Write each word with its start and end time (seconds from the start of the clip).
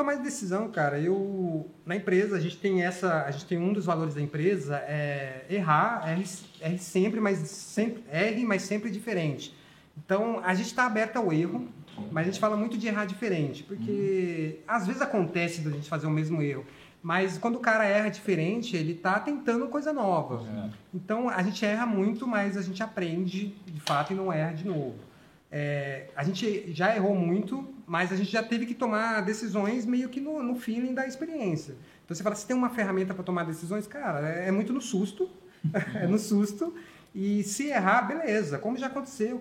tomar 0.00 0.16
decisão, 0.16 0.70
cara, 0.70 0.98
eu 0.98 1.70
na 1.84 1.94
empresa 1.94 2.34
a 2.34 2.40
gente 2.40 2.56
tem 2.56 2.82
essa, 2.82 3.24
a 3.24 3.30
gente 3.30 3.44
tem 3.44 3.58
um 3.58 3.70
dos 3.70 3.84
valores 3.84 4.14
da 4.14 4.22
empresa 4.22 4.76
é 4.76 5.44
errar, 5.50 6.08
erre, 6.08 6.24
erre 6.58 6.78
sempre, 6.78 7.20
mas 7.20 7.38
sempre 7.38 8.02
erre, 8.10 8.42
mas 8.44 8.62
sempre 8.62 8.90
diferente. 8.90 9.54
Então 9.98 10.40
a 10.42 10.54
gente 10.54 10.68
está 10.68 10.86
aberto 10.86 11.18
ao 11.18 11.30
erro, 11.30 11.68
mas 12.10 12.26
a 12.26 12.30
gente 12.30 12.40
fala 12.40 12.56
muito 12.56 12.78
de 12.78 12.86
errar 12.86 13.04
diferente, 13.04 13.62
porque 13.62 14.56
uhum. 14.56 14.64
às 14.66 14.86
vezes 14.86 15.02
acontece 15.02 15.60
da 15.60 15.70
gente 15.70 15.88
fazer 15.88 16.06
o 16.06 16.10
mesmo 16.10 16.40
erro. 16.40 16.64
Mas 17.02 17.36
quando 17.36 17.56
o 17.56 17.60
cara 17.60 17.84
erra 17.84 18.08
diferente, 18.08 18.76
ele 18.76 18.92
está 18.92 19.18
tentando 19.20 19.66
coisa 19.68 19.92
nova. 19.92 20.46
É. 20.48 20.70
Então 20.94 21.28
a 21.28 21.42
gente 21.42 21.62
erra 21.64 21.84
muito, 21.84 22.26
mas 22.26 22.56
a 22.56 22.62
gente 22.62 22.82
aprende 22.82 23.54
de 23.66 23.80
fato 23.80 24.14
e 24.14 24.16
não 24.16 24.32
erra 24.32 24.52
de 24.52 24.66
novo. 24.66 24.96
É, 25.52 26.06
a 26.14 26.22
gente 26.24 26.72
já 26.72 26.94
errou 26.94 27.14
muito, 27.14 27.68
mas 27.90 28.12
a 28.12 28.16
gente 28.16 28.30
já 28.30 28.40
teve 28.40 28.66
que 28.66 28.74
tomar 28.74 29.20
decisões 29.20 29.84
meio 29.84 30.08
que 30.08 30.20
no, 30.20 30.40
no 30.44 30.54
feeling 30.54 30.94
da 30.94 31.08
experiência. 31.08 31.74
Então 32.04 32.14
você 32.14 32.22
fala, 32.22 32.36
se 32.36 32.46
tem 32.46 32.54
uma 32.54 32.70
ferramenta 32.70 33.12
para 33.12 33.24
tomar 33.24 33.42
decisões, 33.42 33.84
cara, 33.84 34.28
é, 34.28 34.46
é 34.46 34.52
muito 34.52 34.72
no 34.72 34.80
susto, 34.80 35.28
é 36.00 36.06
no 36.06 36.16
susto. 36.16 36.72
E 37.12 37.42
se 37.42 37.66
errar, 37.66 38.02
beleza, 38.02 38.58
como 38.58 38.76
já 38.76 38.86
aconteceu. 38.86 39.40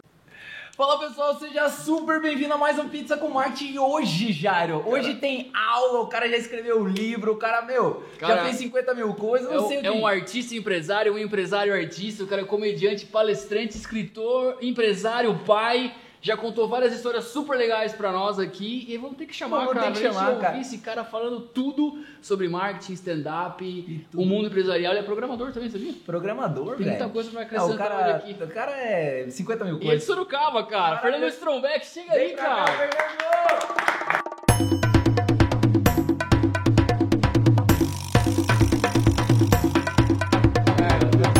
Fala 0.76 0.98
pessoal, 0.98 1.38
seja 1.38 1.70
super 1.70 2.20
bem-vindo 2.20 2.52
a 2.52 2.57
mais 2.57 2.80
um 2.80 2.90
Pizza 2.90 3.16
com 3.17 3.30
Marte. 3.30 3.71
E 3.71 3.77
hoje, 3.77 4.31
Jairo, 4.31 4.81
hoje 4.84 5.13
tem 5.18 5.52
aula, 5.54 5.99
o 5.99 6.07
cara 6.07 6.27
já 6.27 6.38
escreveu 6.38 6.81
o 6.81 6.88
livro, 6.88 7.34
o 7.34 7.38
cara, 7.38 7.62
meu, 7.62 8.04
cara, 8.18 8.38
já 8.38 8.43
fez 8.45 8.55
50 8.55 8.95
mil 8.95 9.13
coisas, 9.13 9.48
não 9.48 9.66
é, 9.66 9.68
sei 9.68 9.81
o 9.81 9.85
É 9.85 9.91
um 9.91 10.07
artista 10.07 10.55
empresário, 10.55 11.13
um 11.13 11.20
empresário 11.20 11.71
artista, 11.71 12.23
o 12.23 12.27
cara 12.27 12.41
é 12.41 12.45
comediante, 12.45 13.05
palestrante, 13.05 13.77
escritor, 13.77 14.57
empresário, 14.59 15.38
pai 15.45 15.93
já 16.21 16.35
contou 16.35 16.67
várias 16.67 16.93
histórias 16.93 17.25
super 17.25 17.57
legais 17.57 17.93
para 17.93 18.11
nós 18.11 18.39
aqui 18.39 18.85
e 18.89 18.97
vamos 18.97 19.17
ter 19.17 19.25
que 19.25 19.33
chamar, 19.33 19.59
vamos 19.59 19.73
cara, 19.73 19.87
ter 19.87 19.93
que 19.93 19.99
chamar, 19.99 20.35
cara. 20.35 20.47
ouvir 20.49 20.61
esse 20.61 20.79
cara 20.79 21.03
falando 21.05 21.39
tudo 21.39 22.03
sobre 22.21 22.49
marketing, 22.49 22.93
stand-up, 22.93 24.07
o 24.13 24.25
mundo 24.25 24.48
empresarial. 24.48 24.91
Ele 24.93 24.99
é 24.99 25.03
programador 25.03 25.53
também, 25.53 25.70
sabia? 25.70 25.93
Programador, 26.05 26.76
Tem 26.76 26.87
muita 26.87 27.07
coisa 27.07 27.31
pra 27.31 27.41
acrescentar 27.43 27.87
ah, 27.87 27.89
cara, 27.89 28.15
aqui. 28.17 28.43
O 28.43 28.48
cara 28.48 28.71
é 28.71 29.29
50 29.29 29.65
mil 29.65 29.73
coisas. 29.76 29.93
E 29.93 29.95
é 29.95 29.98
de 29.98 30.03
Sorocaba, 30.03 30.65
cara. 30.65 30.98
Fernando 30.98 31.27
Strombeck, 31.29 31.85
chega 31.85 32.13
aí, 32.13 32.33
cara. 32.33 32.65
Cá, 32.65 32.77
Fernando! 32.77 34.09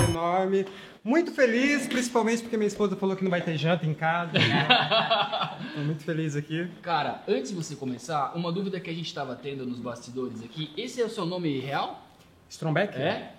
É, 0.06 0.10
enorme. 0.10 0.66
Muito 1.04 1.32
feliz, 1.32 1.88
principalmente 1.88 2.42
porque 2.42 2.58
minha 2.58 2.68
esposa 2.68 2.96
falou 2.96 3.16
que 3.16 3.24
não 3.24 3.32
vai 3.32 3.42
ter 3.42 3.58
janta 3.58 3.86
em 3.86 3.94
casa. 3.94 4.34
Estou 5.68 5.84
muito 5.84 6.04
feliz 6.04 6.36
aqui. 6.36 6.70
Cara, 6.82 7.24
antes 7.28 7.52
de 7.52 7.56
você 7.56 7.76
começar, 7.76 8.34
uma 8.36 8.52
dúvida 8.52 8.80
que 8.80 8.90
a 8.90 8.94
gente 8.94 9.08
estava 9.08 9.36
tendo 9.36 9.66
nos 9.66 9.80
bastidores 9.80 10.44
aqui. 10.44 10.72
Esse 10.76 11.02
é 11.02 11.06
o 11.06 11.10
seu 11.10 11.26
nome 11.26 11.60
real? 11.60 12.06
Strombeck? 12.50 12.98
É? 12.98 13.34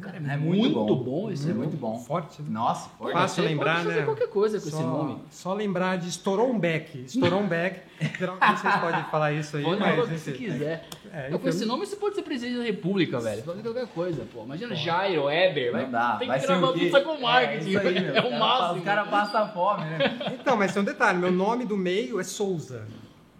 Cara, 0.00 0.16
é, 0.18 0.34
é 0.34 0.36
muito, 0.36 0.78
muito 0.78 0.94
bom. 0.96 1.02
bom. 1.02 1.30
Esse 1.30 1.46
muito 1.46 1.56
é 1.56 1.58
muito 1.58 1.76
bom. 1.76 1.98
Forte. 1.98 2.42
Né? 2.42 2.48
Nossa, 2.50 2.88
forte. 2.90 3.12
Fácil 3.12 3.44
lembrar, 3.44 3.74
pode 3.74 3.86
fazer 3.86 3.98
né? 4.00 4.04
qualquer 4.04 4.28
coisa 4.28 4.60
com 4.60 4.70
só, 4.70 4.76
esse 4.76 4.86
nome. 4.86 5.18
Só 5.30 5.54
lembrar 5.54 5.96
de 5.96 6.08
Storombeck. 6.08 7.04
Storombeck. 7.06 7.80
Geralmente 8.18 8.60
vocês 8.60 8.76
podem 8.76 9.04
falar 9.04 9.32
isso 9.32 9.56
aí. 9.56 9.62
Pode 9.64 9.80
mas, 9.80 9.90
falar 9.90 10.04
o 10.04 10.08
que 10.08 10.18
você 10.18 10.32
quiser. 10.32 10.88
É, 11.12 11.26
então, 11.28 11.38
com 11.38 11.48
esse 11.48 11.64
nome 11.64 11.86
você 11.86 11.96
pode 11.96 12.14
ser 12.14 12.22
presidente 12.22 12.58
da 12.58 12.64
república, 12.64 13.18
velho. 13.18 13.42
Pode 13.42 13.58
fazer 13.58 13.74
qualquer 13.74 13.92
coisa, 13.92 14.26
pô. 14.32 14.44
Imagina 14.44 14.68
pô. 14.70 14.74
Jairo, 14.76 15.30
Eber. 15.30 15.72
Vai, 15.72 15.82
não 15.82 15.90
dá. 15.90 16.16
Tem 16.16 16.30
que 16.30 16.38
gravar 16.38 16.72
pizza 16.72 17.00
com 17.00 17.20
marketing. 17.20 17.74
É, 17.74 17.80
aí, 17.80 18.06
é 18.16 18.22
o 18.22 18.38
máximo. 18.38 18.78
Os 18.78 18.84
caras 18.84 19.08
passam 19.08 19.48
fome, 19.52 19.84
né? 19.84 20.36
Então, 20.38 20.56
mas 20.56 20.72
tem 20.72 20.82
um 20.82 20.84
detalhe. 20.84 21.18
Meu 21.18 21.32
nome 21.32 21.64
do 21.64 21.76
meio 21.76 22.20
é 22.20 22.24
Souza. 22.24 22.86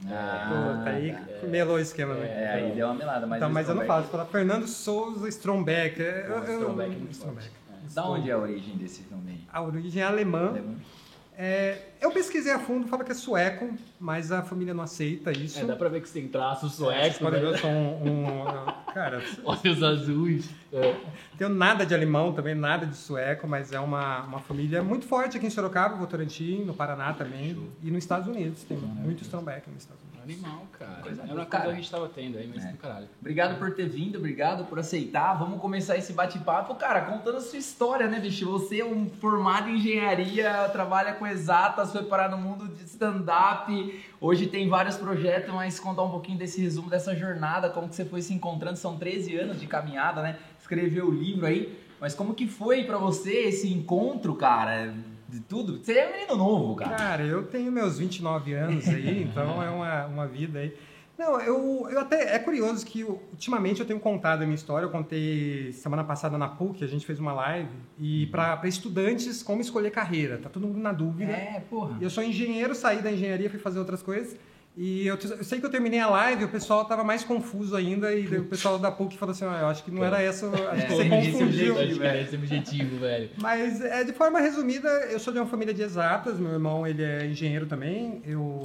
Ah, 0.09 0.83
tá 0.85 0.91
aí 0.91 1.11
é, 1.11 1.47
melou 1.47 1.77
o 1.77 1.81
esquema, 1.81 2.15
né? 2.15 2.27
É, 2.27 2.49
aí 2.55 2.73
deu 2.73 2.87
uma 2.87 2.95
melada. 2.95 3.27
Mas, 3.27 3.39
então, 3.39 3.51
mas 3.51 3.69
eu 3.69 3.75
não 3.75 3.85
falo, 3.87 4.05
você 4.05 4.11
fala 4.11 4.27
Fernando 4.27 4.67
Souza 4.67 5.29
Strombeck. 5.29 6.01
É, 6.01 6.27
eu, 6.29 6.43
Strombeck 6.43 6.93
é 6.93 6.97
muito 6.99 7.13
Strombeck. 7.13 7.51
Da 7.95 8.09
onde 8.09 8.31
é 8.31 8.33
a 8.33 8.39
origem 8.39 8.77
desse 8.77 9.07
nome? 9.11 9.47
A 9.53 9.63
origem 9.63 10.03
é 10.03 10.05
alemã. 10.05 10.49
alemã. 10.49 10.75
É, 11.39 11.79
eu 12.01 12.11
pesquisei 12.11 12.53
a 12.53 12.59
fundo, 12.59 12.89
fala 12.89 13.05
que 13.05 13.13
é 13.13 13.15
sueco, 13.15 13.71
mas 14.01 14.33
a 14.33 14.43
família 14.43 14.73
não 14.73 14.83
aceita 14.83 15.33
isso. 15.33 15.59
É, 15.61 15.65
dá 15.65 15.77
pra 15.77 15.89
ver 15.89 16.01
que 16.01 16.09
você 16.09 16.21
tem 16.21 16.29
traços 16.29 16.75
suecos. 16.75 17.19
Pode 17.19 17.39
ver, 17.39 17.45
eu 17.45 17.59
sou 17.59 17.71
um, 17.71 18.09
um 18.09 18.35
cara... 18.97 19.23
Olhos 19.45 19.83
azuis. 19.83 20.51
É. 20.73 20.97
Tenho 21.37 21.51
nada 21.51 21.85
de 21.85 21.95
alemão 21.95 22.33
também, 22.33 22.55
nada 22.55 22.87
de 22.87 22.97
sueco, 22.97 23.47
mas 23.47 23.73
é 23.73 23.79
uma, 23.79 24.23
uma 24.23 24.41
família 24.41 24.83
muito 24.83 25.07
forte 25.07 25.37
aqui 25.37 25.47
em 25.47 25.51
Sorocaba, 25.51 25.97
Votorantim, 25.97 26.65
no 26.65 26.73
Paraná 26.73 27.13
também, 27.13 27.55
Show. 27.55 27.69
e 27.83 27.91
nos 27.91 28.05
Estados 28.05 28.27
Unidos. 28.27 28.63
Tem 28.65 28.77
muito 28.77 29.23
Strombeck 29.23 29.69
nos 29.71 29.83
Estados 29.83 30.03
Unidos. 30.03 30.17
Animal, 30.27 30.67
cara. 30.77 31.03
Coisa 31.03 31.23
é 31.23 31.25
uma 31.25 31.47
coisa 31.47 31.65
que 31.67 31.71
a 31.71 31.75
gente 31.75 31.91
tava 31.91 32.09
tendo 32.09 32.37
aí, 32.37 32.51
mas 32.53 32.65
é. 32.65 32.73
do 32.73 32.79
caralho. 32.79 33.09
Obrigado 33.21 33.59
por 33.61 33.73
ter 33.75 33.89
vindo, 33.89 34.19
obrigado 34.19 34.65
por 34.65 34.79
aceitar. 34.79 35.35
Vamos 35.35 35.61
começar 35.61 35.97
esse 35.97 36.13
bate-papo, 36.13 36.75
cara, 36.75 37.03
contando 37.03 37.37
a 37.37 37.41
sua 37.41 37.59
história, 37.59 38.09
né, 38.09 38.19
bicho? 38.19 38.51
Você 38.51 38.81
é 38.81 38.85
um 38.85 39.09
formado 39.09 39.69
em 39.69 39.77
engenharia, 39.77 40.69
trabalha 40.73 41.13
com 41.13 41.25
exatas, 41.27 41.93
foi 41.93 42.03
parar 42.03 42.29
no 42.29 42.39
mundo 42.39 42.67
de 42.67 42.83
stand-up. 42.85 44.05
Hoje 44.21 44.47
tem 44.47 44.69
vários 44.69 44.97
projetos, 44.97 45.55
mas 45.55 45.79
contar 45.79 46.03
um 46.03 46.11
pouquinho 46.11 46.39
desse 46.39 46.61
resumo 46.61 46.89
dessa 46.89 47.15
jornada, 47.15 47.69
como 47.69 47.89
que 47.89 47.95
você 47.95 48.05
foi 48.05 48.23
se 48.23 48.33
encontrando. 48.33 48.77
São 48.77 48.97
13 48.97 49.37
anos 49.37 49.61
de 49.61 49.67
caminhada, 49.67 50.23
né? 50.23 50.39
Escreveu 50.59 51.09
o 51.09 51.11
livro 51.11 51.47
aí. 51.47 51.79
Mas 52.01 52.15
como 52.15 52.35
que 52.35 52.47
foi 52.47 52.85
para 52.85 52.99
você 52.99 53.33
esse 53.49 53.73
encontro, 53.73 54.35
cara? 54.35 54.95
de 55.29 55.41
tudo. 55.41 55.79
Você 55.83 55.93
é 55.93 56.09
um 56.09 56.13
menino 56.13 56.37
novo, 56.37 56.77
cara. 56.77 56.97
Cara, 56.97 57.23
eu 57.25 57.43
tenho 57.45 57.73
meus 57.73 57.99
29 57.99 58.53
anos 58.55 58.89
aí, 58.89 59.25
então 59.25 59.63
é 59.63 59.69
uma, 59.69 60.07
uma 60.07 60.27
vida 60.27 60.61
aí. 60.61 60.73
Não, 61.19 61.41
eu, 61.41 61.89
eu 61.91 61.99
até. 61.99 62.35
É 62.35 62.39
curioso 62.39 62.85
que 62.85 63.03
ultimamente 63.03 63.81
eu 63.81 63.87
tenho 63.87 63.99
contado 63.99 64.43
a 64.43 64.45
minha 64.45 64.55
história. 64.55 64.85
Eu 64.85 64.91
contei 64.91 65.73
semana 65.73 66.05
passada 66.05 66.37
na 66.37 66.49
PUC, 66.49 66.85
a 66.85 66.87
gente 66.87 67.07
fez 67.07 67.19
uma 67.19 67.33
live. 67.33 67.71
E 67.99 68.27
para 68.27 68.61
estudantes, 68.65 69.43
como 69.43 69.61
escolher 69.61 69.91
carreira. 69.91 70.39
Tá 70.39 70.51
todo 70.51 70.67
mundo 70.67 70.79
na 70.79 70.93
dúvida. 70.93 71.33
É, 71.33 71.63
porra. 71.71 71.97
Eu 72.01 72.11
sou 72.11 72.23
engenheiro, 72.23 72.75
saí 72.75 73.01
da 73.01 73.11
engenharia, 73.11 73.49
fui 73.49 73.59
fazer 73.59 73.79
outras 73.79 74.03
coisas. 74.03 74.37
E 74.77 75.07
eu, 75.07 75.17
eu, 75.17 75.43
sei 75.43 75.59
que 75.59 75.65
eu 75.65 75.71
terminei 75.71 76.01
a 76.01 76.07
live, 76.07 76.45
o 76.45 76.49
pessoal 76.49 76.83
estava 76.83 77.03
mais 77.03 77.25
confuso 77.25 77.75
ainda, 77.75 78.13
e 78.15 78.27
o 78.37 78.45
pessoal 78.45 78.79
da 78.79 78.93
PUC 78.93 79.17
falou 79.17 79.33
assim, 79.33 79.47
ah, 79.47 79.61
eu 79.63 79.69
acho 79.69 79.83
que 79.83 79.91
não 79.91 80.05
era 80.05 80.21
essa, 80.21 80.47
acho 80.49 80.65
é, 80.65 80.83
que 80.83 80.93
você 80.93 81.09
confundiu. 81.09 81.81
Acho 81.81 81.95
que 81.95 82.03
era 82.05 82.21
esse 82.21 82.37
objetivo, 82.37 82.99
velho. 82.99 83.31
Mas, 83.41 83.81
é, 83.81 84.05
de 84.05 84.13
forma 84.13 84.39
resumida, 84.39 84.89
eu 85.11 85.19
sou 85.19 85.33
de 85.33 85.39
uma 85.39 85.47
família 85.47 85.73
de 85.73 85.81
exatas, 85.81 86.39
meu 86.39 86.53
irmão, 86.53 86.87
ele 86.87 87.03
é 87.03 87.25
engenheiro 87.25 87.65
também, 87.65 88.21
eu, 88.27 88.61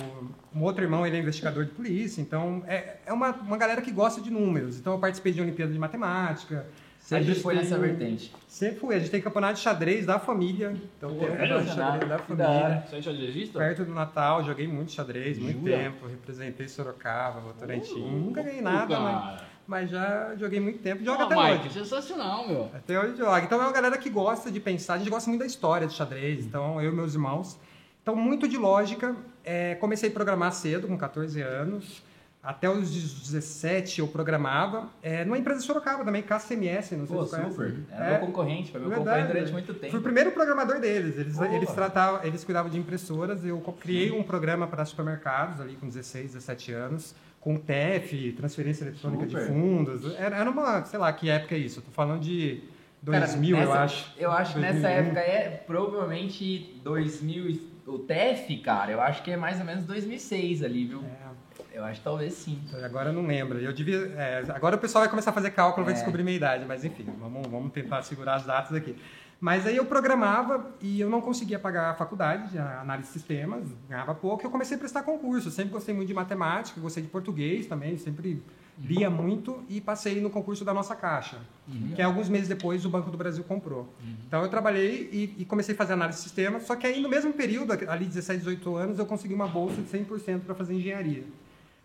um 0.54 0.62
outro 0.64 0.84
irmão, 0.84 1.08
ele 1.08 1.16
é 1.16 1.20
investigador 1.20 1.64
de 1.64 1.72
polícia, 1.72 2.20
então 2.20 2.62
é, 2.68 2.98
é 3.06 3.14
uma, 3.14 3.32
uma 3.32 3.58
galera 3.58 3.82
que 3.82 3.92
gosta 3.92 4.20
de 4.20 4.30
números. 4.30 4.78
Então 4.78 4.92
eu 4.92 5.00
participei 5.00 5.32
de 5.32 5.40
Olimpíada 5.40 5.72
de 5.72 5.80
Matemática, 5.80 6.68
Sempre 7.12 7.36
foi 7.36 7.56
nessa 7.56 7.78
vertente. 7.78 8.34
Sempre 8.48 8.80
fui. 8.80 8.96
A 8.96 9.00
gente 9.00 9.12
tem 9.12 9.22
campeonato 9.22 9.56
de 9.56 9.60
xadrez 9.60 10.06
da 10.06 10.18
família. 10.18 10.74
Então 10.98 11.10
tem 11.10 11.28
campeonato 11.28 11.66
de 11.66 11.74
xadrez 11.74 12.10
da 12.10 12.20
família. 12.20 12.84
Você 12.88 12.96
é 12.96 13.02
xadrezista? 13.02 13.60
Perto 13.60 13.84
do 13.84 13.94
Natal, 13.94 14.44
joguei 14.46 14.66
muito 14.66 14.94
xadrez, 14.94 15.38
muito 15.38 15.60
Jura? 15.60 15.78
tempo. 15.78 16.08
Representei 16.08 16.70
Sorocaba, 16.70 17.42
Votorantim. 17.42 18.02
Uh, 18.02 18.12
Nunca 18.12 18.42
ganhei 18.42 18.62
nada, 18.62 18.98
mas, 18.98 19.42
mas, 19.68 19.90
já 19.90 20.34
joguei 20.38 20.62
muito 20.62 20.80
tempo. 20.80 21.04
Joga 21.04 21.24
oh, 21.24 21.26
até 21.26 21.36
Mike, 21.36 21.66
hoje. 21.66 21.80
sensacional, 21.80 22.48
meu. 22.48 22.72
Até 22.74 22.98
hoje 22.98 23.18
joga. 23.18 23.44
Então 23.44 23.60
é 23.60 23.66
uma 23.66 23.74
galera 23.74 23.98
que 23.98 24.10
gosta 24.10 24.50
de 24.50 24.62
pensar. 24.62 24.94
A 24.94 24.98
gente 25.00 25.10
gosta 25.10 25.30
muito 25.30 25.42
da 25.42 25.48
história 25.48 25.88
de 25.88 25.94
xadrez. 25.94 26.46
Então 26.46 26.82
eu 26.82 26.94
e 26.94 26.96
meus 26.96 27.14
irmãos. 27.14 27.60
Então 28.02 28.16
muito 28.16 28.48
de 28.48 28.56
lógica. 28.56 29.18
É, 29.44 29.76
comecei 29.76 30.08
a 30.08 30.14
programar 30.14 30.54
cedo, 30.54 30.88
com 30.88 30.98
14 30.98 31.42
anos. 31.42 32.02
Até 32.44 32.68
os 32.68 32.90
17 32.90 34.00
eu 34.00 34.08
programava. 34.08 34.90
É, 35.04 35.24
numa 35.24 35.38
empresa 35.38 35.60
de 35.60 35.66
Sorocaba 35.66 36.04
também, 36.04 36.24
KCMS, 36.24 36.96
não 36.96 37.06
sei 37.06 37.16
Pô, 37.16 37.26
se 37.26 37.36
você 37.36 37.50
super. 37.50 37.76
Era 37.92 38.06
é, 38.06 38.10
meu 38.12 38.28
concorrente, 38.28 38.72
foi 38.72 38.80
meu 38.80 38.90
verdade, 38.90 39.10
concorrente 39.10 39.34
durante 39.34 39.52
muito 39.52 39.74
tempo. 39.76 39.92
Fui 39.92 40.00
o 40.00 40.04
primeiro 40.04 40.32
programador 40.32 40.80
deles. 40.80 41.20
Eles, 41.20 41.40
eles 41.40 41.72
tratavam, 41.72 42.24
eles 42.24 42.44
cuidavam 42.44 42.72
de 42.72 42.80
impressoras. 42.80 43.46
Eu 43.46 43.60
criei 43.80 44.12
um 44.12 44.24
programa 44.24 44.66
para 44.66 44.84
supermercados 44.86 45.62
ali 45.62 45.76
com 45.76 45.88
16, 45.88 46.34
17 46.34 46.74
anos, 46.74 47.14
com 47.40 47.58
TEF, 47.58 48.34
transferência 48.34 48.86
eletrônica 48.86 49.26
super. 49.26 49.42
de 49.42 49.48
fundos. 49.48 50.16
Era, 50.16 50.38
era 50.38 50.50
uma, 50.50 50.84
sei 50.86 50.98
lá, 50.98 51.14
que 51.14 51.30
época 51.30 51.54
é 51.54 51.60
isso? 51.60 51.78
Eu 51.78 51.84
tô 51.84 51.92
falando 51.92 52.22
de 52.22 52.64
2000, 53.04 53.56
Cara, 53.56 53.68
nessa, 53.68 53.78
eu 53.78 53.84
acho. 53.84 54.14
Eu 54.18 54.32
acho 54.32 54.54
que 54.56 54.60
nessa 54.60 54.90
época 54.90 55.20
é 55.20 55.64
provavelmente 55.68 56.82
2000. 56.84 57.70
O 57.86 58.00
TEF, 58.00 58.58
cara, 58.58 58.92
eu 58.92 59.02
acho 59.02 59.22
que 59.22 59.30
é 59.30 59.38
mais 59.38 59.60
ou 59.60 59.66
menos 59.66 59.84
2006 59.86 60.64
ali, 60.64 60.86
viu? 60.86 61.04
É. 61.04 61.31
Eu 61.74 61.84
acho 61.86 62.00
que 62.00 62.04
talvez 62.04 62.34
sim. 62.34 62.62
Agora 62.84 63.10
eu 63.10 63.14
não 63.14 63.26
lembro. 63.26 63.60
Eu 63.60 63.74
devia. 63.74 63.98
É, 64.18 64.44
agora 64.50 64.76
o 64.76 64.80
pessoal 64.80 65.04
vai 65.04 65.10
começar 65.10 65.32
a 65.32 65.34
fazer 65.34 65.52
cálculo, 65.52 65.84
é. 65.84 65.86
vai 65.86 65.94
descobrir 65.94 66.24
minha 66.24 66.36
idade, 66.36 66.66
mas 66.68 66.84
enfim, 66.84 67.06
vamos, 67.20 67.48
vamos 67.48 67.72
tentar 67.72 68.02
segurar 68.04 68.36
as 68.36 68.46
datas 68.46 68.76
aqui. 68.76 68.96
Mas 69.40 69.66
aí 69.66 69.76
eu 69.76 69.86
programava 69.86 70.70
e 70.80 71.02
eu 71.02 71.10
não 71.10 71.20
conseguia 71.20 71.58
pagar 71.58 71.90
a 71.90 71.94
faculdade 71.96 72.52
de 72.52 72.60
análise 72.60 73.08
de 73.08 73.14
sistemas, 73.14 73.68
ganhava 73.90 74.14
pouco, 74.14 74.44
e 74.44 74.46
eu 74.46 74.52
comecei 74.52 74.76
a 74.76 74.80
prestar 74.80 75.02
concurso. 75.02 75.48
Eu 75.48 75.52
sempre 75.52 75.72
gostei 75.72 75.96
muito 75.96 76.08
de 76.08 76.14
matemática, 76.14 76.80
gostei 76.80 77.02
de 77.02 77.10
português 77.10 77.66
também, 77.66 77.98
sempre 77.98 78.44
lia 78.80 79.10
muito 79.10 79.64
e 79.68 79.82
passei 79.82 80.22
no 80.22 80.30
concurso 80.30 80.64
da 80.64 80.74
nossa 80.74 80.96
caixa, 80.96 81.40
uhum. 81.68 81.92
que 81.96 82.02
alguns 82.02 82.30
meses 82.30 82.48
depois 82.48 82.86
o 82.86 82.90
Banco 82.90 83.10
do 83.10 83.18
Brasil 83.18 83.44
comprou. 83.44 83.82
Uhum. 84.04 84.16
Então 84.28 84.44
eu 84.44 84.50
trabalhei 84.50 85.10
e, 85.12 85.36
e, 85.40 85.46
comecei 85.46 85.74
a 85.74 85.78
fazer 85.78 85.94
análise 85.94 86.20
de 86.20 86.24
sistemas, 86.24 86.64
só 86.64 86.76
que 86.76 86.86
aí 86.86 87.02
no 87.02 87.10
mesmo 87.10 87.34
período, 87.34 87.74
ali 87.88 88.06
17, 88.06 88.40
18 88.40 88.76
anos, 88.76 89.00
eu 89.00 89.06
consegui 89.06 89.34
uma 89.34 89.48
bolsa 89.48 89.82
de 89.82 89.88
100% 89.88 90.42
para 90.42 90.56
fazer 90.56 90.76
engenharia. 90.76 91.24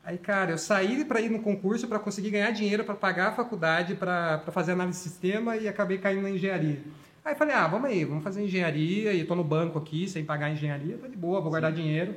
Aí, 0.07 0.19
cara, 0.19 0.53
eu 0.53 0.59
saí 0.59 1.05
para 1.05 1.21
ir 1.21 1.29
no 1.29 1.41
concurso 1.41 1.89
para 1.89 1.99
conseguir 1.99 2.31
ganhar 2.31 2.53
dinheiro 2.53 2.85
para 2.85 2.95
pagar 2.95 3.31
a 3.31 3.33
faculdade 3.33 3.97
para 3.97 4.41
fazer 4.53 4.71
análise 4.71 4.99
de 4.99 5.03
sistema 5.03 5.57
e 5.57 5.67
acabei 5.67 5.99
caindo 5.99 6.23
na 6.23 6.31
engenharia. 6.31 6.81
Aí 7.25 7.35
falei, 7.35 7.57
ah, 7.57 7.67
vamos 7.67 7.91
aí, 7.91 8.05
vamos 8.05 8.23
fazer 8.23 8.41
engenharia 8.45 9.13
e 9.13 9.23
estou 9.23 9.37
no 9.37 9.43
banco 9.43 9.77
aqui 9.77 10.09
sem 10.09 10.25
pagar 10.25 10.49
engenharia, 10.49 10.97
tá 10.97 11.09
de 11.09 11.17
boa, 11.17 11.41
vou 11.41 11.51
guardar 11.51 11.75
Sim. 11.75 11.83
dinheiro. 11.83 12.15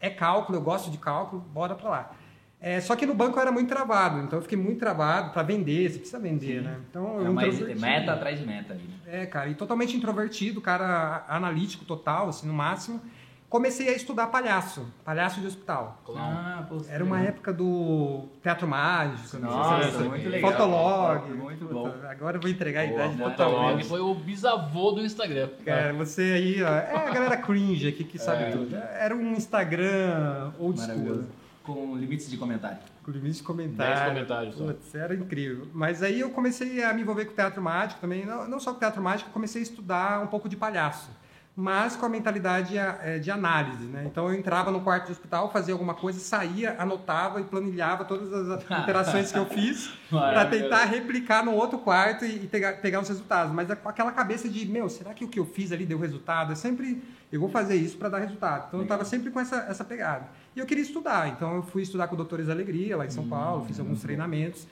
É 0.00 0.08
cálculo, 0.08 0.56
eu 0.56 0.62
gosto 0.62 0.90
de 0.90 0.96
cálculo, 0.96 1.42
bora 1.52 1.74
para 1.74 1.90
lá. 1.90 2.10
É, 2.58 2.80
só 2.80 2.96
que 2.96 3.04
no 3.04 3.12
banco 3.12 3.36
eu 3.36 3.42
era 3.42 3.52
muito 3.52 3.68
travado, 3.68 4.22
então 4.22 4.38
eu 4.38 4.42
fiquei 4.42 4.56
muito 4.56 4.78
travado 4.78 5.30
para 5.30 5.42
vender, 5.42 5.90
você 5.90 5.98
precisa 5.98 6.18
vender, 6.18 6.60
Sim. 6.60 6.64
né? 6.64 6.78
Então, 6.88 7.26
é 7.26 7.28
mais 7.28 7.60
meta 7.78 8.14
atrás 8.14 8.40
de 8.40 8.46
meta 8.46 8.72
ali, 8.72 8.84
né? 8.84 8.94
É, 9.06 9.26
cara, 9.26 9.50
e 9.50 9.54
totalmente 9.54 9.94
introvertido, 9.94 10.62
cara 10.62 11.26
analítico 11.28 11.84
total, 11.84 12.30
assim, 12.30 12.46
no 12.46 12.54
máximo 12.54 13.02
comecei 13.48 13.88
a 13.88 13.92
estudar 13.92 14.26
palhaço, 14.26 14.86
palhaço 15.04 15.40
de 15.40 15.46
hospital. 15.46 16.02
Ah, 16.14 16.66
Era 16.88 17.02
uma 17.02 17.20
época 17.20 17.52
do 17.52 18.24
Teatro 18.42 18.68
Mágico, 18.68 19.38
Nossa, 19.38 20.00
muito 20.00 20.28
legal. 20.28 20.52
Fotolog. 20.52 21.30
Muito 21.30 21.64
bom. 21.66 21.92
Agora 22.08 22.36
eu 22.36 22.40
vou 22.40 22.50
entregar 22.50 22.82
a 22.82 22.86
idade. 22.86 23.16
Fotolog 23.16 23.84
foi 23.84 24.00
o 24.00 24.14
bisavô 24.14 24.92
do 24.92 25.04
Instagram. 25.04 25.48
Cara, 25.64 25.92
você 25.94 26.22
aí, 26.22 26.62
ó, 26.62 26.68
é 26.68 27.08
a 27.08 27.10
galera 27.10 27.36
cringe 27.36 27.88
aqui 27.88 28.04
que 28.04 28.18
sabe 28.18 28.44
é. 28.44 28.50
tudo. 28.50 28.76
Era 28.76 29.14
um 29.14 29.32
Instagram 29.32 30.52
old 30.58 30.80
school. 30.80 31.24
Com 31.62 31.96
limites 31.96 32.30
de 32.30 32.38
comentário. 32.38 32.78
Com 33.04 33.10
limites 33.10 33.38
de 33.38 33.42
comentário. 33.42 33.94
10 33.94 34.08
comentários. 34.08 34.54
Putz, 34.54 34.94
era 34.94 35.14
incrível. 35.14 35.66
Mas 35.74 36.02
aí 36.02 36.20
eu 36.20 36.30
comecei 36.30 36.82
a 36.82 36.94
me 36.94 37.02
envolver 37.02 37.26
com 37.26 37.32
o 37.32 37.34
teatro 37.34 37.60
mágico 37.60 38.00
também. 38.00 38.24
Não, 38.24 38.48
não 38.48 38.58
só 38.58 38.70
com 38.70 38.78
o 38.78 38.80
teatro 38.80 39.02
mágico, 39.02 39.28
comecei 39.30 39.60
a 39.60 39.64
estudar 39.64 40.22
um 40.22 40.28
pouco 40.28 40.48
de 40.48 40.56
palhaço 40.56 41.10
mas 41.60 41.96
com 41.96 42.06
a 42.06 42.08
mentalidade 42.08 42.78
é, 42.78 43.18
de 43.18 43.32
análise. 43.32 43.82
Né? 43.86 44.04
Então 44.06 44.28
eu 44.28 44.38
entrava 44.38 44.70
no 44.70 44.80
quarto 44.80 45.06
do 45.06 45.10
hospital, 45.10 45.50
fazia 45.50 45.74
alguma 45.74 45.92
coisa, 45.92 46.20
saía, 46.20 46.76
anotava 46.78 47.40
e 47.40 47.44
planilhava 47.44 48.04
todas 48.04 48.32
as 48.32 48.62
interações 48.78 49.32
que 49.32 49.38
eu 49.40 49.44
fiz 49.44 49.90
para 50.08 50.44
tentar 50.44 50.84
replicar 50.84 51.44
no 51.44 51.50
outro 51.50 51.80
quarto 51.80 52.24
e, 52.24 52.46
pegar, 52.46 52.74
pegar 52.74 53.00
os 53.00 53.08
resultados. 53.08 53.52
Mas 53.52 53.68
é 53.68 53.74
com 53.74 53.88
aquela 53.88 54.12
cabeça 54.12 54.48
de, 54.48 54.64
meu, 54.66 54.88
será 54.88 55.12
que 55.12 55.24
o 55.24 55.28
que 55.28 55.40
eu 55.40 55.44
fiz 55.44 55.72
ali 55.72 55.84
deu 55.84 55.98
resultado? 55.98 56.52
É 56.52 56.54
sempre, 56.54 57.02
eu 57.32 57.40
vou 57.40 57.48
fazer 57.48 57.74
isso 57.74 57.96
para 57.96 58.08
dar 58.08 58.18
resultado. 58.18 58.66
Então 58.68 58.78
eu 58.78 58.84
estava 58.84 59.04
sempre 59.04 59.32
com 59.32 59.40
essa, 59.40 59.66
essa 59.68 59.84
pegada. 59.84 60.28
E 60.54 60.60
eu 60.60 60.64
queria 60.64 60.84
estudar, 60.84 61.26
então 61.26 61.56
eu 61.56 61.62
fui 61.64 61.82
estudar 61.82 62.06
com 62.06 62.14
o 62.14 62.18
Doutores 62.18 62.48
Alegria 62.48 62.96
lá 62.96 63.04
em 63.04 63.10
São 63.10 63.24
hum, 63.24 63.30
Paulo, 63.30 63.64
fiz 63.64 63.80
alguns 63.80 64.00
treinamentos. 64.00 64.64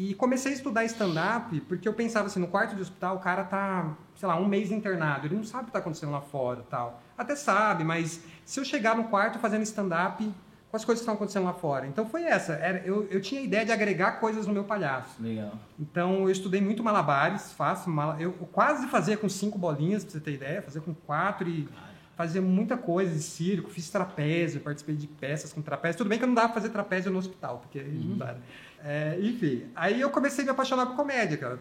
E 0.00 0.14
comecei 0.14 0.52
a 0.52 0.54
estudar 0.54 0.82
stand-up 0.86 1.60
porque 1.68 1.86
eu 1.86 1.92
pensava 1.92 2.26
assim, 2.26 2.40
no 2.40 2.48
quarto 2.48 2.74
de 2.74 2.80
hospital 2.80 3.16
o 3.16 3.18
cara 3.18 3.44
tá, 3.44 3.94
sei 4.16 4.26
lá, 4.26 4.34
um 4.34 4.48
mês 4.48 4.72
internado, 4.72 5.26
ele 5.26 5.36
não 5.36 5.44
sabe 5.44 5.64
o 5.64 5.66
que 5.66 5.68
está 5.68 5.78
acontecendo 5.78 6.10
lá 6.10 6.22
fora 6.22 6.64
tal. 6.70 7.02
Até 7.18 7.36
sabe, 7.36 7.84
mas 7.84 8.24
se 8.42 8.58
eu 8.58 8.64
chegar 8.64 8.96
no 8.96 9.04
quarto 9.04 9.38
fazendo 9.38 9.62
stand-up 9.62 10.24
com 10.70 10.76
as 10.76 10.86
coisas 10.86 11.00
que 11.00 11.02
estão 11.02 11.16
acontecendo 11.16 11.44
lá 11.44 11.52
fora. 11.52 11.86
Então 11.86 12.06
foi 12.06 12.22
essa. 12.22 12.54
Era, 12.54 12.78
eu, 12.78 13.08
eu 13.10 13.20
tinha 13.20 13.42
a 13.42 13.44
ideia 13.44 13.66
de 13.66 13.72
agregar 13.72 14.12
coisas 14.12 14.46
no 14.46 14.54
meu 14.54 14.64
palhaço. 14.64 15.22
Legal. 15.22 15.52
Então 15.78 16.22
eu 16.22 16.30
estudei 16.30 16.62
muito 16.62 16.82
malabares, 16.82 17.52
faço 17.52 17.90
mal, 17.90 18.18
eu, 18.18 18.34
eu 18.40 18.46
quase 18.46 18.86
fazia 18.86 19.18
com 19.18 19.28
cinco 19.28 19.58
bolinhas, 19.58 20.02
pra 20.02 20.12
você 20.12 20.20
ter 20.20 20.32
ideia, 20.32 20.62
fazia 20.62 20.80
com 20.80 20.94
quatro 20.94 21.46
e 21.46 21.68
fazia 22.16 22.40
muita 22.40 22.76
coisa 22.76 23.14
de 23.14 23.22
circo, 23.22 23.68
fiz 23.68 23.90
trapézio, 23.90 24.60
participei 24.60 24.94
de 24.94 25.06
peças 25.06 25.52
com 25.52 25.60
trapézio. 25.60 25.98
Tudo 25.98 26.08
bem 26.08 26.16
que 26.16 26.24
eu 26.24 26.28
não 26.28 26.34
dava 26.34 26.48
pra 26.48 26.54
fazer 26.54 26.70
trapézio 26.70 27.10
no 27.10 27.18
hospital, 27.18 27.58
porque 27.58 27.80
uhum. 27.80 28.10
não 28.10 28.16
dá. 28.16 28.36
É, 28.84 29.18
enfim, 29.20 29.64
aí 29.74 30.00
eu 30.00 30.10
comecei 30.10 30.42
a 30.42 30.44
me 30.46 30.50
apaixonar 30.50 30.86
por 30.86 30.96
comédia, 30.96 31.36
cara. 31.36 31.58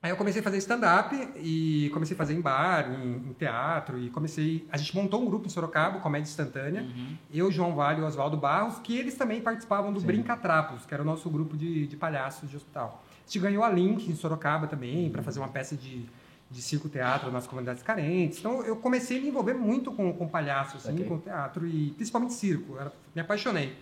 Aí 0.00 0.10
eu 0.10 0.16
comecei 0.16 0.40
a 0.40 0.44
fazer 0.44 0.58
stand-up 0.58 1.12
e 1.36 1.90
comecei 1.92 2.14
a 2.14 2.18
fazer 2.18 2.32
em 2.32 2.40
bar, 2.40 2.88
em, 2.88 3.16
em, 3.16 3.32
teatro 3.32 3.98
e 3.98 4.08
comecei... 4.10 4.64
A 4.70 4.76
gente 4.76 4.94
montou 4.94 5.20
um 5.20 5.26
grupo 5.26 5.46
em 5.46 5.50
Sorocaba, 5.50 5.98
Comédia 5.98 6.28
Instantânea. 6.28 6.82
Uhum. 6.82 7.16
Eu, 7.34 7.50
João 7.50 7.74
Vale 7.74 8.00
e 8.00 8.04
Oswaldo 8.04 8.36
Barros, 8.36 8.78
que 8.78 8.96
eles 8.96 9.16
também 9.16 9.40
participavam 9.40 9.92
do 9.92 9.98
Sim. 9.98 10.06
Brincatrapos, 10.06 10.86
que 10.86 10.94
era 10.94 11.02
o 11.02 11.06
nosso 11.06 11.28
grupo 11.28 11.56
de, 11.56 11.88
de 11.88 11.96
palhaços 11.96 12.48
de 12.48 12.56
hospital. 12.56 13.02
A 13.10 13.26
gente 13.26 13.40
ganhou 13.40 13.64
a 13.64 13.70
Link 13.70 14.08
em 14.08 14.14
Sorocaba 14.14 14.68
também, 14.68 15.10
para 15.10 15.20
fazer 15.20 15.40
uma 15.40 15.48
peça 15.48 15.74
de, 15.74 16.06
de 16.48 16.62
circo-teatro 16.62 17.32
nas 17.32 17.48
comunidades 17.48 17.82
carentes. 17.82 18.38
Então 18.38 18.62
eu 18.62 18.76
comecei 18.76 19.18
a 19.18 19.20
me 19.20 19.28
envolver 19.28 19.54
muito 19.54 19.90
com, 19.90 20.12
com 20.12 20.28
palhaço, 20.28 20.76
assim, 20.76 20.92
okay. 20.92 21.06
com 21.06 21.18
teatro 21.18 21.66
e 21.66 21.90
principalmente 21.90 22.34
circo. 22.34 22.76
Eu 22.76 22.92
me 23.16 23.20
apaixonei. 23.20 23.76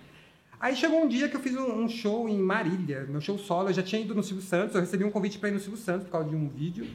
Aí 0.59 0.75
chegou 0.75 1.03
um 1.03 1.09
dia 1.09 1.29
que 1.29 1.37
eu 1.37 1.41
fiz 1.41 1.55
um, 1.55 1.85
um, 1.85 1.89
show 1.89 2.29
em 2.29 2.39
Marília, 2.39 3.07
meu 3.09 3.21
show 3.21 3.39
solo. 3.39 3.69
Eu 3.69 3.75
já 3.75 3.83
tinha 3.83 4.01
ido 4.01 4.15
no 4.15 4.23
Silvio 4.23 4.45
Santos, 4.45 4.75
eu 4.75 4.81
recebi 4.81 5.05
um 5.05 5.11
convite 5.11 5.39
para 5.39 5.51
ir 5.51 5.53
no 5.53 5.61
Silvio 5.61 5.79
Santos 5.79 6.05
por 6.05 6.13
causa 6.13 6.29
de 6.29 6.37
um 6.37 6.49
vídeo. 6.49 6.87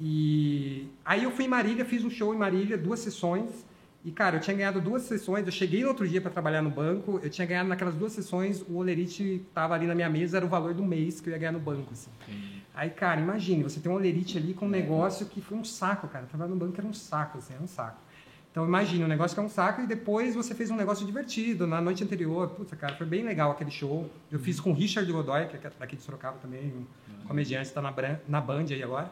E 0.00 0.88
aí 1.04 1.24
eu 1.24 1.30
fui 1.30 1.44
em 1.44 1.48
Marília, 1.48 1.84
fiz 1.84 2.04
um 2.04 2.10
show 2.10 2.34
em 2.34 2.38
Marília, 2.38 2.78
duas 2.78 3.00
sessões. 3.00 3.64
E, 4.04 4.12
cara, 4.12 4.36
eu 4.36 4.40
tinha 4.40 4.54
ganhado 4.54 4.80
duas 4.82 5.02
sessões. 5.02 5.46
Eu 5.46 5.52
cheguei 5.52 5.82
no 5.82 5.88
outro 5.88 6.06
dia 6.06 6.20
para 6.20 6.30
trabalhar 6.30 6.60
no 6.60 6.70
banco. 6.70 7.18
Eu 7.22 7.30
tinha 7.30 7.46
ganhado 7.46 7.68
naquelas 7.70 7.94
duas 7.94 8.12
sessões. 8.12 8.60
O 8.68 8.76
olerite 8.76 9.42
estava 9.48 9.74
ali 9.74 9.86
na 9.86 9.94
minha 9.94 10.10
mesa, 10.10 10.36
era 10.36 10.44
o 10.44 10.48
valor 10.48 10.74
do 10.74 10.84
mês 10.84 11.22
que 11.22 11.30
eu 11.30 11.32
ia 11.32 11.38
ganhar 11.38 11.52
no 11.52 11.58
banco. 11.58 11.90
Assim. 11.90 12.10
Aí, 12.74 12.90
cara, 12.90 13.20
imagine, 13.20 13.62
você 13.62 13.80
tem 13.80 13.90
um 13.90 13.94
olerite 13.94 14.36
ali 14.36 14.52
com 14.52 14.66
um 14.66 14.68
negócio 14.68 15.24
que 15.26 15.40
foi 15.40 15.56
um 15.56 15.64
saco, 15.64 16.06
cara. 16.08 16.26
Trabalhar 16.26 16.50
no 16.50 16.56
banco 16.56 16.74
era 16.76 16.86
um 16.86 16.92
saco, 16.92 17.38
assim, 17.38 17.54
era 17.54 17.62
um 17.62 17.66
saco. 17.66 17.98
Então 18.54 18.64
imagine, 18.64 19.02
um 19.02 19.08
negócio 19.08 19.34
que 19.34 19.40
é 19.40 19.42
um 19.42 19.48
saco 19.48 19.82
e 19.82 19.86
depois 19.86 20.36
você 20.36 20.54
fez 20.54 20.70
um 20.70 20.76
negócio 20.76 21.04
divertido 21.04 21.66
na 21.66 21.80
noite 21.80 22.04
anterior. 22.04 22.50
Puta, 22.50 22.76
cara, 22.76 22.94
foi 22.94 23.04
bem 23.04 23.24
legal 23.24 23.50
aquele 23.50 23.72
show. 23.72 24.08
Eu 24.30 24.38
fiz 24.38 24.60
com 24.60 24.70
o 24.70 24.72
Richard 24.72 25.10
Godoy, 25.10 25.48
que 25.48 25.56
é 25.56 25.72
daqui 25.76 25.96
de 25.96 26.02
Sorocaba 26.02 26.38
também, 26.38 26.72
um 26.72 27.26
comediante, 27.26 27.66
está 27.66 27.82
na, 27.82 27.92
na 28.28 28.40
Band 28.40 28.66
aí 28.70 28.80
agora. 28.80 29.10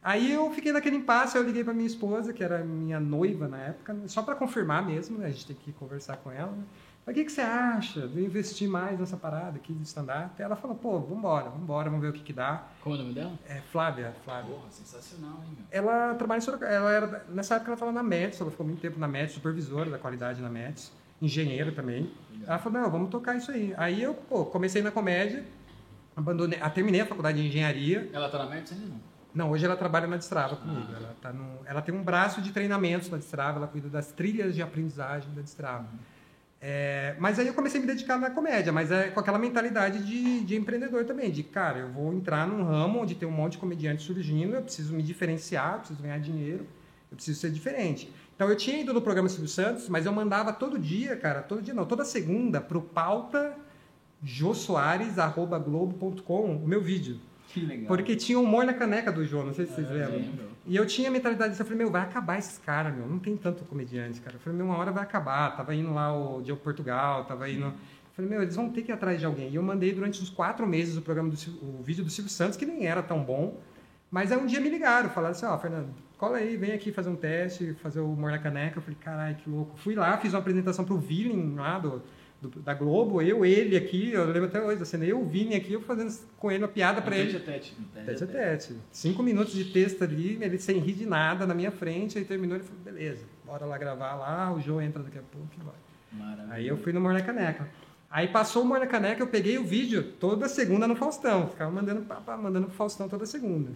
Aí 0.00 0.32
eu 0.32 0.48
fiquei 0.52 0.70
naquele 0.70 0.94
impasse, 0.94 1.36
eu 1.36 1.42
liguei 1.42 1.64
para 1.64 1.74
minha 1.74 1.88
esposa, 1.88 2.32
que 2.32 2.44
era 2.44 2.62
minha 2.62 3.00
noiva 3.00 3.48
na 3.48 3.58
época, 3.58 3.96
só 4.06 4.22
para 4.22 4.36
confirmar 4.36 4.86
mesmo, 4.86 5.18
né? 5.18 5.26
a 5.26 5.30
gente 5.30 5.46
tem 5.46 5.56
que 5.56 5.72
conversar 5.72 6.18
com 6.18 6.30
ela. 6.30 6.52
Né? 6.52 6.62
O 7.06 7.12
que, 7.12 7.24
que 7.24 7.32
você 7.32 7.42
acha 7.42 8.08
de 8.08 8.24
investir 8.24 8.68
mais 8.68 8.98
nessa 8.98 9.16
parada 9.16 9.56
aqui 9.56 9.74
de 9.74 9.82
stand-up? 9.82 10.40
Ela 10.40 10.56
falou, 10.56 10.74
pô, 10.74 10.98
vambora, 11.00 11.50
vambora, 11.50 11.90
vamos 11.90 12.00
ver 12.00 12.08
o 12.08 12.12
que 12.14 12.22
que 12.22 12.32
dá. 12.32 12.66
Como 12.80 12.94
é 12.94 12.98
o 12.98 13.02
nome 13.02 13.14
dela? 13.14 13.32
É 13.46 13.60
Flávia, 13.60 14.14
Flávia. 14.24 14.54
Porra, 14.54 14.70
sensacional, 14.70 15.38
hein, 15.44 15.50
meu? 15.56 15.66
Ela 15.70 16.14
trabalha 16.14 16.38
em 16.38 16.40
Sorocaba, 16.40 16.72
ela 16.72 16.90
era, 16.90 17.26
nessa 17.28 17.56
época 17.56 17.70
ela 17.70 17.74
estava 17.74 17.92
na 17.92 18.02
METS, 18.02 18.40
ela 18.40 18.50
ficou 18.50 18.64
muito 18.64 18.80
tempo 18.80 18.98
na 18.98 19.06
METS, 19.06 19.34
supervisora 19.34 19.90
da 19.90 19.98
qualidade 19.98 20.40
na 20.40 20.48
METS, 20.48 20.92
engenheira 21.20 21.72
também. 21.72 22.10
Legal. 22.30 22.48
Ela 22.48 22.58
falou, 22.58 22.80
não, 22.80 22.90
vamos 22.90 23.10
tocar 23.10 23.36
isso 23.36 23.50
aí. 23.50 23.74
Aí 23.76 24.02
eu, 24.02 24.14
pô, 24.14 24.46
comecei 24.46 24.80
na 24.80 24.90
comédia, 24.90 25.44
abandonei, 26.16 26.58
ah, 26.62 26.70
terminei 26.70 27.02
a 27.02 27.06
faculdade 27.06 27.40
de 27.40 27.48
engenharia. 27.48 28.08
Ela 28.14 28.30
tá 28.30 28.38
na 28.38 28.46
METS 28.46 28.72
ainda 28.72 28.86
não? 28.86 29.14
Não, 29.34 29.50
hoje 29.50 29.66
ela 29.66 29.76
trabalha 29.76 30.06
na 30.06 30.16
Destrava 30.16 30.54
comigo. 30.56 30.86
Ah. 30.90 30.96
Ela, 30.96 31.16
tá 31.20 31.32
no, 31.32 31.58
ela 31.66 31.82
tem 31.82 31.92
um 31.92 32.02
braço 32.02 32.40
de 32.40 32.52
treinamentos 32.52 33.10
na 33.10 33.18
Destrava, 33.18 33.58
ela 33.58 33.66
cuida 33.66 33.88
das 33.88 34.12
trilhas 34.12 34.54
de 34.54 34.62
aprendizagem 34.62 35.28
da 35.34 35.42
Destrava. 35.42 35.82
Uhum. 35.92 36.13
É, 36.66 37.14
mas 37.18 37.38
aí 37.38 37.46
eu 37.46 37.52
comecei 37.52 37.78
a 37.78 37.82
me 37.82 37.86
dedicar 37.86 38.18
na 38.18 38.30
comédia, 38.30 38.72
mas 38.72 38.90
é 38.90 39.10
com 39.10 39.20
aquela 39.20 39.38
mentalidade 39.38 40.02
de, 40.02 40.40
de, 40.40 40.56
empreendedor 40.56 41.04
também, 41.04 41.30
de 41.30 41.42
cara, 41.42 41.80
eu 41.80 41.92
vou 41.92 42.10
entrar 42.10 42.48
num 42.48 42.64
ramo 42.64 43.00
onde 43.00 43.14
tem 43.14 43.28
um 43.28 43.32
monte 43.32 43.52
de 43.52 43.58
comediante 43.58 44.02
surgindo, 44.02 44.54
eu 44.54 44.62
preciso 44.62 44.94
me 44.94 45.02
diferenciar, 45.02 45.74
eu 45.74 45.80
preciso 45.80 46.02
ganhar 46.02 46.18
dinheiro, 46.18 46.66
eu 47.10 47.16
preciso 47.16 47.38
ser 47.38 47.50
diferente. 47.50 48.10
Então 48.34 48.48
eu 48.48 48.56
tinha 48.56 48.80
ido 48.80 48.94
no 48.94 49.02
programa 49.02 49.28
Silvio 49.28 49.46
Santos, 49.46 49.90
mas 49.90 50.06
eu 50.06 50.12
mandava 50.12 50.54
todo 50.54 50.78
dia, 50.78 51.14
cara, 51.16 51.42
todo 51.42 51.60
dia 51.60 51.74
não, 51.74 51.84
toda 51.84 52.02
segunda 52.02 52.62
pro 52.62 52.80
pauta 52.80 53.54
josoares@globo.com 54.22 56.56
o 56.56 56.66
meu 56.66 56.80
vídeo. 56.80 57.20
Que 57.48 57.60
legal. 57.60 57.86
Porque 57.86 58.16
tinha 58.16 58.38
humor 58.38 58.64
na 58.64 58.74
caneca 58.74 59.12
do 59.12 59.24
João, 59.24 59.46
não 59.46 59.54
sei 59.54 59.66
se 59.66 59.74
vocês 59.74 59.88
é, 59.90 60.06
lembram. 60.06 60.48
E 60.66 60.74
eu 60.74 60.86
tinha 60.86 61.08
a 61.08 61.12
mentalidade 61.12 61.50
disso, 61.50 61.62
eu 61.62 61.66
falei, 61.66 61.78
meu, 61.78 61.90
vai 61.90 62.02
acabar 62.02 62.38
esses 62.38 62.58
caras, 62.58 62.94
meu, 62.94 63.06
não 63.06 63.18
tem 63.18 63.36
tanto 63.36 63.64
comediante, 63.64 64.20
cara. 64.20 64.36
Eu 64.36 64.40
falei, 64.40 64.56
meu, 64.56 64.66
uma 64.66 64.76
hora 64.76 64.90
vai 64.90 65.02
acabar. 65.02 65.56
Tava 65.56 65.74
indo 65.74 65.92
lá 65.92 66.16
o 66.16 66.42
Diogo 66.42 66.62
Portugal, 66.62 67.24
tava 67.24 67.48
indo... 67.48 67.66
Eu 67.66 68.16
falei, 68.16 68.30
meu, 68.30 68.42
eles 68.42 68.54
vão 68.54 68.70
ter 68.70 68.82
que 68.82 68.92
ir 68.92 68.94
atrás 68.94 69.18
de 69.18 69.26
alguém. 69.26 69.50
E 69.50 69.56
eu 69.56 69.62
mandei 69.62 69.92
durante 69.92 70.22
uns 70.22 70.30
quatro 70.30 70.66
meses 70.66 70.96
o 70.96 71.02
programa 71.02 71.30
do 71.30 71.36
o 71.62 71.82
vídeo 71.82 72.04
do 72.04 72.10
Silvio 72.10 72.30
Santos, 72.30 72.56
que 72.56 72.64
nem 72.64 72.86
era 72.86 73.02
tão 73.02 73.22
bom. 73.22 73.60
Mas 74.08 74.30
aí 74.30 74.38
um 74.38 74.46
dia 74.46 74.60
me 74.60 74.68
ligaram, 74.68 75.10
falaram 75.10 75.32
assim, 75.32 75.44
ó, 75.44 75.54
oh, 75.54 75.58
Fernando, 75.58 75.88
cola 76.16 76.36
aí, 76.36 76.56
vem 76.56 76.70
aqui 76.70 76.92
fazer 76.92 77.10
um 77.10 77.16
teste, 77.16 77.74
fazer 77.82 77.98
o 77.98 78.12
humor 78.12 78.30
na 78.30 78.38
caneca. 78.38 78.78
Eu 78.78 78.82
falei, 78.82 78.96
caralho, 79.00 79.34
que 79.34 79.50
louco. 79.50 79.76
Fui 79.76 79.96
lá, 79.96 80.16
fiz 80.16 80.32
uma 80.32 80.38
apresentação 80.38 80.84
pro 80.84 80.96
Villain 80.96 81.56
lá 81.56 81.80
do 81.80 82.00
do, 82.48 82.60
da 82.60 82.74
Globo, 82.74 83.20
eu, 83.22 83.44
ele 83.44 83.76
aqui, 83.76 84.12
eu 84.12 84.24
lembro 84.26 84.44
até 84.44 84.60
hoje, 84.62 84.82
assim, 84.82 85.02
eu, 85.04 85.20
o 85.20 85.24
Vini 85.24 85.54
aqui, 85.54 85.72
eu 85.72 85.80
fazendo 85.80 86.12
com 86.36 86.50
ele 86.50 86.62
uma 86.62 86.68
piada 86.68 87.00
para 87.00 87.16
ele. 87.16 87.38
Tete 87.38 87.50
a 87.50 87.52
tete. 87.52 87.76
Tete 88.06 88.24
a 88.24 88.26
tete. 88.26 88.76
Cinco 88.90 89.22
minutos 89.22 89.54
de 89.54 89.64
texto 89.66 90.04
ali, 90.04 90.38
ele 90.40 90.58
sem 90.58 90.78
rir 90.78 90.94
de 90.94 91.06
nada 91.06 91.46
na 91.46 91.54
minha 91.54 91.70
frente, 91.70 92.18
aí 92.18 92.24
terminou, 92.24 92.56
ele 92.56 92.64
falou, 92.64 92.82
beleza, 92.82 93.24
bora 93.44 93.64
lá 93.64 93.78
gravar 93.78 94.14
lá, 94.14 94.52
o 94.52 94.60
João 94.60 94.82
entra 94.82 95.02
daqui 95.02 95.18
a 95.18 95.22
pouco 95.22 95.48
e 95.58 95.64
vai. 95.64 95.74
Maravilha. 96.12 96.54
Aí 96.54 96.68
eu 96.68 96.76
fui 96.76 96.92
no 96.92 97.00
Morna 97.00 97.22
Caneca. 97.22 97.68
Aí 98.10 98.28
passou 98.28 98.62
o 98.62 98.66
Morna 98.66 98.86
Caneca, 98.86 99.20
eu 99.20 99.26
peguei 99.26 99.58
o 99.58 99.64
vídeo 99.64 100.12
toda 100.20 100.48
segunda 100.48 100.86
no 100.86 100.94
Faustão, 100.94 101.48
ficava 101.48 101.70
mandando, 101.70 102.02
pá, 102.02 102.36
mandando 102.36 102.66
pro 102.66 102.76
Faustão 102.76 103.08
toda 103.08 103.26
segunda. 103.26 103.72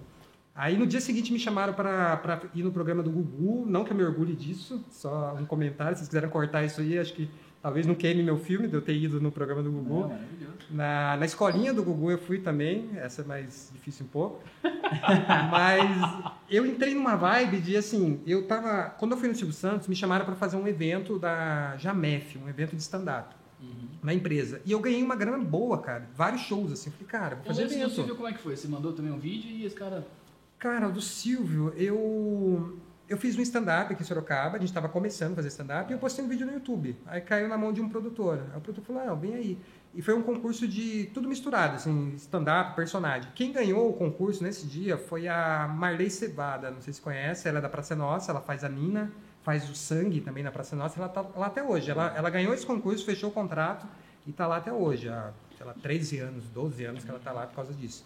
Aí 0.54 0.76
no 0.76 0.86
dia 0.88 1.00
seguinte 1.00 1.32
me 1.32 1.38
chamaram 1.38 1.72
para 1.72 2.42
ir 2.52 2.64
no 2.64 2.72
programa 2.72 3.00
do 3.00 3.10
Gugu, 3.10 3.64
não 3.66 3.84
que 3.84 3.92
eu 3.92 3.96
me 3.96 4.02
orgulhe 4.02 4.34
disso, 4.34 4.84
só 4.90 5.36
um 5.38 5.46
comentário, 5.46 5.94
se 5.94 6.00
vocês 6.00 6.08
quiserem 6.08 6.28
cortar 6.28 6.64
isso 6.64 6.80
aí, 6.80 6.98
acho 6.98 7.14
que 7.14 7.30
Talvez 7.60 7.86
não 7.86 7.94
queime 7.94 8.22
meu 8.22 8.38
filme 8.38 8.68
de 8.68 8.74
eu 8.74 8.80
ter 8.80 8.96
ido 8.96 9.20
no 9.20 9.32
programa 9.32 9.62
do 9.62 9.70
Gugu. 9.70 10.12
Na, 10.70 11.16
na 11.16 11.26
escolinha 11.26 11.74
do 11.74 11.82
Gugu 11.82 12.12
eu 12.12 12.18
fui 12.18 12.38
também, 12.38 12.90
essa 12.96 13.22
é 13.22 13.24
mais 13.24 13.70
difícil 13.72 14.06
um 14.06 14.08
pouco. 14.08 14.42
Mas 15.50 16.32
eu 16.48 16.64
entrei 16.64 16.94
numa 16.94 17.16
vibe 17.16 17.60
de 17.60 17.76
assim, 17.76 18.20
eu 18.26 18.46
tava. 18.46 18.90
Quando 18.98 19.12
eu 19.12 19.18
fui 19.18 19.28
no 19.28 19.34
Silvio 19.34 19.54
Santos, 19.54 19.88
me 19.88 19.96
chamaram 19.96 20.24
para 20.24 20.36
fazer 20.36 20.56
um 20.56 20.68
evento 20.68 21.18
da 21.18 21.76
Jamef, 21.78 22.38
um 22.38 22.48
evento 22.48 22.76
de 22.76 22.82
stand-up. 22.82 23.38
Uhum. 23.60 23.88
na 24.04 24.14
empresa. 24.14 24.62
E 24.64 24.70
eu 24.70 24.78
ganhei 24.78 25.02
uma 25.02 25.16
grana 25.16 25.38
boa, 25.38 25.78
cara. 25.78 26.08
Vários 26.14 26.42
shows, 26.42 26.70
assim. 26.70 26.92
Falei, 26.92 27.06
cara, 27.08 27.34
vou 27.34 27.44
fazer 27.46 27.64
evento. 27.64 27.90
Silvio, 27.90 28.14
como 28.14 28.28
é 28.28 28.32
que 28.32 28.38
foi? 28.38 28.56
Você 28.56 28.68
mandou 28.68 28.92
também 28.92 29.10
um 29.10 29.18
vídeo 29.18 29.50
e 29.50 29.64
esse 29.64 29.74
cara... 29.74 30.06
Cara, 30.60 30.88
do 30.88 31.00
Silvio, 31.00 31.74
eu... 31.76 32.78
Eu 33.08 33.16
fiz 33.16 33.38
um 33.38 33.40
stand-up 33.40 33.90
aqui 33.90 34.02
em 34.02 34.04
Sorocaba, 34.04 34.56
a 34.56 34.60
gente 34.60 34.68
estava 34.68 34.86
começando 34.86 35.32
a 35.32 35.36
fazer 35.36 35.48
stand-up, 35.48 35.90
e 35.90 35.94
eu 35.94 35.98
postei 35.98 36.22
um 36.22 36.28
vídeo 36.28 36.46
no 36.46 36.52
YouTube. 36.52 36.94
Aí 37.06 37.22
caiu 37.22 37.48
na 37.48 37.56
mão 37.56 37.72
de 37.72 37.80
um 37.80 37.88
produtor. 37.88 38.42
Aí 38.52 38.58
o 38.58 38.60
produtor 38.60 38.84
falou, 38.84 39.02
ah, 39.10 39.14
vem 39.14 39.34
aí. 39.34 39.58
E 39.94 40.02
foi 40.02 40.12
um 40.12 40.22
concurso 40.22 40.68
de 40.68 41.06
tudo 41.14 41.26
misturado, 41.26 41.76
assim, 41.76 42.12
stand-up, 42.16 42.76
personagem. 42.76 43.32
Quem 43.34 43.50
ganhou 43.50 43.88
o 43.88 43.94
concurso 43.94 44.44
nesse 44.44 44.66
dia 44.66 44.98
foi 44.98 45.26
a 45.26 45.66
Marley 45.74 46.10
Cevada, 46.10 46.70
não 46.70 46.82
sei 46.82 46.92
se 46.92 47.00
conhece, 47.00 47.48
ela 47.48 47.60
é 47.60 47.62
da 47.62 47.68
Praça 47.70 47.96
Nossa, 47.96 48.30
ela 48.30 48.42
faz 48.42 48.62
a 48.62 48.68
Nina, 48.68 49.10
faz 49.42 49.70
o 49.70 49.74
Sangue 49.74 50.20
também 50.20 50.44
na 50.44 50.50
Praça 50.50 50.76
Nossa, 50.76 51.00
ela 51.00 51.08
tá 51.08 51.24
lá 51.34 51.46
até 51.46 51.62
hoje. 51.62 51.90
Ela, 51.90 52.12
ela 52.14 52.28
ganhou 52.28 52.52
esse 52.52 52.66
concurso, 52.66 53.06
fechou 53.06 53.30
o 53.30 53.32
contrato 53.32 53.86
e 54.26 54.30
está 54.30 54.46
lá 54.46 54.58
até 54.58 54.70
hoje, 54.70 55.08
há, 55.08 55.32
sei 55.56 55.64
lá, 55.64 55.72
13 55.72 56.18
anos, 56.18 56.44
12 56.50 56.84
anos 56.84 57.04
que 57.04 57.08
ela 57.08 57.18
está 57.18 57.32
lá 57.32 57.46
por 57.46 57.56
causa 57.56 57.72
disso. 57.72 58.04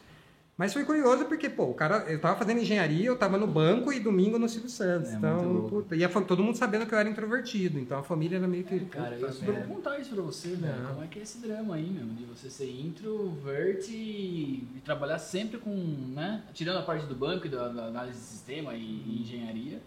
Mas 0.63 0.73
foi 0.73 0.85
curioso 0.85 1.25
porque, 1.25 1.51
pô, 1.51 1.65
o 1.65 1.75
cara, 1.75 2.05
eu 2.09 2.21
tava 2.21 2.39
fazendo 2.39 2.61
engenharia, 2.61 3.07
eu 3.07 3.19
tava 3.19 3.37
no 3.37 3.49
banco 3.49 3.93
e 3.93 3.99
domingo 3.99 4.39
no 4.39 4.49
Silvio 4.49 4.71
Santos. 4.71 5.11
É, 5.11 5.17
então, 5.17 5.67
puta, 5.69 5.97
e 5.97 6.05
a, 6.05 6.09
todo 6.09 6.41
mundo 6.41 6.57
sabendo 6.57 6.87
que 6.87 6.95
eu 6.95 6.99
era 7.01 7.09
introvertido, 7.09 7.81
então 7.81 7.99
a 7.99 8.03
família 8.05 8.37
era 8.37 8.47
meio 8.47 8.63
que. 8.63 8.77
É, 8.77 8.79
cara, 8.79 9.17
eu 9.17 9.29
vou 9.33 9.75
contar 9.75 9.99
isso 9.99 10.15
pra 10.15 10.23
você, 10.23 10.51
velho. 10.51 10.87
Como 10.87 11.03
é 11.03 11.09
que 11.09 11.19
é 11.19 11.23
esse 11.23 11.39
drama 11.39 11.75
aí, 11.75 11.91
meu? 11.91 12.07
De 12.15 12.25
você 12.27 12.49
ser 12.49 12.71
introvert 12.71 13.89
e, 13.89 14.63
e 14.77 14.81
trabalhar 14.85 15.19
sempre 15.19 15.59
com, 15.59 15.75
né? 16.15 16.45
Tirando 16.55 16.79
a 16.79 16.83
parte 16.83 17.07
do 17.07 17.15
banco 17.17 17.45
e 17.49 17.51
da, 17.51 17.67
da 17.67 17.87
análise 17.87 18.21
de 18.21 18.25
sistema 18.25 18.73
e, 18.73 18.79
e 18.79 19.23
engenharia. 19.23 19.81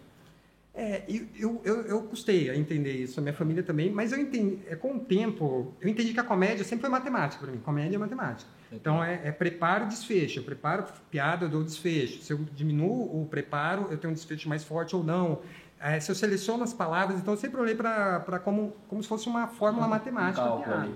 É, 0.76 1.04
eu, 1.08 1.62
eu, 1.64 1.82
eu 1.86 2.02
custei 2.02 2.50
a 2.50 2.54
entender 2.54 2.92
isso, 2.92 3.18
a 3.18 3.22
minha 3.22 3.32
família 3.32 3.62
também, 3.62 3.90
mas 3.90 4.12
eu 4.12 4.18
entendi, 4.20 4.58
é, 4.68 4.76
com 4.76 4.96
o 4.96 5.00
tempo, 5.00 5.74
eu 5.80 5.88
entendi 5.88 6.12
que 6.12 6.20
a 6.20 6.24
comédia 6.24 6.64
sempre 6.64 6.82
foi 6.82 6.90
matemática 6.90 7.42
para 7.42 7.50
mim, 7.50 7.58
comédia 7.60 7.96
é 7.96 7.98
matemática. 7.98 8.50
Então 8.70 9.02
é, 9.02 9.22
é 9.24 9.32
preparo 9.32 9.84
e 9.84 9.88
desfecho. 9.88 10.40
Eu 10.40 10.44
preparo 10.44 10.84
piada, 11.10 11.46
eu 11.46 11.48
dou 11.48 11.64
desfecho. 11.64 12.20
Se 12.22 12.32
eu 12.32 12.38
diminuo 12.52 13.22
o 13.22 13.26
preparo, 13.26 13.86
eu 13.90 13.96
tenho 13.96 14.10
um 14.10 14.14
desfecho 14.14 14.48
mais 14.50 14.64
forte 14.64 14.94
ou 14.94 15.02
não. 15.02 15.40
É, 15.80 15.98
se 15.98 16.10
eu 16.10 16.14
seleciono 16.14 16.62
as 16.62 16.74
palavras, 16.74 17.18
então 17.18 17.32
eu 17.32 17.38
sempre 17.38 17.58
olhei 17.58 17.74
para 17.74 18.38
como, 18.44 18.74
como 18.86 19.02
se 19.02 19.08
fosse 19.08 19.26
uma 19.28 19.46
fórmula 19.46 19.86
um, 19.86 19.90
matemática. 19.90 20.44
Um 20.44 20.94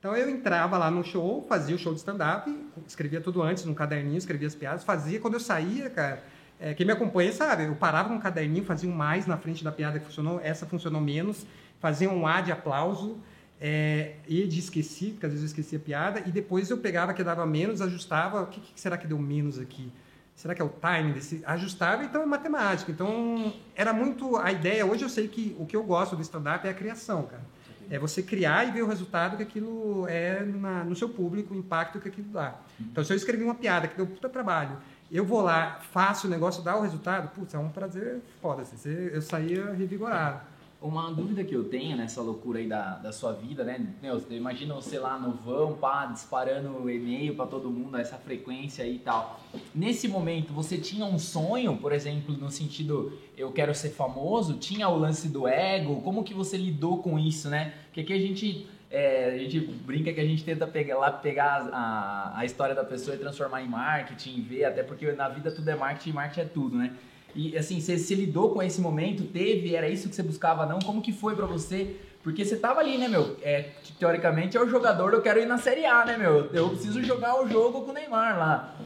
então 0.00 0.16
eu 0.16 0.30
entrava 0.30 0.78
lá 0.78 0.90
no 0.90 1.04
show, 1.04 1.44
fazia 1.46 1.76
o 1.76 1.78
show 1.78 1.92
de 1.92 1.98
stand-up, 1.98 2.50
escrevia 2.86 3.20
tudo 3.20 3.42
antes 3.42 3.64
num 3.66 3.74
caderninho, 3.74 4.16
escrevia 4.16 4.48
as 4.48 4.54
piadas, 4.54 4.82
fazia. 4.82 5.20
Quando 5.20 5.34
eu 5.34 5.40
saía, 5.40 5.90
cara, 5.90 6.24
é, 6.60 6.74
quem 6.74 6.84
me 6.84 6.92
acompanha 6.92 7.32
sabe, 7.32 7.64
eu 7.64 7.74
parava 7.74 8.10
num 8.10 8.20
caderninho, 8.20 8.64
fazia 8.64 8.88
um 8.88 8.92
mais 8.92 9.26
na 9.26 9.38
frente 9.38 9.64
da 9.64 9.72
piada 9.72 9.98
que 9.98 10.04
funcionou, 10.04 10.38
essa 10.42 10.66
funcionou 10.66 11.00
menos, 11.00 11.46
fazia 11.80 12.10
um 12.10 12.26
A 12.26 12.42
de 12.42 12.52
aplauso 12.52 13.18
é, 13.58 14.16
e 14.28 14.46
de 14.46 14.58
esqueci, 14.58 15.12
porque 15.12 15.24
às 15.24 15.32
vezes 15.32 15.44
eu 15.44 15.46
esquecia 15.46 15.78
a 15.78 15.80
piada, 15.80 16.22
e 16.26 16.30
depois 16.30 16.68
eu 16.68 16.76
pegava 16.76 17.14
que 17.14 17.24
dava 17.24 17.46
menos, 17.46 17.80
ajustava, 17.80 18.42
o 18.42 18.46
que, 18.46 18.60
que, 18.60 18.78
será 18.78 18.98
que 18.98 19.06
deu 19.06 19.18
menos 19.18 19.58
aqui? 19.58 19.90
Será 20.34 20.54
que 20.54 20.62
é 20.62 20.64
o 20.64 20.70
time 20.70 21.12
desse? 21.12 21.42
Ajustava, 21.46 22.04
então 22.04 22.22
é 22.22 22.26
matemática. 22.26 22.90
Então, 22.90 23.52
era 23.74 23.92
muito 23.92 24.38
a 24.38 24.50
ideia. 24.50 24.86
Hoje 24.86 25.02
eu 25.02 25.08
sei 25.10 25.28
que 25.28 25.54
o 25.58 25.66
que 25.66 25.76
eu 25.76 25.82
gosto 25.82 26.16
do 26.16 26.22
stand-up 26.22 26.66
é 26.66 26.70
a 26.70 26.74
criação, 26.74 27.24
cara. 27.24 27.42
É 27.90 27.98
você 27.98 28.22
criar 28.22 28.66
e 28.66 28.70
ver 28.70 28.82
o 28.82 28.86
resultado 28.86 29.36
que 29.36 29.42
aquilo 29.42 30.06
é 30.08 30.42
na, 30.42 30.82
no 30.84 30.96
seu 30.96 31.10
público, 31.10 31.52
o 31.52 31.58
impacto 31.58 32.00
que 32.00 32.08
aquilo 32.08 32.28
dá. 32.28 32.54
Então, 32.80 33.04
se 33.04 33.12
eu 33.12 33.16
escrevi 33.18 33.44
uma 33.44 33.54
piada 33.54 33.86
que 33.86 33.96
deu 33.96 34.06
puta 34.06 34.30
trabalho, 34.30 34.78
eu 35.10 35.24
vou 35.24 35.42
lá, 35.42 35.80
faço 35.90 36.26
o 36.26 36.30
negócio, 36.30 36.62
dá 36.62 36.76
o 36.76 36.82
resultado, 36.82 37.34
putz, 37.34 37.52
é 37.54 37.58
um 37.58 37.68
prazer 37.68 38.20
foda. 38.40 38.62
Assim, 38.62 38.90
eu 38.90 39.20
saía 39.20 39.72
revigorado. 39.72 40.40
Uma 40.80 41.12
dúvida 41.12 41.44
que 41.44 41.54
eu 41.54 41.64
tenho 41.64 41.94
nessa 41.94 42.22
loucura 42.22 42.58
aí 42.58 42.66
da, 42.66 42.94
da 42.96 43.12
sua 43.12 43.32
vida, 43.32 43.62
né? 43.62 43.86
Meu, 44.00 44.18
imagina 44.30 44.74
você 44.74 44.98
lá 44.98 45.18
no 45.18 45.32
vão, 45.32 45.74
pá, 45.74 46.06
disparando 46.06 46.88
e-mail 46.88 47.34
para 47.34 47.44
todo 47.44 47.68
mundo, 47.70 47.98
essa 47.98 48.16
frequência 48.16 48.82
aí 48.82 48.96
e 48.96 48.98
tal. 48.98 49.40
Nesse 49.74 50.08
momento, 50.08 50.54
você 50.54 50.78
tinha 50.78 51.04
um 51.04 51.18
sonho, 51.18 51.76
por 51.76 51.92
exemplo, 51.92 52.34
no 52.34 52.50
sentido 52.50 53.12
eu 53.36 53.52
quero 53.52 53.74
ser 53.74 53.90
famoso? 53.90 54.54
Tinha 54.54 54.88
o 54.88 54.96
lance 54.96 55.28
do 55.28 55.46
ego? 55.46 56.00
Como 56.00 56.24
que 56.24 56.32
você 56.32 56.56
lidou 56.56 57.02
com 57.02 57.18
isso, 57.18 57.50
né? 57.50 57.74
Porque 57.86 58.00
aqui 58.00 58.14
a 58.14 58.18
gente 58.18 58.66
é, 58.90 59.26
a 59.34 59.38
gente 59.38 59.60
brinca 59.60 60.12
que 60.12 60.20
a 60.20 60.24
gente 60.24 60.42
tenta 60.42 60.66
pegar 60.66 60.98
lá 60.98 61.12
pegar 61.12 61.68
a, 61.72 62.40
a 62.40 62.44
história 62.44 62.74
da 62.74 62.84
pessoa 62.84 63.14
e 63.14 63.18
transformar 63.18 63.62
em 63.62 63.68
marketing, 63.68 64.42
ver, 64.42 64.64
até 64.64 64.82
porque 64.82 65.12
na 65.12 65.28
vida 65.28 65.52
tudo 65.52 65.68
é 65.68 65.76
marketing, 65.76 66.12
marketing 66.12 66.40
é 66.40 66.44
tudo, 66.44 66.76
né? 66.76 66.92
E 67.34 67.56
assim, 67.56 67.80
você 67.80 67.96
se 67.96 68.12
lidou 68.16 68.52
com 68.52 68.60
esse 68.60 68.80
momento? 68.80 69.22
Teve? 69.24 69.76
Era 69.76 69.88
isso 69.88 70.08
que 70.08 70.16
você 70.16 70.22
buscava? 70.22 70.66
Não? 70.66 70.80
Como 70.80 71.00
que 71.00 71.12
foi 71.12 71.36
para 71.36 71.46
você? 71.46 71.96
Porque 72.24 72.44
você 72.44 72.56
tava 72.56 72.80
ali, 72.80 72.98
né, 72.98 73.06
meu? 73.06 73.36
É, 73.42 73.70
teoricamente 73.98 74.56
é 74.56 74.60
o 74.60 74.68
jogador, 74.68 75.14
eu 75.14 75.22
quero 75.22 75.38
ir 75.38 75.46
na 75.46 75.56
Série 75.56 75.86
A, 75.86 76.04
né, 76.04 76.18
meu? 76.18 76.50
Eu 76.52 76.70
preciso 76.70 77.02
jogar 77.02 77.40
o 77.40 77.48
jogo 77.48 77.82
com 77.82 77.92
o 77.92 77.94
Neymar 77.94 78.38
lá. 78.38 78.76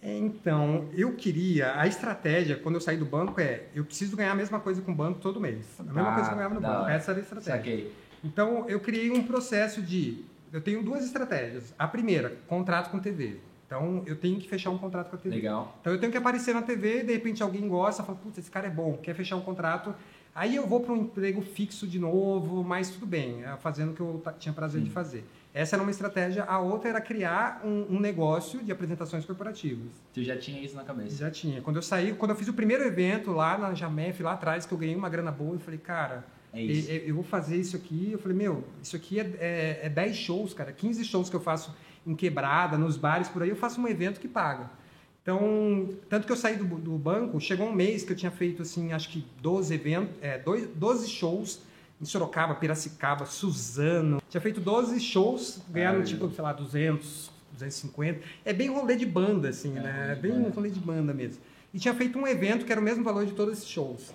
É, 0.00 0.16
então, 0.16 0.88
eu 0.94 1.16
queria, 1.16 1.74
a 1.80 1.86
estratégia, 1.86 2.56
quando 2.56 2.76
eu 2.76 2.80
saí 2.80 2.96
do 2.96 3.04
banco, 3.04 3.40
é 3.40 3.64
eu 3.74 3.84
preciso 3.84 4.16
ganhar 4.16 4.30
a 4.30 4.36
mesma 4.36 4.60
coisa 4.60 4.80
com 4.80 4.92
o 4.92 4.94
banco 4.94 5.18
todo 5.18 5.40
mês. 5.40 5.80
A 5.80 5.82
mesma 5.82 6.10
ah, 6.10 6.14
coisa 6.14 6.28
que 6.28 6.34
eu 6.34 6.36
ganhava 6.36 6.54
no 6.54 6.60
banco. 6.60 6.88
Essa 6.88 7.10
era 7.10 7.20
a 7.20 7.22
estratégia. 7.22 7.56
Saquei. 7.56 7.92
Então, 8.22 8.68
eu 8.68 8.80
criei 8.80 9.10
um 9.10 9.22
processo 9.22 9.82
de. 9.82 10.24
Eu 10.52 10.60
tenho 10.60 10.82
duas 10.82 11.04
estratégias. 11.04 11.74
A 11.78 11.86
primeira, 11.86 12.36
contrato 12.46 12.90
com 12.90 12.98
TV. 12.98 13.38
Então, 13.66 14.02
eu 14.06 14.16
tenho 14.16 14.38
que 14.38 14.48
fechar 14.48 14.70
um 14.70 14.78
contrato 14.78 15.10
com 15.10 15.16
a 15.16 15.18
TV. 15.18 15.36
Legal. 15.36 15.76
Então, 15.80 15.92
eu 15.92 16.00
tenho 16.00 16.10
que 16.10 16.16
aparecer 16.16 16.54
na 16.54 16.62
TV, 16.62 17.02
de 17.02 17.12
repente 17.12 17.42
alguém 17.42 17.68
gosta, 17.68 18.02
fala, 18.02 18.16
putz, 18.16 18.38
esse 18.38 18.50
cara 18.50 18.66
é 18.66 18.70
bom, 18.70 18.96
quer 18.96 19.14
fechar 19.14 19.36
um 19.36 19.42
contrato. 19.42 19.94
Aí 20.34 20.56
eu 20.56 20.66
vou 20.66 20.80
para 20.80 20.92
um 20.92 20.96
emprego 20.98 21.42
fixo 21.42 21.86
de 21.86 21.98
novo, 21.98 22.62
mas 22.64 22.90
tudo 22.90 23.04
bem, 23.04 23.44
é 23.44 23.56
fazendo 23.56 23.90
o 23.90 23.94
que 23.94 24.00
eu 24.00 24.22
tinha 24.38 24.54
prazer 24.54 24.80
Sim. 24.80 24.86
de 24.86 24.92
fazer. 24.92 25.24
Essa 25.52 25.76
era 25.76 25.82
uma 25.82 25.90
estratégia. 25.90 26.44
A 26.44 26.60
outra 26.60 26.90
era 26.90 27.00
criar 27.00 27.60
um, 27.64 27.96
um, 27.96 28.00
negócio 28.00 28.62
de 28.62 28.70
apresentações 28.70 29.24
corporativas. 29.24 29.88
Você 30.12 30.22
já 30.22 30.36
tinha 30.36 30.62
isso 30.62 30.76
na 30.76 30.84
cabeça? 30.84 31.16
Já 31.16 31.30
tinha. 31.30 31.60
Quando 31.60 31.76
eu 31.76 31.82
saí, 31.82 32.14
quando 32.14 32.30
eu 32.30 32.36
fiz 32.36 32.46
o 32.46 32.52
primeiro 32.52 32.84
evento 32.84 33.32
lá 33.32 33.58
na 33.58 33.74
Jamef, 33.74 34.22
lá 34.22 34.34
atrás, 34.34 34.64
que 34.64 34.72
eu 34.72 34.78
ganhei 34.78 34.94
uma 34.94 35.08
grana 35.08 35.32
boa, 35.32 35.54
eu 35.56 35.58
falei, 35.58 35.80
cara, 35.80 36.24
é 36.58 36.96
eu, 36.96 37.08
eu, 37.08 37.14
vou 37.14 37.24
fazer 37.24 37.56
isso 37.56 37.76
aqui. 37.76 38.10
Eu 38.12 38.18
falei, 38.18 38.36
meu, 38.36 38.64
isso 38.82 38.96
aqui 38.96 39.20
é, 39.20 39.24
é, 39.38 39.80
é 39.84 39.88
10 39.88 40.16
shows, 40.16 40.54
cara, 40.54 40.72
15 40.72 41.04
shows 41.04 41.30
que 41.30 41.36
eu 41.36 41.40
faço 41.40 41.74
em 42.06 42.14
quebrada, 42.14 42.78
nos 42.78 42.96
bares 42.96 43.28
por 43.28 43.42
aí, 43.42 43.50
eu 43.50 43.56
faço 43.56 43.80
um 43.80 43.86
evento 43.86 44.18
que 44.18 44.28
paga. 44.28 44.70
Então, 45.22 45.90
tanto 46.08 46.26
que 46.26 46.32
eu 46.32 46.36
saí 46.36 46.56
do, 46.56 46.64
do 46.64 46.92
banco, 46.92 47.38
chegou 47.38 47.68
um 47.68 47.72
mês 47.72 48.02
que 48.02 48.12
eu 48.12 48.16
tinha 48.16 48.30
feito, 48.30 48.62
assim, 48.62 48.92
acho 48.92 49.10
que 49.10 49.24
12 49.42 49.74
eventos, 49.74 50.14
é, 50.22 50.38
12 50.38 51.08
shows 51.08 51.60
em 52.00 52.04
Sorocaba, 52.04 52.54
Piracicaba, 52.54 53.26
Suzano. 53.26 54.22
Tinha 54.30 54.40
feito 54.40 54.60
12 54.60 54.98
shows, 55.00 55.60
ganharam, 55.68 56.02
tipo, 56.02 56.30
sei 56.30 56.42
lá, 56.42 56.52
200, 56.52 57.30
250. 57.52 58.20
É 58.44 58.52
bem 58.52 58.70
rolê 58.70 58.96
de 58.96 59.04
banda, 59.04 59.50
assim, 59.50 59.76
é, 59.76 59.80
né? 59.82 60.08
É 60.12 60.14
bem 60.14 60.32
um 60.32 60.48
rolê 60.48 60.70
de 60.70 60.80
banda 60.80 61.12
mesmo. 61.12 61.42
E 61.74 61.78
tinha 61.78 61.92
feito 61.92 62.18
um 62.18 62.26
evento 62.26 62.64
que 62.64 62.72
era 62.72 62.80
o 62.80 62.84
mesmo 62.84 63.04
valor 63.04 63.26
de 63.26 63.32
todos 63.32 63.58
esses 63.58 63.68
shows. 63.68 64.14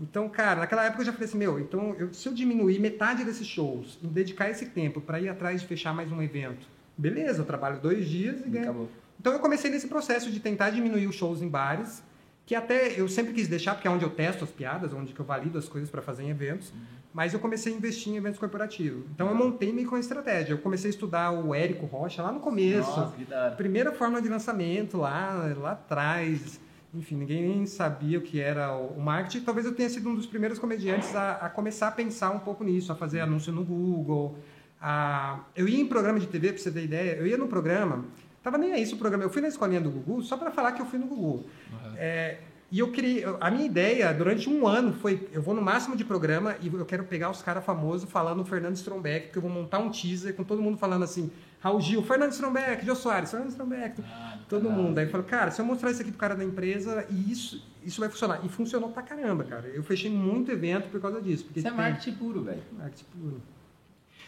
Então, 0.00 0.28
cara, 0.28 0.60
naquela 0.60 0.84
época 0.84 1.02
eu 1.02 1.06
já 1.06 1.12
falei 1.12 1.28
assim, 1.28 1.38
meu, 1.38 1.60
então 1.60 1.94
eu, 1.98 2.12
se 2.12 2.26
eu 2.26 2.32
diminuir 2.32 2.78
metade 2.78 3.22
desses 3.22 3.46
shows, 3.46 3.98
e 4.02 4.06
dedicar 4.06 4.48
esse 4.48 4.66
tempo 4.66 5.00
para 5.00 5.20
ir 5.20 5.28
atrás 5.28 5.60
de 5.60 5.66
fechar 5.66 5.94
mais 5.94 6.10
um 6.10 6.22
evento, 6.22 6.66
beleza, 6.96 7.42
eu 7.42 7.44
trabalho 7.44 7.80
dois 7.80 8.08
dias 8.08 8.40
e 8.40 8.48
ganho. 8.48 8.64
Acabou. 8.64 8.88
Então 9.20 9.32
eu 9.34 9.38
comecei 9.38 9.70
nesse 9.70 9.86
processo 9.86 10.30
de 10.30 10.40
tentar 10.40 10.70
diminuir 10.70 11.06
os 11.06 11.14
shows 11.14 11.42
em 11.42 11.48
bares, 11.48 12.02
que 12.46 12.54
até 12.54 12.98
eu 12.98 13.06
sempre 13.06 13.34
quis 13.34 13.46
deixar, 13.46 13.74
porque 13.74 13.86
é 13.86 13.90
onde 13.90 14.04
eu 14.04 14.10
testo 14.10 14.42
as 14.42 14.50
piadas, 14.50 14.92
onde 14.92 15.14
eu 15.16 15.24
valido 15.24 15.58
as 15.58 15.68
coisas 15.68 15.90
para 15.90 16.00
fazer 16.00 16.22
em 16.22 16.30
eventos, 16.30 16.70
uhum. 16.70 16.78
mas 17.12 17.34
eu 17.34 17.38
comecei 17.38 17.72
a 17.72 17.76
investir 17.76 18.12
em 18.12 18.16
eventos 18.16 18.40
corporativos. 18.40 19.04
Então 19.14 19.28
eu 19.28 19.34
montei 19.34 19.72
meio 19.72 19.86
com 19.86 19.96
a 19.96 20.00
estratégia. 20.00 20.54
Eu 20.54 20.58
comecei 20.58 20.88
a 20.88 20.92
estudar 20.92 21.30
o 21.30 21.54
Érico 21.54 21.84
Rocha 21.84 22.22
lá 22.22 22.32
no 22.32 22.40
começo, 22.40 22.88
Nossa, 22.88 23.50
primeira 23.56 23.92
forma 23.92 24.20
de 24.22 24.28
lançamento 24.28 24.96
lá, 24.96 25.52
lá 25.58 25.72
atrás. 25.72 26.58
Enfim, 26.92 27.16
ninguém 27.16 27.42
nem 27.42 27.66
sabia 27.66 28.18
o 28.18 28.22
que 28.22 28.40
era 28.40 28.76
o 28.76 29.00
marketing. 29.00 29.44
Talvez 29.44 29.64
eu 29.66 29.74
tenha 29.74 29.88
sido 29.88 30.08
um 30.08 30.14
dos 30.14 30.26
primeiros 30.26 30.58
comediantes 30.58 31.14
a, 31.14 31.32
a 31.32 31.48
começar 31.48 31.88
a 31.88 31.92
pensar 31.92 32.30
um 32.30 32.40
pouco 32.40 32.64
nisso, 32.64 32.90
a 32.90 32.96
fazer 32.96 33.20
anúncio 33.20 33.52
no 33.52 33.64
Google, 33.64 34.36
ah, 34.80 35.40
eu 35.54 35.68
ia 35.68 35.80
em 35.80 35.86
programa 35.86 36.18
de 36.18 36.26
TV, 36.26 36.52
para 36.52 36.62
você 36.62 36.70
ter 36.70 36.84
ideia, 36.84 37.12
eu 37.12 37.26
ia 37.26 37.36
no 37.36 37.46
programa, 37.46 38.04
tava 38.42 38.56
nem 38.56 38.72
aí 38.72 38.82
o 38.84 38.96
programa, 38.96 39.22
eu 39.22 39.30
fui 39.30 39.42
na 39.42 39.48
escolinha 39.48 39.80
do 39.80 39.90
Gugu 39.90 40.22
só 40.22 40.38
para 40.38 40.50
falar 40.50 40.72
que 40.72 40.80
eu 40.80 40.86
fui 40.86 40.98
no 40.98 41.06
Gugu. 41.06 41.26
Uhum. 41.26 41.94
É, 41.96 42.38
e 42.72 42.78
eu 42.78 42.90
queria, 42.90 43.36
a 43.40 43.50
minha 43.50 43.66
ideia 43.66 44.14
durante 44.14 44.48
um 44.48 44.66
ano 44.66 44.94
foi, 44.94 45.28
eu 45.32 45.42
vou 45.42 45.54
no 45.54 45.60
máximo 45.60 45.96
de 45.96 46.04
programa 46.04 46.56
e 46.62 46.68
eu 46.68 46.86
quero 46.86 47.04
pegar 47.04 47.28
os 47.28 47.42
caras 47.42 47.62
famosos 47.62 48.08
falando 48.08 48.40
o 48.40 48.44
Fernando 48.44 48.76
Strombeck, 48.76 49.32
que 49.32 49.36
eu 49.36 49.42
vou 49.42 49.50
montar 49.50 49.80
um 49.80 49.90
teaser 49.90 50.34
com 50.34 50.44
todo 50.44 50.62
mundo 50.62 50.78
falando 50.78 51.02
assim, 51.02 51.30
Raul 51.60 51.80
Gil, 51.80 52.02
Fernando 52.02 52.32
Strombeck, 52.32 52.84
Jô 52.84 52.94
Soares, 52.94 53.30
Fernando 53.30 53.50
Strombeck, 53.50 54.02
ah, 54.02 54.38
todo 54.48 54.70
mundo. 54.70 54.98
Aí 54.98 55.04
eu 55.04 55.10
falei, 55.10 55.26
cara, 55.26 55.50
se 55.50 55.60
eu 55.60 55.64
mostrar 55.64 55.90
isso 55.90 56.00
aqui 56.00 56.10
pro 56.10 56.18
cara 56.18 56.34
da 56.34 56.42
empresa, 56.42 57.06
isso, 57.10 57.62
isso 57.84 58.00
vai 58.00 58.08
funcionar. 58.08 58.40
E 58.44 58.48
funcionou 58.48 58.88
pra 58.90 59.02
caramba, 59.02 59.44
cara. 59.44 59.68
Eu 59.68 59.82
fechei 59.82 60.10
muito 60.10 60.50
evento 60.50 60.88
por 60.88 61.00
causa 61.00 61.20
disso. 61.20 61.46
Isso 61.54 61.68
é 61.68 61.70
marketing 61.70 62.14
puro, 62.16 62.42
velho. 62.42 62.62
Marketing 62.72 63.04
puro. 63.12 63.42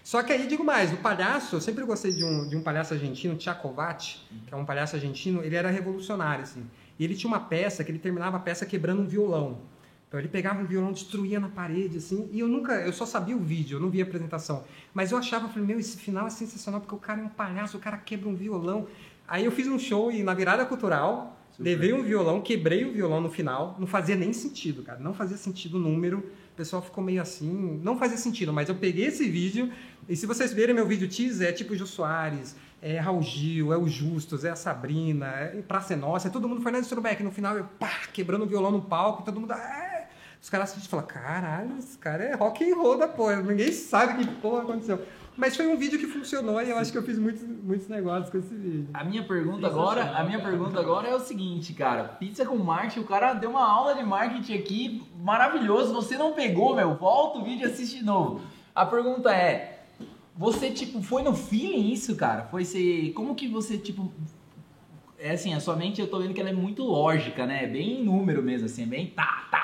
Só 0.04 0.22
que 0.22 0.32
aí, 0.32 0.46
digo 0.46 0.64
mais, 0.64 0.92
o 0.92 0.96
palhaço, 0.96 1.56
eu 1.56 1.60
sempre 1.60 1.84
gostei 1.84 2.12
de 2.12 2.24
um, 2.24 2.48
de 2.48 2.56
um 2.56 2.62
palhaço 2.62 2.92
argentino, 2.92 3.36
Tchacovati, 3.36 4.26
que 4.46 4.52
é 4.52 4.56
um 4.56 4.64
palhaço 4.64 4.96
argentino, 4.96 5.42
ele 5.44 5.54
era 5.54 5.70
revolucionário, 5.70 6.42
assim. 6.42 6.66
E 6.98 7.04
ele 7.04 7.14
tinha 7.14 7.28
uma 7.28 7.40
peça 7.40 7.84
que 7.84 7.90
ele 7.90 7.98
terminava 7.98 8.36
a 8.36 8.40
peça 8.40 8.66
quebrando 8.66 9.02
um 9.02 9.06
violão. 9.06 9.58
Então 10.12 10.20
ele 10.20 10.28
pegava 10.28 10.60
um 10.60 10.66
violão, 10.66 10.92
destruía 10.92 11.40
na 11.40 11.48
parede, 11.48 11.96
assim, 11.96 12.28
e 12.30 12.40
eu 12.40 12.46
nunca, 12.46 12.74
eu 12.74 12.92
só 12.92 13.06
sabia 13.06 13.34
o 13.34 13.40
vídeo, 13.40 13.76
eu 13.76 13.80
não 13.80 13.88
via 13.88 14.04
a 14.04 14.06
apresentação. 14.06 14.62
Mas 14.92 15.10
eu 15.10 15.16
achava, 15.16 15.48
falei, 15.48 15.66
meu, 15.66 15.80
esse 15.80 15.96
final 15.96 16.26
é 16.26 16.30
sensacional, 16.30 16.82
porque 16.82 16.94
o 16.94 16.98
cara 16.98 17.22
é 17.22 17.24
um 17.24 17.30
palhaço, 17.30 17.78
o 17.78 17.80
cara 17.80 17.96
quebra 17.96 18.28
um 18.28 18.34
violão. 18.34 18.86
Aí 19.26 19.46
eu 19.46 19.50
fiz 19.50 19.66
um 19.66 19.78
show 19.78 20.12
e 20.12 20.22
na 20.22 20.34
virada 20.34 20.66
cultural, 20.66 21.40
Super. 21.52 21.62
levei 21.62 21.94
um 21.94 22.02
violão, 22.02 22.42
quebrei 22.42 22.84
o 22.84 22.92
violão 22.92 23.22
no 23.22 23.30
final, 23.30 23.74
não 23.78 23.86
fazia 23.86 24.14
nem 24.14 24.34
sentido, 24.34 24.82
cara, 24.82 24.98
não 24.98 25.14
fazia 25.14 25.38
sentido 25.38 25.78
o 25.78 25.80
número. 25.80 26.18
O 26.18 26.56
pessoal 26.56 26.82
ficou 26.82 27.02
meio 27.02 27.22
assim, 27.22 27.80
não 27.82 27.96
fazia 27.96 28.18
sentido, 28.18 28.52
mas 28.52 28.68
eu 28.68 28.74
peguei 28.74 29.06
esse 29.06 29.26
vídeo, 29.26 29.72
e 30.06 30.14
se 30.14 30.26
vocês 30.26 30.52
verem 30.52 30.74
meu 30.74 30.86
vídeo 30.86 31.08
teaser, 31.08 31.48
é 31.48 31.52
tipo 31.52 31.72
o 31.72 31.76
Jô 31.76 31.86
Soares, 31.86 32.54
é 32.82 32.98
Raul 32.98 33.22
Gil, 33.22 33.72
é 33.72 33.78
o 33.78 33.88
Justus, 33.88 34.44
é 34.44 34.50
a 34.50 34.56
Sabrina, 34.56 35.28
é 35.28 35.62
Praça 35.62 35.94
é 35.94 35.96
Nossa, 35.96 36.28
é 36.28 36.30
todo 36.30 36.46
mundo 36.46 36.60
Fernando 36.60 36.82
Strubeck. 36.82 37.22
No 37.22 37.30
final, 37.30 37.56
eu 37.56 37.64
pá, 37.78 37.88
quebrando 38.12 38.42
o 38.42 38.46
violão 38.46 38.72
no 38.72 38.82
palco, 38.82 39.22
todo 39.22 39.40
mundo. 39.40 39.54
É. 39.54 39.81
Os 40.42 40.50
caras 40.50 40.74
falam, 40.88 41.06
caralho, 41.06 41.78
esse 41.78 41.96
cara 41.96 42.24
é 42.24 42.34
rock 42.34 42.68
and 42.68 42.74
roll 42.74 42.98
da 42.98 43.06
porra, 43.06 43.36
ninguém 43.36 43.70
sabe 43.70 44.24
que 44.24 44.34
porra 44.40 44.62
aconteceu. 44.62 45.00
Mas 45.36 45.56
foi 45.56 45.68
um 45.68 45.76
vídeo 45.76 46.00
que 46.00 46.06
funcionou 46.08 46.60
e 46.60 46.68
eu 46.68 46.76
acho 46.76 46.90
que 46.90 46.98
eu 46.98 47.02
fiz 47.04 47.16
muitos, 47.16 47.42
muitos 47.42 47.86
negócios 47.86 48.28
com 48.28 48.38
esse 48.38 48.52
vídeo. 48.52 48.88
A 48.92 49.04
minha 49.04 49.22
pergunta 49.22 49.64
agora, 49.68 50.02
a 50.02 50.24
minha 50.24 50.42
pergunta 50.42 50.80
agora 50.80 51.08
é 51.08 51.14
o 51.14 51.20
seguinte, 51.20 51.72
cara. 51.72 52.04
Pizza 52.04 52.44
com 52.44 52.56
marketing, 52.56 53.00
o 53.00 53.04
cara 53.04 53.34
deu 53.34 53.50
uma 53.50 53.64
aula 53.64 53.94
de 53.94 54.02
marketing 54.02 54.58
aqui 54.58 55.06
maravilhoso. 55.16 55.94
Você 55.94 56.18
não 56.18 56.32
pegou, 56.32 56.74
meu? 56.74 56.96
Volta 56.96 57.38
o 57.38 57.44
vídeo 57.44 57.68
e 57.68 57.70
assiste 57.70 57.98
de 57.98 58.04
novo. 58.04 58.40
A 58.74 58.84
pergunta 58.84 59.32
é: 59.32 59.84
você 60.36 60.72
tipo 60.72 61.00
foi 61.02 61.22
no 61.22 61.34
feeling 61.34 61.92
isso, 61.92 62.16
cara? 62.16 62.48
Foi 62.50 62.64
ser, 62.64 63.12
como 63.12 63.36
que 63.36 63.46
você 63.46 63.78
tipo 63.78 64.12
é 65.20 65.30
assim, 65.30 65.54
a 65.54 65.60
sua 65.60 65.76
mente 65.76 66.00
eu 66.00 66.08
tô 66.08 66.18
vendo 66.18 66.34
que 66.34 66.40
ela 66.40 66.50
é 66.50 66.52
muito 66.52 66.82
lógica, 66.82 67.46
né? 67.46 67.62
É 67.62 67.66
bem 67.68 68.02
número 68.02 68.42
mesmo 68.42 68.66
assim, 68.66 68.82
é 68.82 68.86
bem 68.86 69.06
tá, 69.06 69.46
tá. 69.52 69.61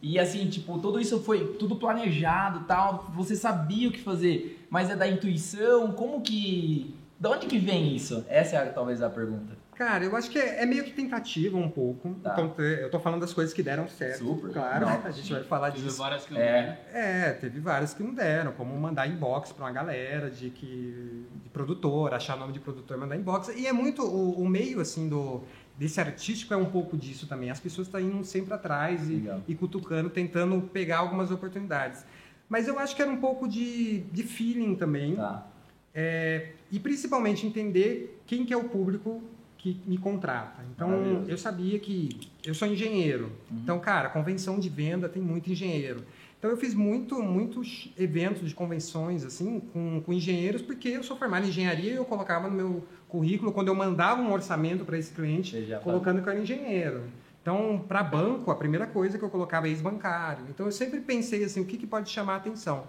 E 0.00 0.18
assim, 0.18 0.48
tipo, 0.48 0.78
tudo 0.78 1.00
isso 1.00 1.20
foi 1.20 1.54
tudo 1.58 1.76
planejado, 1.76 2.60
tal, 2.66 3.10
você 3.14 3.34
sabia 3.34 3.88
o 3.88 3.92
que 3.92 4.00
fazer, 4.00 4.66
mas 4.70 4.90
é 4.90 4.96
da 4.96 5.08
intuição, 5.08 5.92
como 5.92 6.20
que 6.20 6.94
de 7.18 7.26
onde 7.26 7.46
que 7.46 7.58
vem 7.58 7.96
isso? 7.96 8.24
Essa 8.28 8.58
é 8.58 8.66
talvez 8.66 9.02
a 9.02 9.10
pergunta. 9.10 9.58
Cara, 9.74 10.04
eu 10.04 10.14
acho 10.16 10.28
que 10.30 10.38
é, 10.38 10.62
é 10.62 10.66
meio 10.66 10.82
que 10.82 10.90
tentativa 10.92 11.56
um 11.56 11.70
pouco. 11.70 12.14
Tá. 12.14 12.32
Então, 12.32 12.64
eu 12.64 12.90
tô 12.90 12.98
falando 12.98 13.20
das 13.20 13.32
coisas 13.32 13.54
que 13.54 13.62
deram 13.62 13.86
certo. 13.88 14.18
Super. 14.18 14.52
Claro, 14.52 14.86
não, 14.86 15.02
a 15.04 15.10
gente 15.10 15.32
vai 15.32 15.42
falar 15.44 15.70
teve 15.70 15.84
disso. 15.84 15.98
várias 15.98 16.26
que 16.26 16.34
não 16.34 16.40
é. 16.40 16.62
deram. 16.62 16.76
É, 16.92 17.32
teve 17.34 17.60
várias 17.60 17.94
que 17.94 18.02
não 18.02 18.12
deram, 18.12 18.52
como 18.52 18.76
mandar 18.76 19.06
inbox 19.06 19.52
pra 19.52 19.66
uma 19.66 19.72
galera 19.72 20.30
de 20.30 20.50
que 20.50 21.26
de 21.42 21.48
produtor, 21.50 22.12
achar 22.12 22.36
nome 22.36 22.52
de 22.52 22.60
produtor 22.60 22.96
e 22.96 23.00
mandar 23.00 23.16
inbox. 23.16 23.48
E 23.48 23.66
é 23.68 23.72
muito 23.72 24.02
o, 24.02 24.40
o 24.40 24.48
meio 24.48 24.80
assim 24.80 25.08
do 25.08 25.42
desse 25.78 26.00
artístico 26.00 26.52
é 26.52 26.56
um 26.56 26.66
pouco 26.66 26.96
disso 26.96 27.26
também. 27.26 27.50
As 27.50 27.60
pessoas 27.60 27.86
estão 27.86 28.00
indo 28.00 28.24
sempre 28.24 28.52
atrás 28.52 29.08
e, 29.08 29.24
e, 29.46 29.54
cutucando, 29.54 30.10
tentando 30.10 30.60
pegar 30.60 30.98
algumas 30.98 31.30
oportunidades. 31.30 32.04
Mas 32.48 32.66
eu 32.66 32.78
acho 32.78 32.96
que 32.96 33.02
era 33.02 33.10
um 33.10 33.18
pouco 33.18 33.46
de, 33.46 34.00
de 34.00 34.22
feeling 34.24 34.74
também. 34.74 35.14
Tá. 35.14 35.46
É, 35.94 36.50
e 36.70 36.80
principalmente 36.80 37.46
entender 37.46 38.20
quem 38.26 38.44
que 38.44 38.52
é 38.52 38.56
o 38.56 38.64
público 38.64 39.22
que 39.56 39.80
me 39.86 39.98
contrata. 39.98 40.64
Então, 40.74 41.24
eu 41.26 41.36
sabia 41.36 41.78
que 41.78 42.20
eu 42.44 42.54
sou 42.54 42.68
engenheiro. 42.68 43.32
Uhum. 43.50 43.58
Então, 43.62 43.80
cara, 43.80 44.08
convenção 44.08 44.58
de 44.58 44.68
venda 44.68 45.08
tem 45.08 45.20
muito 45.20 45.50
engenheiro. 45.50 46.04
Então, 46.38 46.50
eu 46.50 46.56
fiz 46.56 46.72
muito, 46.72 47.20
muitos 47.20 47.92
eventos 47.98 48.48
de 48.48 48.54
convenções, 48.54 49.24
assim, 49.24 49.60
com, 49.72 50.00
com 50.00 50.12
engenheiros, 50.12 50.62
porque 50.62 50.88
eu 50.88 51.02
sou 51.02 51.16
formado 51.16 51.44
em 51.44 51.48
engenharia 51.48 51.92
e 51.92 51.96
eu 51.96 52.04
colocava 52.04 52.48
no 52.48 52.54
meu 52.54 52.84
currículo, 53.08 53.50
quando 53.50 53.68
eu 53.68 53.74
mandava 53.74 54.22
um 54.22 54.32
orçamento 54.32 54.84
para 54.84 54.96
esse 54.96 55.12
cliente, 55.12 55.56
colocando 55.82 56.22
que 56.22 56.28
eu 56.28 56.32
era 56.32 56.40
engenheiro. 56.40 57.02
Então, 57.42 57.84
para 57.88 58.04
banco, 58.04 58.50
a 58.52 58.54
primeira 58.54 58.86
coisa 58.86 59.18
que 59.18 59.24
eu 59.24 59.30
colocava 59.30 59.66
é 59.66 59.70
ex-bancário. 59.70 60.44
Então, 60.48 60.66
eu 60.66 60.72
sempre 60.72 61.00
pensei 61.00 61.42
assim, 61.42 61.60
o 61.60 61.64
que, 61.64 61.76
que 61.76 61.86
pode 61.86 62.08
chamar 62.08 62.34
a 62.34 62.36
atenção? 62.36 62.84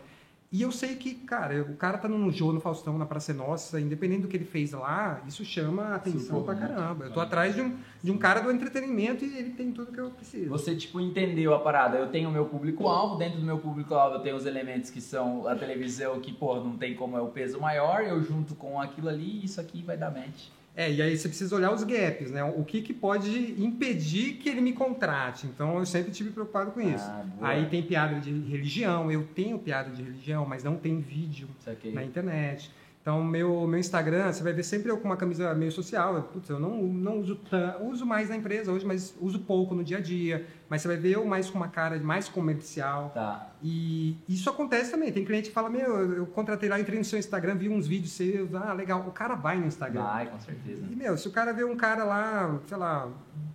E 0.51 0.63
eu 0.63 0.72
sei 0.72 0.96
que, 0.96 1.13
cara, 1.13 1.62
o 1.62 1.75
cara 1.75 2.00
tá 2.00 2.08
num 2.08 2.32
jogo 2.32 2.53
no 2.53 2.60
Faustão, 2.60 2.98
na 2.98 3.06
Praça 3.06 3.32
Nossa, 3.32 3.79
independente 3.79 4.24
do 4.24 4.27
que 4.27 4.36
ele 4.36 4.46
fez 4.46 4.72
lá, 4.72 5.22
isso 5.27 5.46
chama 5.46 5.94
atenção 5.94 6.41
pra 6.41 6.56
caramba. 6.56 7.06
Eu 7.06 7.13
tô 7.13 7.20
atrás 7.20 7.53
de 7.53 7.62
um, 7.62 7.77
de 8.01 8.12
um 8.12 8.18
cara 8.18 8.39
do 8.39 8.51
entretenimento 8.51 9.23
e 9.23 9.38
ele 9.38 9.52
tem 9.52 9.71
tudo 9.71 9.91
que 9.91 10.00
eu 10.00 10.10
preciso. 10.10 10.50
Você, 10.50 10.76
tipo, 10.76 11.00
entendeu 11.00 11.54
a 11.54 11.60
parada. 11.60 12.00
Eu 12.00 12.08
tenho 12.08 12.30
o 12.30 12.32
meu 12.32 12.45
público-alvo, 12.45 13.15
dentro 13.15 13.39
do 13.39 13.45
meu 13.45 13.60
público-alvo 13.60 14.15
eu 14.15 14.21
tenho 14.21 14.36
os 14.36 14.47
elementos 14.47 14.89
que 14.89 15.00
são 15.00 15.47
a 15.47 15.56
televisão, 15.56 16.19
que, 16.19 16.34
pô, 16.34 16.56
não 16.56 16.76
tem 16.76 16.95
como 16.95 17.15
é 17.15 17.21
o 17.21 17.28
peso 17.28 17.60
maior, 17.60 18.02
eu 18.02 18.23
junto 18.23 18.56
com 18.56 18.82
aquilo 18.82 19.08
ali 19.08 19.41
e 19.41 19.45
isso 19.45 19.62
aqui 19.62 19.84
vai 19.84 19.97
dar 19.97 20.10
match. 20.10 20.47
É, 20.75 20.89
e 20.89 21.01
aí 21.01 21.17
você 21.17 21.27
precisa 21.27 21.55
olhar 21.55 21.73
os 21.73 21.84
gaps, 21.84 22.32
né? 22.32 22.43
O 22.43 22.63
que, 22.63 22.82
que 22.82 22.93
pode 22.93 23.62
impedir 23.62 24.36
que 24.36 24.47
ele 24.47 24.62
me 24.62 24.71
contrate. 24.71 25.45
Então 25.47 25.77
eu 25.77 25.86
sempre 25.86 26.12
tive 26.12 26.32
preocupado 26.32 26.71
com 26.71 26.79
isso. 26.79 27.03
Ah, 27.05 27.25
aí 27.41 27.65
tem 27.67 27.84
piada 27.84 28.19
de 28.19 28.32
religião, 28.32 29.12
eu 29.12 29.27
tenho 29.36 29.60
piada 29.60 29.89
de 29.89 30.01
religião, 30.01 30.45
mas 30.45 30.63
não 30.63 30.77
tem 30.77 30.99
vídeo 30.99 31.49
na 31.93 32.03
internet. 32.03 32.71
Então, 33.01 33.23
meu, 33.23 33.65
meu 33.65 33.79
Instagram, 33.79 34.32
você 34.32 34.43
vai 34.43 34.51
ver 34.53 34.63
sempre 34.63 34.91
eu 34.91 34.97
com 34.97 35.05
uma 35.05 35.15
camisa 35.17 35.53
meio 35.55 35.71
social. 35.71 36.21
Putz, 36.34 36.49
eu 36.49 36.60
não, 36.60 36.84
não 36.84 37.19
uso, 37.19 37.39
uso 37.82 38.05
mais 38.05 38.29
na 38.29 38.36
empresa 38.36 38.71
hoje, 38.71 38.86
mas 38.86 39.15
uso 39.19 39.39
pouco 39.39 39.73
no 39.73 39.84
dia 39.84 39.97
a 39.97 40.01
dia. 40.01 40.45
Mas 40.69 40.82
você 40.82 40.89
vai 40.89 40.97
ver 40.97 41.15
eu 41.15 41.25
mais 41.25 41.49
com 41.49 41.58
uma 41.58 41.69
cara 41.69 41.97
mais 41.99 42.29
comercial. 42.29 43.10
Tá. 43.13 43.51
E 43.62 44.17
isso 44.28 44.50
acontece 44.50 44.91
também. 44.91 45.12
Tem 45.12 45.26
cliente 45.26 45.50
que 45.50 45.54
fala, 45.54 45.69
meu, 45.69 46.13
eu 46.13 46.26
contratei 46.28 46.69
lá, 46.69 46.80
entrei 46.80 46.98
no 46.98 47.06
seu 47.06 47.19
Instagram, 47.19 47.56
vi 47.56 47.69
uns 47.69 47.88
vídeos 47.88 48.13
seus. 48.13 48.54
Ah, 48.56 48.74
legal. 48.74 49.06
O 49.08 49.12
cara 49.12 49.36
vai 49.36 49.58
no 49.60 49.67
Instagram. 49.67 50.02
Vai, 50.02 50.28
com 50.28 50.39
certeza. 50.39 50.86
E, 50.89 50.95
meu, 50.95 51.17
se 51.17 51.28
o 51.28 51.32
cara 51.32 51.52
vê 51.52 51.63
um 51.63 51.76
cara 51.76 52.04
lá, 52.04 52.60
sei 52.67 52.78
lá, 52.78 53.10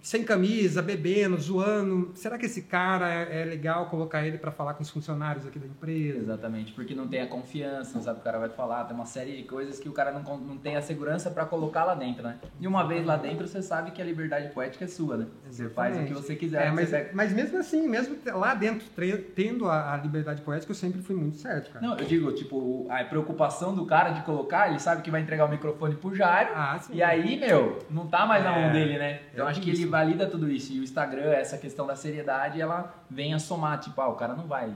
sem 0.04 0.22
camisa, 0.22 0.82
bebendo, 0.82 1.38
zoando, 1.40 2.12
será 2.14 2.36
que 2.36 2.44
esse 2.44 2.62
cara 2.62 3.10
é, 3.10 3.40
é 3.40 3.44
legal 3.46 3.86
colocar 3.86 4.26
ele 4.26 4.36
para 4.36 4.50
falar 4.50 4.74
com 4.74 4.82
os 4.82 4.90
funcionários 4.90 5.46
aqui 5.46 5.58
da 5.58 5.66
empresa? 5.66 6.18
Exatamente, 6.18 6.72
porque 6.72 6.94
não 6.94 7.08
tem 7.08 7.22
a 7.22 7.26
confiança, 7.26 7.94
não 7.94 8.02
sabe 8.02 8.20
o 8.20 8.22
cara 8.22 8.38
vai 8.38 8.50
falar. 8.50 8.84
Tem 8.84 8.94
uma 8.94 9.06
série 9.06 9.34
de 9.38 9.44
coisas 9.44 9.78
que 9.78 9.88
o 9.88 9.92
cara 9.92 10.12
não, 10.12 10.36
não 10.36 10.58
tem 10.58 10.76
a 10.76 10.82
segurança 10.82 11.30
para 11.30 11.46
colocar 11.46 11.84
lá 11.84 11.94
dentro, 11.94 12.22
né? 12.22 12.38
E 12.60 12.66
uma 12.66 12.86
vez 12.86 13.04
lá 13.06 13.16
dentro, 13.16 13.48
você 13.48 13.62
sabe 13.62 13.92
que 13.92 14.02
a 14.02 14.04
liberdade 14.04 14.52
poética 14.52 14.84
é 14.84 14.88
sua, 14.88 15.16
né? 15.16 15.26
Você 15.50 15.70
faz 15.70 15.96
o 15.96 16.04
que 16.04 16.12
você 16.12 16.36
quiser. 16.36 16.66
É, 16.66 16.70
mas, 16.70 16.90
você... 16.90 17.10
mas 17.14 17.32
mesmo 17.32 17.58
assim, 17.58 17.88
mesmo 17.88 18.16
lá 18.26 18.54
dentro, 18.54 18.86
tendo 19.34 19.66
a, 19.68 19.93
a, 19.94 19.96
liberdade 19.96 20.42
poética, 20.42 20.72
eu 20.72 20.76
sempre 20.76 21.00
fui 21.02 21.14
muito 21.14 21.36
certo, 21.36 21.72
cara. 21.72 21.86
Não, 21.86 21.96
eu 21.96 22.04
digo, 22.04 22.32
tipo, 22.32 22.86
a 22.90 23.02
preocupação 23.04 23.74
do 23.74 23.86
cara 23.86 24.10
de 24.10 24.22
colocar, 24.22 24.68
ele 24.68 24.78
sabe 24.78 25.02
que 25.02 25.10
vai 25.10 25.20
entregar 25.20 25.46
o 25.46 25.48
microfone 25.48 25.94
pro 25.94 26.14
Jairo. 26.14 26.50
Ah, 26.54 26.78
sim. 26.78 26.94
E 26.94 27.02
aí, 27.02 27.38
meu, 27.38 27.78
não 27.90 28.06
tá 28.06 28.26
mais 28.26 28.44
é, 28.44 28.48
na 28.48 28.58
mão 28.58 28.72
dele, 28.72 28.98
né? 28.98 29.20
Então 29.32 29.46
é 29.46 29.50
acho 29.50 29.60
que 29.60 29.70
ele 29.70 29.86
valida 29.86 30.26
tudo 30.26 30.50
isso. 30.50 30.72
E 30.72 30.80
o 30.80 30.82
Instagram, 30.82 31.32
essa 31.32 31.58
questão 31.58 31.86
da 31.86 31.96
seriedade, 31.96 32.60
ela 32.60 32.94
vem 33.10 33.34
a 33.34 33.38
somar, 33.38 33.78
tipo, 33.80 34.00
ah, 34.00 34.08
o 34.08 34.14
cara 34.14 34.34
não 34.34 34.46
vai 34.46 34.72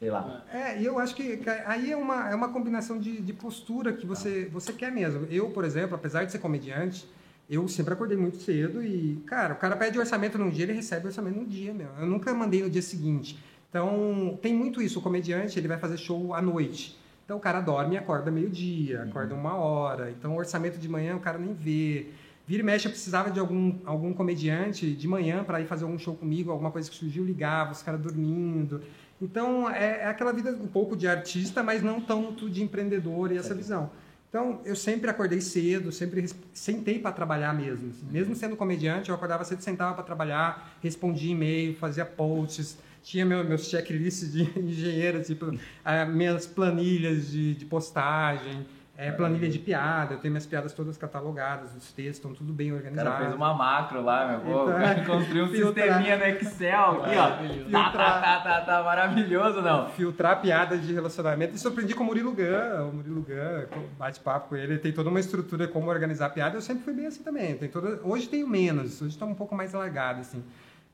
sei 0.00 0.10
lá. 0.10 0.42
É, 0.50 0.80
e 0.80 0.86
eu 0.86 0.98
acho 0.98 1.14
que 1.14 1.42
aí 1.66 1.92
é 1.92 1.96
uma, 1.96 2.30
é 2.30 2.34
uma 2.34 2.48
combinação 2.48 2.98
de, 2.98 3.20
de 3.20 3.32
postura 3.34 3.92
que 3.92 4.06
você, 4.06 4.48
você 4.50 4.72
quer 4.72 4.90
mesmo. 4.90 5.26
Eu, 5.30 5.50
por 5.50 5.62
exemplo, 5.62 5.94
apesar 5.94 6.24
de 6.24 6.32
ser 6.32 6.38
comediante, 6.38 7.06
eu 7.50 7.66
sempre 7.68 7.92
acordei 7.92 8.16
muito 8.16 8.38
cedo 8.38 8.82
e, 8.82 9.22
cara, 9.26 9.54
o 9.54 9.56
cara 9.56 9.76
pede 9.76 9.98
orçamento 9.98 10.38
num 10.38 10.48
dia, 10.48 10.62
ele 10.62 10.72
recebe 10.72 11.06
orçamento 11.06 11.36
no 11.36 11.44
dia, 11.44 11.74
meu. 11.74 11.88
Eu 11.98 12.06
nunca 12.06 12.32
mandei 12.32 12.62
no 12.62 12.70
dia 12.70 12.80
seguinte. 12.80 13.38
Então, 13.70 14.38
tem 14.42 14.52
muito 14.52 14.82
isso. 14.82 14.98
O 14.98 15.02
comediante, 15.02 15.58
ele 15.58 15.68
vai 15.68 15.78
fazer 15.78 15.96
show 15.96 16.34
à 16.34 16.42
noite. 16.42 16.98
Então, 17.24 17.38
o 17.38 17.40
cara 17.40 17.60
dorme 17.60 17.94
e 17.94 17.98
acorda 17.98 18.28
meio-dia, 18.28 19.02
uhum. 19.02 19.08
acorda 19.08 19.34
uma 19.34 19.54
hora. 19.54 20.10
Então, 20.10 20.34
o 20.34 20.36
orçamento 20.36 20.78
de 20.78 20.88
manhã 20.88 21.14
o 21.16 21.20
cara 21.20 21.38
nem 21.38 21.54
vê. 21.54 22.08
Vira 22.44 22.62
e 22.62 22.66
mexe, 22.66 22.88
eu 22.88 22.90
precisava 22.90 23.30
de 23.30 23.38
algum, 23.38 23.78
algum 23.84 24.12
comediante 24.12 24.90
de 24.92 25.06
manhã 25.06 25.44
para 25.44 25.60
ir 25.60 25.66
fazer 25.66 25.84
algum 25.84 25.96
show 25.96 26.16
comigo, 26.16 26.50
alguma 26.50 26.72
coisa 26.72 26.90
que 26.90 26.96
surgiu, 26.96 27.24
ligava, 27.24 27.70
os 27.70 27.80
caras 27.80 28.00
dormindo. 28.00 28.82
Então, 29.22 29.70
é, 29.70 30.00
é, 30.00 30.06
aquela 30.06 30.32
vida 30.32 30.50
um 30.50 30.66
pouco 30.66 30.96
de 30.96 31.06
artista, 31.06 31.62
mas 31.62 31.80
não 31.80 32.00
tanto 32.00 32.50
de 32.50 32.60
empreendedor 32.60 33.30
e 33.30 33.38
essa 33.38 33.54
visão. 33.54 33.90
Então, 34.28 34.60
eu 34.64 34.74
sempre 34.74 35.08
acordei 35.08 35.40
cedo, 35.40 35.92
sempre 35.92 36.28
sentei 36.52 36.98
para 36.98 37.12
trabalhar 37.12 37.52
mesmo. 37.54 37.90
Assim. 37.90 38.06
Mesmo 38.10 38.34
sendo 38.34 38.56
comediante, 38.56 39.10
eu 39.10 39.14
acordava 39.14 39.44
cedo, 39.44 39.60
sentava 39.60 39.94
para 39.94 40.02
trabalhar, 40.02 40.76
respondia 40.82 41.30
e-mail, 41.30 41.76
fazia 41.76 42.04
posts, 42.04 42.78
tinha 43.02 43.24
meu, 43.24 43.44
meus 43.44 43.68
checklists 43.68 44.32
de 44.32 44.42
engenheiro, 44.58 45.22
tipo, 45.22 45.52
ah, 45.84 46.04
minhas 46.04 46.46
planilhas 46.46 47.30
de, 47.30 47.54
de 47.54 47.64
postagem. 47.64 48.66
É, 49.02 49.10
planilha 49.10 49.48
de 49.48 49.58
piada, 49.58 50.12
eu 50.12 50.18
tenho 50.18 50.30
minhas 50.30 50.44
piadas 50.44 50.74
todas 50.74 50.98
catalogadas, 50.98 51.74
os 51.74 51.90
textos 51.90 52.16
estão 52.16 52.34
tudo 52.34 52.52
bem 52.52 52.70
organizados. 52.70 53.10
O 53.10 53.14
cara 53.14 53.24
fez 53.24 53.34
uma 53.34 53.54
macro 53.54 54.02
lá, 54.02 54.28
meu 54.28 54.40
povo. 54.40 54.72
Então, 54.72 55.16
construiu 55.16 55.44
um 55.46 55.48
sisteminha 55.56 56.18
no 56.18 56.24
Excel 56.26 57.02
aqui, 57.02 57.16
ó. 57.16 57.70
Tá, 57.70 57.90
tá, 57.92 58.20
tá, 58.20 58.40
tá, 58.40 58.60
tá, 58.60 58.82
maravilhoso, 58.82 59.62
não. 59.62 59.88
Filtrar 59.88 60.42
piadas 60.42 60.86
de 60.86 60.92
relacionamento. 60.92 61.56
Isso 61.56 61.66
eu 61.66 61.72
aprendi 61.72 61.94
com 61.94 62.02
o 62.02 62.06
Murilo 62.06 62.32
Gun. 62.32 62.90
O 62.90 62.96
Murilo 62.96 63.22
Gun, 63.22 63.84
bate-papo 63.98 64.50
com 64.50 64.56
ele, 64.56 64.74
ele 64.74 64.80
tem 64.80 64.92
toda 64.92 65.08
uma 65.08 65.18
estrutura 65.18 65.66
como 65.66 65.88
organizar 65.88 66.28
piada. 66.28 66.58
Eu 66.58 66.60
sempre 66.60 66.84
fui 66.84 66.92
bem 66.92 67.06
assim 67.06 67.22
também. 67.22 67.56
Tem 67.56 67.70
toda... 67.70 68.00
Hoje 68.04 68.28
tenho 68.28 68.46
menos, 68.46 69.00
hoje 69.00 69.14
está 69.14 69.24
um 69.24 69.34
pouco 69.34 69.54
mais 69.54 69.72
largado, 69.72 70.20
assim. 70.20 70.44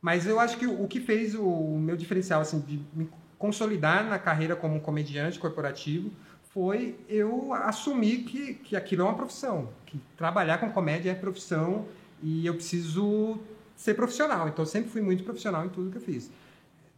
Mas 0.01 0.27
eu 0.27 0.39
acho 0.39 0.59
que 0.59 0.67
o 0.67 0.87
que 0.87 1.01
fez 1.01 1.35
o 1.35 1.79
meu 1.79 1.97
diferencial, 1.97 2.41
assim, 2.41 2.61
de 2.61 2.81
me 2.93 3.09
consolidar 3.39 4.05
na 4.09 4.19
carreira 4.19 4.55
como 4.57 4.81
comediante 4.81 5.39
corporativo 5.39 6.11
foi 6.51 6.97
eu 7.09 7.53
assumir 7.53 8.19
que, 8.25 8.55
que 8.55 8.77
aquilo 8.77 9.03
é 9.03 9.05
uma 9.05 9.15
profissão, 9.15 9.69
que 9.85 10.01
trabalhar 10.17 10.59
com 10.59 10.71
comédia 10.71 11.11
é 11.11 11.15
profissão 11.15 11.87
e 12.23 12.47
eu 12.47 12.55
preciso 12.55 13.39
ser 13.75 13.95
profissional. 13.95 14.49
Então, 14.49 14.63
eu 14.63 14.67
sempre 14.67 14.91
fui 14.91 15.03
muito 15.03 15.23
profissional 15.23 15.67
em 15.67 15.69
tudo 15.69 15.91
que 15.91 15.99
eu 15.99 16.03
fiz. 16.03 16.31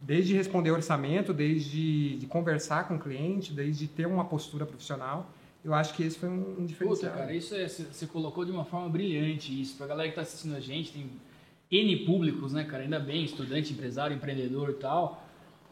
desde 0.01 0.33
responder 0.33 0.71
orçamento, 0.71 1.33
desde 1.33 2.17
de 2.17 2.25
conversar 2.25 2.87
com 2.87 2.95
o 2.95 2.99
cliente, 2.99 3.51
desde 3.51 3.87
ter 3.87 4.07
uma 4.07 4.23
postura 4.23 4.65
profissional. 4.65 5.29
Eu 5.63 5.73
acho 5.73 5.93
que 5.93 6.03
esse 6.03 6.17
foi 6.17 6.29
um, 6.29 6.65
diferencial. 6.65 7.11
Puta, 7.11 7.21
cara, 7.21 7.33
isso 7.33 7.53
é, 7.53 7.67
você 7.67 8.07
colocou 8.07 8.45
de 8.45 8.51
uma 8.51 8.63
forma 8.63 8.87
brilhante 8.87 9.61
isso. 9.61 9.75
Pra 9.75 9.87
galera 9.87 10.07
que 10.07 10.15
tá 10.15 10.21
assistindo 10.21 10.55
a 10.55 10.59
gente, 10.61 10.93
tem 10.93 11.09
N 11.71 11.97
públicos, 12.05 12.53
né, 12.53 12.63
cara? 12.63 12.83
Ainda 12.83 12.99
bem, 12.99 13.23
estudante, 13.23 13.73
empresário, 13.73 14.15
empreendedor 14.15 14.69
e 14.71 14.73
tal. 14.73 15.23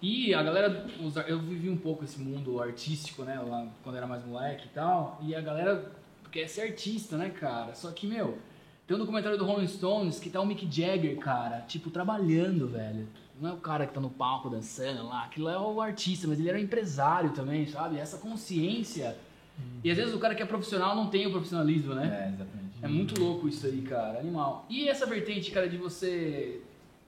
E 0.02 0.34
a 0.34 0.44
galera, 0.44 0.86
eu 1.28 1.40
vivi 1.40 1.70
um 1.70 1.78
pouco 1.78 2.04
esse 2.04 2.20
mundo 2.20 2.62
artístico, 2.62 3.24
né, 3.24 3.40
lá 3.40 3.68
quando 3.84 3.96
era 3.96 4.06
mais 4.06 4.24
moleque 4.24 4.68
e 4.68 4.70
tal. 4.70 5.20
E 5.24 5.34
a 5.34 5.42
galera 5.42 5.92
quer 6.32 6.48
ser 6.48 6.62
artista, 6.62 7.18
né, 7.18 7.30
cara? 7.30 7.74
Só 7.74 7.90
que, 7.92 8.06
meu, 8.06 8.38
tem 8.86 8.96
um 8.96 9.00
documentário 9.00 9.40
do 9.40 9.46
Rolling 9.46 9.68
Stones 9.68 10.20
que 10.20 10.30
tá 10.30 10.40
o 10.40 10.46
Mick 10.46 10.68
Jagger, 10.70 11.18
cara, 11.18 11.62
tipo, 11.62 11.90
trabalhando, 11.90 12.68
velho. 12.68 13.08
Não 13.42 13.50
é 13.50 13.54
o 13.54 13.58
cara 13.58 13.88
que 13.88 13.94
tá 13.94 14.00
no 14.00 14.10
palco 14.10 14.50
dançando 14.50 15.08
lá, 15.08 15.24
aquilo 15.24 15.50
é 15.50 15.58
o 15.58 15.82
artista, 15.82 16.28
mas 16.28 16.40
ele 16.40 16.50
era 16.50 16.58
um 16.58 16.62
empresário 16.62 17.32
também, 17.32 17.66
sabe? 17.68 17.98
Essa 17.98 18.18
consciência. 18.18 19.16
Uhum. 19.58 19.80
E 19.84 19.92
às 19.92 19.98
vezes 19.98 20.14
o 20.14 20.20
cara 20.20 20.36
que 20.36 20.44
é 20.44 20.46
profissional 20.46 20.96
não 20.96 21.08
tem 21.08 21.26
o 21.26 21.32
profissionalismo, 21.32 21.96
né? 21.96 22.06
É, 22.06 22.34
exatamente. 22.34 22.67
É 22.82 22.88
muito 22.88 23.20
louco 23.20 23.48
isso 23.48 23.66
aí, 23.66 23.82
cara, 23.82 24.20
animal. 24.20 24.66
E 24.70 24.88
essa 24.88 25.06
vertente, 25.06 25.52
cara, 25.52 25.68
de 25.68 25.78
você. 25.78 26.62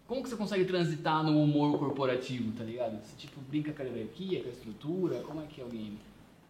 Como 0.07 0.23
que 0.23 0.29
você 0.29 0.35
consegue 0.35 0.65
transitar 0.65 1.23
no 1.23 1.39
humor 1.41 1.77
corporativo, 1.77 2.51
tá 2.53 2.63
ligado? 2.63 2.99
Você, 3.03 3.15
tipo, 3.15 3.39
brinca 3.41 3.71
com 3.71 3.83
a 3.83 3.85
hierarquia, 3.85 4.41
com 4.41 4.49
a 4.49 4.51
estrutura, 4.51 5.19
como 5.21 5.41
é 5.41 5.45
que 5.45 5.61
é 5.61 5.63
o 5.63 5.67
game? 5.67 5.99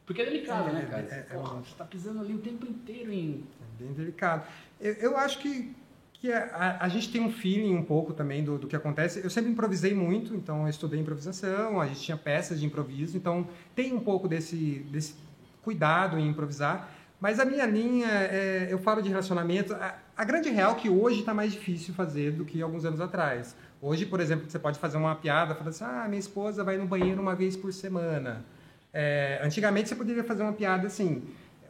Porque 0.06 0.22
é 0.22 0.26
delicado, 0.26 0.70
é, 0.70 0.74
né, 0.74 0.88
cara? 0.90 1.08
É, 1.12 1.20
é, 1.20 1.22
Porra, 1.38 1.60
você 1.60 1.76
tá 1.76 1.84
pisando 1.84 2.22
ali 2.22 2.34
o 2.34 2.40
tempo 2.40 2.66
inteiro 2.66 3.12
em... 3.12 3.44
É 3.62 3.84
bem 3.84 3.94
delicado. 3.94 4.48
Eu, 4.80 4.94
eu 4.94 5.18
acho 5.18 5.40
que 5.40 5.76
que 6.20 6.32
a, 6.34 6.78
a, 6.82 6.90
gente 6.90 7.10
tem 7.12 7.22
um 7.22 7.32
feeling 7.32 7.74
um 7.74 7.84
pouco 7.84 8.14
também 8.14 8.44
do, 8.44 8.58
do 8.58 8.68
que 8.68 8.76
acontece. 8.76 9.22
Eu 9.24 9.30
sempre 9.30 9.52
improvisei 9.52 9.94
muito, 9.94 10.36
então 10.36 10.64
eu 10.64 10.68
estudei 10.68 11.00
improvisação, 11.00 11.80
a 11.80 11.88
gente 11.88 12.02
tinha 12.02 12.18
peças 12.18 12.60
de 12.60 12.66
improviso, 12.66 13.16
então 13.16 13.48
tem 13.74 13.94
um 13.94 14.02
pouco 14.02 14.28
desse, 14.28 14.86
desse 14.92 15.16
cuidado 15.62 16.20
em 16.20 16.28
improvisar. 16.28 16.94
Mas 17.20 17.40
a 17.40 17.46
minha 17.46 17.66
linha, 17.66 18.08
é, 18.08 18.68
eu 18.70 18.80
falo 18.80 19.02
de 19.02 19.10
relacionamento, 19.10 19.74
a, 19.74 19.96
a 20.16 20.24
grande 20.24 20.50
real 20.50 20.72
é 20.72 20.76
que 20.76 20.90
hoje 20.90 21.20
está 21.20 21.34
mais 21.34 21.52
difícil 21.52 21.94
fazer 21.94 22.32
do 22.32 22.46
que 22.46 22.62
alguns 22.62 22.86
anos 22.86 23.02
atrás. 23.02 23.56
Hoje, 23.82 24.06
por 24.06 24.20
exemplo, 24.20 24.50
você 24.50 24.58
pode 24.58 24.80
fazer 24.80 24.98
uma 24.98 25.16
piada, 25.16 25.54
falando 25.54 25.70
assim, 25.70 25.84
ah, 25.84 26.06
minha 26.08 26.20
esposa 26.20 26.64
vai 26.64 26.78
no 26.78 26.86
banheiro 26.86 27.22
uma 27.22 27.36
vez 27.36 27.58
por 27.58 27.74
semana. 27.74 28.46
É, 28.94 29.40
antigamente 29.44 29.90
você 29.90 29.96
poderia 29.96 30.24
fazer 30.24 30.44
uma 30.44 30.54
piada 30.54 30.88
assim, 30.88 31.24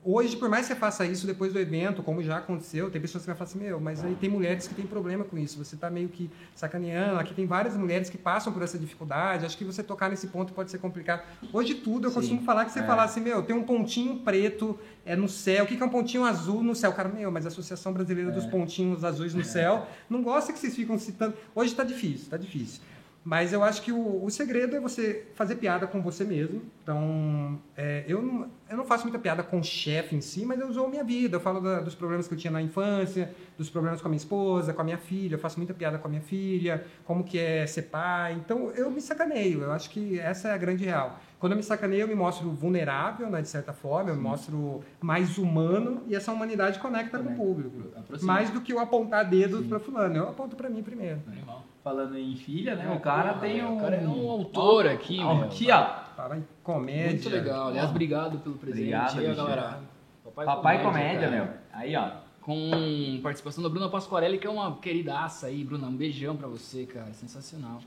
Hoje, 0.03 0.37
por 0.37 0.49
mais 0.49 0.67
que 0.67 0.73
você 0.73 0.79
faça 0.79 1.05
isso 1.05 1.27
depois 1.27 1.51
do 1.51 1.59
evento, 1.59 2.01
como 2.01 2.23
já 2.23 2.37
aconteceu, 2.37 2.89
tem 2.89 3.01
pessoas 3.01 3.23
que 3.23 3.27
vão 3.27 3.35
falar 3.35 3.49
assim, 3.49 3.59
meu, 3.59 3.79
mas 3.79 4.03
aí 4.03 4.15
tem 4.15 4.29
mulheres 4.29 4.67
que 4.67 4.73
têm 4.73 4.85
problema 4.85 5.23
com 5.23 5.37
isso, 5.37 5.63
você 5.63 5.75
está 5.75 5.89
meio 5.89 6.09
que 6.09 6.29
sacaneando, 6.55 7.19
aqui 7.19 7.33
tem 7.33 7.45
várias 7.45 7.75
mulheres 7.75 8.09
que 8.09 8.17
passam 8.17 8.53
por 8.53 8.61
essa 8.61 8.77
dificuldade, 8.77 9.45
acho 9.45 9.57
que 9.57 9.65
você 9.65 9.83
tocar 9.83 10.09
nesse 10.09 10.27
ponto 10.27 10.53
pode 10.53 10.71
ser 10.71 10.77
complicado. 10.77 11.23
Hoje 11.51 11.75
tudo, 11.75 12.07
eu 12.07 12.11
Sim, 12.11 12.15
costumo 12.15 12.41
falar 12.43 12.65
que 12.65 12.71
você 12.71 12.79
é. 12.79 12.83
falar 12.83 13.03
assim, 13.03 13.21
meu, 13.21 13.43
tem 13.43 13.55
um 13.55 13.63
pontinho 13.63 14.17
preto 14.17 14.79
é 15.05 15.15
no 15.15 15.27
céu, 15.27 15.63
o 15.63 15.67
que 15.67 15.81
é 15.81 15.85
um 15.85 15.89
pontinho 15.89 16.23
azul 16.23 16.63
no 16.63 16.75
céu? 16.75 16.93
Cara, 16.93 17.09
meu, 17.09 17.31
mas 17.31 17.45
a 17.45 17.49
Associação 17.49 17.91
Brasileira 17.91 18.29
é. 18.29 18.33
dos 18.33 18.45
Pontinhos 18.45 19.03
Azuis 19.03 19.33
no 19.33 19.41
é. 19.41 19.43
Céu 19.43 19.87
não 20.09 20.21
gosta 20.21 20.53
que 20.53 20.59
vocês 20.59 20.75
ficam 20.75 20.99
citando. 20.99 21.33
Hoje 21.55 21.71
está 21.71 21.83
difícil, 21.83 22.25
está 22.25 22.37
difícil. 22.37 22.81
Mas 23.29 23.53
eu 23.53 23.63
acho 23.63 23.83
que 23.83 23.91
o, 23.91 24.25
o, 24.25 24.29
segredo 24.31 24.75
é 24.75 24.79
você 24.79 25.27
fazer 25.35 25.57
piada 25.57 25.85
com 25.85 26.01
você 26.01 26.23
mesmo. 26.23 26.63
Então, 26.81 27.59
é, 27.77 28.03
eu, 28.07 28.23
não, 28.23 28.49
eu 28.67 28.75
não 28.75 28.83
faço 28.83 29.03
muita 29.03 29.19
piada 29.19 29.43
com 29.43 29.59
o 29.59 29.63
chefe 29.63 30.15
em 30.15 30.21
si, 30.21 30.43
mas 30.43 30.59
eu 30.59 30.67
uso 30.67 30.83
a 30.83 30.87
minha 30.87 31.03
vida. 31.03 31.35
Eu 31.35 31.39
falo 31.39 31.61
da, 31.61 31.79
dos 31.79 31.93
problemas 31.93 32.27
que 32.27 32.33
eu 32.33 32.37
tinha 32.39 32.49
na 32.49 32.59
infância, 32.59 33.31
dos 33.55 33.69
problemas 33.69 34.01
com 34.01 34.07
a 34.07 34.09
minha 34.09 34.17
esposa, 34.17 34.73
com 34.73 34.81
a 34.81 34.83
minha 34.83 34.97
filha. 34.97 35.35
Eu 35.35 35.39
faço 35.39 35.59
muita 35.59 35.75
piada 35.75 35.99
com 35.99 36.07
a 36.07 36.09
minha 36.09 36.23
filha, 36.23 36.83
como 37.05 37.23
que 37.23 37.37
é 37.37 37.67
ser 37.67 37.83
pai. 37.83 38.33
Então, 38.33 38.71
eu 38.71 38.89
me 38.89 38.99
sacaneio. 38.99 39.61
Eu 39.61 39.73
acho 39.73 39.91
que 39.91 40.19
essa 40.19 40.47
é 40.47 40.51
a 40.51 40.57
grande 40.57 40.83
real. 40.83 41.19
Quando 41.37 41.51
eu 41.51 41.57
me 41.57 41.63
sacaneio, 41.63 42.01
eu 42.01 42.07
me 42.07 42.15
mostro 42.15 42.49
vulnerável, 42.49 43.29
né, 43.29 43.43
de 43.43 43.47
certa 43.47 43.73
forma. 43.73 44.09
Eu 44.09 44.15
me 44.15 44.23
mostro 44.23 44.83
mais 44.99 45.37
humano 45.37 46.01
e 46.07 46.15
essa 46.15 46.31
humanidade 46.31 46.79
conecta, 46.79 47.19
conecta. 47.19 47.37
com 47.37 47.43
o 47.43 47.45
público. 47.45 47.91
Mais 48.23 48.49
do 48.49 48.59
que 48.59 48.73
eu 48.73 48.79
apontar 48.79 49.23
dedos 49.29 49.67
para 49.67 49.79
fulano. 49.79 50.15
Eu 50.15 50.29
aponto 50.29 50.55
para 50.55 50.67
mim 50.67 50.81
primeiro. 50.81 51.21
Animal 51.27 51.68
falando 51.83 52.17
em 52.17 52.35
filha, 52.35 52.75
né? 52.75 52.91
O 52.93 52.99
cara 52.99 53.33
tem 53.35 53.63
um. 53.63 53.77
O 53.77 53.81
cara 53.81 53.95
é 53.95 54.07
um 54.07 54.29
autor 54.29 54.87
aqui, 54.87 55.19
ó. 55.21 55.43
Aqui, 55.43 55.71
ó. 55.71 55.83
Para 56.15 56.37
em 56.37 56.47
comédia. 56.63 57.09
Muito 57.11 57.29
legal. 57.29 57.67
Aliás, 57.69 57.89
obrigado 57.89 58.39
pelo 58.39 58.55
presente. 58.55 58.93
Obrigado, 58.93 59.19
aí, 59.19 59.35
galera. 59.35 59.79
Papai, 60.23 60.45
Papai 60.45 60.83
Comédia, 60.83 61.27
comédia 61.27 61.31
meu. 61.31 61.47
Aí, 61.71 61.95
ó. 61.95 62.11
Com 62.41 63.19
participação 63.21 63.63
da 63.63 63.69
Bruna 63.69 63.89
Pasquarelli, 63.89 64.37
que 64.37 64.47
é 64.47 64.49
uma 64.49 64.75
queridaça 64.77 65.47
aí, 65.47 65.63
Bruna. 65.63 65.87
Um 65.87 65.95
beijão 65.95 66.35
pra 66.35 66.47
você, 66.47 66.85
cara. 66.85 67.13
Sensacional. 67.13 67.79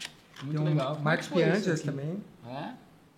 Muito 0.43 0.61
um 0.61 0.65
legal. 0.65 0.99
Marcos 1.01 1.29
Pianjas 1.29 1.83
também. 1.83 2.23
É? 2.47 2.71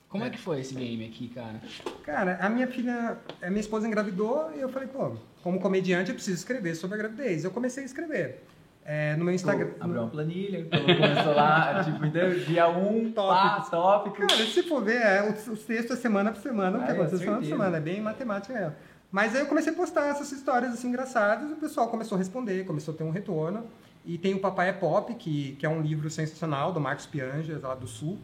Como 0.08 0.22
é. 0.22 0.28
é. 0.28 0.30
que 0.30 0.38
foi 0.38 0.60
esse 0.60 0.74
game 0.74 1.04
aqui, 1.04 1.28
cara? 1.28 1.60
Cara, 2.04 2.38
a 2.40 2.48
minha 2.48 2.68
filha, 2.68 3.18
a 3.42 3.50
minha 3.50 3.60
esposa 3.60 3.86
engravidou 3.86 4.52
e 4.54 4.60
eu 4.60 4.68
falei, 4.68 4.88
pô, 4.88 5.16
como 5.42 5.60
comediante 5.60 6.10
eu 6.10 6.14
preciso 6.14 6.36
escrever 6.36 6.74
sobre 6.76 6.94
a 6.94 6.98
gravidez. 6.98 7.44
Eu 7.44 7.50
comecei 7.50 7.82
a 7.82 7.86
escrever. 7.86 8.44
É, 8.84 9.16
no 9.16 9.24
meu 9.24 9.32
Instagram. 9.32 9.70
Abriu 9.80 10.02
uma 10.02 10.10
planilha, 10.10 10.66
começou 10.66 11.34
lá, 11.34 11.82
tipo, 11.84 12.06
dia 12.46 12.68
1, 12.68 12.96
um, 12.96 13.12
tópico. 13.12 13.70
tópico. 13.70 14.26
Cara, 14.26 14.44
se 14.44 14.62
for 14.62 14.84
ver, 14.84 15.00
é, 15.00 15.32
os, 15.32 15.46
os 15.48 15.64
textos 15.64 15.96
é 15.96 16.00
semana 16.00 16.30
por 16.30 16.42
semana, 16.42 16.78
o 16.78 16.82
que 16.82 16.90
ah, 16.90 16.92
acontece 16.92 17.18
semana 17.18 17.38
por 17.38 17.46
semana, 17.46 17.76
é 17.78 17.80
bem 17.80 18.02
matemática 18.02 18.52
mesmo. 18.52 18.74
Mas 19.10 19.34
aí 19.34 19.40
eu 19.40 19.46
comecei 19.46 19.72
a 19.72 19.76
postar 19.76 20.08
essas 20.08 20.30
histórias 20.32 20.74
assim 20.74 20.88
engraçadas 20.88 21.48
e 21.48 21.52
o 21.54 21.56
pessoal 21.56 21.88
começou 21.88 22.16
a 22.16 22.18
responder, 22.18 22.66
começou 22.66 22.92
a 22.92 22.96
ter 22.96 23.04
um 23.04 23.10
retorno. 23.10 23.64
E 24.04 24.18
tem 24.18 24.34
o 24.34 24.40
Papai 24.40 24.68
é 24.68 24.72
Pop, 24.72 25.14
que, 25.14 25.52
que 25.52 25.64
é 25.64 25.68
um 25.68 25.80
livro 25.80 26.10
sensacional 26.10 26.72
do 26.72 26.80
Marcos 26.80 27.06
Pianjas, 27.06 27.62
lá 27.62 27.74
do 27.74 27.86
Sul. 27.86 28.18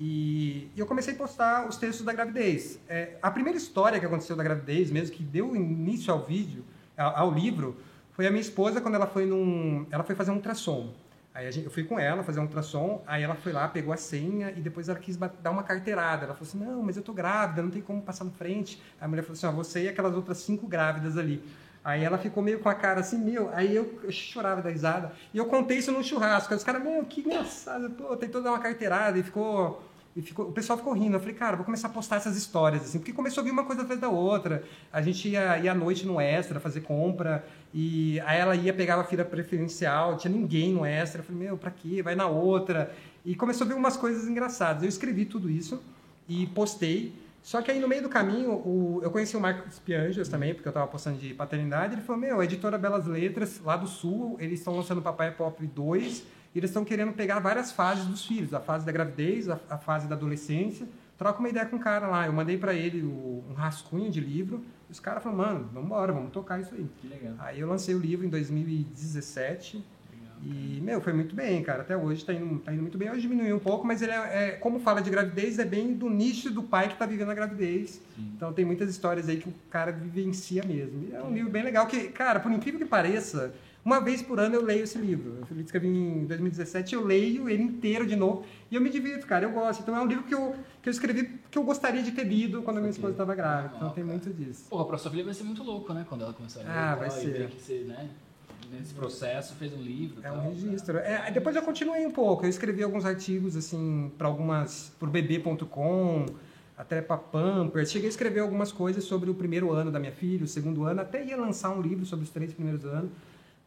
E, 0.00 0.70
e 0.74 0.80
eu 0.80 0.86
comecei 0.86 1.14
a 1.14 1.16
postar 1.16 1.68
os 1.68 1.76
textos 1.76 2.04
da 2.04 2.12
gravidez. 2.12 2.80
É, 2.88 3.16
a 3.22 3.30
primeira 3.30 3.56
história 3.56 4.00
que 4.00 4.06
aconteceu 4.06 4.34
da 4.34 4.42
gravidez, 4.42 4.90
mesmo 4.90 5.14
que 5.14 5.22
deu 5.22 5.54
início 5.54 6.12
ao 6.12 6.24
vídeo, 6.24 6.64
ao, 6.96 7.16
ao 7.16 7.30
livro, 7.30 7.76
foi 8.20 8.26
a 8.26 8.30
minha 8.30 8.42
esposa 8.42 8.82
quando 8.82 8.96
ela 8.96 9.06
foi 9.06 9.24
num, 9.24 9.86
ela 9.90 10.04
foi 10.04 10.14
fazer 10.14 10.30
um 10.30 10.34
ultrassom. 10.34 10.92
Aí 11.32 11.50
gente, 11.50 11.64
eu 11.64 11.70
fui 11.70 11.84
com 11.84 11.98
ela 11.98 12.22
fazer 12.22 12.38
um 12.38 12.42
ultrassom, 12.42 13.02
aí 13.06 13.22
ela 13.22 13.34
foi 13.34 13.50
lá, 13.50 13.66
pegou 13.66 13.94
a 13.94 13.96
senha 13.96 14.50
e 14.50 14.60
depois 14.60 14.90
ela 14.90 14.98
quis 14.98 15.16
dar 15.16 15.50
uma 15.50 15.62
carteirada. 15.62 16.26
Ela 16.26 16.34
falou 16.34 16.46
assim: 16.46 16.58
"Não, 16.58 16.82
mas 16.82 16.98
eu 16.98 17.02
tô 17.02 17.14
grávida, 17.14 17.62
não 17.62 17.70
tem 17.70 17.80
como 17.80 18.02
passar 18.02 18.24
na 18.26 18.30
frente". 18.30 18.78
A 19.00 19.08
mulher 19.08 19.22
falou 19.22 19.32
assim: 19.32 19.46
"Ó, 19.46 19.52
você 19.52 19.84
e 19.84 19.88
aquelas 19.88 20.14
outras 20.14 20.36
cinco 20.36 20.66
grávidas 20.66 21.16
ali". 21.16 21.42
Aí 21.82 22.04
ela 22.04 22.18
ficou 22.18 22.42
meio 22.42 22.58
com 22.58 22.68
a 22.68 22.74
cara 22.74 23.00
assim, 23.00 23.16
meu, 23.16 23.48
aí 23.54 23.74
eu, 23.74 23.98
eu 24.04 24.12
chorava 24.12 24.60
da 24.60 24.68
risada. 24.68 25.12
E 25.32 25.38
eu 25.38 25.46
contei 25.46 25.78
isso 25.78 25.90
num 25.90 26.02
churrasco. 26.02 26.52
Aí 26.52 26.58
os 26.58 26.62
caras, 26.62 26.82
meu, 26.82 27.02
que 27.06 27.22
engraçado, 27.22 27.88
pô, 27.88 28.14
tentou 28.18 28.42
dar 28.42 28.50
uma 28.50 28.58
carteirada 28.58 29.18
e 29.18 29.22
ficou 29.22 29.82
e 30.14 30.22
ficou, 30.22 30.48
o 30.48 30.52
pessoal 30.52 30.76
ficou 30.76 30.92
rindo. 30.92 31.16
Eu 31.16 31.20
falei, 31.20 31.34
cara, 31.34 31.56
vou 31.56 31.64
começar 31.64 31.88
a 31.88 31.90
postar 31.90 32.16
essas 32.16 32.36
histórias, 32.36 32.82
assim, 32.82 32.98
porque 32.98 33.12
começou 33.12 33.42
a 33.42 33.44
vir 33.44 33.52
uma 33.52 33.64
coisa 33.64 33.82
atrás 33.82 34.00
da 34.00 34.08
outra. 34.08 34.64
A 34.92 35.00
gente 35.00 35.28
ia, 35.28 35.58
ia 35.58 35.72
à 35.72 35.74
noite 35.74 36.06
no 36.06 36.20
Extra 36.20 36.58
fazer 36.58 36.80
compra, 36.80 37.44
e 37.72 38.20
aí 38.20 38.38
ela 38.38 38.56
ia, 38.56 38.72
pegava 38.72 39.02
a 39.02 39.04
fila 39.04 39.24
preferencial, 39.24 40.16
tinha 40.16 40.32
ninguém 40.32 40.72
no 40.72 40.84
Extra. 40.84 41.20
Eu 41.20 41.24
falei, 41.24 41.42
meu, 41.42 41.56
pra 41.56 41.70
quê? 41.70 42.02
Vai 42.02 42.14
na 42.14 42.26
outra. 42.26 42.92
E 43.24 43.34
começou 43.34 43.64
a 43.64 43.68
vir 43.68 43.74
umas 43.74 43.96
coisas 43.96 44.26
engraçadas. 44.26 44.82
Eu 44.82 44.88
escrevi 44.88 45.24
tudo 45.24 45.48
isso 45.48 45.80
e 46.28 46.46
postei. 46.48 47.14
Só 47.42 47.62
que 47.62 47.70
aí 47.70 47.80
no 47.80 47.88
meio 47.88 48.02
do 48.02 48.08
caminho, 48.08 48.50
o, 48.52 49.00
eu 49.02 49.10
conheci 49.10 49.36
o 49.36 49.40
Marcos 49.40 49.78
Pianjas 49.78 50.28
também, 50.28 50.52
porque 50.52 50.68
eu 50.68 50.70
estava 50.70 50.86
postando 50.86 51.18
de 51.18 51.32
paternidade. 51.32 51.94
Ele 51.94 52.02
falou: 52.02 52.20
Meu, 52.20 52.40
a 52.40 52.44
editora 52.44 52.76
Belas 52.76 53.06
Letras, 53.06 53.60
lá 53.64 53.76
do 53.76 53.86
Sul, 53.86 54.36
eles 54.38 54.58
estão 54.58 54.76
lançando 54.76 55.00
Papai 55.00 55.30
Pop 55.30 55.64
2 55.66 56.39
e 56.54 56.58
eles 56.58 56.70
estão 56.70 56.84
querendo 56.84 57.12
pegar 57.12 57.38
várias 57.38 57.70
fases 57.70 58.06
dos 58.06 58.26
filhos, 58.26 58.52
a 58.52 58.60
fase 58.60 58.84
da 58.84 58.90
gravidez, 58.90 59.48
a, 59.48 59.58
a 59.68 59.78
fase 59.78 60.08
da 60.08 60.16
adolescência. 60.16 60.86
Troca 61.16 61.38
uma 61.38 61.48
ideia 61.48 61.66
com 61.66 61.76
o 61.76 61.80
cara 61.80 62.08
lá. 62.08 62.26
Eu 62.26 62.32
mandei 62.32 62.56
para 62.56 62.74
ele 62.74 63.02
o, 63.02 63.44
um 63.48 63.52
rascunho 63.52 64.10
de 64.10 64.20
livro. 64.20 64.64
E 64.88 64.92
os 64.92 64.98
caras 64.98 65.22
falaram, 65.22 65.54
mano, 65.54 65.70
vamos 65.72 65.86
embora, 65.86 66.12
vamos 66.12 66.32
tocar 66.32 66.60
isso 66.60 66.74
aí. 66.74 66.86
Que 67.00 67.06
legal. 67.06 67.34
Aí 67.38 67.60
eu 67.60 67.68
lancei 67.68 67.94
o 67.94 67.98
livro 67.98 68.26
em 68.26 68.30
2017. 68.30 69.84
E, 70.42 70.80
meu, 70.82 71.00
foi 71.02 71.12
muito 71.12 71.34
bem, 71.34 71.62
cara. 71.62 71.82
Até 71.82 71.94
hoje 71.96 72.24
tá 72.24 72.32
indo, 72.32 72.58
tá 72.60 72.72
indo 72.72 72.80
muito 72.80 72.96
bem. 72.96 73.10
Hoje 73.10 73.20
diminuiu 73.20 73.56
um 73.56 73.60
pouco, 73.60 73.86
mas 73.86 74.00
ele 74.00 74.12
é, 74.12 74.16
é, 74.16 74.50
como 74.52 74.80
fala 74.80 75.02
de 75.02 75.10
gravidez, 75.10 75.58
é 75.58 75.64
bem 75.64 75.92
do 75.92 76.08
nicho 76.08 76.50
do 76.50 76.62
pai 76.62 76.88
que 76.88 76.96
tá 76.96 77.04
vivendo 77.04 77.30
a 77.30 77.34
gravidez. 77.34 78.00
Sim. 78.16 78.32
Então 78.34 78.52
tem 78.52 78.64
muitas 78.64 78.88
histórias 78.88 79.28
aí 79.28 79.36
que 79.36 79.48
o 79.48 79.54
cara 79.68 79.92
vivencia 79.92 80.64
mesmo. 80.64 81.08
E 81.10 81.14
é 81.14 81.22
um 81.22 81.32
livro 81.32 81.50
bem 81.50 81.62
legal 81.62 81.86
que, 81.86 82.08
cara, 82.08 82.40
por 82.40 82.50
incrível 82.50 82.80
que 82.80 82.86
pareça, 82.86 83.52
uma 83.84 84.00
vez 84.00 84.22
por 84.22 84.38
ano 84.38 84.54
eu 84.54 84.62
leio 84.62 84.84
esse 84.84 84.98
livro. 84.98 85.38
Eu 85.50 85.60
escrevi 85.60 85.88
em 85.88 86.26
2017, 86.26 86.94
eu 86.94 87.04
leio 87.04 87.48
ele 87.48 87.62
inteiro 87.62 88.06
de 88.06 88.14
novo 88.14 88.44
e 88.70 88.74
eu 88.74 88.80
me 88.80 88.90
divirto, 88.90 89.26
cara, 89.26 89.44
eu 89.44 89.52
gosto. 89.52 89.80
Então 89.80 89.96
é 89.96 90.00
um 90.00 90.06
livro 90.06 90.24
que 90.24 90.34
eu, 90.34 90.54
que 90.82 90.88
eu 90.88 90.90
escrevi 90.90 91.40
que 91.50 91.58
eu 91.58 91.62
gostaria 91.62 92.02
de 92.02 92.12
ter 92.12 92.24
lido 92.24 92.62
quando 92.62 92.76
a 92.76 92.80
minha 92.80 92.90
esposa 92.90 93.12
estava 93.12 93.34
grávida. 93.34 93.76
Então 93.76 93.90
tem 93.90 94.04
muito 94.04 94.30
disso. 94.32 94.66
Porra, 94.68 94.84
pra 94.84 94.98
sua 94.98 95.10
filha 95.10 95.24
vai 95.24 95.34
ser 95.34 95.44
muito 95.44 95.62
louco, 95.62 95.92
né? 95.94 96.04
Quando 96.08 96.22
ela 96.22 96.32
começar 96.32 96.60
a 96.60 96.62
ler. 96.64 96.70
Ah, 96.70 96.94
vai 96.94 97.10
ser. 97.10 97.48
Que 97.48 97.60
você, 97.60 97.78
né? 97.80 98.10
Nesse 98.70 98.94
processo 98.94 99.54
fez 99.56 99.72
um 99.72 99.82
livro. 99.82 100.20
É 100.20 100.28
tal, 100.28 100.36
um 100.36 100.42
registro. 100.42 100.98
É, 100.98 101.30
depois 101.30 101.56
eu 101.56 101.62
continuei 101.62 102.06
um 102.06 102.12
pouco. 102.12 102.44
Eu 102.44 102.50
escrevi 102.50 102.82
alguns 102.82 103.04
artigos 103.04 103.56
assim 103.56 104.12
para 104.16 104.28
algumas, 104.28 104.92
por 104.98 105.08
bebê.com 105.08 106.26
até 106.76 107.02
para 107.02 107.16
Pampers. 107.16 107.90
Cheguei 107.90 108.08
a 108.08 108.10
escrever 108.10 108.40
algumas 108.40 108.70
coisas 108.70 109.04
sobre 109.04 109.28
o 109.28 109.34
primeiro 109.34 109.72
ano 109.72 109.90
da 109.90 109.98
minha 109.98 110.12
filha, 110.12 110.44
o 110.44 110.46
segundo 110.46 110.84
ano. 110.84 111.00
Até 111.00 111.24
ia 111.24 111.36
lançar 111.36 111.70
um 111.70 111.82
livro 111.82 112.06
sobre 112.06 112.24
os 112.24 112.30
três 112.30 112.52
primeiros 112.52 112.84
anos. 112.84 113.10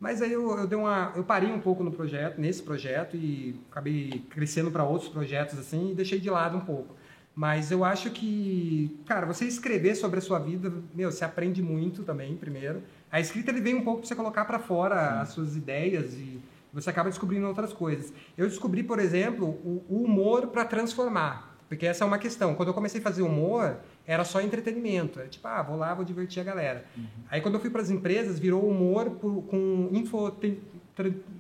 Mas 0.04 0.22
aí 0.22 0.34
eu, 0.34 0.58
eu 0.58 0.68
dei 0.68 0.78
uma, 0.78 1.14
eu 1.16 1.24
parei 1.24 1.50
um 1.50 1.62
pouco 1.62 1.82
no 1.82 1.90
projeto, 1.90 2.38
nesse 2.38 2.62
projeto 2.62 3.16
e 3.16 3.58
acabei 3.72 4.22
crescendo 4.30 4.70
para 4.70 4.84
outros 4.84 5.10
projetos 5.10 5.58
assim 5.58 5.92
e 5.92 5.96
deixei 5.96 6.20
de 6.20 6.30
lado 6.30 6.58
um 6.58 6.60
pouco. 6.60 6.94
Mas 7.34 7.72
eu 7.72 7.86
acho 7.86 8.12
que, 8.12 9.00
cara, 9.06 9.26
você 9.26 9.46
escrever 9.46 9.96
sobre 9.96 10.20
a 10.20 10.22
sua 10.22 10.40
vida, 10.40 10.74
meu, 10.94 11.10
você 11.10 11.24
aprende 11.24 11.62
muito 11.62 12.04
também, 12.04 12.36
primeiro. 12.36 12.84
A 13.10 13.22
escrita 13.22 13.50
ele 13.50 13.62
vem 13.62 13.76
um 13.76 13.82
pouco 13.82 14.02
para 14.02 14.10
você 14.10 14.14
colocar 14.14 14.44
para 14.44 14.60
fora 14.60 14.96
Sim. 14.96 15.20
as 15.22 15.30
suas 15.30 15.56
ideias 15.56 16.16
e 16.16 16.38
você 16.74 16.90
acaba 16.90 17.08
descobrindo 17.08 17.48
outras 17.48 17.72
coisas. 17.72 18.12
Eu 18.38 18.46
descobri, 18.50 18.84
por 18.84 19.00
exemplo, 19.00 19.48
o, 19.48 19.86
o 19.88 20.04
humor 20.04 20.48
para 20.48 20.66
transformar, 20.66 21.53
porque 21.74 21.88
essa 21.88 22.04
é 22.04 22.08
uma 22.08 22.20
questão. 22.20 22.54
Quando 22.54 22.68
eu 22.68 22.74
comecei 22.74 23.00
a 23.00 23.04
fazer 23.04 23.24
humor, 23.24 23.78
era 24.06 24.24
só 24.24 24.40
entretenimento. 24.40 25.20
Era 25.20 25.28
tipo, 25.28 25.48
ah, 25.48 25.62
vou 25.64 25.76
lá, 25.76 25.94
vou 25.94 26.06
divertir 26.06 26.40
a 26.40 26.44
galera. 26.44 26.86
Uhum. 26.96 27.06
Aí 27.32 27.42
quando 27.42 27.56
eu 27.56 27.60
fui 27.60 27.72
para 27.72 27.82
as 27.82 27.90
empresas, 27.90 28.38
virou 28.38 28.68
humor 28.68 29.10
por, 29.12 29.42
com 29.44 29.90
info, 29.92 30.32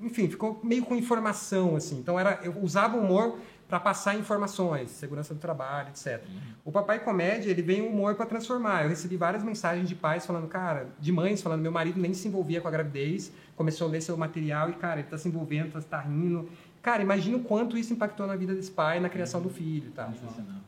enfim, 0.01 0.27
ficou 0.27 0.59
meio 0.63 0.83
com 0.83 0.95
informação 0.95 1.75
assim. 1.75 1.99
Então 1.99 2.19
era, 2.19 2.39
eu 2.43 2.57
usava 2.61 2.97
o 2.97 3.01
humor 3.01 3.37
para 3.67 3.79
passar 3.79 4.15
informações, 4.15 4.89
segurança 4.89 5.33
do 5.35 5.39
trabalho, 5.39 5.89
etc. 5.89 6.23
Uhum. 6.27 6.39
O 6.65 6.71
Papai 6.71 6.99
Comédia, 6.99 7.51
ele 7.51 7.61
vem 7.61 7.81
o 7.81 7.89
humor 7.89 8.15
para 8.15 8.25
transformar. 8.25 8.83
Eu 8.83 8.89
recebi 8.89 9.15
várias 9.15 9.43
mensagens 9.43 9.87
de 9.87 9.95
pais 9.95 10.25
falando, 10.25 10.47
cara, 10.47 10.87
de 10.99 11.11
mães 11.11 11.41
falando, 11.41 11.61
meu 11.61 11.71
marido 11.71 11.99
nem 11.99 12.13
se 12.13 12.27
envolvia 12.27 12.59
com 12.59 12.67
a 12.67 12.71
gravidez, 12.71 13.31
começou 13.55 13.87
a 13.87 13.91
ler 13.91 14.01
seu 14.01 14.17
material 14.17 14.69
e, 14.69 14.73
cara, 14.73 14.95
ele 14.95 15.07
está 15.07 15.17
se 15.17 15.27
envolvendo, 15.27 15.77
está 15.77 15.99
rindo. 15.99 16.49
Cara, 16.83 17.01
imagina 17.01 17.37
o 17.37 17.39
quanto 17.39 17.77
isso 17.77 17.93
impactou 17.93 18.27
na 18.27 18.35
vida 18.35 18.53
desse 18.53 18.69
pai, 18.69 18.99
na 18.99 19.07
criação 19.07 19.41
do 19.41 19.49
filho, 19.49 19.89
tá? 19.91 20.11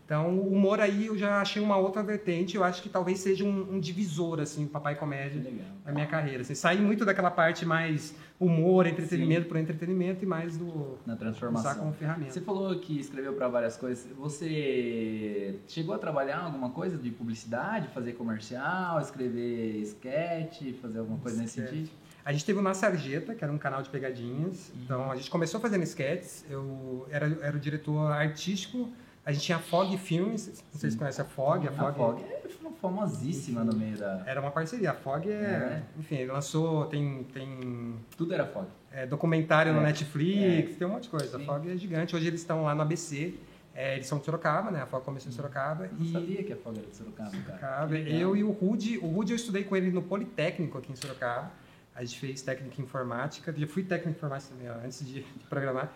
Então, 0.05 0.29
o 0.37 0.53
humor 0.53 0.79
aí 0.79 1.07
eu 1.07 1.17
já 1.17 1.41
achei 1.41 1.61
uma 1.61 1.75
outra 1.75 2.01
vertente. 2.01 2.55
Eu 2.55 2.63
acho 2.63 2.81
que 2.81 2.87
talvez 2.87 3.19
seja 3.19 3.43
um, 3.43 3.73
um 3.75 3.79
divisor, 3.81 4.39
assim, 4.39 4.63
o 4.63 4.69
Papai 4.69 4.95
Comédia 4.95 5.43
na 5.83 5.91
minha 5.91 6.07
carreira. 6.07 6.41
Assim, 6.41 6.55
sair 6.55 6.79
muito 6.79 7.03
daquela 7.03 7.29
parte 7.29 7.65
mais 7.65 8.15
humor, 8.39 8.87
entretenimento 8.87 9.47
por 9.49 9.57
entretenimento 9.57 10.23
e 10.23 10.27
mais 10.27 10.57
do 10.57 10.97
na 11.05 11.17
transformação 11.17 11.71
usar 11.71 11.79
como 11.81 11.91
ferramenta. 11.91 12.31
Você 12.31 12.41
falou 12.41 12.79
que 12.79 12.97
escreveu 12.97 13.33
para 13.33 13.49
várias 13.49 13.75
coisas. 13.75 14.07
Você 14.17 15.59
chegou 15.67 15.93
a 15.93 15.97
trabalhar 15.97 16.43
alguma 16.45 16.69
coisa 16.69 16.97
de 16.97 17.09
publicidade, 17.09 17.89
fazer 17.89 18.13
comercial, 18.13 19.01
escrever 19.01 19.81
sketch, 19.81 20.75
fazer 20.81 20.99
alguma 20.99 21.17
coisa 21.17 21.41
nesse 21.41 21.61
sentido? 21.61 21.89
A 22.25 22.33
gente 22.33 22.43
teve 22.43 22.57
o 22.57 22.61
Na 22.61 22.73
Sarjeta, 22.73 23.35
que 23.35 23.43
era 23.43 23.53
um 23.53 23.57
canal 23.57 23.83
de 23.83 23.89
pegadinhas. 23.89 24.69
Uhum. 24.69 24.81
Então, 24.83 25.11
a 25.11 25.15
gente 25.15 25.29
começou 25.29 25.61
fazendo 25.61 25.83
sketches. 25.83 26.43
Eu 26.49 27.05
era, 27.11 27.27
era 27.39 27.55
o 27.55 27.59
diretor 27.59 28.11
artístico. 28.11 28.91
A 29.23 29.31
gente 29.31 29.45
tinha 29.45 29.59
a 29.59 29.61
Fog 29.61 29.95
Filmes. 29.97 30.63
Não 30.73 30.79
sei 30.79 30.89
se 30.89 30.97
conhece 30.97 31.21
a 31.21 31.25
Fog. 31.25 31.67
A 31.67 31.71
Fog, 31.71 31.87
a 31.87 31.93
Fog 31.93 32.23
é 32.23 32.45
famosíssima 32.81 33.63
no 33.63 33.75
meio 33.75 33.97
da... 33.97 34.23
Era 34.25 34.41
uma 34.41 34.51
parceria. 34.51 34.91
A 34.91 34.93
Fog 34.93 35.29
é... 35.29 35.33
é. 35.33 35.83
Enfim, 35.99 36.15
ele 36.15 36.31
lançou... 36.31 36.85
Tem... 36.85 37.23
tem 37.31 37.95
Tudo 38.17 38.33
era 38.33 38.45
Fog. 38.47 38.67
É, 38.91 39.05
documentário 39.05 39.71
é. 39.71 39.75
no 39.75 39.81
Netflix. 39.81 40.73
É. 40.73 40.75
Tem 40.77 40.87
um 40.87 40.91
monte 40.91 41.03
de 41.03 41.09
coisa. 41.09 41.37
Sim. 41.37 41.43
A 41.43 41.45
Fog 41.45 41.71
é 41.71 41.77
gigante. 41.77 42.15
Hoje 42.15 42.27
eles 42.27 42.41
estão 42.41 42.63
lá 42.63 42.73
no 42.73 42.81
ABC. 42.81 43.35
É, 43.73 43.95
eles 43.95 44.07
são 44.07 44.17
de 44.17 44.25
Sorocaba, 44.25 44.71
né? 44.71 44.81
A 44.81 44.85
Fog 44.87 45.03
começou 45.03 45.29
em 45.29 45.33
Sorocaba. 45.35 45.85
Eu 45.85 45.91
e... 45.99 46.11
sabia 46.11 46.43
que 46.43 46.53
a 46.53 46.55
Fog 46.55 46.77
era 46.77 46.87
de 46.87 46.95
Sorocaba, 46.95 47.29
cara. 47.29 47.43
Sorocaba. 47.43 47.97
Eu 47.97 48.35
e 48.35 48.43
o 48.43 48.51
Rude. 48.51 48.97
O 48.99 49.07
Rude 49.07 49.33
eu 49.33 49.35
estudei 49.35 49.63
com 49.63 49.75
ele 49.75 49.91
no 49.91 50.01
Politécnico 50.01 50.77
aqui 50.77 50.91
em 50.91 50.95
Sorocaba. 50.95 51.51
A 51.95 52.03
gente 52.03 52.19
fez 52.19 52.41
técnica 52.41 52.81
informática, 52.81 53.53
já 53.55 53.67
fui 53.67 53.83
técnico 53.83 54.17
informática 54.17 54.53
também, 54.53 54.67
antes 54.67 55.05
de, 55.05 55.21
de, 55.21 55.45
programar. 55.49 55.93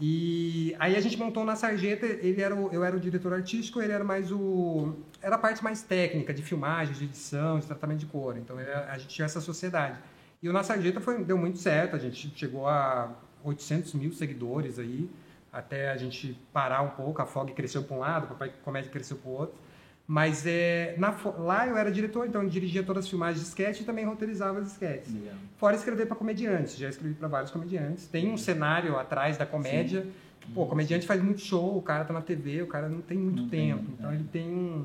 E 0.00 0.74
aí 0.78 0.96
a 0.96 1.00
gente 1.00 1.16
montou 1.16 1.44
na 1.44 1.54
Sarjeta, 1.54 2.06
ele 2.06 2.40
era 2.40 2.54
o, 2.54 2.72
eu 2.72 2.82
era 2.82 2.96
o 2.96 2.98
diretor 2.98 3.32
artístico, 3.32 3.80
ele 3.80 3.92
era 3.92 4.02
mais 4.02 4.32
o 4.32 4.94
era 5.22 5.36
a 5.36 5.38
parte 5.38 5.62
mais 5.62 5.82
técnica 5.82 6.34
de 6.34 6.42
filmagem, 6.42 6.94
de 6.94 7.04
edição, 7.04 7.60
de 7.60 7.66
tratamento 7.66 8.00
de 8.00 8.06
cor. 8.06 8.36
Então 8.36 8.58
era, 8.58 8.90
a 8.90 8.98
gente 8.98 9.14
tinha 9.14 9.26
essa 9.26 9.40
sociedade. 9.40 9.98
E 10.42 10.48
o 10.48 10.52
Na 10.52 10.62
Sarjeta 10.62 11.00
foi, 11.00 11.22
deu 11.22 11.38
muito 11.38 11.58
certo, 11.58 11.94
a 11.94 11.98
gente 11.98 12.32
chegou 12.36 12.66
a 12.66 13.14
800 13.44 13.94
mil 13.94 14.12
seguidores 14.12 14.78
aí, 14.78 15.08
até 15.52 15.90
a 15.90 15.96
gente 15.96 16.36
parar 16.52 16.82
um 16.82 16.90
pouco, 16.90 17.22
a 17.22 17.26
Fog 17.26 17.52
cresceu 17.52 17.84
para 17.84 17.96
um 17.96 18.00
lado, 18.00 18.24
o 18.24 18.28
Papai 18.28 18.52
Comédia 18.64 18.90
cresceu 18.90 19.16
para 19.18 19.30
o 19.30 19.32
outro. 19.32 19.63
Mas 20.06 20.44
é, 20.46 20.94
na, 20.98 21.16
lá 21.38 21.66
eu 21.66 21.76
era 21.78 21.90
diretor, 21.90 22.26
então 22.26 22.42
eu 22.42 22.48
dirigia 22.48 22.82
todas 22.82 23.04
as 23.04 23.10
filmagens 23.10 23.40
de 23.40 23.48
sketch 23.48 23.80
e 23.80 23.84
também 23.84 24.04
roteirizava 24.04 24.58
as 24.58 24.72
sketches. 24.72 25.14
Legal. 25.14 25.34
Fora 25.56 25.76
escrever 25.76 26.06
para 26.06 26.16
comediantes, 26.16 26.76
já 26.76 26.90
escrevi 26.90 27.14
para 27.14 27.26
vários 27.26 27.50
comediantes. 27.50 28.06
Tem 28.06 28.30
um 28.30 28.36
cenário 28.36 28.98
atrás 28.98 29.38
da 29.38 29.46
comédia. 29.46 30.02
Sim. 30.02 30.12
Pô, 30.52 30.64
o 30.64 30.66
comediante 30.66 31.06
faz 31.06 31.22
muito 31.22 31.40
show, 31.40 31.78
o 31.78 31.80
cara 31.80 32.04
tá 32.04 32.12
na 32.12 32.20
TV, 32.20 32.60
o 32.60 32.66
cara 32.66 32.86
não 32.86 33.00
tem 33.00 33.16
muito 33.16 33.42
não 33.42 33.48
tempo. 33.48 33.82
Tem, 33.82 33.94
então 33.94 34.10
é. 34.10 34.14
ele 34.14 34.24
tem 34.24 34.46
um, 34.46 34.84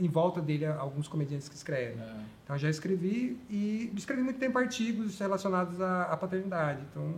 em 0.00 0.08
volta 0.08 0.40
dele 0.40 0.66
alguns 0.66 1.06
comediantes 1.06 1.48
que 1.48 1.54
escrevem. 1.54 2.02
É. 2.02 2.16
Então 2.42 2.56
eu 2.56 2.60
já 2.60 2.68
escrevi 2.68 3.38
e 3.48 3.92
escrevi 3.96 4.22
muito 4.22 4.40
tempo 4.40 4.58
artigos 4.58 5.18
relacionados 5.20 5.80
à, 5.80 6.02
à 6.04 6.16
paternidade. 6.16 6.80
Então 6.90 7.14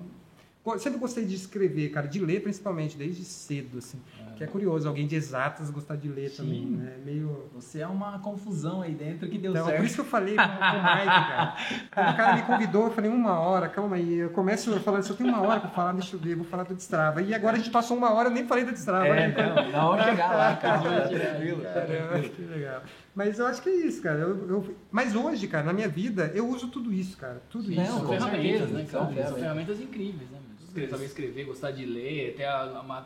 sempre 0.78 0.98
gostei 0.98 1.24
de 1.24 1.34
escrever, 1.34 1.90
cara, 1.90 2.06
de 2.06 2.18
ler 2.18 2.42
principalmente, 2.42 2.96
desde 2.96 3.24
cedo, 3.24 3.78
assim. 3.78 4.00
É. 4.20 4.34
Que 4.34 4.44
é 4.44 4.46
curioso, 4.46 4.86
alguém 4.86 5.06
de 5.06 5.16
exatas 5.16 5.70
gostar 5.70 5.96
de 5.96 6.08
ler 6.08 6.30
Sim. 6.30 6.36
também, 6.36 6.66
né? 6.66 6.96
Meio... 7.04 7.48
Você 7.54 7.80
é 7.80 7.86
uma 7.86 8.18
confusão 8.18 8.82
aí 8.82 8.94
dentro 8.94 9.28
que 9.28 9.38
deu 9.38 9.52
então, 9.52 9.66
certo. 9.66 9.78
Por 9.78 9.86
isso 9.86 9.94
que 9.94 10.00
eu 10.00 10.04
falei 10.04 10.36
com, 10.36 10.42
o 10.42 10.46
Mike, 10.46 11.06
cara. 11.06 11.56
Quando 11.92 12.10
o 12.10 12.16
cara 12.16 12.36
me 12.36 12.42
convidou, 12.42 12.84
eu 12.84 12.90
falei, 12.90 13.10
uma 13.10 13.38
hora, 13.38 13.68
calma 13.68 13.96
aí. 13.96 14.18
Eu 14.18 14.30
começo 14.30 14.78
falando, 14.80 15.02
se 15.02 15.10
eu 15.10 15.16
tenho 15.16 15.30
uma 15.30 15.40
hora 15.40 15.60
pra 15.60 15.70
falar, 15.70 15.92
deixa 15.92 16.14
eu 16.16 16.20
ver, 16.20 16.34
vou 16.34 16.44
falar 16.44 16.64
do 16.64 16.74
Destrava. 16.74 17.22
E 17.22 17.34
agora 17.34 17.56
a 17.56 17.58
gente 17.58 17.70
passou 17.70 17.96
uma 17.96 18.12
hora, 18.12 18.28
eu 18.28 18.32
nem 18.32 18.46
falei 18.46 18.64
do 18.64 18.72
Destrava. 18.72 19.06
É, 19.06 19.28
né? 19.28 19.54
não, 19.54 19.70
na 19.70 19.88
hora 19.88 20.04
chegar 20.04 20.36
lá, 20.36 20.56
cara. 20.60 21.08
tranquilo, 21.08 21.62
Caramba, 21.62 22.28
que 22.28 22.42
legal. 22.42 22.82
Mas 23.14 23.38
eu 23.38 23.46
acho 23.46 23.62
que 23.62 23.68
é 23.68 23.74
isso, 23.74 24.00
cara. 24.00 24.20
Eu, 24.20 24.48
eu, 24.48 24.76
mas 24.90 25.14
hoje, 25.14 25.48
cara, 25.48 25.64
na 25.64 25.72
minha 25.72 25.88
vida, 25.88 26.30
eu 26.34 26.48
uso 26.48 26.68
tudo 26.68 26.92
isso, 26.92 27.16
cara. 27.16 27.42
Tudo 27.50 27.68
não, 27.70 27.82
isso. 27.82 27.92
São 27.92 28.08
ferramentas, 28.08 28.70
né? 28.70 28.86
São 28.86 29.12
ferramentas 29.12 29.80
incríveis, 29.80 30.30
né? 30.30 30.37
Saber 30.88 31.04
escrever, 31.04 31.44
gostar 31.44 31.70
de 31.70 31.84
ler, 31.84 32.34
ter 32.34 32.44
a, 32.44 32.62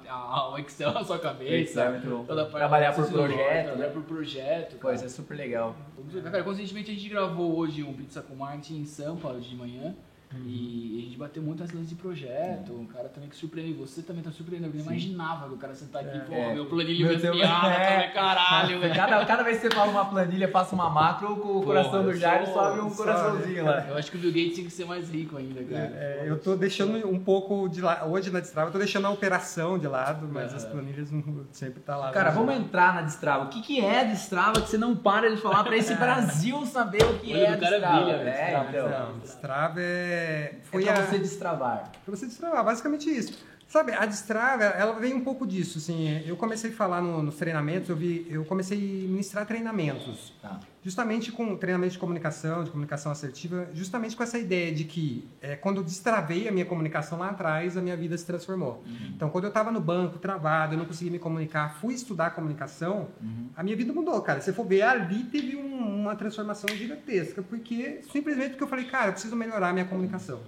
a, 0.08 0.52
o 0.52 0.58
Excel 0.58 0.92
na 0.92 1.04
sua 1.04 1.18
cabeça. 1.18 1.54
Excel, 1.54 2.00
toda 2.26 2.46
trabalhar 2.46 2.94
por 2.94 3.08
projeto. 3.08 3.64
Trabalhar 3.66 3.90
por 3.90 4.02
projeto. 4.02 4.76
Pois, 4.80 5.02
é 5.02 5.08
super 5.08 5.36
legal. 5.36 5.76
Cara, 6.24 6.42
constantemente 6.42 6.90
a 6.90 6.94
gente 6.94 7.08
gravou 7.08 7.56
hoje 7.56 7.82
um 7.82 7.92
Pizza 7.92 8.22
com 8.22 8.34
Marketing 8.34 8.80
em 8.80 8.84
Sampa 8.84 9.34
de 9.34 9.54
manhã. 9.54 9.94
Uhum. 10.34 10.42
E 10.46 10.98
a 10.98 11.04
gente 11.04 11.18
bateu 11.18 11.42
muitas 11.42 11.72
lances 11.72 11.90
de 11.90 11.94
projeto, 11.94 12.72
um 12.72 12.86
cara 12.86 13.08
também 13.08 13.28
que 13.28 13.36
surpreendeu. 13.36 13.86
Você 13.86 14.02
também 14.02 14.22
tá 14.22 14.30
surpreendendo. 14.30 14.76
Eu 14.76 14.82
imaginava 14.82 15.48
que 15.48 15.54
o 15.54 15.58
cara 15.58 15.74
sentar 15.74 16.02
aqui, 16.02 16.16
é, 16.16 16.20
pô, 16.20 16.34
é. 16.34 16.54
meu 16.54 16.66
planilha 16.66 17.06
meu 17.06 17.18
Deus, 17.18 17.36
é. 17.40 18.08
caralho, 18.08 18.80
velho. 18.80 18.94
Cada, 18.94 19.24
cada 19.24 19.42
vez 19.42 19.58
que 19.58 19.68
você 19.68 19.74
fala 19.74 19.90
uma 19.90 20.04
planilha, 20.06 20.48
passa 20.48 20.74
uma 20.74 20.88
macro, 20.88 21.32
o 21.32 21.62
coração 21.62 22.02
do 22.02 22.14
Jair 22.14 22.46
sobe 22.48 22.80
um 22.80 22.90
coraçãozinho 22.90 23.64
lá. 23.64 23.86
Eu 23.88 23.96
acho 23.96 24.10
que 24.10 24.16
o 24.16 24.20
Bill 24.20 24.32
Gates 24.32 24.54
tinha 24.54 24.66
que 24.66 24.72
ser 24.72 24.84
mais 24.84 25.10
rico 25.10 25.36
ainda, 25.36 25.62
cara. 25.62 25.92
É, 25.94 26.24
eu 26.26 26.38
tô 26.38 26.56
deixando 26.56 27.08
um 27.08 27.18
pouco 27.18 27.68
de 27.68 27.80
lado, 27.80 28.10
hoje 28.10 28.30
na 28.30 28.40
Destrava, 28.40 28.68
eu 28.68 28.72
tô 28.72 28.78
deixando 28.78 29.06
a 29.06 29.10
operação 29.10 29.78
de 29.78 29.86
lado, 29.86 30.28
mas 30.30 30.54
as 30.54 30.64
planilhas 30.64 31.08
sempre 31.52 31.80
tá 31.80 31.96
lá. 31.96 32.10
Cara, 32.10 32.30
vamos 32.30 32.54
entrar 32.54 32.94
na 32.94 33.02
Destrava. 33.02 33.44
O 33.44 33.48
que, 33.48 33.60
que 33.60 33.80
é 33.80 34.04
Destrava 34.04 34.60
que 34.60 34.68
você 34.68 34.78
não 34.78 34.96
para 34.96 35.30
de 35.30 35.40
falar 35.40 35.64
pra 35.64 35.76
esse 35.76 35.94
Brasil 36.02 36.64
saber 36.66 37.02
o 37.02 37.18
que 37.18 37.32
é 37.32 37.48
a 37.48 37.56
Destrava? 37.56 38.10
É, 38.10 38.66
então. 38.68 39.18
Destrava 39.20 39.80
é 39.80 40.21
é, 40.22 40.54
foi 40.64 40.82
é 40.82 40.92
pra 40.92 41.02
a... 41.02 41.06
você 41.06 41.18
destravar. 41.18 41.92
Pra 42.04 42.16
você 42.16 42.26
destravar, 42.26 42.64
basicamente 42.64 43.10
isso. 43.10 43.44
Sabe, 43.72 43.92
a 43.92 44.04
destrava, 44.04 44.64
ela 44.64 44.92
vem 45.00 45.14
um 45.14 45.22
pouco 45.22 45.46
disso, 45.46 45.78
assim, 45.78 46.22
eu 46.26 46.36
comecei 46.36 46.68
a 46.68 46.74
falar 46.74 47.00
no, 47.00 47.22
nos 47.22 47.36
treinamentos, 47.36 47.88
eu, 47.88 47.96
vi, 47.96 48.26
eu 48.28 48.44
comecei 48.44 48.76
a 48.76 49.08
ministrar 49.08 49.46
treinamentos, 49.46 50.34
tá. 50.42 50.60
justamente 50.84 51.32
com 51.32 51.56
treinamento 51.56 51.94
de 51.94 51.98
comunicação, 51.98 52.64
de 52.64 52.70
comunicação 52.70 53.10
assertiva, 53.10 53.66
justamente 53.72 54.14
com 54.14 54.22
essa 54.22 54.38
ideia 54.38 54.70
de 54.74 54.84
que 54.84 55.26
é, 55.40 55.56
quando 55.56 55.78
eu 55.78 55.82
destravei 55.82 56.46
a 56.46 56.52
minha 56.52 56.66
comunicação 56.66 57.18
lá 57.18 57.30
atrás, 57.30 57.74
a 57.74 57.80
minha 57.80 57.96
vida 57.96 58.14
se 58.18 58.26
transformou. 58.26 58.84
Uhum. 58.84 59.12
Então, 59.16 59.30
quando 59.30 59.44
eu 59.44 59.48
estava 59.48 59.72
no 59.72 59.80
banco, 59.80 60.18
travado, 60.18 60.74
eu 60.74 60.78
não 60.78 60.84
conseguia 60.84 61.10
me 61.10 61.18
comunicar, 61.18 61.80
fui 61.80 61.94
estudar 61.94 62.32
comunicação, 62.32 63.08
uhum. 63.22 63.48
a 63.56 63.62
minha 63.62 63.74
vida 63.74 63.90
mudou, 63.90 64.20
cara. 64.20 64.42
Se 64.42 64.52
for 64.52 64.66
ver, 64.66 64.82
ali 64.82 65.24
teve 65.24 65.56
um, 65.56 66.02
uma 66.02 66.14
transformação 66.14 66.68
gigantesca, 66.76 67.40
porque, 67.40 68.02
simplesmente 68.12 68.50
porque 68.50 68.64
eu 68.64 68.68
falei, 68.68 68.84
cara, 68.84 69.06
eu 69.06 69.12
preciso 69.12 69.34
melhorar 69.34 69.70
a 69.70 69.72
minha 69.72 69.86
comunicação. 69.86 70.40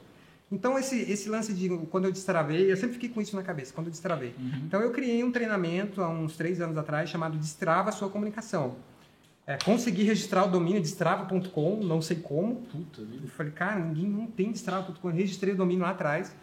Então, 0.55 0.79
esse, 0.79 1.01
esse 1.11 1.29
lance 1.29 1.53
de 1.53 1.69
quando 1.91 2.05
eu 2.05 2.13
destravei, 2.13 2.71
eu 2.71 2.77
sempre 2.77 2.95
fiquei 2.95 3.09
com 3.09 3.21
isso 3.21 3.35
na 3.35 3.43
cabeça, 3.43 3.75
quando 3.75 3.89
eu 3.89 3.91
destravei. 3.91 4.33
Uhum. 4.39 4.63
Então, 4.67 4.81
eu 4.81 4.93
criei 4.93 5.25
um 5.25 5.33
treinamento 5.33 6.01
há 6.01 6.09
uns 6.09 6.37
três 6.37 6.61
anos 6.61 6.79
atrás 6.79 7.11
chamado 7.11 7.37
Destrava 7.37 7.91
Sua 7.91 8.09
Comunicação. 8.09 8.77
É, 9.47 9.59
consegui 9.63 10.05
registrar 10.05 10.45
o 10.45 10.49
domínio 10.49 10.81
destrava.com, 10.81 11.77
não 11.83 12.01
sei 12.01 12.19
como. 12.19 12.63
Puta 12.63 13.03
vida. 13.03 13.25
Eu 13.25 13.29
falei, 13.29 13.51
cara, 13.51 13.81
ninguém 13.81 14.07
não 14.07 14.29
tem 14.29 14.53
destrava.com. 14.53 15.09
Registrei 15.09 15.53
o 15.53 15.57
domínio 15.57 15.83
lá 15.83 15.91
atrás. 15.91 16.35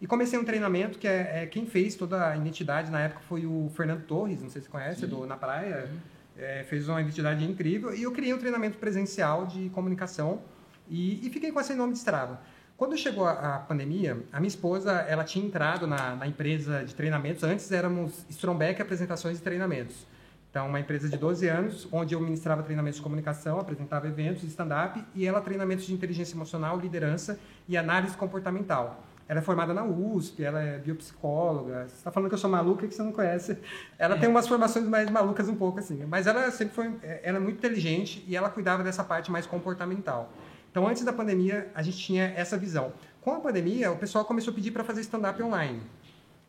E 0.00 0.06
comecei 0.06 0.36
um 0.38 0.44
treinamento 0.44 0.98
que 0.98 1.06
é, 1.06 1.42
é, 1.42 1.46
quem 1.46 1.64
fez 1.64 1.94
toda 1.94 2.28
a 2.28 2.36
identidade 2.36 2.90
na 2.90 3.00
época 3.00 3.20
foi 3.28 3.46
o 3.46 3.70
Fernando 3.76 4.02
Torres, 4.02 4.42
não 4.42 4.50
sei 4.50 4.62
se 4.62 4.66
você 4.66 4.72
conhece, 4.72 5.06
do 5.06 5.26
Na 5.26 5.36
Praia. 5.36 5.88
Uhum. 5.88 5.98
É, 6.38 6.64
fez 6.64 6.88
uma 6.88 7.00
identidade 7.00 7.44
incrível. 7.44 7.94
E 7.94 8.02
eu 8.02 8.10
criei 8.10 8.34
um 8.34 8.38
treinamento 8.38 8.78
presencial 8.78 9.46
de 9.46 9.68
comunicação 9.70 10.42
e, 10.88 11.24
e 11.24 11.30
fiquei 11.30 11.52
com 11.52 11.60
esse 11.60 11.74
nome 11.74 11.92
de 11.92 11.98
Strava. 12.00 12.40
Quando 12.80 12.96
chegou 12.96 13.26
a, 13.26 13.56
a, 13.56 13.58
pandemia, 13.58 14.24
a 14.32 14.40
minha 14.40 14.48
esposa 14.48 14.90
ela 15.06 15.22
tinha 15.22 15.44
entrado 15.44 15.86
na, 15.86 16.16
na, 16.16 16.26
empresa 16.26 16.82
de 16.82 16.94
treinamentos. 16.94 17.44
Antes 17.44 17.70
éramos 17.70 18.24
Strombeck 18.30 18.80
Apresentações 18.80 19.38
e 19.38 19.42
Treinamentos. 19.42 20.06
Então, 20.50 20.66
uma 20.66 20.80
empresa 20.80 21.06
de 21.06 21.18
12 21.18 21.46
anos, 21.46 21.86
onde 21.92 22.14
eu 22.14 22.20
ministrava 22.22 22.62
treinamentos 22.62 22.96
de 22.96 23.02
comunicação, 23.02 23.60
apresentava 23.60 24.08
eventos 24.08 24.44
stand-up 24.44 25.04
e 25.14 25.26
ela 25.26 25.42
treinamentos 25.42 25.84
de 25.84 25.92
inteligência 25.92 26.34
emocional, 26.34 26.80
liderança 26.80 27.38
e 27.68 27.76
análise 27.76 28.16
comportamental. 28.16 29.04
Ela 29.28 29.40
é 29.40 29.42
formada 29.42 29.74
na 29.74 29.84
USP, 29.84 30.42
ela 30.42 30.62
é 30.62 30.78
biopsicóloga. 30.78 31.86
Você 31.86 31.96
está 31.96 32.10
falando 32.10 32.30
que 32.30 32.34
eu 32.34 32.38
sou 32.38 32.48
maluca 32.48 32.88
que 32.88 32.94
você 32.94 33.02
não 33.02 33.12
conhece. 33.12 33.58
Ela 33.98 34.16
tem 34.16 34.26
umas 34.26 34.48
formações 34.48 34.86
mais 34.86 35.10
malucas 35.10 35.50
um 35.50 35.54
pouco 35.54 35.80
assim. 35.80 36.02
Mas 36.06 36.26
ela 36.26 36.50
sempre 36.50 36.74
foi, 36.74 36.96
ela 37.22 37.36
é 37.36 37.40
muito 37.40 37.58
inteligente 37.58 38.24
e 38.26 38.34
ela 38.34 38.48
cuidava 38.48 38.82
dessa 38.82 39.04
parte 39.04 39.30
mais 39.30 39.44
comportamental. 39.44 40.32
Então, 40.70 40.86
antes 40.86 41.04
da 41.04 41.12
pandemia, 41.12 41.70
a 41.74 41.82
gente 41.82 41.98
tinha 41.98 42.32
essa 42.36 42.56
visão. 42.56 42.92
Com 43.20 43.32
a 43.32 43.40
pandemia, 43.40 43.90
o 43.90 43.96
pessoal 43.96 44.24
começou 44.24 44.52
a 44.52 44.54
pedir 44.54 44.70
para 44.70 44.84
fazer 44.84 45.00
stand-up 45.00 45.42
online. 45.42 45.80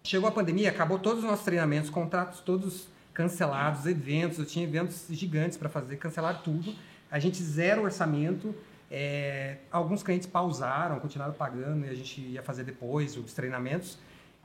Chegou 0.03 0.27
a 0.29 0.31
pandemia, 0.31 0.69
acabou 0.69 0.99
todos 0.99 1.23
os 1.23 1.29
nossos 1.29 1.45
treinamentos, 1.45 1.89
contratos 1.89 2.39
todos 2.39 2.87
cancelados, 3.13 3.85
eventos, 3.85 4.39
eu 4.39 4.45
tinha 4.45 4.65
eventos 4.65 5.05
gigantes 5.09 5.57
para 5.57 5.69
fazer, 5.69 5.97
cancelaram 5.97 6.39
tudo. 6.41 6.73
A 7.09 7.19
gente 7.19 7.41
zero 7.43 7.83
orçamento. 7.83 8.55
É, 8.93 9.57
alguns 9.71 10.03
clientes 10.03 10.27
pausaram, 10.27 10.99
continuaram 10.99 11.33
pagando 11.33 11.85
e 11.85 11.89
a 11.89 11.93
gente 11.93 12.19
ia 12.19 12.41
fazer 12.41 12.63
depois 12.63 13.15
os 13.17 13.33
treinamentos. 13.33 13.97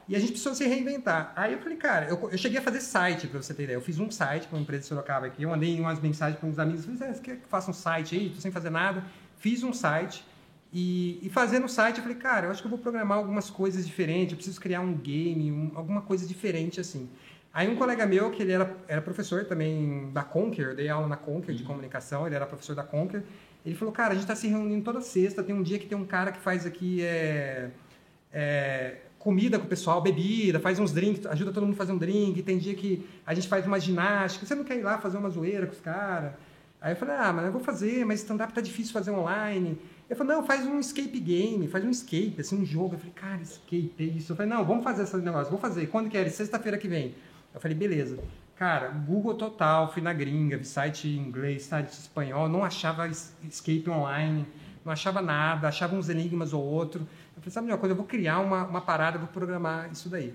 E 0.09 0.15
a 0.15 0.21
gente 0.21 0.31
precisou 0.31 0.55
se 0.55 0.65
reinventar. 0.65 1.33
Aí 1.35 1.53
eu 1.53 1.59
falei, 1.59 1.77
cara, 1.77 2.07
eu, 2.07 2.31
eu 2.31 2.39
cheguei 2.39 2.59
a 2.59 2.63
fazer 2.63 2.81
site, 2.81 3.27
para 3.27 3.43
você 3.43 3.53
ter 3.53 3.65
ideia. 3.65 3.77
Eu 3.77 3.81
fiz 3.81 3.99
um 3.99 4.09
site 4.09 4.47
para 4.47 4.57
uma 4.57 4.63
empresa 4.63 4.83
de 4.83 4.89
Sorocaba 4.89 5.27
aqui. 5.27 5.43
Eu 5.43 5.51
mandei 5.51 5.81
umas 5.81 6.01
mensagens 6.01 6.39
para 6.39 6.49
uns 6.49 6.61
amigos. 6.61 6.85
Falei, 6.85 7.13
você 7.13 7.21
quer 7.21 7.37
que 7.39 7.49
faça 7.49 7.71
um 7.71 7.75
site 7.75 8.15
aí? 8.15 8.31
Tô 8.31 8.41
sem 8.41 8.53
fazer 8.53 8.71
nada. 8.71 9.03
Fiz 9.39 9.63
um 9.63 9.73
site. 9.73 10.25
E, 10.73 11.19
e 11.23 11.31
fazendo 11.31 11.65
o 11.65 11.69
site, 11.69 11.99
eu 11.99 12.03
falei, 12.03 12.19
cara, 12.19 12.47
eu 12.47 12.51
acho 12.51 12.61
que 12.61 12.67
eu 12.67 12.71
vou 12.71 12.79
programar 12.79 13.19
algumas 13.19 13.49
coisas 13.51 13.87
diferentes. 13.87 14.33
Eu 14.33 14.37
preciso 14.37 14.61
criar 14.61 14.81
um 14.81 14.95
game, 14.95 15.51
um, 15.51 15.73
alguma 15.75 16.03
coisa 16.03 16.27
diferente 16.27 16.81
assim. 16.81 17.09
Aí 17.57 17.71
um 17.71 17.77
colega 17.77 18.05
meu, 18.05 18.31
que 18.31 18.43
ele 18.43 18.53
era, 18.53 18.77
era 18.87 19.01
professor 19.01 19.47
também 19.47 20.11
da 20.13 20.23
Conquer, 20.23 20.67
eu 20.67 20.77
dei 20.77 20.91
aula 20.91 21.09
na 21.09 21.17
Conquer 21.17 21.55
de 21.55 21.63
uhum. 21.63 21.69
comunicação, 21.69 22.27
ele 22.27 22.35
era 22.35 22.45
professor 22.45 22.77
da 22.77 22.83
Conquer, 22.83 23.23
ele 23.65 23.75
falou, 23.75 23.95
cara, 23.95 24.11
a 24.11 24.13
gente 24.13 24.25
está 24.25 24.37
se 24.37 24.47
reunindo 24.47 24.85
toda 24.85 25.01
sexta, 25.01 25.43
tem 25.43 25.55
um 25.55 25.63
dia 25.63 25.79
que 25.79 25.87
tem 25.87 25.97
um 25.97 26.05
cara 26.05 26.33
que 26.33 26.39
faz 26.39 26.67
aqui 26.67 27.03
é, 27.03 27.71
é, 28.31 28.97
comida 29.19 29.59
com 29.59 29.65
o 29.65 29.69
pessoal, 29.69 30.03
bebida, 30.03 30.61
faz 30.61 30.79
uns 30.79 30.93
drinks, 30.93 31.25
ajuda 31.25 31.51
todo 31.51 31.65
mundo 31.65 31.73
a 31.73 31.79
fazer 31.79 31.93
um 31.93 31.99
drink, 31.99 32.43
tem 32.43 32.59
dia 32.59 32.75
que 32.75 33.09
a 33.27 33.33
gente 33.33 33.49
faz 33.49 33.67
uma 33.67 33.81
ginástica, 33.81 34.45
você 34.45 34.55
não 34.55 34.63
quer 34.63 34.77
ir 34.77 34.83
lá 34.83 34.99
fazer 34.99 35.17
uma 35.17 35.31
zoeira 35.31 35.67
com 35.67 35.73
os 35.73 35.81
caras? 35.81 36.35
Aí 36.81 36.93
eu 36.93 36.97
falei, 36.97 37.17
ah, 37.17 37.33
mas 37.33 37.47
eu 37.47 37.53
vou 37.53 37.61
fazer, 37.61 38.05
mas 38.05 38.21
stand-up 38.21 38.53
tá 38.53 38.61
difícil 38.61 38.93
fazer 38.93 39.11
online. 39.11 39.79
Ele 40.09 40.17
falou, 40.17 40.37
não, 40.37 40.47
faz 40.47 40.65
um 40.67 40.79
escape 40.79 41.19
game, 41.19 41.67
faz 41.67 41.85
um 41.85 41.91
escape, 41.91 42.37
assim, 42.39 42.61
um 42.61 42.65
jogo. 42.65 42.95
Eu 42.95 42.99
falei, 42.99 43.13
cara, 43.15 43.43
escape, 43.43 43.95
é 43.99 44.05
isso. 44.05 44.33
Eu 44.33 44.37
falei, 44.37 44.53
não, 44.53 44.65
vamos 44.65 44.85
fazer 44.85 45.03
esse 45.03 45.17
negócio, 45.17 45.51
vou 45.51 45.59
fazer. 45.59 45.87
Quando 45.89 46.09
que 46.09 46.17
é? 46.17 46.29
Sexta-feira 46.29 46.79
que 46.79 46.87
vem. 46.87 47.15
Eu 47.53 47.61
falei, 47.61 47.77
beleza. 47.77 48.19
Cara, 48.57 48.89
Google 48.89 49.35
total, 49.35 49.93
fui 49.93 50.01
na 50.01 50.13
gringa, 50.13 50.57
vi 50.57 50.65
site 50.65 51.09
em 51.09 51.19
inglês, 51.19 51.65
site 51.65 51.89
em 51.89 52.01
espanhol, 52.01 52.49
não 52.49 52.65
achava 52.65 53.07
escape 53.09 53.85
online, 53.89 54.47
não 54.85 54.93
achava 54.93 55.21
nada, 55.21 55.69
achava 55.69 55.95
uns 55.95 56.09
enigmas 56.09 56.53
ou 56.53 56.63
outro. 56.63 57.01
Eu 57.37 57.43
falei, 57.43 57.51
sabe 57.51 57.69
uma 57.69 57.77
coisa, 57.77 57.93
eu 57.93 57.97
vou 57.97 58.07
criar 58.07 58.39
uma, 58.39 58.65
uma 58.65 58.81
parada, 58.81 59.19
vou 59.19 59.29
programar 59.29 59.91
isso 59.93 60.09
daí. 60.09 60.33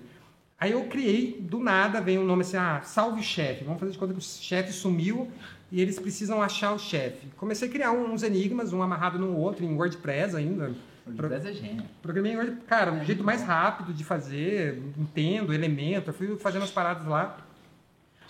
Aí 0.60 0.70
eu 0.70 0.84
criei, 0.84 1.40
do 1.40 1.58
nada, 1.58 2.00
vem 2.00 2.18
um 2.18 2.24
nome 2.24 2.42
assim, 2.42 2.56
ah, 2.56 2.80
salve 2.84 3.18
o 3.18 3.22
chefe. 3.24 3.64
Vamos 3.64 3.80
fazer 3.80 3.92
de 3.92 3.98
conta 3.98 4.12
que 4.12 4.20
o 4.20 4.22
chefe 4.22 4.72
sumiu 4.72 5.28
e 5.72 5.80
eles 5.80 5.98
precisam 5.98 6.42
achar 6.42 6.74
o 6.74 6.78
chefe. 6.78 7.28
Comecei 7.38 7.66
a 7.66 7.70
criar 7.70 7.92
uns 7.92 8.22
enigmas, 8.22 8.74
um 8.74 8.82
amarrado 8.82 9.18
no 9.18 9.34
outro, 9.34 9.64
em 9.64 9.74
WordPress 9.74 10.36
ainda. 10.36 10.70
WordPress 11.06 11.48
é 11.48 11.52
gênio. 11.54 11.84
Programei 12.02 12.34
em 12.34 12.56
Cara, 12.66 12.92
o 12.92 13.02
jeito 13.02 13.24
mais 13.24 13.42
rápido 13.42 13.94
de 13.94 14.04
fazer, 14.04 14.82
entendo, 14.98 15.52
elemento. 15.52 16.10
Eu 16.10 16.14
fui 16.14 16.36
fazendo 16.36 16.62
as 16.62 16.70
paradas 16.70 17.06
lá, 17.06 17.38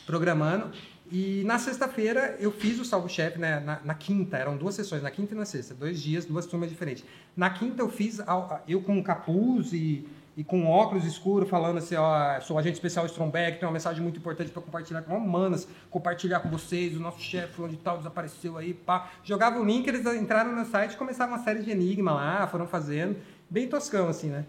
programando. 0.06 0.70
E 1.10 1.42
na 1.44 1.58
sexta-feira 1.58 2.36
eu 2.38 2.52
fiz 2.52 2.78
o 2.78 2.84
Salvo 2.84 3.08
Chefe 3.08 3.40
né, 3.40 3.58
na, 3.58 3.80
na, 3.84 3.94
quinta, 3.94 4.38
eram 4.38 4.56
duas 4.56 4.76
sessões, 4.76 5.02
na 5.02 5.10
quinta 5.10 5.34
e 5.34 5.36
na 5.36 5.44
sexta, 5.44 5.74
dois 5.74 6.00
dias, 6.00 6.24
duas 6.24 6.46
turmas 6.46 6.70
diferentes. 6.70 7.04
Na 7.36 7.50
quinta 7.50 7.82
eu 7.82 7.90
fiz, 7.90 8.20
eu 8.68 8.80
com 8.80 9.02
capuz 9.02 9.72
e 9.72 10.06
e 10.36 10.42
com 10.42 10.66
óculos 10.66 11.04
escuros 11.04 11.48
falando 11.48 11.78
assim, 11.78 11.94
ó, 11.94 12.40
sou 12.40 12.58
agente 12.58 12.74
especial 12.74 13.04
Stromberg, 13.06 13.58
tem 13.58 13.66
uma 13.68 13.72
mensagem 13.72 14.02
muito 14.02 14.18
importante 14.18 14.50
para 14.50 14.62
compartilhar 14.62 15.02
com 15.02 15.18
manas, 15.20 15.68
compartilhar 15.90 16.40
com 16.40 16.48
vocês, 16.48 16.96
o 16.96 17.00
nosso 17.00 17.20
chefe 17.20 17.60
onde 17.60 17.76
tal 17.76 17.98
desapareceu 17.98 18.56
aí, 18.56 18.72
pá. 18.72 19.10
Jogava 19.22 19.60
o 19.60 19.64
link, 19.64 19.86
eles 19.86 20.06
entraram 20.14 20.54
no 20.54 20.64
site 20.64 20.92
e 20.92 20.96
começavam 20.96 21.36
uma 21.36 21.44
série 21.44 21.62
de 21.62 21.70
enigma 21.70 22.12
lá, 22.12 22.46
foram 22.46 22.66
fazendo, 22.66 23.16
bem 23.50 23.68
toscão 23.68 24.08
assim, 24.08 24.28
né? 24.28 24.44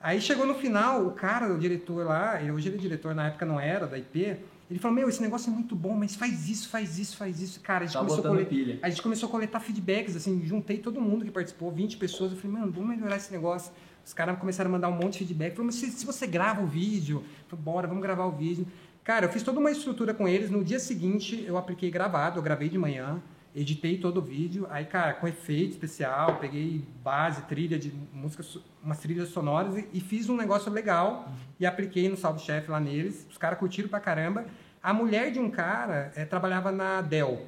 Aí 0.00 0.20
chegou 0.20 0.46
no 0.46 0.54
final, 0.54 1.06
o 1.06 1.12
cara, 1.12 1.52
o 1.52 1.58
diretor 1.58 2.06
lá, 2.06 2.38
hoje 2.54 2.68
ele 2.68 2.76
é 2.76 2.80
diretor, 2.80 3.14
na 3.14 3.26
época 3.28 3.44
não 3.44 3.58
era, 3.58 3.86
da 3.86 3.98
IP, 3.98 4.38
ele 4.70 4.80
falou, 4.80 4.96
meu, 4.96 5.08
esse 5.08 5.22
negócio 5.22 5.50
é 5.50 5.54
muito 5.54 5.76
bom, 5.76 5.94
mas 5.94 6.16
faz 6.16 6.48
isso, 6.48 6.68
faz 6.68 6.98
isso, 6.98 7.16
faz 7.16 7.40
isso. 7.40 7.60
Cara, 7.60 7.84
a 7.84 7.86
gente, 7.86 7.94
tá 7.94 8.00
começou, 8.00 8.24
a 8.24 8.28
coletar, 8.28 8.78
a 8.82 8.88
gente 8.90 9.02
começou 9.02 9.28
a 9.28 9.32
coletar 9.32 9.60
feedbacks, 9.60 10.16
assim, 10.16 10.44
juntei 10.44 10.78
todo 10.78 11.00
mundo 11.00 11.24
que 11.24 11.30
participou, 11.30 11.70
20 11.70 11.96
pessoas, 11.98 12.32
eu 12.32 12.38
falei, 12.38 12.58
mano, 12.58 12.72
vamos 12.72 12.88
melhorar 12.88 13.16
esse 13.16 13.30
negócio. 13.32 13.72
Os 14.06 14.14
caras 14.14 14.38
começaram 14.38 14.70
a 14.70 14.72
mandar 14.72 14.88
um 14.88 14.92
monte 14.92 15.14
de 15.14 15.18
feedback. 15.18 15.56
Falaram, 15.56 15.72
se, 15.72 15.90
se 15.90 16.06
você 16.06 16.28
grava 16.28 16.62
o 16.62 16.66
vídeo, 16.66 17.24
falei, 17.48 17.64
bora, 17.64 17.88
vamos 17.88 18.00
gravar 18.00 18.24
o 18.26 18.30
vídeo. 18.30 18.64
Cara, 19.02 19.26
eu 19.26 19.28
fiz 19.28 19.42
toda 19.42 19.58
uma 19.58 19.68
estrutura 19.68 20.14
com 20.14 20.28
eles. 20.28 20.48
No 20.48 20.62
dia 20.62 20.78
seguinte, 20.78 21.44
eu 21.44 21.58
apliquei 21.58 21.90
gravado, 21.90 22.38
eu 22.38 22.42
gravei 22.42 22.68
de 22.68 22.78
manhã, 22.78 23.20
editei 23.52 23.98
todo 23.98 24.18
o 24.18 24.22
vídeo. 24.22 24.64
Aí, 24.70 24.84
cara, 24.84 25.14
com 25.14 25.26
efeito 25.26 25.72
especial, 25.72 26.36
peguei 26.36 26.84
base, 27.02 27.42
trilha 27.42 27.80
de 27.80 27.92
música, 28.12 28.44
umas 28.80 29.00
trilhas 29.00 29.30
sonoras 29.30 29.76
e, 29.76 29.88
e 29.92 30.00
fiz 30.00 30.28
um 30.28 30.36
negócio 30.36 30.70
legal 30.70 31.28
e 31.58 31.66
apliquei 31.66 32.08
no 32.08 32.16
Salve 32.16 32.40
Chef 32.40 32.70
lá 32.70 32.78
neles. 32.78 33.26
Os 33.28 33.36
caras 33.36 33.58
curtiram 33.58 33.88
pra 33.88 33.98
caramba. 33.98 34.46
A 34.80 34.92
mulher 34.92 35.32
de 35.32 35.40
um 35.40 35.50
cara 35.50 36.12
é, 36.14 36.24
trabalhava 36.24 36.70
na 36.70 37.00
Dell. 37.00 37.44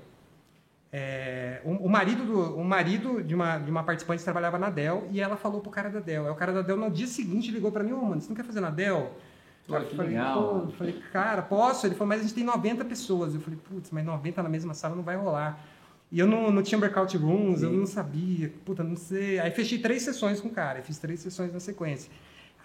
É, 0.90 1.60
o, 1.64 1.72
o, 1.86 1.88
marido 1.88 2.24
do, 2.24 2.56
o 2.56 2.64
marido 2.64 3.22
de 3.22 3.34
uma, 3.34 3.58
de 3.58 3.70
uma 3.70 3.82
participante 3.82 4.24
trabalhava 4.24 4.58
na 4.58 4.70
Dell 4.70 5.06
e 5.10 5.20
ela 5.20 5.36
falou 5.36 5.60
pro 5.60 5.70
cara 5.70 5.90
da 5.90 6.00
Dell. 6.00 6.24
Aí 6.24 6.30
o 6.30 6.34
cara 6.34 6.52
da 6.52 6.62
Dell 6.62 6.78
no 6.78 6.90
dia 6.90 7.06
seguinte 7.06 7.50
ligou 7.50 7.70
para 7.70 7.84
mim: 7.84 7.92
Ô, 7.92 7.98
oh, 7.98 8.06
mano, 8.06 8.20
você 8.20 8.28
não 8.28 8.36
quer 8.36 8.44
fazer 8.44 8.60
na 8.60 8.70
Dell? 8.70 9.14
Pô, 9.66 9.76
eu 9.76 9.86
falei, 9.90 10.12
legal. 10.12 10.62
Pô, 10.62 10.72
falei, 10.72 10.94
cara, 11.12 11.42
posso? 11.42 11.86
Ele 11.86 11.94
falou, 11.94 12.08
mas 12.08 12.20
a 12.20 12.22
gente 12.22 12.34
tem 12.34 12.44
90 12.44 12.86
pessoas. 12.86 13.34
Eu 13.34 13.40
falei, 13.40 13.58
putz, 13.68 13.90
mas 13.90 14.02
90 14.02 14.42
na 14.42 14.48
mesma 14.48 14.72
sala 14.72 14.96
não 14.96 15.02
vai 15.02 15.16
rolar. 15.16 15.62
E 16.10 16.18
eu 16.18 16.26
não, 16.26 16.50
não 16.50 16.62
tinha 16.62 16.78
breakout 16.78 17.14
rooms, 17.18 17.60
Sim. 17.60 17.66
eu 17.66 17.72
não 17.72 17.86
sabia, 17.86 18.50
puta, 18.64 18.82
não 18.82 18.96
sei. 18.96 19.38
Aí 19.38 19.50
fechei 19.50 19.78
três 19.78 20.02
sessões 20.02 20.40
com 20.40 20.48
o 20.48 20.50
cara, 20.50 20.80
fiz 20.80 20.96
três 20.96 21.20
sessões 21.20 21.52
na 21.52 21.60
sequência. 21.60 22.10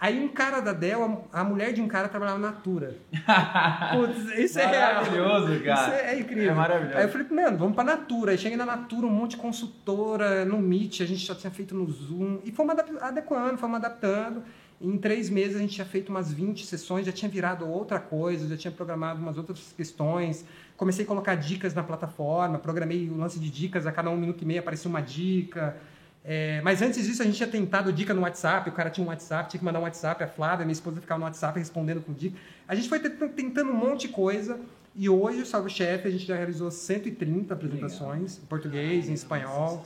Aí 0.00 0.22
um 0.22 0.28
cara 0.28 0.60
da 0.60 0.72
Dell, 0.72 1.26
a, 1.32 1.44
mulher 1.44 1.72
de 1.72 1.80
um 1.80 1.88
cara 1.88 2.08
trabalhava 2.08 2.38
na 2.38 2.50
Natura. 2.50 2.98
Putz, 3.94 4.38
isso 4.38 4.58
é 4.58 4.66
maravilhoso, 4.66 5.64
cara. 5.64 5.80
Isso 5.80 5.90
é, 5.92 6.14
é, 6.14 6.18
incrível. 6.18 6.50
É 6.50 6.54
maravilhoso. 6.54 6.98
Aí 6.98 7.04
eu 7.04 7.08
falei, 7.08 7.26
mano, 7.30 7.56
vamos 7.56 7.74
pra 7.74 7.84
Natura. 7.84 8.32
Aí 8.32 8.38
cheguei 8.38 8.56
na 8.56 8.66
Natura, 8.66 9.06
um 9.06 9.10
monte 9.10 9.30
de 9.30 9.36
consultora, 9.38 10.44
no 10.44 10.58
Meet, 10.58 11.00
a 11.00 11.06
gente 11.06 11.24
já 11.24 11.34
tinha 11.34 11.50
feito 11.50 11.74
no 11.74 11.90
Zoom. 11.90 12.40
E 12.44 12.52
fomos 12.52 12.76
adequando, 13.00 13.56
fomos 13.56 13.76
adaptando. 13.76 14.42
Em 14.80 14.98
três 14.98 15.30
meses 15.30 15.56
a 15.56 15.60
gente 15.60 15.74
tinha 15.74 15.86
feito 15.86 16.10
umas 16.10 16.30
20 16.30 16.66
sessões, 16.66 17.06
já 17.06 17.12
tinha 17.12 17.30
virado 17.30 17.66
outra 17.66 17.98
coisa, 17.98 18.46
já 18.48 18.56
tinha 18.56 18.72
programado 18.72 19.22
umas 19.22 19.38
outras 19.38 19.72
questões. 19.74 20.44
Comecei 20.76 21.04
a 21.04 21.08
colocar 21.08 21.36
dicas 21.36 21.72
na 21.72 21.82
plataforma, 21.82 22.58
programei 22.58 23.08
o 23.08 23.16
lance 23.16 23.38
de 23.38 23.48
dicas, 23.48 23.86
a 23.86 23.92
cada 23.92 24.10
um 24.10 24.16
minuto 24.16 24.42
e 24.42 24.44
meio 24.44 24.60
aparecia 24.60 24.90
uma 24.90 25.00
dica. 25.00 25.76
É, 26.24 26.62
mas 26.62 26.80
antes 26.80 27.06
disso, 27.06 27.20
a 27.20 27.26
gente 27.26 27.36
tinha 27.36 27.48
tentado 27.48 27.92
dica 27.92 28.14
no 28.14 28.22
WhatsApp, 28.22 28.70
o 28.70 28.72
cara 28.72 28.88
tinha 28.88 29.04
um 29.04 29.08
WhatsApp, 29.08 29.50
tinha 29.50 29.58
que 29.58 29.64
mandar 29.64 29.78
um 29.78 29.82
WhatsApp, 29.82 30.24
a 30.24 30.26
Flávia, 30.26 30.64
minha 30.64 30.72
esposa, 30.72 30.98
ficava 31.00 31.18
no 31.18 31.26
WhatsApp 31.26 31.58
respondendo 31.58 32.00
com 32.00 32.14
dica. 32.14 32.36
A 32.66 32.74
gente 32.74 32.88
foi 32.88 32.98
tentando 32.98 33.70
um 33.70 33.76
monte 33.76 34.06
de 34.06 34.08
coisa 34.08 34.58
e 34.96 35.08
hoje, 35.08 35.42
o 35.42 35.46
Salve 35.46 35.68
Chefe, 35.68 36.06
a 36.06 36.10
gente 36.10 36.24
já 36.24 36.36
realizou 36.36 36.70
130 36.70 37.52
apresentações 37.52 38.38
em 38.38 38.46
português, 38.46 39.08
em 39.08 39.12
espanhol. 39.12 39.84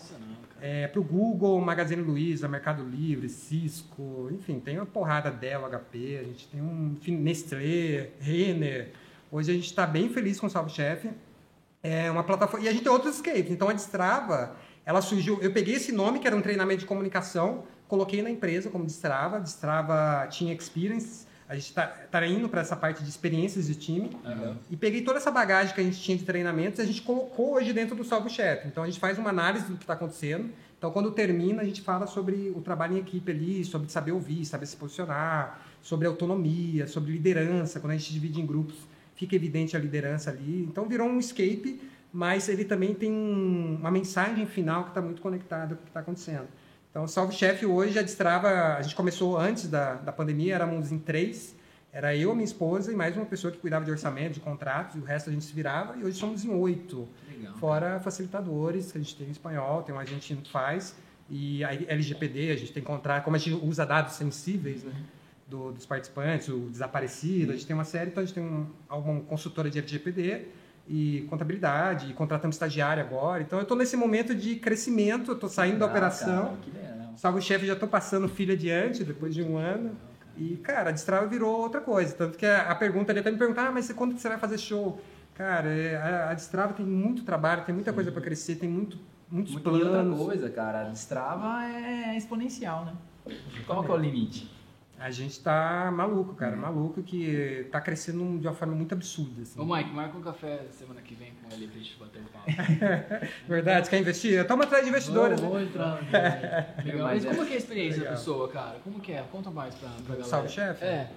É, 0.60 0.86
para 0.88 1.00
o 1.00 1.04
Google, 1.04 1.60
Magazine 1.60 2.02
Luiza, 2.02 2.46
Mercado 2.48 2.82
Livre, 2.82 3.28
Cisco, 3.28 4.28
enfim, 4.32 4.58
tem 4.58 4.76
uma 4.76 4.84
porrada 4.84 5.30
dela, 5.30 5.68
HP, 5.68 6.18
a 6.20 6.24
gente 6.24 6.48
tem 6.48 6.60
um 6.60 6.96
Nestlé, 7.06 8.10
Renner. 8.20 8.90
Hoje 9.30 9.50
a 9.52 9.54
gente 9.54 9.66
está 9.66 9.86
bem 9.86 10.08
feliz 10.08 10.38
com 10.38 10.46
o 10.46 10.50
Salve 10.50 10.70
Chefe. 10.70 11.10
É 11.82 12.10
uma 12.10 12.24
plataforma. 12.24 12.66
E 12.66 12.68
a 12.68 12.72
gente 12.72 12.82
tem 12.82 12.92
outros 12.92 13.14
escapes. 13.14 13.50
Então 13.50 13.68
a 13.68 13.72
Destrava 13.72 14.56
ela 14.88 15.02
surgiu, 15.02 15.38
eu 15.42 15.52
peguei 15.52 15.74
esse 15.74 15.92
nome, 15.92 16.18
que 16.18 16.26
era 16.26 16.34
um 16.34 16.40
treinamento 16.40 16.80
de 16.80 16.86
comunicação, 16.86 17.64
coloquei 17.86 18.22
na 18.22 18.30
empresa 18.30 18.70
como 18.70 18.86
Destrava, 18.86 19.38
Destrava 19.38 20.26
tinha 20.30 20.54
Experience, 20.54 21.26
a 21.46 21.54
gente 21.54 21.66
está 21.66 21.86
tá 21.86 22.26
indo 22.26 22.48
para 22.48 22.62
essa 22.62 22.74
parte 22.74 23.04
de 23.04 23.10
experiências 23.10 23.66
de 23.66 23.74
time, 23.74 24.08
uhum. 24.24 24.56
e 24.70 24.78
peguei 24.78 25.02
toda 25.02 25.18
essa 25.18 25.30
bagagem 25.30 25.74
que 25.74 25.80
a 25.82 25.84
gente 25.84 26.00
tinha 26.00 26.16
de 26.16 26.24
treinamentos 26.24 26.78
e 26.78 26.82
a 26.82 26.86
gente 26.86 27.02
colocou 27.02 27.56
hoje 27.56 27.74
dentro 27.74 27.94
do 27.94 28.02
Salvo 28.02 28.30
Chat. 28.30 28.66
Então 28.66 28.82
a 28.82 28.86
gente 28.86 28.98
faz 28.98 29.18
uma 29.18 29.28
análise 29.28 29.66
do 29.66 29.76
que 29.76 29.84
está 29.84 29.92
acontecendo, 29.92 30.50
então 30.78 30.90
quando 30.90 31.10
termina 31.10 31.60
a 31.60 31.66
gente 31.66 31.82
fala 31.82 32.06
sobre 32.06 32.50
o 32.56 32.62
trabalho 32.62 32.96
em 32.96 33.00
equipe 33.00 33.30
ali, 33.30 33.66
sobre 33.66 33.92
saber 33.92 34.12
ouvir, 34.12 34.46
saber 34.46 34.64
se 34.64 34.76
posicionar, 34.78 35.60
sobre 35.82 36.06
autonomia, 36.06 36.86
sobre 36.86 37.12
liderança, 37.12 37.78
quando 37.78 37.90
a 37.90 37.96
gente 37.98 38.10
divide 38.10 38.40
em 38.40 38.46
grupos 38.46 38.74
fica 39.18 39.34
evidente 39.34 39.76
a 39.76 39.80
liderança 39.80 40.30
ali, 40.30 40.62
então 40.62 40.88
virou 40.88 41.08
um 41.08 41.18
escape 41.18 41.80
mas 42.12 42.48
ele 42.48 42.64
também 42.64 42.94
tem 42.94 43.12
uma 43.12 43.90
mensagem 43.90 44.46
final 44.46 44.84
que 44.84 44.90
está 44.90 45.00
muito 45.00 45.20
conectada 45.20 45.74
com 45.74 45.80
o 45.80 45.84
que 45.84 45.90
está 45.90 46.00
acontecendo. 46.00 46.48
Então, 46.90 47.04
o 47.04 47.08
Salve 47.08 47.34
Chef 47.34 47.64
hoje 47.66 47.92
já 47.92 48.02
destrava, 48.02 48.76
a 48.76 48.82
gente 48.82 48.94
começou 48.94 49.36
antes 49.36 49.68
da, 49.68 49.94
da 49.94 50.10
pandemia, 50.10 50.54
éramos 50.54 50.90
em 50.90 50.98
três, 50.98 51.54
Era 51.92 52.14
eu, 52.16 52.34
minha 52.34 52.44
esposa 52.44 52.92
e 52.92 52.96
mais 52.96 53.16
uma 53.16 53.26
pessoa 53.26 53.50
que 53.52 53.58
cuidava 53.58 53.84
de 53.84 53.90
orçamento, 53.90 54.34
de 54.34 54.40
contratos, 54.40 54.96
e 54.96 54.98
o 54.98 55.04
resto 55.04 55.30
a 55.30 55.32
gente 55.32 55.44
se 55.44 55.52
virava. 55.52 55.96
E 55.96 56.04
hoje 56.04 56.18
somos 56.18 56.44
em 56.44 56.50
oito. 56.50 57.08
Legal. 57.30 57.54
Fora 57.56 58.00
facilitadores, 58.00 58.92
que 58.92 58.98
a 58.98 59.00
gente 59.00 59.16
tem 59.16 59.28
em 59.28 59.30
espanhol, 59.30 59.82
tem 59.82 59.94
um 59.94 59.98
argentino 59.98 60.42
que 60.42 60.50
faz. 60.50 60.94
E 61.30 61.62
a 61.64 61.72
LGPD, 61.72 62.50
a 62.50 62.56
gente 62.56 62.72
tem 62.72 62.82
encontrar, 62.82 63.22
como 63.22 63.36
a 63.36 63.38
gente 63.38 63.54
usa 63.64 63.84
dados 63.84 64.14
sensíveis, 64.14 64.82
né? 64.82 64.92
Do, 65.46 65.72
dos 65.72 65.86
participantes, 65.86 66.48
o 66.48 66.68
desaparecido, 66.70 67.52
a 67.52 67.54
gente 67.54 67.66
tem 67.66 67.74
uma 67.74 67.84
série, 67.84 68.10
então 68.10 68.22
a 68.22 68.26
gente 68.26 68.34
tem 68.34 68.44
um, 68.44 68.66
uma 68.90 69.20
consultora 69.22 69.70
de 69.70 69.78
LGPD 69.78 70.46
e 70.88 71.26
contabilidade, 71.28 72.10
e 72.10 72.14
contratamos 72.14 72.56
estagiário 72.56 73.02
agora. 73.02 73.42
Então 73.42 73.58
eu 73.58 73.62
estou 73.62 73.76
nesse 73.76 73.96
momento 73.96 74.34
de 74.34 74.56
crescimento, 74.56 75.30
eu 75.30 75.34
estou 75.34 75.48
saindo 75.48 75.78
da 75.78 75.86
operação. 75.86 76.56
Cara, 76.72 76.98
Salve 77.18 77.40
o 77.40 77.42
chefe, 77.42 77.66
já 77.66 77.72
estou 77.72 77.88
passando 77.88 78.28
filho 78.28 78.52
adiante 78.52 79.02
depois 79.02 79.34
de 79.34 79.42
um 79.42 79.56
ano. 79.56 79.90
E, 80.36 80.56
cara, 80.58 80.90
a 80.90 80.92
Destrava 80.92 81.26
virou 81.26 81.62
outra 81.62 81.80
coisa. 81.80 82.14
Tanto 82.14 82.38
que 82.38 82.46
a, 82.46 82.72
pergunta 82.76 83.10
ali 83.10 83.18
até 83.18 83.30
me 83.30 83.36
perguntar, 83.36 83.66
ah, 83.66 83.72
mas 83.72 83.92
quando 83.92 84.14
que 84.14 84.20
você 84.20 84.28
vai 84.28 84.38
fazer 84.38 84.56
show? 84.56 85.00
Cara, 85.34 85.68
é, 85.68 85.96
a, 85.96 86.30
a 86.30 86.34
Destrava 86.34 86.72
tem 86.72 86.86
muito 86.86 87.24
trabalho, 87.24 87.64
tem 87.64 87.74
muita 87.74 87.90
Sim. 87.90 87.94
coisa 87.96 88.12
para 88.12 88.22
crescer, 88.22 88.54
tem 88.54 88.68
muito, 88.68 88.98
muitos 89.28 89.52
muito 89.52 89.64
planos. 89.64 89.84
E 89.84 90.20
outra 90.20 90.26
coisa, 90.26 90.50
cara, 90.50 90.82
a 90.82 90.84
Destrava 90.84 91.64
é 91.64 92.16
exponencial, 92.16 92.84
né? 92.84 92.92
Qual 93.66 93.82
que 93.82 93.90
é 93.90 93.94
o 93.94 93.96
limite? 93.96 94.48
A 95.00 95.12
gente 95.12 95.38
tá 95.40 95.92
maluco, 95.92 96.34
cara, 96.34 96.56
uhum. 96.56 96.62
maluco 96.62 97.02
que 97.02 97.68
tá 97.70 97.80
crescendo 97.80 98.38
de 98.38 98.46
uma 98.48 98.52
forma 98.52 98.74
muito 98.74 98.92
absurda. 98.92 99.42
Assim. 99.42 99.60
Ô 99.60 99.64
Mike, 99.64 99.90
marca 99.90 100.18
um 100.18 100.20
café 100.20 100.66
semana 100.72 101.00
que 101.00 101.14
vem 101.14 101.32
com 101.32 101.54
ele 101.54 101.68
pra 101.68 101.78
gente 101.78 101.96
bater 101.98 102.20
um 102.20 102.24
papo. 102.24 103.26
Verdade, 103.46 103.86
você 103.86 103.90
quer 103.90 104.00
investir? 104.00 104.46
Toma 104.46 104.64
atrás 104.64 104.82
de 104.82 104.90
investidores. 104.90 105.40
Vou, 105.40 105.50
vou 105.50 105.60
entrar. 105.60 106.00
Legal. 106.84 107.06
Mas 107.06 107.24
como 107.24 107.42
é 107.42 107.46
que 107.46 107.52
é 107.52 107.54
a 107.54 107.58
experiência 107.58 107.98
Legal. 107.98 108.12
da 108.12 108.18
pessoa, 108.18 108.48
cara? 108.48 108.78
Como 108.82 108.98
que 108.98 109.12
é? 109.12 109.22
Conta 109.30 109.50
mais 109.52 109.74
pra, 109.76 109.88
pra 109.88 110.14
galera. 110.14 110.24
Salve, 110.24 110.48
chefe? 110.48 110.84
É. 110.84 111.08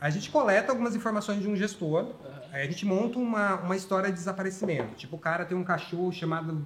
A 0.00 0.10
gente 0.10 0.30
coleta 0.30 0.70
algumas 0.70 0.94
informações 0.94 1.40
de 1.40 1.48
um 1.48 1.56
gestor, 1.56 2.04
uhum. 2.04 2.14
aí 2.52 2.62
a 2.62 2.66
gente 2.66 2.86
monta 2.86 3.18
uma, 3.18 3.56
uma 3.56 3.74
história 3.74 4.10
de 4.10 4.14
desaparecimento. 4.14 4.94
Tipo, 4.94 5.16
o 5.16 5.18
cara 5.18 5.44
tem 5.44 5.56
um 5.56 5.64
cachorro 5.64 6.12
chamado 6.12 6.64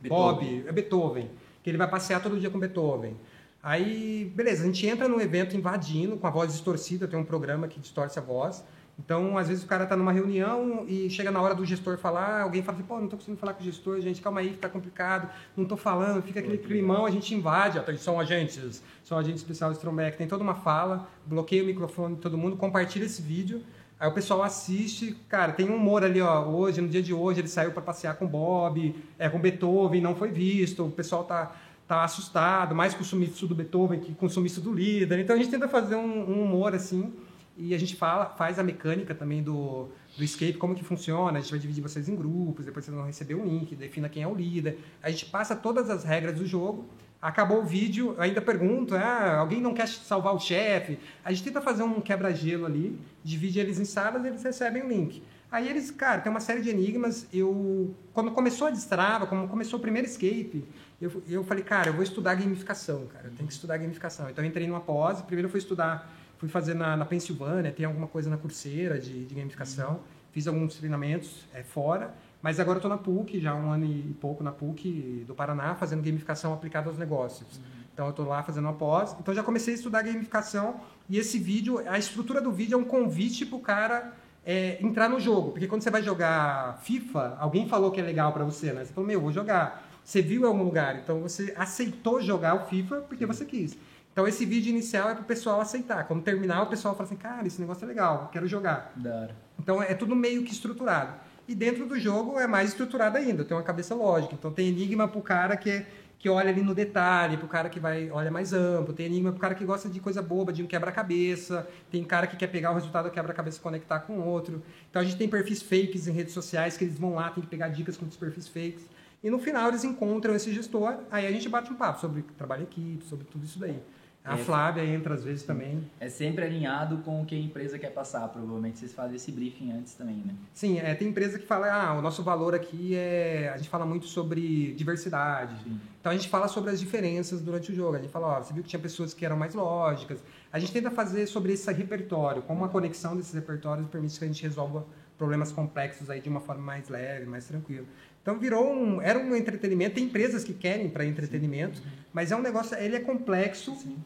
Beethoven. 0.00 0.60
Bob, 0.60 0.68
é 0.68 0.72
Beethoven, 0.72 1.30
que 1.62 1.68
ele 1.68 1.76
vai 1.76 1.88
passear 1.88 2.22
todo 2.22 2.38
dia 2.40 2.48
com 2.48 2.58
Beethoven. 2.58 3.14
Aí, 3.62 4.30
beleza, 4.34 4.62
a 4.62 4.66
gente 4.66 4.86
entra 4.86 5.08
no 5.08 5.20
evento 5.20 5.56
invadindo, 5.56 6.16
com 6.16 6.26
a 6.26 6.30
voz 6.30 6.52
distorcida, 6.52 7.08
tem 7.08 7.18
um 7.18 7.24
programa 7.24 7.66
que 7.66 7.80
distorce 7.80 8.18
a 8.18 8.22
voz. 8.22 8.64
Então, 8.98 9.38
às 9.38 9.46
vezes 9.46 9.62
o 9.62 9.66
cara 9.66 9.84
está 9.84 9.96
numa 9.96 10.10
reunião 10.10 10.84
e 10.88 11.08
chega 11.08 11.30
na 11.30 11.40
hora 11.40 11.54
do 11.54 11.64
gestor 11.64 11.96
falar, 11.98 12.42
alguém 12.42 12.62
fala 12.62 12.76
assim, 12.76 12.86
pô, 12.86 12.96
não 12.96 13.04
estou 13.04 13.16
conseguindo 13.16 13.38
falar 13.38 13.54
com 13.54 13.60
o 13.60 13.64
gestor, 13.64 14.00
gente, 14.00 14.20
calma 14.20 14.40
aí, 14.40 14.50
que 14.50 14.58
tá 14.58 14.68
complicado, 14.68 15.30
não 15.56 15.62
estou 15.62 15.78
falando, 15.78 16.20
fica 16.20 16.40
aquele 16.40 16.58
climão, 16.58 17.06
a 17.06 17.10
gente 17.10 17.32
invade, 17.32 17.80
são 17.98 18.18
agentes, 18.18 18.82
são 19.04 19.16
agentes 19.16 19.40
especiais 19.40 19.74
do 19.74 19.76
Strombeck, 19.76 20.18
tem 20.18 20.26
toda 20.26 20.42
uma 20.42 20.56
fala, 20.56 21.08
bloqueia 21.24 21.62
o 21.62 21.66
microfone 21.66 22.16
de 22.16 22.20
todo 22.20 22.36
mundo, 22.36 22.56
compartilha 22.56 23.04
esse 23.04 23.22
vídeo, 23.22 23.62
aí 24.00 24.08
o 24.08 24.12
pessoal 24.12 24.42
assiste, 24.42 25.16
cara, 25.28 25.52
tem 25.52 25.70
um 25.70 25.76
humor 25.76 26.02
ali, 26.02 26.20
ó, 26.20 26.44
hoje, 26.46 26.80
no 26.80 26.88
dia 26.88 27.02
de 27.02 27.14
hoje, 27.14 27.40
ele 27.40 27.48
saiu 27.48 27.70
para 27.70 27.82
passear 27.82 28.16
com 28.16 28.26
Bob, 28.26 28.96
é, 29.16 29.28
com 29.28 29.38
Beethoven, 29.38 30.00
não 30.00 30.16
foi 30.16 30.32
visto, 30.32 30.84
o 30.84 30.90
pessoal 30.90 31.22
tá 31.22 31.52
tá 31.88 32.04
assustado, 32.04 32.74
mais 32.74 32.92
consumista 32.92 33.46
do 33.46 33.54
Beethoven 33.54 33.98
que 33.98 34.14
consumista 34.14 34.60
do 34.60 34.72
líder. 34.72 35.20
Então 35.20 35.34
a 35.34 35.38
gente 35.38 35.50
tenta 35.50 35.66
fazer 35.66 35.96
um, 35.96 36.30
um, 36.30 36.44
humor 36.44 36.74
assim 36.74 37.14
e 37.56 37.74
a 37.74 37.78
gente 37.78 37.96
fala, 37.96 38.26
faz 38.26 38.58
a 38.58 38.62
mecânica 38.62 39.14
também 39.14 39.42
do, 39.42 39.88
do 40.16 40.22
escape, 40.22 40.52
como 40.52 40.74
que 40.74 40.84
funciona. 40.84 41.38
A 41.38 41.40
gente 41.40 41.50
vai 41.50 41.58
dividir 41.58 41.82
vocês 41.82 42.06
em 42.06 42.14
grupos, 42.14 42.66
depois 42.66 42.84
vocês 42.84 42.94
vão 42.94 43.06
receber 43.06 43.34
um 43.34 43.44
link, 43.44 43.74
defina 43.74 44.08
quem 44.08 44.22
é 44.22 44.28
o 44.28 44.34
líder. 44.34 44.78
A 45.02 45.10
gente 45.10 45.26
passa 45.26 45.56
todas 45.56 45.88
as 45.88 46.04
regras 46.04 46.38
do 46.38 46.46
jogo. 46.46 46.86
Acabou 47.20 47.62
o 47.62 47.64
vídeo, 47.64 48.14
ainda 48.16 48.40
pergunto, 48.40 48.94
ah, 48.94 49.38
alguém 49.38 49.60
não 49.60 49.74
quer 49.74 49.88
salvar 49.88 50.32
o 50.32 50.38
chefe? 50.38 51.00
A 51.24 51.32
gente 51.32 51.42
tenta 51.42 51.60
fazer 51.60 51.82
um 51.82 52.00
quebra-gelo 52.00 52.64
ali, 52.64 52.96
divide 53.24 53.58
eles 53.58 53.80
em 53.80 53.84
salas 53.84 54.22
e 54.24 54.28
eles 54.28 54.44
recebem 54.44 54.84
o 54.84 54.88
link. 54.88 55.20
Aí 55.50 55.66
eles, 55.66 55.90
cara, 55.90 56.20
tem 56.20 56.30
uma 56.30 56.40
série 56.40 56.60
de 56.60 56.68
enigmas. 56.68 57.26
Eu, 57.32 57.94
quando 58.12 58.30
começou 58.30 58.68
a 58.68 58.70
Destrava, 58.70 59.26
quando 59.26 59.48
começou 59.48 59.78
o 59.78 59.82
primeiro 59.82 60.06
escape, 60.06 60.64
eu, 61.00 61.22
eu 61.28 61.44
falei, 61.44 61.62
cara, 61.62 61.90
eu 61.90 61.94
vou 61.94 62.02
estudar 62.02 62.34
gamificação, 62.34 63.06
cara, 63.06 63.26
eu 63.26 63.32
tenho 63.32 63.46
que 63.46 63.52
estudar 63.52 63.76
gamificação. 63.76 64.28
Então 64.28 64.44
eu 64.44 64.48
entrei 64.48 64.66
numa 64.66 64.80
pós, 64.80 65.22
primeiro 65.22 65.46
eu 65.46 65.50
fui 65.50 65.58
estudar, 65.58 66.10
fui 66.38 66.48
fazer 66.48 66.74
na, 66.74 66.96
na 66.96 67.04
Pensilvânia, 67.04 67.70
tem 67.70 67.86
alguma 67.86 68.08
coisa 68.08 68.28
na 68.28 68.36
Coursera 68.36 68.98
de, 68.98 69.24
de 69.24 69.34
gamificação, 69.34 69.92
uhum. 69.92 70.00
fiz 70.32 70.48
alguns 70.48 70.74
treinamentos 70.74 71.46
é, 71.54 71.62
fora, 71.62 72.12
mas 72.42 72.58
agora 72.58 72.76
eu 72.76 72.78
estou 72.78 72.90
na 72.90 72.98
PUC, 72.98 73.40
já 73.40 73.54
um 73.54 73.70
ano 73.70 73.84
e 73.84 74.16
pouco 74.20 74.42
na 74.42 74.50
PUC 74.50 75.24
do 75.26 75.34
Paraná, 75.34 75.74
fazendo 75.74 76.02
gamificação 76.02 76.52
aplicada 76.52 76.88
aos 76.88 76.98
negócios. 76.98 77.58
Uhum. 77.58 77.78
Então 77.94 78.06
eu 78.06 78.10
estou 78.10 78.26
lá 78.26 78.42
fazendo 78.42 78.64
uma 78.64 78.74
pós, 78.74 79.16
então 79.20 79.32
já 79.34 79.42
comecei 79.42 79.74
a 79.74 79.76
estudar 79.76 80.02
gamificação 80.02 80.80
e 81.08 81.16
esse 81.18 81.38
vídeo, 81.38 81.80
a 81.88 81.98
estrutura 81.98 82.40
do 82.40 82.52
vídeo 82.52 82.74
é 82.74 82.78
um 82.78 82.84
convite 82.84 83.46
para 83.46 83.56
o 83.56 83.60
cara 83.60 84.12
é, 84.44 84.78
entrar 84.80 85.08
no 85.08 85.18
jogo, 85.20 85.50
porque 85.50 85.66
quando 85.66 85.82
você 85.82 85.90
vai 85.90 86.02
jogar 86.02 86.78
FIFA, 86.82 87.36
alguém 87.38 87.68
falou 87.68 87.90
que 87.90 88.00
é 88.00 88.02
legal 88.04 88.32
para 88.32 88.44
você, 88.44 88.72
né? 88.72 88.84
Você 88.84 88.92
falou, 88.92 89.06
meu, 89.06 89.20
vou 89.20 89.32
jogar. 89.32 89.87
Você 90.08 90.22
viu 90.22 90.40
em 90.40 90.46
algum 90.46 90.62
lugar, 90.62 90.96
então 90.96 91.20
você 91.20 91.52
aceitou 91.54 92.18
jogar 92.22 92.54
o 92.54 92.60
FIFA 92.60 93.02
porque 93.02 93.26
você 93.26 93.44
quis. 93.44 93.76
Então 94.10 94.26
esse 94.26 94.46
vídeo 94.46 94.70
inicial 94.70 95.10
é 95.10 95.12
para 95.12 95.20
o 95.20 95.26
pessoal 95.26 95.60
aceitar. 95.60 96.04
Quando 96.08 96.22
terminar, 96.22 96.62
o 96.62 96.66
pessoal 96.66 96.94
fala 96.94 97.06
assim, 97.06 97.16
cara, 97.16 97.46
esse 97.46 97.60
negócio 97.60 97.84
é 97.84 97.88
legal, 97.88 98.30
quero 98.32 98.46
jogar. 98.46 98.90
Dara. 98.96 99.36
Então 99.58 99.82
é 99.82 99.92
tudo 99.92 100.16
meio 100.16 100.42
que 100.44 100.50
estruturado. 100.50 101.12
E 101.46 101.54
dentro 101.54 101.84
do 101.84 102.00
jogo 102.00 102.40
é 102.40 102.46
mais 102.46 102.70
estruturado 102.70 103.18
ainda, 103.18 103.44
tem 103.44 103.54
uma 103.54 103.62
cabeça 103.62 103.94
lógica. 103.94 104.34
Então 104.34 104.50
tem 104.50 104.68
enigma 104.68 105.06
para 105.06 105.18
o 105.18 105.22
cara 105.22 105.58
que, 105.58 105.84
que 106.18 106.26
olha 106.30 106.48
ali 106.48 106.62
no 106.62 106.74
detalhe, 106.74 107.36
para 107.36 107.44
o 107.44 107.48
cara 107.50 107.68
que 107.68 107.78
vai 107.78 108.10
olha 108.10 108.30
mais 108.30 108.54
amplo, 108.54 108.94
tem 108.94 109.04
enigma 109.04 109.30
para 109.30 109.36
o 109.36 109.40
cara 109.42 109.54
que 109.54 109.64
gosta 109.66 109.90
de 109.90 110.00
coisa 110.00 110.22
boba, 110.22 110.54
de 110.54 110.62
um 110.62 110.66
quebra-cabeça, 110.66 111.68
tem 111.90 112.02
cara 112.02 112.26
que 112.26 112.34
quer 112.34 112.46
pegar 112.46 112.70
o 112.70 112.74
resultado 112.74 113.04
do 113.04 113.10
quebra-cabeça 113.10 113.58
e 113.58 113.60
conectar 113.60 113.98
com 113.98 114.20
outro. 114.20 114.62
Então 114.88 115.02
a 115.02 115.04
gente 115.04 115.18
tem 115.18 115.28
perfis 115.28 115.60
fakes 115.60 116.08
em 116.08 116.12
redes 116.12 116.32
sociais 116.32 116.78
que 116.78 116.84
eles 116.84 116.98
vão 116.98 117.16
lá, 117.16 117.28
tem 117.28 117.42
que 117.42 117.50
pegar 117.50 117.68
dicas 117.68 117.94
com 117.94 118.06
os 118.06 118.16
perfis 118.16 118.48
fakes. 118.48 118.96
E 119.22 119.30
no 119.30 119.38
final 119.38 119.68
eles 119.68 119.84
encontram 119.84 120.34
esse 120.34 120.52
gestor, 120.52 120.98
aí 121.10 121.26
a 121.26 121.32
gente 121.32 121.48
bate 121.48 121.72
um 121.72 121.76
papo 121.76 122.00
sobre 122.00 122.22
trabalho 122.36 122.62
equipe, 122.62 123.04
sobre 123.04 123.24
tudo 123.24 123.44
isso 123.44 123.58
daí. 123.58 123.80
A 124.28 124.34
é, 124.34 124.36
Flávia 124.36 124.84
entra 124.84 125.14
às 125.14 125.24
vezes 125.24 125.42
também. 125.42 125.82
É 125.98 126.08
sempre 126.08 126.44
alinhado 126.44 126.98
com 126.98 127.22
o 127.22 127.24
que 127.24 127.34
a 127.34 127.38
empresa 127.38 127.78
quer 127.78 127.90
passar, 127.90 128.28
provavelmente 128.28 128.78
vocês 128.78 128.92
fazem 128.92 129.16
esse 129.16 129.32
briefing 129.32 129.72
antes 129.72 129.94
também, 129.94 130.16
né? 130.16 130.34
Sim, 130.52 130.78
é, 130.78 130.94
tem 130.94 131.08
empresa 131.08 131.38
que 131.38 131.46
fala, 131.46 131.72
ah, 131.72 131.94
o 131.94 132.02
nosso 132.02 132.22
valor 132.22 132.54
aqui 132.54 132.94
é. 132.94 133.50
A 133.52 133.56
gente 133.56 133.70
fala 133.70 133.86
muito 133.86 134.06
sobre 134.06 134.72
diversidade. 134.74 135.56
Sim. 135.64 135.80
Então 135.98 136.12
a 136.12 136.14
gente 136.14 136.28
fala 136.28 136.46
sobre 136.46 136.70
as 136.70 136.78
diferenças 136.78 137.40
durante 137.40 137.72
o 137.72 137.74
jogo. 137.74 137.96
A 137.96 138.00
gente 138.00 138.10
fala, 138.10 138.38
ó, 138.38 138.42
você 138.42 138.52
viu 138.52 138.62
que 138.62 138.68
tinha 138.68 138.80
pessoas 138.80 139.14
que 139.14 139.24
eram 139.24 139.36
mais 139.36 139.54
lógicas. 139.54 140.22
A 140.52 140.58
gente 140.58 140.72
tenta 140.72 140.90
fazer 140.90 141.26
sobre 141.26 141.54
esse 141.54 141.72
repertório, 141.72 142.42
como 142.42 142.64
a 142.64 142.68
conexão 142.68 143.16
desses 143.16 143.32
repertórios 143.32 143.88
permite 143.88 144.18
que 144.18 144.24
a 144.24 144.28
gente 144.28 144.42
resolva 144.42 144.86
problemas 145.16 145.50
complexos 145.50 146.08
aí 146.08 146.20
de 146.20 146.28
uma 146.28 146.40
forma 146.40 146.62
mais 146.62 146.88
leve, 146.88 147.26
mais 147.26 147.46
tranquila. 147.46 147.84
Então 148.28 148.38
virou 148.38 148.70
um, 148.70 149.00
era 149.00 149.18
um 149.18 149.34
entretenimento. 149.34 149.94
Tem 149.94 150.04
empresas 150.04 150.44
que 150.44 150.52
querem 150.52 150.90
para 150.90 151.02
entretenimento, 151.02 151.78
Sim. 151.78 151.84
mas 152.12 152.30
é 152.30 152.36
um 152.36 152.42
negócio, 152.42 152.76
ele 152.76 152.94
é 152.94 153.00
complexo. 153.00 153.74
Sim. 153.76 153.96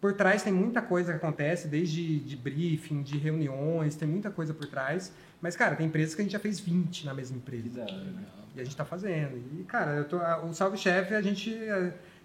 Por 0.00 0.12
trás 0.12 0.40
tem 0.44 0.52
muita 0.52 0.80
coisa 0.80 1.10
que 1.10 1.16
acontece, 1.16 1.66
desde 1.66 2.20
de 2.20 2.36
briefing, 2.36 3.02
de 3.02 3.18
reuniões, 3.18 3.96
tem 3.96 4.06
muita 4.06 4.30
coisa 4.30 4.54
por 4.54 4.68
trás. 4.68 5.12
Mas, 5.40 5.56
cara, 5.56 5.74
tem 5.74 5.88
empresas 5.88 6.14
que 6.14 6.20
a 6.20 6.24
gente 6.24 6.30
já 6.30 6.38
fez 6.38 6.60
20 6.60 7.06
na 7.06 7.12
mesma 7.12 7.38
empresa. 7.38 7.84
E 8.54 8.60
a 8.60 8.62
gente 8.62 8.72
está 8.72 8.84
fazendo. 8.84 9.42
E, 9.58 9.64
cara, 9.64 10.04
tô, 10.04 10.16
o 10.46 10.54
Salve 10.54 10.78
Chef, 10.78 11.12
a 11.12 11.20
gente. 11.20 11.52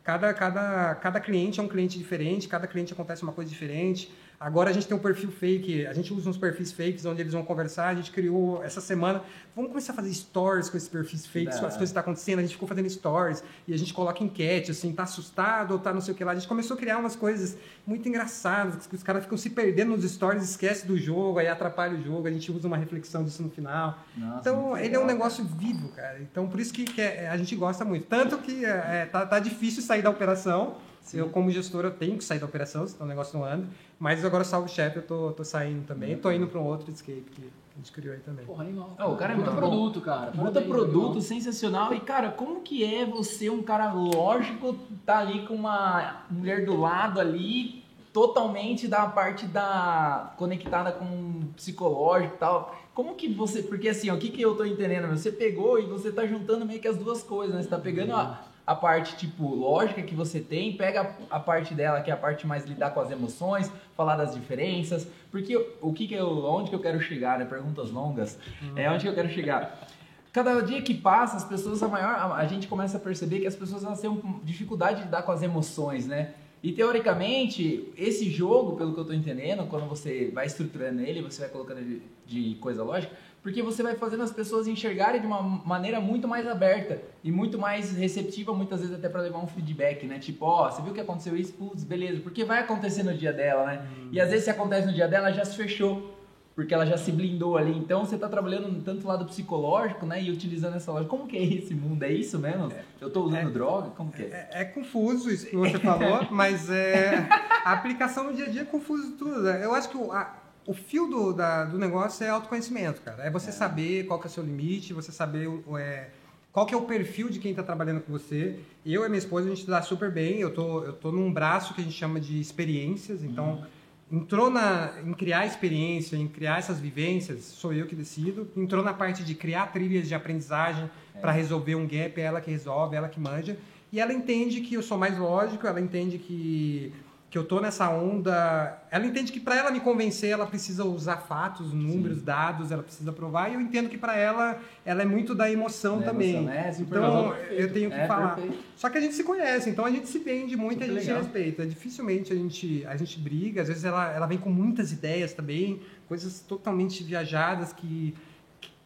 Cada, 0.03 0.31
cada, 0.35 0.93
cada 0.95 1.19
cliente 1.19 1.59
é 1.59 1.63
um 1.63 1.67
cliente 1.67 1.97
diferente, 1.97 2.47
cada 2.47 2.67
cliente 2.67 2.93
acontece 2.93 3.23
uma 3.23 3.33
coisa 3.33 3.49
diferente. 3.49 4.13
Agora 4.39 4.69
a 4.69 4.73
gente 4.73 4.87
tem 4.87 4.95
um 4.95 4.99
perfil 4.99 5.31
fake, 5.31 5.87
a 5.87 5.93
gente 5.93 6.13
usa 6.13 6.29
uns 6.29 6.37
perfis 6.37 6.71
fakes 6.71 7.03
onde 7.05 7.21
eles 7.21 7.33
vão 7.33 7.43
conversar. 7.43 7.87
A 7.87 7.95
gente 7.95 8.11
criou 8.11 8.63
essa 8.63 8.79
semana. 8.79 9.23
Vamos 9.55 9.71
começar 9.71 9.93
a 9.93 9.95
fazer 9.95 10.13
stories 10.13 10.69
com 10.69 10.77
esses 10.77 10.87
perfis 10.87 11.25
fakes, 11.25 11.55
as 11.55 11.59
coisas 11.59 11.77
que 11.77 11.83
estão 11.85 11.95
tá 11.95 12.01
acontecendo. 12.01 12.37
A 12.37 12.41
gente 12.43 12.51
ficou 12.51 12.67
fazendo 12.67 12.87
stories 12.87 13.43
e 13.67 13.73
a 13.73 13.77
gente 13.77 13.95
coloca 13.95 14.23
enquete, 14.23 14.69
assim, 14.69 14.93
tá 14.93 15.03
assustado 15.03 15.71
ou 15.71 15.79
tá 15.79 15.91
não 15.91 16.01
sei 16.01 16.13
o 16.13 16.17
que 16.17 16.23
lá. 16.23 16.33
A 16.33 16.35
gente 16.35 16.47
começou 16.47 16.75
a 16.75 16.79
criar 16.79 16.99
umas 16.99 17.15
coisas 17.15 17.57
muito 17.85 18.07
engraçadas, 18.07 18.85
que 18.85 18.93
os 18.93 19.01
caras 19.01 19.23
ficam 19.23 19.39
se 19.39 19.49
perdendo 19.49 19.97
nos 19.97 20.07
stories, 20.07 20.43
esquece 20.43 20.85
do 20.85 20.95
jogo, 20.99 21.39
aí 21.39 21.47
atrapalha 21.47 21.97
o 21.97 22.03
jogo. 22.03 22.27
A 22.27 22.31
gente 22.31 22.51
usa 22.51 22.67
uma 22.67 22.77
reflexão 22.77 23.23
disso 23.23 23.41
no 23.41 23.49
final. 23.49 23.97
Nossa, 24.15 24.41
então, 24.41 24.77
ele 24.77 24.89
legal, 24.89 25.01
é 25.01 25.03
um 25.03 25.07
negócio 25.07 25.43
vivo, 25.43 25.89
cara. 25.89 26.19
Então, 26.21 26.47
por 26.47 26.59
isso 26.59 26.71
que, 26.71 26.83
que 26.85 27.01
é, 27.01 27.27
a 27.27 27.37
gente 27.37 27.55
gosta 27.55 27.83
muito. 27.83 28.05
Tanto 28.05 28.37
que 28.37 28.63
é, 28.63 28.69
é, 28.69 29.09
tá, 29.11 29.25
tá 29.25 29.39
difícil 29.39 29.81
sair 29.81 30.03
da 30.03 30.11
operação. 30.11 30.77
Sim. 31.07 31.19
Eu, 31.19 31.29
como 31.29 31.49
gestor, 31.49 31.85
eu 31.85 31.91
tenho 31.91 32.17
que 32.17 32.23
sair 32.23 32.39
da 32.39 32.45
operação, 32.45 32.85
senão 32.85 33.05
o 33.05 33.09
negócio 33.09 33.39
não 33.39 33.45
anda. 33.45 33.65
Mas 33.97 34.25
agora, 34.25 34.43
salvo 34.43 34.67
chefe, 34.67 34.97
eu 34.97 35.03
tô, 35.03 35.31
tô 35.31 35.43
saindo 35.43 35.85
também. 35.87 36.13
Estou 36.13 36.31
indo 36.33 36.47
para 36.47 36.59
um 36.59 36.65
outro 36.65 36.91
escape 36.91 37.23
que 37.31 37.49
a 37.73 37.77
gente 37.77 37.91
criou 37.93 38.13
aí 38.13 38.19
também. 38.19 38.45
Porra, 38.45 38.65
animal. 38.65 38.93
Oh, 38.99 39.13
o 39.13 39.15
cara 39.15 39.31
é 39.31 39.35
muito 39.37 39.51
produto, 39.51 40.01
cara. 40.01 40.31
Puta 40.31 40.61
produto, 40.61 41.21
sensacional. 41.21 41.93
E, 41.93 42.01
cara, 42.01 42.29
como 42.31 42.59
que 42.59 42.83
é 42.83 43.05
você, 43.05 43.49
um 43.49 43.63
cara 43.63 43.93
lógico, 43.93 44.75
tá 45.05 45.19
ali 45.19 45.47
com 45.47 45.55
uma 45.55 46.25
mulher 46.29 46.65
do 46.65 46.77
lado 46.77 47.21
ali, 47.21 47.85
totalmente 48.11 48.85
da 48.85 49.05
parte 49.05 49.45
da 49.45 50.33
conectada 50.35 50.91
com 50.91 51.05
o 51.05 51.53
psicológico 51.55 52.35
e 52.35 52.37
tal. 52.37 52.75
Como 52.93 53.15
que 53.15 53.31
você, 53.31 53.63
porque 53.63 53.87
assim, 53.87 54.09
ó, 54.09 54.15
o 54.15 54.17
que 54.17 54.29
que 54.29 54.41
eu 54.41 54.55
tô 54.55 54.65
entendendo, 54.65 55.07
você 55.07 55.31
pegou 55.31 55.79
e 55.79 55.85
você 55.85 56.11
tá 56.11 56.27
juntando 56.27 56.65
meio 56.65 56.81
que 56.81 56.87
as 56.87 56.97
duas 56.97 57.23
coisas, 57.23 57.55
né? 57.55 57.61
Você 57.61 57.69
tá 57.69 57.77
pegando 57.77 58.13
a 58.13 58.43
a 58.67 58.75
parte, 58.75 59.15
tipo, 59.15 59.47
lógica 59.55 60.01
que 60.01 60.13
você 60.13 60.41
tem, 60.41 60.75
pega 60.75 61.15
a 61.29 61.39
parte 61.39 61.73
dela, 61.73 62.01
que 62.01 62.11
é 62.11 62.13
a 62.13 62.17
parte 62.17 62.45
mais 62.45 62.65
lidar 62.65 62.91
com 62.91 62.99
as 62.99 63.09
emoções, 63.09 63.71
falar 63.95 64.17
das 64.17 64.35
diferenças, 64.35 65.07
porque 65.31 65.55
o 65.81 65.93
que 65.93 66.05
que 66.05 66.13
eu, 66.13 66.43
onde 66.43 66.69
que 66.69 66.75
eu 66.75 66.81
quero 66.81 66.99
chegar, 66.99 67.39
né? 67.39 67.45
Perguntas 67.45 67.89
longas, 67.89 68.37
é 68.75 68.91
onde 68.91 69.03
que 69.03 69.09
eu 69.09 69.15
quero 69.15 69.29
chegar. 69.29 69.87
Cada 70.33 70.59
dia 70.59 70.81
que 70.81 70.93
passa, 70.93 71.37
as 71.37 71.45
pessoas, 71.45 71.81
a 71.81 71.87
maior, 71.87 72.09
a, 72.09 72.35
a 72.35 72.45
gente 72.45 72.67
começa 72.67 72.97
a 72.97 72.99
perceber 72.99 73.39
que 73.39 73.47
as 73.47 73.55
pessoas 73.55 73.85
elas 73.85 74.01
têm 74.01 74.21
dificuldade 74.43 74.99
de 74.99 75.05
lidar 75.05 75.23
com 75.23 75.31
as 75.31 75.41
emoções, 75.41 76.05
né? 76.05 76.33
E 76.61 76.73
teoricamente, 76.73 77.93
esse 77.95 78.29
jogo, 78.29 78.75
pelo 78.75 78.91
que 78.91 78.99
eu 78.99 79.03
estou 79.03 79.15
entendendo, 79.15 79.65
quando 79.67 79.87
você 79.87 80.29
vai 80.33 80.45
estruturando 80.45 81.01
ele, 81.01 81.21
você 81.21 81.41
vai 81.41 81.49
colocando 81.49 81.77
ele 81.77 82.01
de 82.25 82.55
coisa 82.55 82.83
lógica, 82.83 83.15
porque 83.41 83.61
você 83.61 83.81
vai 83.81 83.95
fazendo 83.95 84.23
as 84.23 84.31
pessoas 84.31 84.67
enxergarem 84.67 85.21
de 85.21 85.27
uma 85.27 85.41
maneira 85.41 86.01
muito 86.01 86.27
mais 86.27 86.47
aberta 86.47 87.01
e 87.23 87.31
muito 87.31 87.57
mais 87.57 87.91
receptiva, 87.91 88.53
muitas 88.53 88.81
vezes 88.81 88.95
até 88.95 89.07
para 89.07 89.21
levar 89.21 89.39
um 89.39 89.47
feedback, 89.47 90.05
né? 90.05 90.19
Tipo, 90.19 90.45
ó, 90.45 90.67
oh, 90.67 90.71
você 90.71 90.81
viu 90.81 90.93
que 90.93 90.99
aconteceu 90.99 91.35
isso? 91.35 91.53
Putz, 91.53 91.83
beleza, 91.83 92.19
porque 92.21 92.43
vai 92.43 92.59
acontecer 92.59 93.03
no 93.03 93.13
dia 93.13 93.31
dela, 93.31 93.65
né? 93.65 93.87
Hum. 93.97 94.09
E 94.11 94.19
às 94.19 94.29
vezes 94.29 94.45
se 94.45 94.49
acontece 94.49 94.87
no 94.87 94.93
dia 94.93 95.07
dela, 95.07 95.31
já 95.31 95.45
se 95.45 95.55
fechou, 95.55 96.17
porque 96.57 96.73
ela 96.73 96.87
já 96.87 96.97
se 96.97 97.11
blindou 97.11 97.55
ali. 97.55 97.77
Então 97.77 98.03
você 98.03 98.15
está 98.15 98.27
trabalhando 98.27 98.83
tanto 98.83 99.05
o 99.05 99.07
lado 99.07 99.25
psicológico, 99.25 100.07
né? 100.07 100.21
E 100.23 100.31
utilizando 100.31 100.75
essa 100.75 100.91
lógica. 100.91 101.07
Como 101.07 101.27
que 101.27 101.37
é 101.37 101.43
esse 101.43 101.75
mundo? 101.75 102.01
É 102.01 102.11
isso 102.11 102.39
mesmo? 102.39 102.71
É, 102.71 102.83
Eu 102.99 103.09
estou 103.09 103.25
usando 103.27 103.47
é, 103.47 103.51
droga? 103.51 103.91
Como 103.91 104.11
que 104.11 104.23
é? 104.23 104.49
é? 104.51 104.61
é? 104.61 104.65
confuso 104.65 105.29
isso 105.29 105.45
que 105.45 105.55
você 105.55 105.77
falou, 105.77 106.25
mas 106.31 106.67
é, 106.69 107.29
a 107.63 107.73
aplicação 107.73 108.23
no 108.23 108.33
dia 108.33 108.47
a 108.47 108.49
dia 108.49 108.61
é 108.63 108.65
confuso 108.65 109.11
tudo. 109.11 109.43
Né? 109.43 109.63
Eu 109.63 109.71
acho 109.71 109.87
que 109.87 109.97
o, 109.97 110.11
a, 110.11 110.35
o 110.67 110.73
fio 110.73 111.07
do, 111.07 111.31
da, 111.31 111.63
do 111.63 111.79
negócio 111.79 112.25
é 112.25 112.29
autoconhecimento, 112.29 113.01
cara. 113.01 113.23
É 113.23 113.31
você 113.31 113.49
é. 113.49 113.53
saber 113.53 114.05
qual 114.05 114.19
que 114.19 114.27
é 114.27 114.29
o 114.29 114.31
seu 114.31 114.43
limite, 114.43 114.93
você 114.93 115.13
saber 115.13 115.49
é, 115.79 116.09
qual 116.51 116.65
que 116.65 116.73
é 116.75 116.77
o 116.77 116.81
perfil 116.81 117.29
de 117.29 117.39
quem 117.39 117.51
está 117.51 117.63
trabalhando 117.63 118.01
com 118.01 118.11
você. 118.11 118.59
Eu 118.85 119.05
e 119.05 119.07
minha 119.07 119.17
esposa, 119.17 119.47
a 119.47 119.55
gente 119.55 119.65
dá 119.65 119.81
super 119.81 120.11
bem. 120.11 120.39
Eu 120.41 120.53
tô, 120.53 120.83
eu 120.83 120.91
tô 120.91 121.09
num 121.09 121.31
braço 121.31 121.73
que 121.73 121.79
a 121.79 121.83
gente 121.85 121.95
chama 121.95 122.19
de 122.19 122.41
experiências. 122.41 123.23
Então, 123.23 123.63
uhum. 124.11 124.19
entrou 124.19 124.49
na, 124.49 124.91
em 125.05 125.13
criar 125.13 125.45
experiência, 125.45 126.17
em 126.17 126.27
criar 126.27 126.59
essas 126.59 126.81
vivências, 126.81 127.45
sou 127.45 127.71
eu 127.71 127.87
que 127.87 127.95
decido. 127.95 128.51
Entrou 128.57 128.83
na 128.83 128.93
parte 128.93 129.23
de 129.23 129.33
criar 129.35 129.67
trilhas 129.67 130.09
de 130.09 130.15
aprendizagem 130.15 130.89
é. 131.15 131.19
para 131.19 131.31
resolver 131.31 131.75
um 131.75 131.87
gap, 131.87 132.19
é 132.19 132.25
ela 132.25 132.41
que 132.41 132.51
resolve, 132.51 132.93
é 132.93 132.97
ela 132.97 133.07
que 133.07 133.21
manja. 133.21 133.57
E 133.89 134.01
ela 134.01 134.11
entende 134.11 134.59
que 134.59 134.73
eu 134.73 134.83
sou 134.83 134.97
mais 134.97 135.17
lógico, 135.17 135.65
ela 135.65 135.79
entende 135.79 136.17
que 136.17 136.91
que 137.29 137.37
eu 137.37 137.43
tô 137.43 137.59
nessa 137.59 137.89
onda. 137.89 138.81
Ela 138.89 139.05
entende 139.05 139.31
que 139.31 139.39
para 139.39 139.55
ela 139.55 139.69
me 139.69 139.79
convencer, 139.79 140.29
ela 140.29 140.47
precisa 140.47 140.85
usar 140.85 141.17
fatos, 141.17 141.73
números, 141.73 142.19
Sim. 142.19 142.25
dados, 142.25 142.71
ela 142.71 142.83
precisa 142.83 143.11
provar. 143.11 143.49
E 143.49 143.55
eu 143.55 143.61
entendo 143.61 143.89
que 143.89 143.97
para 143.97 144.15
ela, 144.15 144.59
ela 144.85 145.01
é 145.01 145.05
muito 145.05 145.35
da 145.35 145.51
emoção 145.51 146.01
é 146.01 146.05
também. 146.05 146.35
Emoção, 146.37 146.53
né? 146.53 146.75
Então, 146.79 147.35
eu 147.51 147.73
tenho 147.73 147.89
que 147.89 147.97
é, 147.97 148.07
falar. 148.07 148.35
Perfeito. 148.35 148.63
Só 148.75 148.89
que 148.89 148.97
a 148.97 149.01
gente 149.01 149.15
se 149.15 149.23
conhece, 149.23 149.69
então 149.69 149.85
a 149.85 149.91
gente 149.91 150.07
se 150.07 150.19
vende 150.19 150.55
muito, 150.55 150.79
Super 150.79 150.85
a 150.85 150.93
gente 150.93 151.07
legal. 151.07 151.21
respeita. 151.21 151.65
Dificilmente 151.65 152.31
a 152.31 152.35
gente, 152.35 152.85
a 152.85 152.95
gente 152.95 153.19
briga. 153.19 153.61
Às 153.61 153.67
vezes 153.67 153.83
ela, 153.83 154.09
ela 154.13 154.25
vem 154.25 154.37
com 154.37 154.49
muitas 154.49 154.93
ideias 154.93 155.33
também, 155.33 155.81
coisas 156.07 156.39
totalmente 156.39 157.03
viajadas 157.03 157.73
que 157.73 158.15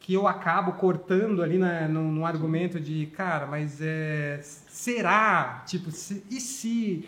que 0.02 0.16
eu 0.16 0.28
acabo 0.28 0.74
cortando 0.74 1.44
ali 1.44 1.60
na, 1.60 1.88
no, 1.88 2.12
no 2.12 2.26
argumento 2.26 2.80
de, 2.80 3.06
cara, 3.16 3.46
mas 3.46 3.80
é, 3.80 4.40
será? 4.42 5.64
Tipo, 5.68 5.92
se, 5.92 6.24
e 6.30 6.42
se? 6.42 7.08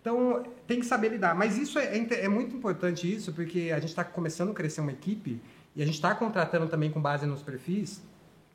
Então, 0.00 0.42
tem 0.66 0.80
que 0.80 0.86
saber 0.86 1.10
lidar. 1.10 1.34
Mas 1.34 1.58
isso 1.58 1.78
é, 1.78 1.96
é, 1.96 2.24
é 2.24 2.28
muito 2.28 2.56
importante 2.56 3.12
isso, 3.12 3.32
porque 3.32 3.70
a 3.74 3.78
gente 3.78 3.90
está 3.90 4.04
começando 4.04 4.50
a 4.50 4.54
crescer 4.54 4.80
uma 4.80 4.92
equipe 4.92 5.40
e 5.76 5.82
a 5.82 5.86
gente 5.86 5.96
está 5.96 6.14
contratando 6.14 6.68
também 6.68 6.90
com 6.90 7.00
base 7.00 7.26
nos 7.26 7.42
perfis 7.42 8.02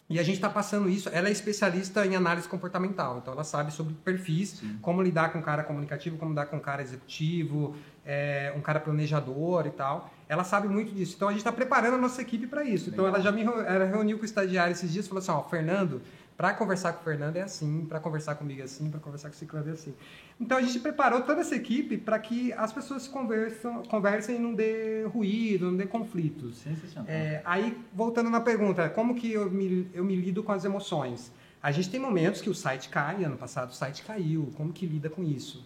e 0.08 0.20
a 0.20 0.24
gente 0.24 0.36
está 0.36 0.50
passando 0.50 0.88
isso. 0.88 1.10
Ela 1.12 1.30
é 1.30 1.32
especialista 1.32 2.06
em 2.06 2.16
análise 2.16 2.48
comportamental, 2.48 3.18
então 3.18 3.34
ela 3.34 3.44
sabe 3.44 3.74
sobre 3.74 3.96
perfis, 4.04 4.50
Sim. 4.50 4.78
como 4.82 5.02
lidar 5.02 5.32
com 5.32 5.40
um 5.40 5.42
cara 5.42 5.64
comunicativo, 5.64 6.18
como 6.18 6.32
lidar 6.32 6.46
com 6.46 6.58
um 6.58 6.60
cara 6.60 6.82
executivo, 6.84 7.76
é, 8.06 8.54
um 8.56 8.62
cara 8.62 8.80
planejador 8.80 9.66
e 9.66 9.72
tal. 9.72 10.12
Ela 10.30 10.44
sabe 10.44 10.68
muito 10.68 10.94
disso. 10.94 11.14
Então 11.16 11.28
a 11.28 11.32
gente 11.32 11.40
está 11.40 11.52
preparando 11.52 11.96
a 11.96 11.98
nossa 11.98 12.22
equipe 12.22 12.46
para 12.46 12.64
isso. 12.64 12.92
Legal. 12.92 13.08
Então 13.08 13.08
ela 13.08 13.20
já 13.20 13.32
me 13.32 13.42
ela 13.42 13.86
reuniu 13.86 14.18
com 14.18 14.24
o 14.24 14.26
estagiário 14.26 14.74
esses 14.74 14.92
dias 14.92 15.06
e 15.06 15.10
falou 15.10 15.22
assim: 15.22 15.32
Ó, 15.32 15.42
Fernando, 15.44 16.02
para 16.38 16.54
conversar 16.54 16.94
com 16.94 17.02
o 17.02 17.04
Fernando 17.04 17.38
é 17.38 17.42
assim, 17.42 17.86
para 17.86 18.00
conversar 18.00 18.36
comigo 18.36 18.62
é 18.62 18.66
assim, 18.66 18.90
para 18.90 19.00
conversar 19.00 19.30
com 19.30 19.36
o 19.36 19.38
Ciclano 19.38 19.70
é 19.70 19.72
assim. 19.72 19.94
Então 20.40 20.58
a 20.58 20.62
gente 20.62 20.80
preparou 20.80 21.22
toda 21.22 21.42
essa 21.42 21.56
equipe 21.56 21.98
para 21.98 22.20
que 22.20 22.52
as 22.54 22.74
pessoas 22.74 23.08
conversam, 23.08 23.84
conversem 23.84 24.36
e 24.36 24.40
não 24.40 24.54
dê 24.54 25.06
ruído, 25.06 25.72
não 25.72 25.78
dê 25.78 25.86
conflitos. 25.86 26.58
Sensacional. 26.58 27.10
É, 27.10 27.42
aí, 27.46 27.78
voltando 27.94 28.30
na 28.30 28.42
pergunta, 28.42 28.90
como 28.90 29.16
que 29.16 29.32
eu 29.32 29.50
me, 29.50 29.90
eu 29.94 30.04
me 30.04 30.16
lido 30.16 30.44
com 30.44 30.52
as 30.52 30.66
emoções? 30.66 31.32
A 31.64 31.72
gente 31.72 31.90
tem 31.90 32.00
momentos 32.00 32.42
que 32.42 32.50
o 32.50 32.54
site 32.54 32.90
cai, 32.90 33.24
ano 33.24 33.38
passado 33.38 33.72
o 33.72 33.74
site 33.74 34.04
caiu, 34.04 34.52
como 34.56 34.74
que 34.74 34.86
lida 34.86 35.10
com 35.10 35.24
isso? 35.24 35.66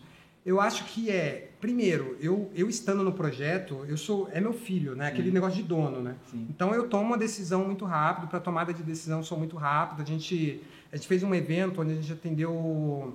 Eu 0.50 0.60
acho 0.60 0.86
que 0.86 1.12
é, 1.12 1.52
primeiro, 1.62 2.18
eu, 2.20 2.50
eu 2.56 2.68
estando 2.68 3.04
no 3.04 3.14
projeto, 3.14 3.86
eu 3.88 3.96
sou 3.96 4.28
é 4.34 4.42
meu 4.42 4.52
filho, 4.52 4.96
né? 4.96 5.06
Sim. 5.06 5.12
Aquele 5.12 5.30
negócio 5.30 5.62
de 5.62 5.62
dono, 5.62 6.02
né? 6.02 6.16
Sim. 6.26 6.48
Então 6.50 6.74
eu 6.74 6.90
tomo 6.90 7.04
uma 7.04 7.20
decisão 7.20 7.66
muito 7.66 7.86
rápido, 7.86 8.28
para 8.28 8.40
tomada 8.40 8.74
de 8.74 8.82
decisão 8.82 9.22
sou 9.22 9.38
muito 9.38 9.56
rápido. 9.58 10.02
A 10.02 10.06
gente 10.06 10.60
a 10.92 10.96
gente 10.96 11.08
fez 11.08 11.22
um 11.22 11.36
evento 11.36 11.80
onde 11.80 11.92
a 11.92 11.96
gente 11.96 12.12
atendeu 12.12 13.14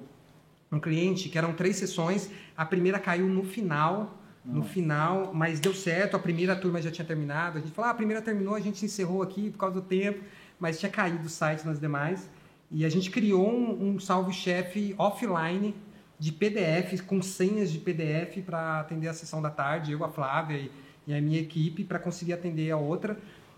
um 0.71 0.79
cliente 0.79 1.29
que 1.29 1.37
eram 1.37 1.53
três 1.53 1.75
sessões, 1.75 2.31
a 2.57 2.65
primeira 2.65 3.01
caiu 3.01 3.27
no 3.27 3.43
final, 3.43 4.17
no 4.45 4.63
final, 4.63 5.35
mas 5.35 5.59
deu 5.59 5.75
certo, 5.75 6.15
a 6.15 6.21
primeira 6.21 6.55
turma 6.55 6.81
já 6.81 6.93
tinha 6.93 7.05
terminado. 7.05 7.59
A 7.59 7.61
gente 7.61 7.73
falou: 7.73 7.89
ah, 7.89 7.95
a 7.95 7.97
primeira 7.97 8.23
terminou, 8.23 8.55
a 8.55 8.61
gente 8.61 8.85
encerrou 8.85 9.23
aqui 9.23 9.51
por 9.51 9.59
causa 9.59 9.75
do 9.81 9.83
tempo, 9.83 10.23
mas 10.61 10.79
tinha 10.79 10.93
caído 10.93 11.27
o 11.27 11.29
site 11.29 11.67
nas 11.67 11.81
demais. 11.81 12.31
E 12.71 12.85
a 12.85 12.89
gente 12.89 13.11
criou 13.11 13.51
um, 13.51 13.89
um 13.89 13.99
salve-chefe 13.99 14.95
offline 14.97 15.75
de 16.19 16.33
PDF, 16.33 17.01
com 17.07 17.21
senhas 17.21 17.71
de 17.71 17.79
PDF 17.79 18.43
para 18.45 18.81
atender 18.81 19.09
a 19.09 19.15
sessão 19.15 19.43
da 19.43 19.51
tarde, 19.51 19.93
eu, 19.93 20.05
a 20.05 20.09
Flávia 20.09 20.57
e, 20.57 20.71
e 21.07 21.15
a 21.15 21.21
minha 21.21 21.41
equipe, 21.41 21.85
para 21.85 21.99
conseguir 21.99 22.33
atender 22.33 22.71
a 22.71 22.77
outra. 22.77 23.17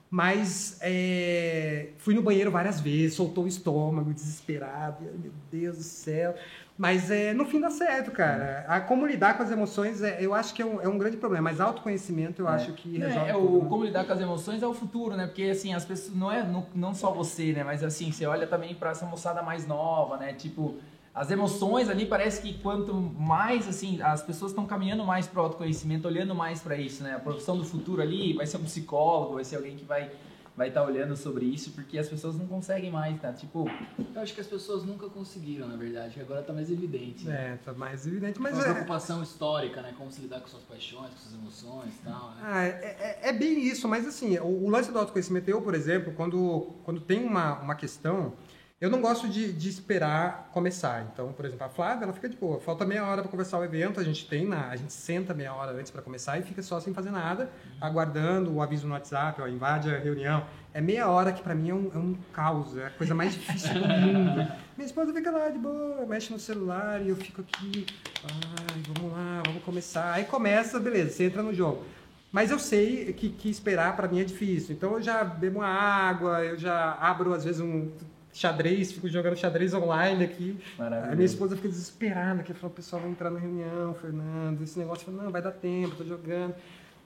Mas 0.09 0.79
é, 0.81 1.89
fui 1.99 2.15
no 2.15 2.23
banheiro 2.23 2.51
várias 2.51 2.81
vezes, 2.81 3.15
soltou 3.15 3.45
o 3.45 3.49
estômago, 3.49 4.15
desesperado, 4.15 5.03
meu 5.03 5.33
Deus 5.51 5.77
do 5.77 5.83
céu. 5.83 6.35
Mas 6.79 7.11
é, 7.11 7.33
no 7.33 7.45
fim 7.45 7.59
dá 7.59 7.71
certo, 7.71 8.11
cara. 8.11 8.65
A 8.69 8.81
como 8.81 9.07
lidar 9.07 9.37
com 9.37 9.43
as 9.43 9.51
emoções, 9.51 10.03
é, 10.03 10.19
eu 10.21 10.33
acho 10.35 10.55
que 10.55 10.63
é 10.63 10.65
um, 10.65 10.81
é 10.81 10.87
um 10.87 10.99
grande 10.99 11.17
problema. 11.17 11.51
Mas 11.51 11.61
autoconhecimento 11.61 12.43
eu 12.43 12.49
é. 12.49 12.53
acho 12.53 12.73
que 12.75 13.03
é, 13.03 13.07
resolve. 13.07 13.31
É, 13.31 13.37
o 13.37 13.61
como 13.63 13.85
lidar 13.85 14.05
com 14.05 14.13
as 14.13 14.21
emoções 14.21 14.63
é 14.63 14.67
o 14.67 14.75
futuro, 14.75 15.17
né? 15.17 15.27
Porque 15.27 15.45
assim, 15.45 15.75
as 15.75 15.85
pessoas. 15.85 16.15
Não 16.15 16.31
é 16.31 16.45
não, 16.45 16.67
não 16.75 16.95
só 16.95 17.11
você, 17.11 17.53
né? 17.53 17.65
Mas 17.65 17.83
assim, 17.83 18.13
você 18.13 18.27
olha 18.27 18.47
também 18.47 18.75
para 18.75 18.91
essa 18.91 19.07
moçada 19.07 19.43
mais 19.43 19.67
nova, 19.67 20.19
né? 20.19 20.35
Tipo 20.35 20.77
as 21.17 21.31
emoções 21.31 21.89
ali 21.89 22.05
parece 22.05 22.43
que 22.43 22.53
quanto 22.59 22.93
mais 22.93 23.67
assim 23.67 24.03
as 24.03 24.23
pessoas 24.23 24.53
estão 24.53 24.67
caminhando 24.67 25.03
mais 25.03 25.27
para 25.27 25.41
o 25.41 25.45
autoconhecimento 25.45 26.07
olhando 26.07 26.35
mais 26.35 26.61
para 26.61 26.77
isso 26.77 27.03
né 27.03 27.15
a 27.15 27.19
profissão 27.19 27.57
do 27.57 27.65
futuro 27.65 28.03
ali 28.03 28.35
vai 28.35 28.47
ser 28.47 28.59
um 28.59 28.65
psicólogo 28.65 29.35
vai 29.35 29.45
ser 29.45 29.57
alguém 29.57 29.77
que 29.77 29.85
vai 29.85 30.11
vai 30.55 30.69
estar 30.69 30.83
tá 30.83 30.87
olhando 30.87 31.17
sobre 31.17 31.47
isso 31.47 31.71
porque 31.71 31.99
as 31.99 32.07
pessoas 32.07 32.37
não 32.37 32.47
conseguem 32.47 32.91
mais 32.91 33.19
tá 33.19 33.33
tipo 33.33 33.67
eu 34.15 34.21
acho 34.21 34.35
que 34.35 34.43
as 34.43 34.47
pessoas 34.47 34.85
nunca 34.85 35.09
conseguiram 35.09 35.67
na 35.67 35.77
verdade 35.77 36.21
agora 36.21 36.41
está 36.41 36.53
mais 36.53 36.71
evidente 36.71 37.25
né? 37.25 37.55
é 37.55 37.57
tá 37.65 37.73
mais 37.73 38.07
evidente 38.07 38.39
mas 38.39 38.53
uma 38.53 38.65
é... 38.65 38.73
preocupação 38.73 39.23
histórica 39.23 39.81
né 39.81 39.95
como 39.97 40.13
se 40.13 40.21
lidar 40.21 40.41
com 40.41 40.49
suas 40.49 40.65
paixões 40.65 41.11
com 41.13 41.17
suas 41.17 41.35
emoções 41.35 41.95
e 41.95 42.05
tal 42.05 42.31
né? 42.33 42.43
ah, 42.43 42.65
é, 42.65 42.69
é, 42.69 43.29
é, 43.31 43.33
bem 43.33 43.59
isso 43.59 43.89
mas 43.89 44.07
assim 44.07 44.39
o, 44.39 44.65
o 44.65 44.69
lance 44.69 44.93
do 44.93 44.99
autoconhecimento 44.99 45.51
eu 45.51 45.63
por 45.63 45.75
exemplo 45.75 46.13
quando 46.13 46.75
quando 46.85 47.01
tem 47.01 47.25
uma, 47.25 47.59
uma 47.61 47.75
questão 47.75 48.35
eu 48.79 48.91
não 48.91 49.01
gosto 49.01 49.27
de, 49.27 49.55
de, 49.55 49.71
esperar 49.71 50.51
começar. 50.53 51.09
Então, 51.11 51.33
por 51.33 51.47
exemplo, 51.47 51.65
a 51.65 51.69
Flávia, 51.71 52.05
ela 52.05 52.13
fica 52.13 52.29
de 52.29 52.37
boa. 52.37 52.61
Falta 52.61 52.85
meia 52.85 53.07
hora 53.07 53.23
para 53.23 53.31
começar 53.31 53.59
o 53.59 53.65
evento, 53.65 53.99
a 53.99 54.05
gente 54.05 54.29
tem 54.29 54.47
na, 54.47 54.69
a 54.69 54.77
gente 54.77 54.93
senta 54.93 55.33
meia 55.33 55.55
hora 55.55 55.73
antes 55.73 55.91
para 55.91 56.03
começar 56.03 56.39
e 56.39 56.43
fica 56.43 56.63
só 56.63 56.79
sem 56.79 56.93
fazer 56.93 57.11
nada, 57.11 57.51
aguardando 57.81 58.55
o 58.55 58.61
aviso 58.61 58.87
no 58.87 58.93
WhatsApp, 58.93 59.41
ó, 59.41 59.49
invade 59.49 59.89
a 59.89 59.99
reunião. 59.99 60.45
É 60.75 60.81
meia 60.83 61.09
hora 61.09 61.33
que 61.33 61.43
para 61.43 61.55
mim 61.55 61.71
é 61.71 61.75
um, 61.75 61.91
é 61.95 61.97
um 61.97 62.15
caos, 62.35 62.77
é 62.77 62.87
a 62.89 62.91
coisa 62.91 63.15
mais 63.15 63.33
difícil 63.33 63.73
do 63.73 63.89
mundo. 63.89 64.53
Minha 64.77 64.87
esposa 64.87 65.11
fica 65.11 65.31
lá 65.31 65.49
de 65.49 65.59
boa, 65.59 66.05
mexe 66.05 66.31
no 66.31 66.39
celular 66.39 67.01
e 67.01 67.09
eu 67.09 67.17
fico 67.17 67.41
aqui, 67.41 67.87
ai, 68.25 68.83
vamos 68.89 69.11
lá, 69.11 69.43
vamos 69.47 69.63
começar. 69.63 70.13
Aí 70.13 70.25
começa, 70.27 70.79
beleza, 70.79 71.13
você 71.13 71.25
entra 71.25 71.43
no 71.43 71.55
jogo. 71.55 71.83
Mas 72.31 72.51
eu 72.51 72.59
sei 72.59 73.15
que, 73.15 73.31
que 73.31 73.49
esperar 73.49 73.97
para 73.97 74.07
mim 74.07 74.21
é 74.21 74.25
difícil. 74.25 74.77
Então 74.77 74.93
eu 74.93 75.01
já 75.01 75.25
bebo 75.25 75.61
uma 75.61 75.67
água, 75.67 76.45
eu 76.45 76.59
já 76.59 76.93
abro 77.01 77.33
às 77.33 77.43
vezes 77.43 77.63
um 77.63 77.91
xadrez, 78.37 78.93
fico 78.93 79.09
jogando 79.09 79.37
xadrez 79.37 79.73
online 79.73 80.25
aqui. 80.25 80.59
A 80.79 81.15
minha 81.15 81.25
esposa 81.25 81.57
fica 81.57 81.69
desesperada, 81.69 82.43
que 82.43 82.53
falou, 82.53 82.71
o 82.71 82.77
pessoal 82.77 83.01
vai 83.01 83.11
entrar 83.11 83.31
na 83.31 83.39
reunião, 83.39 83.95
Fernando, 83.95 84.63
esse 84.63 84.79
negócio, 84.79 85.11
não, 85.11 85.31
vai 85.31 85.41
dar 85.41 85.53
tempo, 85.53 85.97
tô 85.97 86.05
jogando. 86.05 86.55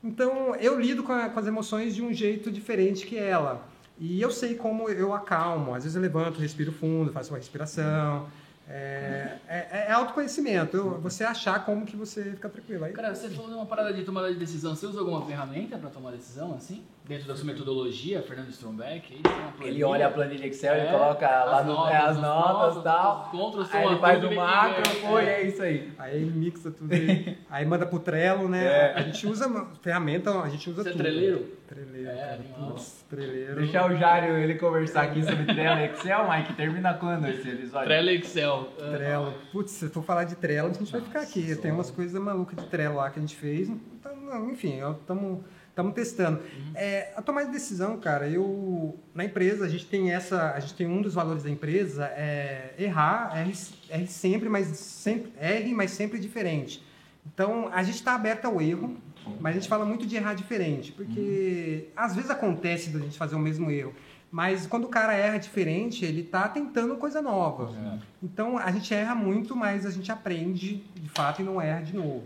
Então, 0.03 0.57
eu 0.57 0.81
lido 0.81 1.03
com, 1.03 1.13
a, 1.13 1.29
com, 1.29 1.39
as 1.39 1.47
emoções 1.47 1.95
de 1.95 2.03
um 2.03 2.13
jeito 2.13 2.51
diferente 2.51 3.07
que 3.07 3.17
ela. 3.17 3.65
E 3.99 4.21
eu 4.21 4.31
sei 4.31 4.55
como 4.55 4.89
eu 4.89 5.13
acalmo. 5.13 5.75
Às 5.75 5.85
vezes 5.85 5.95
eu 5.95 6.03
levanto, 6.03 6.41
respiro 6.41 6.73
fundo, 6.73 7.13
faço 7.13 7.31
uma 7.31 7.39
respiração. 7.39 8.27
É, 8.69 9.39
é, 9.49 9.87
é 9.89 9.93
autoconhecimento, 9.93 10.77
eu, 10.77 11.01
você 11.01 11.25
achar 11.25 11.65
como 11.65 11.85
que 11.85 11.97
você 11.97 12.23
fica 12.31 12.49
tranquilo. 12.49 12.85
Aí, 12.85 12.93
Cara, 12.93 13.13
você 13.13 13.29
falou 13.29 13.51
de 13.51 13.57
uma 13.57 13.67
parada 13.67 13.93
de 13.93 14.05
tomada 14.05 14.33
de 14.33 14.39
decisão. 14.39 14.77
Você 14.77 14.87
usa 14.87 15.01
alguma 15.01 15.27
ferramenta 15.27 15.77
para 15.77 15.91
tomar 15.91 16.13
decisão 16.13 16.55
assim? 16.55 16.85
Dentro 17.11 17.27
da 17.27 17.35
sua 17.35 17.45
metodologia, 17.45 18.23
Fernando 18.23 18.51
Strombeck, 18.51 19.21
ele 19.61 19.83
olha 19.83 20.07
a 20.07 20.11
planilha 20.11 20.47
Excel, 20.47 20.75
é, 20.75 20.83
ele 20.83 20.91
coloca 20.93 21.27
lá 21.27 21.65
no, 21.65 21.73
notas, 21.73 21.93
é, 21.93 21.97
as 21.97 22.17
notas 22.19 22.77
e 22.77 22.85
tal. 22.85 23.29
Contras, 23.33 23.75
aí 23.75 23.85
ele 23.85 23.99
faz 23.99 24.25
o 24.25 24.31
macro, 24.33 24.91
foi, 25.09 25.25
é, 25.25 25.43
é 25.43 25.47
isso 25.49 25.61
aí. 25.61 25.93
Aí 25.99 26.17
ele 26.23 26.31
mixa 26.31 26.71
tudo 26.71 26.95
aí, 26.95 27.37
aí 27.51 27.67
manda 27.67 27.85
pro 27.85 27.99
Trello, 27.99 28.49
né? 28.49 28.65
É. 28.65 28.95
A 28.95 29.03
gente 29.03 29.27
usa 29.27 29.67
ferramenta, 29.83 30.31
a 30.41 30.49
gente 30.49 30.71
usa 30.71 30.85
Você 30.85 30.93
tudo. 30.93 31.03
Você 31.03 31.09
é 31.09 31.11
treleiro? 31.11 31.47
Treleiro, 31.67 32.11
é, 32.11 32.15
cara. 32.15 32.41
Putz, 32.69 33.05
treleiro. 33.11 33.57
Deixar 33.57 33.91
o 33.91 33.97
Jário 33.97 34.37
ele 34.37 34.55
conversar 34.55 35.03
aqui 35.03 35.25
sobre 35.25 35.47
Trello 35.47 35.81
e 35.81 35.85
Excel, 35.87 36.31
Mike, 36.31 36.53
termina 36.53 36.95
quando 36.95 37.27
esse 37.27 37.49
episódio? 37.49 37.89
Trello 37.89 38.11
e 38.11 38.15
Excel. 38.19 38.69
Trello. 38.79 39.35
Putz, 39.51 39.73
se 39.73 39.89
for 39.89 40.05
falar 40.05 40.23
de 40.23 40.37
Trello, 40.37 40.71
a 40.71 40.73
gente 40.75 40.93
vai 40.93 41.01
ficar 41.01 41.23
aqui. 41.23 41.57
Tem 41.57 41.73
umas 41.73 41.91
coisas 41.91 42.21
malucas 42.23 42.57
de 42.57 42.71
Trello 42.71 42.97
lá 42.97 43.11
que 43.11 43.19
a 43.19 43.23
gente 43.23 43.35
fez. 43.35 43.69
Então, 43.69 44.49
enfim, 44.49 44.79
estamos 44.93 45.41
Estamos 45.71 45.95
testando. 45.95 46.41
Uhum. 46.41 46.73
É, 46.75 47.13
a 47.17 47.23
tomada 47.23 47.47
de 47.47 47.53
decisão, 47.53 47.99
cara, 47.99 48.29
eu 48.29 48.99
na 49.15 49.25
empresa 49.25 49.65
a 49.65 49.69
gente 49.69 49.87
tem 49.87 50.13
essa, 50.13 50.53
a 50.53 50.61
gente 50.61 50.75
tem 50.75 50.87
um 50.87 51.01
dos 51.01 51.15
valores 51.15 51.45
da 51.45 51.51
empresa 51.51 52.07
é 52.07 52.75
errar, 52.79 53.33
erre, 53.39 53.55
erre 53.89 54.07
sempre, 54.07 54.49
mas 54.49 54.67
sempre 54.67 55.33
erre, 55.41 55.73
mas 55.73 55.93
sempre 55.93 56.19
diferente. 56.19 56.85
Então 57.33 57.71
a 57.73 57.83
gente 57.83 57.97
está 57.97 58.15
aberto 58.15 58.47
ao 58.47 58.61
erro, 58.61 58.97
mas 59.41 59.57
a 59.57 59.61
gente 59.61 59.69
fala 59.69 59.85
muito 59.85 60.07
de 60.07 60.17
errar 60.17 60.35
diferente, 60.35 60.93
porque 60.93 61.87
uhum. 61.87 61.93
às 61.97 62.15
vezes 62.15 62.31
acontece 62.31 62.91
da 62.91 62.99
gente 62.99 63.17
fazer 63.17 63.37
o 63.37 63.41
mesmo 63.41 63.71
erro. 63.71 63.95
Mas 64.31 64.67
quando 64.67 64.85
o 64.85 64.89
cara 64.89 65.13
erra 65.13 65.39
diferente, 65.39 66.05
ele 66.05 66.21
está 66.21 66.49
tentando 66.49 66.97
coisa 66.97 67.21
nova. 67.21 67.65
Uhum. 67.65 67.99
Então 68.23 68.59
a 68.59 68.71
gente 68.71 68.93
erra 68.95 69.15
muito, 69.15 69.57
mas 69.57 69.85
a 69.85 69.91
gente 69.91 70.11
aprende 70.13 70.85
de 70.95 71.09
fato 71.09 71.43
e 71.43 71.45
não 71.45 71.61
erra 71.61 71.81
de 71.81 71.97
novo. 71.97 72.25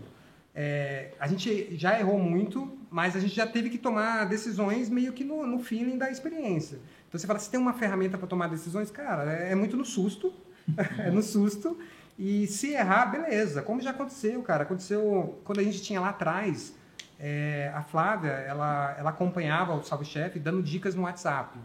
É, 0.53 1.11
a 1.19 1.27
gente 1.27 1.75
já 1.75 1.99
errou 1.99 2.17
muito, 2.17 2.74
mas 2.95 3.13
a 3.13 3.19
gente 3.19 3.35
já 3.35 3.45
teve 3.45 3.69
que 3.69 3.77
tomar 3.77 4.23
decisões 4.23 4.89
meio 4.89 5.11
que 5.11 5.25
no, 5.25 5.45
no 5.45 5.59
feeling 5.59 5.97
da 5.97 6.09
experiência. 6.09 6.79
Então 7.09 7.19
você 7.19 7.27
fala, 7.27 7.39
se 7.39 7.51
tem 7.51 7.59
uma 7.59 7.73
ferramenta 7.73 8.17
para 8.17 8.25
tomar 8.25 8.47
decisões, 8.47 8.89
cara, 8.89 9.29
é, 9.33 9.51
é 9.51 9.55
muito 9.55 9.75
no 9.75 9.83
susto, 9.83 10.33
é 10.97 11.11
no 11.11 11.21
susto. 11.21 11.77
E 12.17 12.47
se 12.47 12.69
errar, 12.69 13.07
beleza. 13.07 13.61
Como 13.61 13.81
já 13.81 13.89
aconteceu, 13.89 14.41
cara. 14.43 14.63
Aconteceu 14.63 15.37
quando 15.43 15.59
a 15.59 15.63
gente 15.63 15.81
tinha 15.81 15.99
lá 15.99 16.07
atrás, 16.07 16.73
é, 17.19 17.69
a 17.75 17.81
Flávia, 17.81 18.29
ela, 18.29 18.95
ela 18.97 19.09
acompanhava 19.09 19.73
o 19.73 19.83
Salve 19.83 20.05
Chefe 20.05 20.39
dando 20.39 20.63
dicas 20.63 20.95
no 20.95 21.01
WhatsApp. 21.01 21.59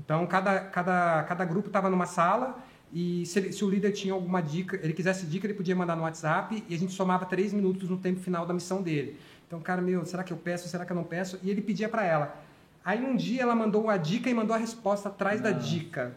Então, 0.00 0.26
cada, 0.26 0.58
cada, 0.62 1.22
cada 1.22 1.44
grupo 1.44 1.68
estava 1.68 1.88
numa 1.88 2.06
sala 2.06 2.58
e 2.92 3.24
se, 3.24 3.52
se, 3.52 3.64
o 3.64 3.70
líder 3.70 3.92
tinha 3.92 4.12
alguma 4.12 4.42
dica, 4.42 4.80
ele 4.82 4.92
quisesse 4.92 5.26
dica, 5.26 5.46
ele 5.46 5.54
podia 5.54 5.76
mandar 5.76 5.94
no 5.94 6.02
WhatsApp 6.02 6.64
e 6.68 6.74
a 6.74 6.78
gente 6.78 6.92
somava 6.92 7.24
três 7.24 7.52
minutos 7.52 7.88
no 7.88 7.98
tempo 7.98 8.18
final 8.18 8.44
da 8.44 8.52
missão 8.52 8.82
dele. 8.82 9.16
Então, 9.52 9.60
cara, 9.60 9.82
meu, 9.82 10.02
será 10.06 10.24
que 10.24 10.32
eu 10.32 10.36
peço, 10.38 10.66
será 10.66 10.86
que 10.86 10.92
eu 10.92 10.96
não 10.96 11.04
peço? 11.04 11.38
E 11.42 11.50
ele 11.50 11.60
pedia 11.60 11.86
para 11.86 12.02
ela. 12.02 12.42
Aí 12.82 13.04
um 13.04 13.14
dia 13.14 13.42
ela 13.42 13.54
mandou 13.54 13.90
a 13.90 13.98
dica 13.98 14.30
e 14.30 14.32
mandou 14.32 14.56
a 14.56 14.58
resposta 14.58 15.10
atrás 15.10 15.42
Nossa. 15.42 15.52
da 15.52 15.60
dica. 15.60 16.14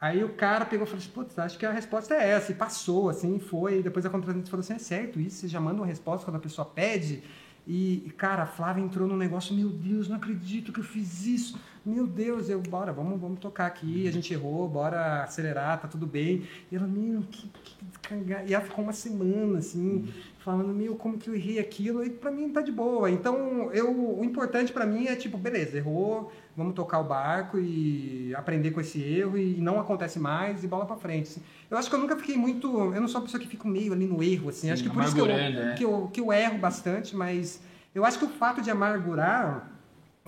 Aí 0.00 0.24
o 0.24 0.30
cara 0.30 0.64
pegou 0.64 0.84
e 0.84 0.90
falou 0.90 1.00
assim, 1.00 1.12
putz, 1.12 1.38
acho 1.38 1.56
que 1.56 1.64
a 1.64 1.70
resposta 1.70 2.16
é 2.16 2.28
essa. 2.28 2.50
E 2.50 2.56
passou, 2.56 3.08
assim, 3.08 3.38
foi. 3.38 3.78
E 3.78 3.82
depois 3.84 4.04
a 4.04 4.10
contratante 4.10 4.50
falou 4.50 4.62
assim, 4.62 4.74
é 4.74 4.78
certo 4.80 5.20
isso? 5.20 5.36
Você 5.36 5.48
já 5.48 5.60
manda 5.60 5.76
uma 5.76 5.86
resposta 5.86 6.24
quando 6.24 6.38
a 6.38 6.40
pessoa 6.40 6.64
pede? 6.64 7.22
E, 7.68 8.12
cara, 8.16 8.42
a 8.42 8.46
Flávia 8.46 8.82
entrou 8.82 9.06
num 9.06 9.16
negócio, 9.16 9.54
meu 9.54 9.68
Deus, 9.68 10.08
não 10.08 10.16
acredito 10.16 10.72
que 10.72 10.80
eu 10.80 10.84
fiz 10.84 11.24
isso. 11.24 11.60
Meu 11.86 12.04
Deus, 12.04 12.48
eu, 12.48 12.60
bora, 12.60 12.92
vamos, 12.92 13.20
vamos 13.20 13.38
tocar 13.38 13.66
aqui, 13.66 14.08
a 14.08 14.10
gente 14.10 14.34
errou, 14.34 14.68
bora 14.68 15.22
acelerar, 15.22 15.80
tá 15.80 15.86
tudo 15.86 16.04
bem. 16.04 16.42
E 16.70 16.74
ela, 16.74 16.84
meu, 16.84 17.22
que, 17.30 17.48
que 17.48 18.16
E 18.48 18.52
ela 18.52 18.64
ficou 18.64 18.82
uma 18.82 18.92
semana, 18.92 19.60
assim, 19.60 20.12
falando, 20.40 20.74
meu, 20.74 20.96
como 20.96 21.16
que 21.16 21.30
eu 21.30 21.36
errei 21.36 21.60
aquilo, 21.60 22.04
e 22.04 22.10
para 22.10 22.32
mim 22.32 22.48
tá 22.48 22.60
de 22.60 22.72
boa. 22.72 23.08
Então, 23.08 23.70
eu, 23.72 24.18
o 24.18 24.24
importante 24.24 24.72
para 24.72 24.84
mim 24.84 25.06
é 25.06 25.14
tipo, 25.14 25.38
beleza, 25.38 25.76
errou, 25.76 26.32
vamos 26.56 26.74
tocar 26.74 26.98
o 26.98 27.04
barco 27.04 27.56
e 27.56 28.34
aprender 28.34 28.72
com 28.72 28.80
esse 28.80 29.00
erro 29.00 29.38
e 29.38 29.54
não 29.60 29.78
acontece 29.78 30.18
mais 30.18 30.64
e 30.64 30.66
bola 30.66 30.86
para 30.86 30.96
frente. 30.96 31.28
Assim. 31.28 31.42
Eu 31.70 31.78
acho 31.78 31.88
que 31.88 31.94
eu 31.94 32.00
nunca 32.00 32.16
fiquei 32.16 32.36
muito, 32.36 32.66
eu 32.66 33.00
não 33.00 33.06
sou 33.06 33.20
uma 33.20 33.26
pessoa 33.26 33.40
que 33.40 33.46
fica 33.48 33.68
meio 33.68 33.92
ali 33.92 34.06
no 34.06 34.20
erro, 34.24 34.48
assim, 34.48 34.66
Sim, 34.66 34.72
acho 34.72 34.82
que 34.82 34.90
por 34.90 35.04
isso 35.04 35.14
que 35.14 35.20
eu, 35.20 35.26
né? 35.26 35.74
que, 35.78 35.84
eu, 35.84 36.10
que 36.12 36.20
eu 36.20 36.32
erro 36.32 36.58
bastante, 36.58 37.14
mas 37.14 37.60
eu 37.94 38.04
acho 38.04 38.18
que 38.18 38.24
o 38.24 38.28
fato 38.28 38.60
de 38.60 38.72
amargurar 38.72 39.75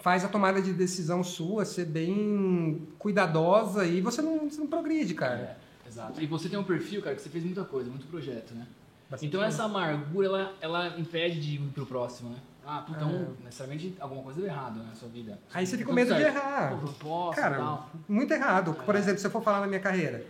faz 0.01 0.25
a 0.25 0.29
tomada 0.29 0.61
de 0.61 0.73
decisão 0.73 1.23
sua 1.23 1.65
ser 1.65 1.87
bem 1.87 2.89
cuidadosa 2.99 3.85
e 3.85 4.01
você 4.01 4.23
não, 4.23 4.49
você 4.49 4.61
não 4.61 4.67
progride, 4.67 5.15
cara. 5.15 5.57
É, 5.85 5.89
exato. 5.89 6.23
E 6.23 6.27
você 6.27 6.49
tem 6.49 6.59
um 6.59 6.65
perfil, 6.65 7.03
cara, 7.03 7.15
que 7.17 7.23
você 7.23 7.29
fez 7.29 7.45
muita 7.45 7.65
coisa, 7.65 7.91
muito 7.91 8.07
projeto, 8.07 8.55
né? 8.55 8.67
Bastante 9.11 9.29
então 9.29 9.43
essa 9.43 9.65
amargura, 9.65 10.27
ela, 10.27 10.55
ela 10.61 10.99
impede 10.99 11.41
de 11.41 11.55
ir 11.55 11.61
pro 11.73 11.87
próximo, 11.87 12.31
né? 12.31 12.37
Ah, 12.67 12.85
então, 12.91 13.09
é. 13.09 13.45
necessariamente 13.45 13.97
alguma 13.99 14.23
coisa 14.23 14.39
deu 14.39 14.47
errado 14.47 14.83
na 14.85 14.95
sua 14.95 15.09
vida. 15.09 15.39
Aí 15.55 15.67
você 15.67 15.79
fica 15.79 15.89
com 15.89 15.95
medo 15.95 16.15
de 16.15 16.21
errar. 16.21 16.73
Pô, 16.73 16.89
proposta, 16.89 17.41
Cara, 17.41 17.57
tal. 17.57 17.91
muito 18.07 18.31
errado. 18.35 18.77
É. 18.79 18.85
Por 18.85 18.95
exemplo, 18.95 19.19
se 19.19 19.27
eu 19.27 19.31
for 19.31 19.43
falar 19.43 19.61
na 19.61 19.67
minha 19.67 19.81
carreira, 19.81 20.27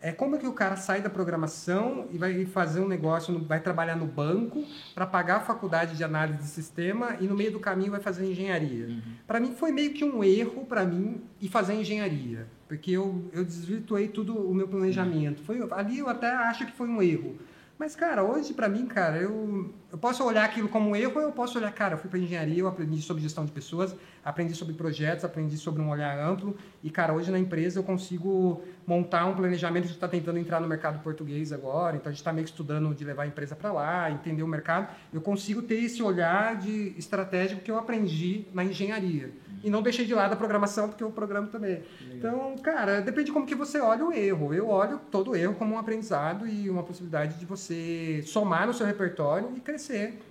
é 0.00 0.12
como 0.12 0.38
que 0.38 0.46
o 0.46 0.52
cara 0.52 0.76
sai 0.76 1.00
da 1.00 1.08
programação 1.08 2.06
e 2.12 2.18
vai 2.18 2.44
fazer 2.44 2.80
um 2.80 2.88
negócio, 2.88 3.38
vai 3.44 3.60
trabalhar 3.60 3.96
no 3.96 4.06
banco 4.06 4.64
para 4.94 5.06
pagar 5.06 5.36
a 5.36 5.40
faculdade 5.40 5.96
de 5.96 6.04
análise 6.04 6.38
de 6.38 6.48
sistema 6.48 7.16
e 7.18 7.26
no 7.26 7.34
meio 7.34 7.52
do 7.52 7.58
caminho 7.58 7.90
vai 7.90 8.00
fazer 8.00 8.30
engenharia. 8.30 8.86
Uhum. 8.86 9.00
Para 9.26 9.40
mim 9.40 9.54
foi 9.54 9.72
meio 9.72 9.92
que 9.92 10.04
um 10.04 10.22
erro 10.22 10.66
para 10.66 10.84
mim 10.84 11.22
e 11.40 11.48
fazer 11.48 11.74
engenharia, 11.74 12.46
porque 12.68 12.92
eu, 12.92 13.24
eu 13.32 13.44
desvirtuei 13.44 14.08
tudo 14.08 14.36
o 14.36 14.54
meu 14.54 14.68
planejamento. 14.68 15.42
Foi 15.42 15.66
ali 15.72 15.98
eu 15.98 16.08
até 16.08 16.30
acho 16.30 16.66
que 16.66 16.72
foi 16.72 16.88
um 16.88 17.00
erro. 17.00 17.36
Mas, 17.78 17.94
cara, 17.94 18.24
hoje, 18.24 18.54
para 18.54 18.68
mim, 18.68 18.86
cara, 18.86 19.18
eu, 19.18 19.70
eu 19.90 19.98
posso 19.98 20.24
olhar 20.24 20.44
aquilo 20.44 20.68
como 20.68 20.90
um 20.90 20.96
erro, 20.96 21.12
ou 21.16 21.22
eu 21.22 21.32
posso 21.32 21.58
olhar, 21.58 21.72
cara, 21.72 21.94
eu 21.94 21.98
fui 21.98 22.10
para 22.10 22.18
engenharia, 22.18 22.58
eu 22.58 22.66
aprendi 22.66 23.00
sobre 23.00 23.22
gestão 23.22 23.44
de 23.44 23.52
pessoas, 23.52 23.94
aprendi 24.24 24.54
sobre 24.54 24.74
projetos, 24.74 25.24
aprendi 25.24 25.56
sobre 25.56 25.80
um 25.80 25.88
olhar 25.88 26.18
amplo, 26.18 26.56
e, 26.82 26.90
cara, 26.90 27.12
hoje 27.12 27.30
na 27.30 27.38
empresa 27.38 27.78
eu 27.78 27.84
consigo 27.84 28.62
montar 28.86 29.26
um 29.26 29.34
planejamento, 29.34 29.84
a 29.84 29.86
gente 29.86 29.96
está 29.96 30.08
tentando 30.08 30.38
entrar 30.38 30.60
no 30.60 30.66
mercado 30.66 31.02
português 31.02 31.52
agora, 31.52 31.96
então 31.96 32.10
a 32.10 32.12
gente 32.12 32.20
está 32.20 32.32
meio 32.32 32.44
que 32.44 32.50
estudando 32.50 32.94
de 32.94 33.04
levar 33.04 33.22
a 33.22 33.26
empresa 33.26 33.54
para 33.54 33.72
lá, 33.72 34.10
entender 34.10 34.42
o 34.42 34.48
mercado, 34.48 34.88
eu 35.12 35.20
consigo 35.20 35.62
ter 35.62 35.76
esse 35.76 36.02
olhar 36.02 36.56
de 36.56 36.94
estratégico 36.98 37.60
que 37.60 37.70
eu 37.70 37.78
aprendi 37.78 38.46
na 38.52 38.64
engenharia 38.64 39.32
e 39.62 39.70
não 39.70 39.82
deixei 39.82 40.04
de 40.04 40.14
lado 40.14 40.32
a 40.32 40.36
programação, 40.36 40.88
porque 40.88 41.02
eu 41.02 41.10
programo 41.10 41.48
também. 41.48 41.82
Legal. 42.08 42.14
Então, 42.14 42.58
cara, 42.62 43.00
depende 43.00 43.26
de 43.26 43.32
como 43.32 43.46
que 43.46 43.54
você 43.54 43.80
olha 43.80 44.04
o 44.04 44.12
erro. 44.12 44.54
Eu 44.54 44.68
olho 44.68 45.00
todo 45.10 45.34
erro 45.34 45.54
como 45.54 45.74
um 45.74 45.78
aprendizado 45.78 46.46
e 46.46 46.70
uma 46.70 46.82
possibilidade 46.82 47.38
de 47.38 47.44
você 47.44 48.22
somar 48.24 48.66
no 48.66 48.72
seu 48.74 48.86
repertório 48.86 49.50
e 49.56 49.60
crescer 49.60 49.75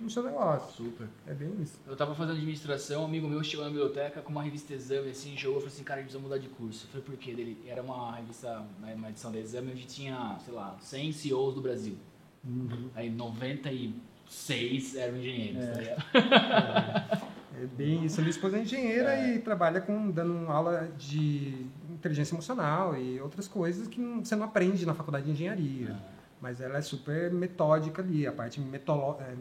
no 0.00 0.10
seu 0.10 0.22
negócio. 0.22 0.84
Super. 0.84 1.08
É 1.26 1.34
bem 1.34 1.50
isso. 1.62 1.78
Eu 1.86 1.96
tava 1.96 2.14
fazendo 2.14 2.36
administração, 2.36 3.02
um 3.02 3.06
amigo 3.06 3.28
meu 3.28 3.42
chegou 3.42 3.64
na 3.64 3.70
biblioteca 3.70 4.20
com 4.20 4.30
uma 4.30 4.42
revista 4.42 4.74
Exame, 4.74 5.10
assim, 5.10 5.36
jogou 5.36 5.58
e 5.58 5.60
falou 5.62 5.74
assim, 5.74 5.84
cara, 5.84 6.00
a 6.00 6.02
gente 6.02 6.10
precisa 6.10 6.22
mudar 6.22 6.38
de 6.38 6.48
curso. 6.48 6.86
Eu 6.86 6.90
falei, 6.90 7.06
por 7.06 7.16
quê? 7.16 7.30
Ele, 7.30 7.58
era 7.66 7.82
uma 7.82 8.16
revista, 8.16 8.64
né, 8.80 8.94
uma 8.94 9.10
edição 9.10 9.32
da 9.32 9.38
Exame, 9.38 9.72
onde 9.72 9.84
tinha, 9.86 10.38
sei 10.44 10.54
lá, 10.54 10.76
100 10.80 11.12
CEOs 11.12 11.54
do 11.54 11.60
Brasil. 11.60 11.96
Uhum. 12.44 12.90
Aí 12.94 13.10
96 13.10 14.96
eram 14.96 15.16
engenheiros, 15.16 15.64
é. 15.64 15.72
tá 15.72 15.80
ligado? 15.80 17.22
É. 17.32 17.36
É 17.62 17.66
bem 17.66 18.04
isso. 18.04 18.20
A 18.20 18.22
minha 18.22 18.30
esposa 18.30 18.58
é 18.58 18.62
engenheira 18.62 19.14
é. 19.14 19.34
e 19.34 19.38
trabalha 19.38 19.80
com 19.80 20.10
dando 20.10 20.50
aula 20.50 20.90
de 20.98 21.66
inteligência 21.90 22.34
emocional 22.34 22.96
e 22.96 23.18
outras 23.20 23.48
coisas 23.48 23.88
que 23.88 23.98
você 23.98 24.36
não 24.36 24.44
aprende 24.44 24.84
na 24.84 24.92
faculdade 24.92 25.24
de 25.24 25.32
engenharia. 25.32 25.96
É. 26.12 26.15
Mas 26.40 26.60
ela 26.60 26.78
é 26.78 26.82
super 26.82 27.32
metódica 27.32 28.02
ali. 28.02 28.26
A 28.26 28.32
parte 28.32 28.60
metolo 28.60 29.18
é, 29.20 29.34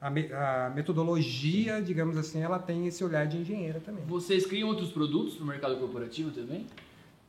a, 0.00 0.10
me 0.10 0.32
a, 0.32 0.72
metodologia, 0.74 1.80
digamos 1.80 2.16
assim, 2.16 2.40
ela 2.40 2.58
tem 2.58 2.86
esse 2.86 3.04
olhar 3.04 3.26
de 3.26 3.38
engenheira 3.38 3.80
também. 3.80 4.04
Vocês 4.06 4.46
criam 4.46 4.68
outros 4.68 4.90
produtos 4.90 5.34
para 5.34 5.44
o 5.44 5.46
mercado 5.46 5.76
corporativo 5.76 6.30
também? 6.30 6.66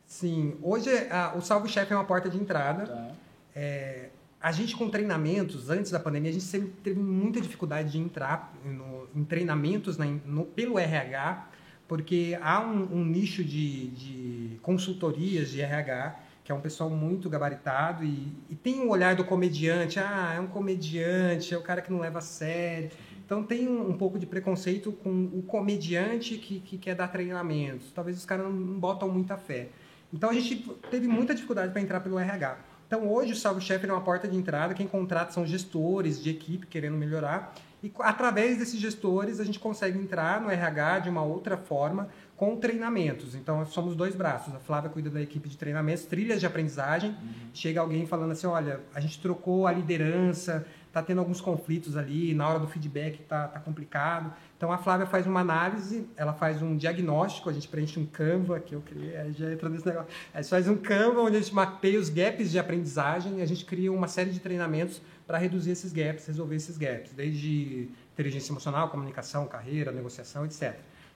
Sim. 0.06 0.56
Hoje 0.62 0.90
a, 1.10 1.34
o 1.38 1.42
Salve 1.42 1.70
Chef 1.70 1.92
é 1.92 1.96
uma 1.96 2.06
porta 2.06 2.30
de 2.30 2.38
entrada. 2.38 2.88
Tá. 2.88 3.12
É, 3.56 4.10
a 4.42 4.52
gente 4.52 4.76
com 4.76 4.90
treinamentos, 4.90 5.70
antes 5.70 5.92
da 5.92 6.00
pandemia, 6.00 6.32
a 6.32 6.34
gente 6.34 6.46
sempre 6.46 6.70
teve 6.84 7.00
muita 7.00 7.40
dificuldade 7.40 7.92
de 7.92 8.00
entrar 8.00 8.52
no, 8.66 9.08
em 9.16 9.24
treinamentos 9.24 9.98
na, 9.98 10.06
no, 10.06 10.46
pelo 10.46 10.80
RH, 10.80 11.48
porque 11.88 12.38
há 12.42 12.60
um, 12.60 12.88
um 12.92 13.06
nicho 13.06 13.44
de, 13.44 13.88
de, 13.90 14.60
consultorias 14.64 15.52
de 15.52 15.62
RH, 15.62 16.20
que 16.44 16.52
é 16.52 16.56
um 16.56 16.62
pessoal 16.62 16.90
muito 16.90 17.30
gabaritado 17.30 18.04
e, 18.04 18.32
e, 18.50 18.56
tem 18.56 18.82
um 18.82 18.90
olhar 18.90 19.16
do 19.16 19.24
comediante, 19.24 20.00
ah, 20.00 20.34
é 20.36 20.40
um 20.40 20.48
comediante, 20.48 21.54
é 21.54 21.58
o 21.58 21.62
cara 21.62 21.82
que 21.82 21.92
não 21.92 22.00
leva 22.00 22.20
a 22.20 22.22
sério. 22.22 22.90
Então 23.26 23.44
tem 23.44 23.68
um, 23.68 23.90
um 23.90 23.98
pouco 23.98 24.18
de 24.18 24.26
preconceito 24.26 24.92
com 24.92 25.26
o 25.34 25.44
comediante 25.44 26.38
que, 26.38 26.60
que 26.60 26.78
quer 26.78 26.96
dar 26.96 27.08
treinamentos. 27.08 27.92
Talvez 27.92 28.18
os 28.18 28.26
caras 28.26 28.46
não, 28.46 28.52
não 28.52 28.80
botam 28.80 29.08
muita 29.08 29.38
fé. 29.38 29.70
Então 30.14 30.30
a 30.30 30.34
gente 30.34 30.58
teve 30.90 31.08
muita 31.08 31.34
dificuldade 31.34 31.72
para 31.72 31.82
entrar 31.82 32.00
pelo 32.02 32.20
RH. 32.20 32.58
Então, 32.92 33.10
hoje, 33.10 33.32
o 33.32 33.36
Salve 33.38 33.62
Chef 33.62 33.86
é 33.86 33.90
uma 33.90 34.02
porta 34.02 34.28
de 34.28 34.36
entrada. 34.36 34.74
Quem 34.74 34.86
contrata 34.86 35.32
são 35.32 35.46
gestores 35.46 36.22
de 36.22 36.30
equipe 36.30 36.68
querendo 36.68 36.98
melhorar. 36.98 37.54
E 37.82 37.90
através 38.00 38.58
desses 38.58 38.78
gestores, 38.78 39.40
a 39.40 39.46
gente 39.46 39.60
consegue 39.60 39.98
entrar 39.98 40.42
no 40.42 40.52
RH 40.52 41.00
de 41.00 41.10
uma 41.10 41.24
outra 41.24 41.56
forma, 41.56 42.10
com 42.42 42.56
treinamentos. 42.56 43.36
Então, 43.36 43.64
somos 43.68 43.96
dois 43.96 44.16
braços. 44.16 44.56
A 44.56 44.58
Flávia 44.58 44.90
cuida 44.90 45.12
da 45.12 45.22
equipe 45.22 45.48
de 45.48 45.56
treinamentos, 45.56 46.06
trilhas 46.06 46.40
de 46.40 46.48
aprendizagem. 46.48 47.12
Uhum. 47.12 47.30
Chega 47.54 47.80
alguém 47.80 48.08
falando 48.08 48.32
assim: 48.32 48.48
olha, 48.48 48.80
a 48.96 49.00
gente 49.00 49.22
trocou 49.22 49.68
a 49.68 49.72
liderança, 49.72 50.66
está 50.88 51.04
tendo 51.04 51.20
alguns 51.20 51.40
conflitos 51.40 51.96
ali, 51.96 52.34
na 52.34 52.50
hora 52.50 52.58
do 52.58 52.68
feedback 52.68 53.22
está 53.22 53.48
tá 53.48 53.60
complicado. 53.60 54.34
Então 54.58 54.72
a 54.72 54.80
Flávia 54.80 55.06
faz 55.06 55.28
uma 55.28 55.40
análise, 55.40 56.08
ela 56.18 56.34
faz 56.34 56.64
um 56.64 56.76
diagnóstico, 56.76 57.48
a 57.48 57.54
gente 57.54 57.68
preenche 57.68 58.00
um 58.00 58.08
Canva, 58.08 58.60
que 58.60 58.74
eu 58.74 58.82
criei, 58.82 59.16
aí 59.18 59.34
já 59.34 59.52
entra 59.52 59.70
nesse 59.70 59.86
negócio. 59.86 60.10
A 60.34 60.42
gente 60.42 60.50
faz 60.50 60.68
um 60.68 60.78
Canva 60.78 61.22
onde 61.22 61.38
a 61.38 61.40
gente 61.40 61.54
mapeia 61.54 62.00
os 62.00 62.10
gaps 62.10 62.50
de 62.50 62.58
aprendizagem 62.58 63.38
e 63.38 63.42
a 63.44 63.46
gente 63.46 63.66
cria 63.66 63.94
uma 63.94 64.08
série 64.08 64.32
de 64.32 64.40
treinamentos 64.40 65.00
para 65.28 65.38
reduzir 65.38 65.70
esses 65.70 65.94
gaps, 65.94 66.26
resolver 66.26 66.56
esses 66.56 66.76
gaps, 66.76 67.14
desde 67.14 67.88
inteligência 68.14 68.52
emocional, 68.52 68.90
comunicação, 68.90 69.46
carreira, 69.46 69.92
negociação, 69.92 70.44
etc. 70.44 70.76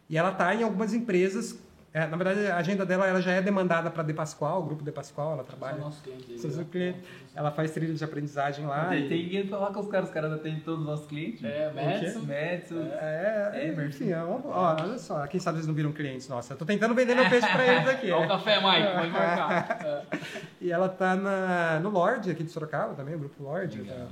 E 0.10 0.18
ela 0.18 0.32
está 0.32 0.54
em 0.54 0.64
algumas 0.64 0.94
empresas 0.94 1.58
é, 1.96 2.06
na 2.08 2.18
verdade, 2.18 2.46
a 2.48 2.58
agenda 2.58 2.86
dela 2.86 3.08
ela 3.08 3.22
já 3.22 3.32
é 3.32 3.42
demandada 3.42 3.90
para 3.90 4.04
De 4.04 4.14
Pascoal, 4.14 4.60
o 4.60 4.66
grupo 4.66 4.84
De 4.84 4.92
Pascoal, 4.92 5.32
ela 5.32 5.46
trabalha. 5.46 5.76
São 5.76 5.86
nossos 5.86 6.02
clientes. 6.02 6.58
Né? 6.58 6.66
cliente. 6.70 7.00
Ela 7.34 7.52
faz 7.52 7.72
trilha 7.72 7.94
de 7.94 8.04
aprendizagem 8.04 8.66
lá. 8.66 8.90
Tem, 8.90 9.06
e... 9.06 9.08
tem 9.08 9.30
que 9.30 9.48
falar 9.48 9.72
com 9.72 9.80
os 9.80 9.88
caras, 9.88 10.10
os 10.10 10.14
caras 10.14 10.34
atendem 10.34 10.60
todos 10.60 10.82
os 10.82 10.86
nossos 10.86 11.08
clientes. 11.08 11.42
É. 11.42 11.72
Madison. 11.72 12.26
É, 12.30 13.50
é. 13.54 13.86
Enfim, 13.88 14.12
é, 14.12 14.22
ó, 14.22 14.76
olha 14.78 14.98
só, 14.98 15.26
quem 15.28 15.40
sabe 15.40 15.60
eles 15.60 15.68
não 15.68 15.74
viram 15.74 15.94
clientes. 15.94 16.28
Nossa, 16.28 16.52
eu 16.52 16.58
tô 16.58 16.66
tentando 16.66 16.94
vender 16.94 17.16
meu 17.16 17.30
peixe 17.30 17.48
para 17.48 17.64
eles 17.74 17.88
aqui. 17.88 18.12
Olha 18.12 18.26
o 18.26 18.28
café, 18.28 18.56
Mike, 18.58 18.94
pode 18.94 19.12
marcar. 19.12 20.06
e 20.60 20.70
ela 20.70 20.90
tá 20.90 21.16
na, 21.16 21.80
no 21.80 21.90
Lorde, 21.92 22.30
aqui 22.30 22.44
de 22.44 22.52
Sorocaba 22.52 22.94
também, 22.94 23.16
o 23.16 23.20
grupo 23.20 23.42
Lorde. 23.42 23.82
Tá. 23.86 24.08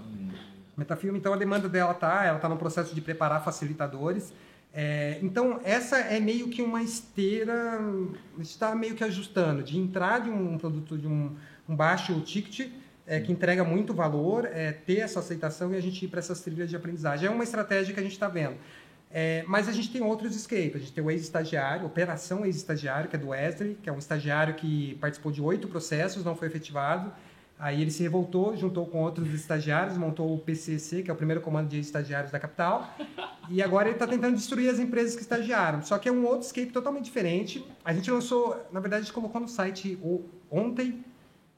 Metafilme, 0.77 1.19
então 1.19 1.33
a 1.33 1.37
demanda 1.37 1.67
dela 1.67 1.93
tá, 1.93 2.23
ela 2.23 2.39
tá 2.39 2.47
no 2.47 2.55
processo 2.55 2.95
de 2.95 3.01
preparar 3.01 3.43
facilitadores 3.43 4.33
é, 4.73 5.19
então, 5.21 5.59
essa 5.63 5.99
é 5.99 6.19
meio 6.19 6.49
que 6.49 6.61
uma 6.61 6.81
esteira, 6.81 7.79
está 8.39 8.73
meio 8.73 8.95
que 8.95 9.03
ajustando, 9.03 9.61
de 9.61 9.77
entrar 9.77 10.21
de 10.21 10.31
um 10.31 10.57
produto 10.57 10.97
de 10.97 11.07
um, 11.07 11.35
um 11.69 11.75
baixo 11.75 12.19
ticket, 12.21 12.71
é, 13.05 13.19
que 13.19 13.31
entrega 13.31 13.63
muito 13.63 13.93
valor, 13.93 14.45
é, 14.45 14.71
ter 14.71 14.99
essa 14.99 15.19
aceitação 15.19 15.73
e 15.73 15.77
a 15.77 15.81
gente 15.81 16.03
ir 16.03 16.07
para 16.07 16.19
essas 16.19 16.41
trilhas 16.41 16.69
de 16.69 16.75
aprendizagem. 16.75 17.27
É 17.27 17.29
uma 17.29 17.43
estratégia 17.43 17.93
que 17.93 17.99
a 17.99 18.03
gente 18.03 18.13
está 18.13 18.27
vendo. 18.27 18.55
É, 19.11 19.43
mas 19.47 19.69
a 19.69 19.71
gente 19.71 19.91
tem 19.91 20.01
outros 20.01 20.35
escapes. 20.35 20.77
A 20.77 20.79
gente 20.79 20.91
tem 20.91 21.03
o 21.03 21.11
ex-estagiário, 21.11 21.85
Operação 21.85 22.43
Ex-Estagiário, 22.43 23.07
que 23.07 23.15
é 23.15 23.19
do 23.19 23.27
Wesley, 23.27 23.77
que 23.83 23.87
é 23.87 23.93
um 23.93 23.99
estagiário 23.99 24.55
que 24.55 24.97
participou 24.99 25.31
de 25.31 25.39
oito 25.39 25.67
processos, 25.67 26.23
não 26.23 26.35
foi 26.35 26.47
efetivado. 26.47 27.13
Aí 27.57 27.81
ele 27.81 27.91
se 27.91 28.03
revoltou, 28.03 28.57
juntou 28.57 28.85
com 28.85 29.01
outros 29.01 29.33
estagiários, 29.33 29.97
montou 29.97 30.33
o 30.33 30.37
PCC, 30.37 31.01
que 31.01 31.09
é 31.09 31.13
o 31.13 31.15
primeiro 31.15 31.39
comando 31.39 31.69
de 31.69 31.79
estagiários 31.79 32.31
da 32.31 32.39
capital. 32.39 32.93
E 33.49 33.61
agora 33.61 33.87
ele 33.87 33.95
está 33.95 34.07
tentando 34.07 34.35
destruir 34.35 34.69
as 34.69 34.79
empresas 34.79 35.15
que 35.15 35.21
estagiaram. 35.21 35.81
Só 35.81 35.97
que 35.97 36.09
é 36.09 36.11
um 36.11 36.25
outro 36.25 36.45
escape 36.45 36.71
totalmente 36.71 37.05
diferente. 37.05 37.65
A 37.85 37.93
gente 37.93 38.09
lançou, 38.11 38.65
na 38.71 38.79
verdade, 38.79 39.01
a 39.01 39.03
gente 39.05 39.13
colocou 39.13 39.39
no 39.39 39.47
site 39.47 39.97
ontem. 40.51 41.05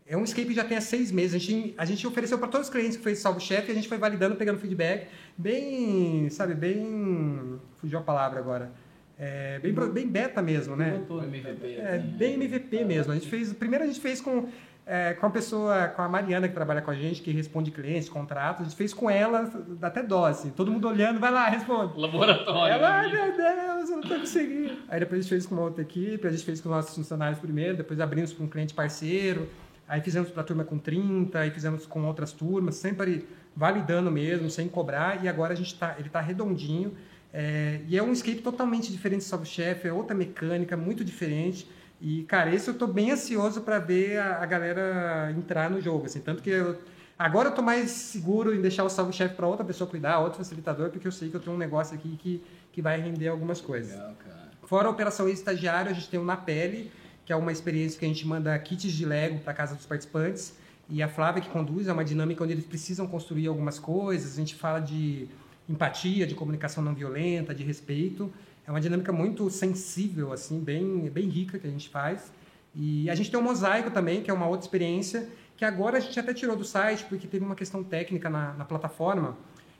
É 0.07 0.15
um 0.15 0.23
escape 0.23 0.49
que 0.49 0.53
já 0.53 0.63
tem 0.63 0.77
há 0.77 0.81
seis 0.81 1.11
meses. 1.11 1.35
A 1.35 1.39
gente, 1.39 1.73
a 1.75 1.85
gente 1.85 2.05
ofereceu 2.05 2.37
para 2.37 2.49
todos 2.49 2.67
os 2.67 2.73
clientes 2.73 2.97
que 2.97 3.03
fez 3.03 3.19
Salvo 3.19 3.39
Chefe, 3.39 3.71
a 3.71 3.75
gente 3.75 3.87
foi 3.87 3.97
validando, 3.97 4.35
pegando 4.35 4.59
feedback. 4.59 5.07
Bem, 5.35 6.29
sabe, 6.29 6.53
bem. 6.53 7.59
Fugiu 7.77 7.97
a 7.97 8.03
palavra 8.03 8.39
agora. 8.39 8.71
É, 9.17 9.59
bem, 9.59 9.73
bem 9.73 10.07
beta 10.07 10.41
mesmo, 10.41 10.75
né? 10.75 11.01
MVP. 11.09 11.75
É, 11.77 11.97
bem 11.97 12.33
MVP 12.35 12.83
mesmo. 12.83 13.13
A 13.13 13.15
gente 13.15 13.27
fez, 13.27 13.51
primeiro 13.53 13.83
a 13.83 13.87
gente 13.87 13.99
fez 14.01 14.21
com 14.21 14.49
é, 14.85 15.13
com 15.13 15.25
a 15.25 15.29
pessoa, 15.29 15.87
com 15.87 16.01
a 16.03 16.07
Mariana 16.07 16.47
que 16.47 16.53
trabalha 16.53 16.81
com 16.81 16.91
a 16.91 16.95
gente, 16.95 17.21
que 17.21 17.31
responde 17.31 17.71
clientes, 17.71 18.07
contratos, 18.07 18.61
a 18.61 18.63
gente 18.65 18.75
fez 18.75 18.93
com 18.93 19.09
ela, 19.09 19.51
até 19.81 20.03
dó, 20.03 20.25
assim, 20.25 20.51
todo 20.51 20.71
mundo 20.71 20.87
olhando, 20.87 21.19
vai 21.19 21.31
lá, 21.31 21.47
responde. 21.47 21.99
Laboratório. 21.99 22.73
Ela, 22.75 22.99
ai 22.99 23.11
meu 23.11 23.35
Deus, 23.35 23.89
eu 23.89 23.95
não 23.97 24.03
tô 24.03 24.19
conseguindo. 24.19 24.77
Aí 24.87 24.99
depois 24.99 25.19
a 25.19 25.21
gente 25.23 25.29
fez 25.29 25.45
com 25.47 25.55
uma 25.55 25.63
outra 25.63 25.81
equipe, 25.81 26.27
a 26.27 26.29
gente 26.29 26.43
fez 26.43 26.61
com 26.61 26.69
os 26.69 26.75
nossos 26.75 26.95
funcionários 26.95 27.39
primeiro, 27.39 27.77
depois 27.77 27.99
abrimos 27.99 28.31
com 28.31 28.43
um 28.43 28.47
cliente 28.47 28.75
parceiro, 28.75 29.49
aí 29.87 30.01
fizemos 30.01 30.29
para 30.29 30.41
a 30.41 30.45
turma 30.45 30.63
com 30.63 30.77
30, 30.77 31.39
aí 31.39 31.49
fizemos 31.49 31.87
com 31.87 32.05
outras 32.05 32.31
turmas, 32.31 32.75
sempre 32.75 33.27
validando 33.55 34.11
mesmo, 34.11 34.51
sem 34.51 34.67
cobrar, 34.67 35.23
e 35.23 35.27
agora 35.27 35.53
a 35.53 35.55
gente 35.55 35.73
tá, 35.73 35.95
ele 35.97 36.07
está 36.07 36.21
redondinho, 36.21 36.93
é, 37.33 37.81
e 37.87 37.97
é 37.97 38.03
um 38.03 38.11
escape 38.11 38.41
totalmente 38.41 38.91
diferente 38.91 39.21
do 39.21 39.23
Salve 39.23 39.47
Chef, 39.47 39.87
é 39.87 39.91
outra 39.91 40.15
mecânica, 40.15 40.77
muito 40.77 41.03
diferente, 41.03 41.67
e, 42.01 42.23
cara, 42.23 42.53
esse 42.53 42.67
eu 42.67 42.73
tô 42.73 42.87
bem 42.87 43.11
ansioso 43.11 43.61
para 43.61 43.79
ver 43.79 44.17
a, 44.17 44.41
a, 44.41 44.45
galera 44.45 45.33
entrar 45.37 45.69
no 45.69 45.81
jogo, 45.81 46.05
assim. 46.05 46.19
Tanto 46.19 46.43
que 46.43 46.49
eu, 46.49 46.77
agora 47.17 47.49
eu 47.49 47.55
tô 47.55 47.61
mais 47.61 47.91
seguro 47.91 48.53
em 48.53 48.61
deixar 48.61 48.83
o 48.83 48.89
salve-chefe 48.89 49.35
para 49.35 49.47
outra 49.47 49.65
pessoa 49.65 49.89
cuidar, 49.89 50.19
outro 50.19 50.37
facilitador, 50.37 50.89
porque 50.89 51.07
eu 51.07 51.11
sei 51.11 51.29
que 51.29 51.35
eu 51.35 51.39
tenho 51.39 51.55
um 51.55 51.59
negócio 51.59 51.95
aqui 51.95 52.17
que, 52.17 52.43
que 52.71 52.81
vai 52.81 52.99
render 52.99 53.27
algumas 53.27 53.61
coisas. 53.61 53.93
Legal, 53.93 54.15
Fora 54.63 54.87
a 54.87 54.91
operação 54.91 55.29
estagiário, 55.29 55.91
a 55.91 55.93
gente 55.93 56.09
tem 56.09 56.19
o 56.19 56.25
Na 56.25 56.35
Pele, 56.35 56.91
que 57.23 57.31
é 57.31 57.35
uma 57.35 57.51
experiência 57.51 57.99
que 57.99 58.05
a 58.05 58.07
gente 58.07 58.27
manda 58.27 58.57
kits 58.59 58.91
de 58.91 59.05
Lego 59.05 59.39
para 59.39 59.53
casa 59.53 59.75
dos 59.75 59.85
participantes. 59.85 60.55
E 60.89 61.01
a 61.01 61.07
Flávia 61.07 61.41
que 61.41 61.49
conduz, 61.49 61.87
é 61.87 61.93
uma 61.93 62.05
dinâmica 62.05 62.43
onde 62.43 62.53
eles 62.53 62.65
precisam 62.65 63.07
construir 63.07 63.47
algumas 63.47 63.79
coisas. 63.79 64.33
A 64.33 64.35
gente 64.35 64.55
fala 64.55 64.79
de 64.79 65.27
empatia, 65.67 66.27
de 66.27 66.35
comunicação 66.35 66.83
não 66.83 66.93
violenta, 66.93 67.53
de 67.55 67.63
respeito. 67.63 68.31
É 68.67 68.71
uma 68.71 68.81
dinâmica 68.81 69.11
muito 69.11 69.49
sensível, 69.49 70.33
assim, 70.33 70.59
bem, 70.59 71.09
bem 71.09 71.27
rica 71.27 71.59
que 71.59 71.67
a 71.67 71.69
gente 71.69 71.87
faz. 71.89 72.31
E 72.73 73.09
a 73.09 73.15
gente 73.15 73.29
tem 73.29 73.39
o 73.39 73.43
mosaico 73.43 73.91
também, 73.91 74.21
que 74.21 74.29
é 74.29 74.33
uma 74.33 74.47
outra 74.47 74.65
experiência, 74.65 75.29
que 75.55 75.63
agora 75.63 75.97
a 75.97 75.99
gente 75.99 76.19
até 76.19 76.33
tirou 76.33 76.55
do 76.55 76.65
site, 76.65 77.05
porque 77.05 77.27
teve 77.27 77.45
uma 77.45 77.55
questão 77.55 77.83
técnica 77.83 78.29
na, 78.29 78.53
na 78.53 78.65
plataforma. 78.65 79.37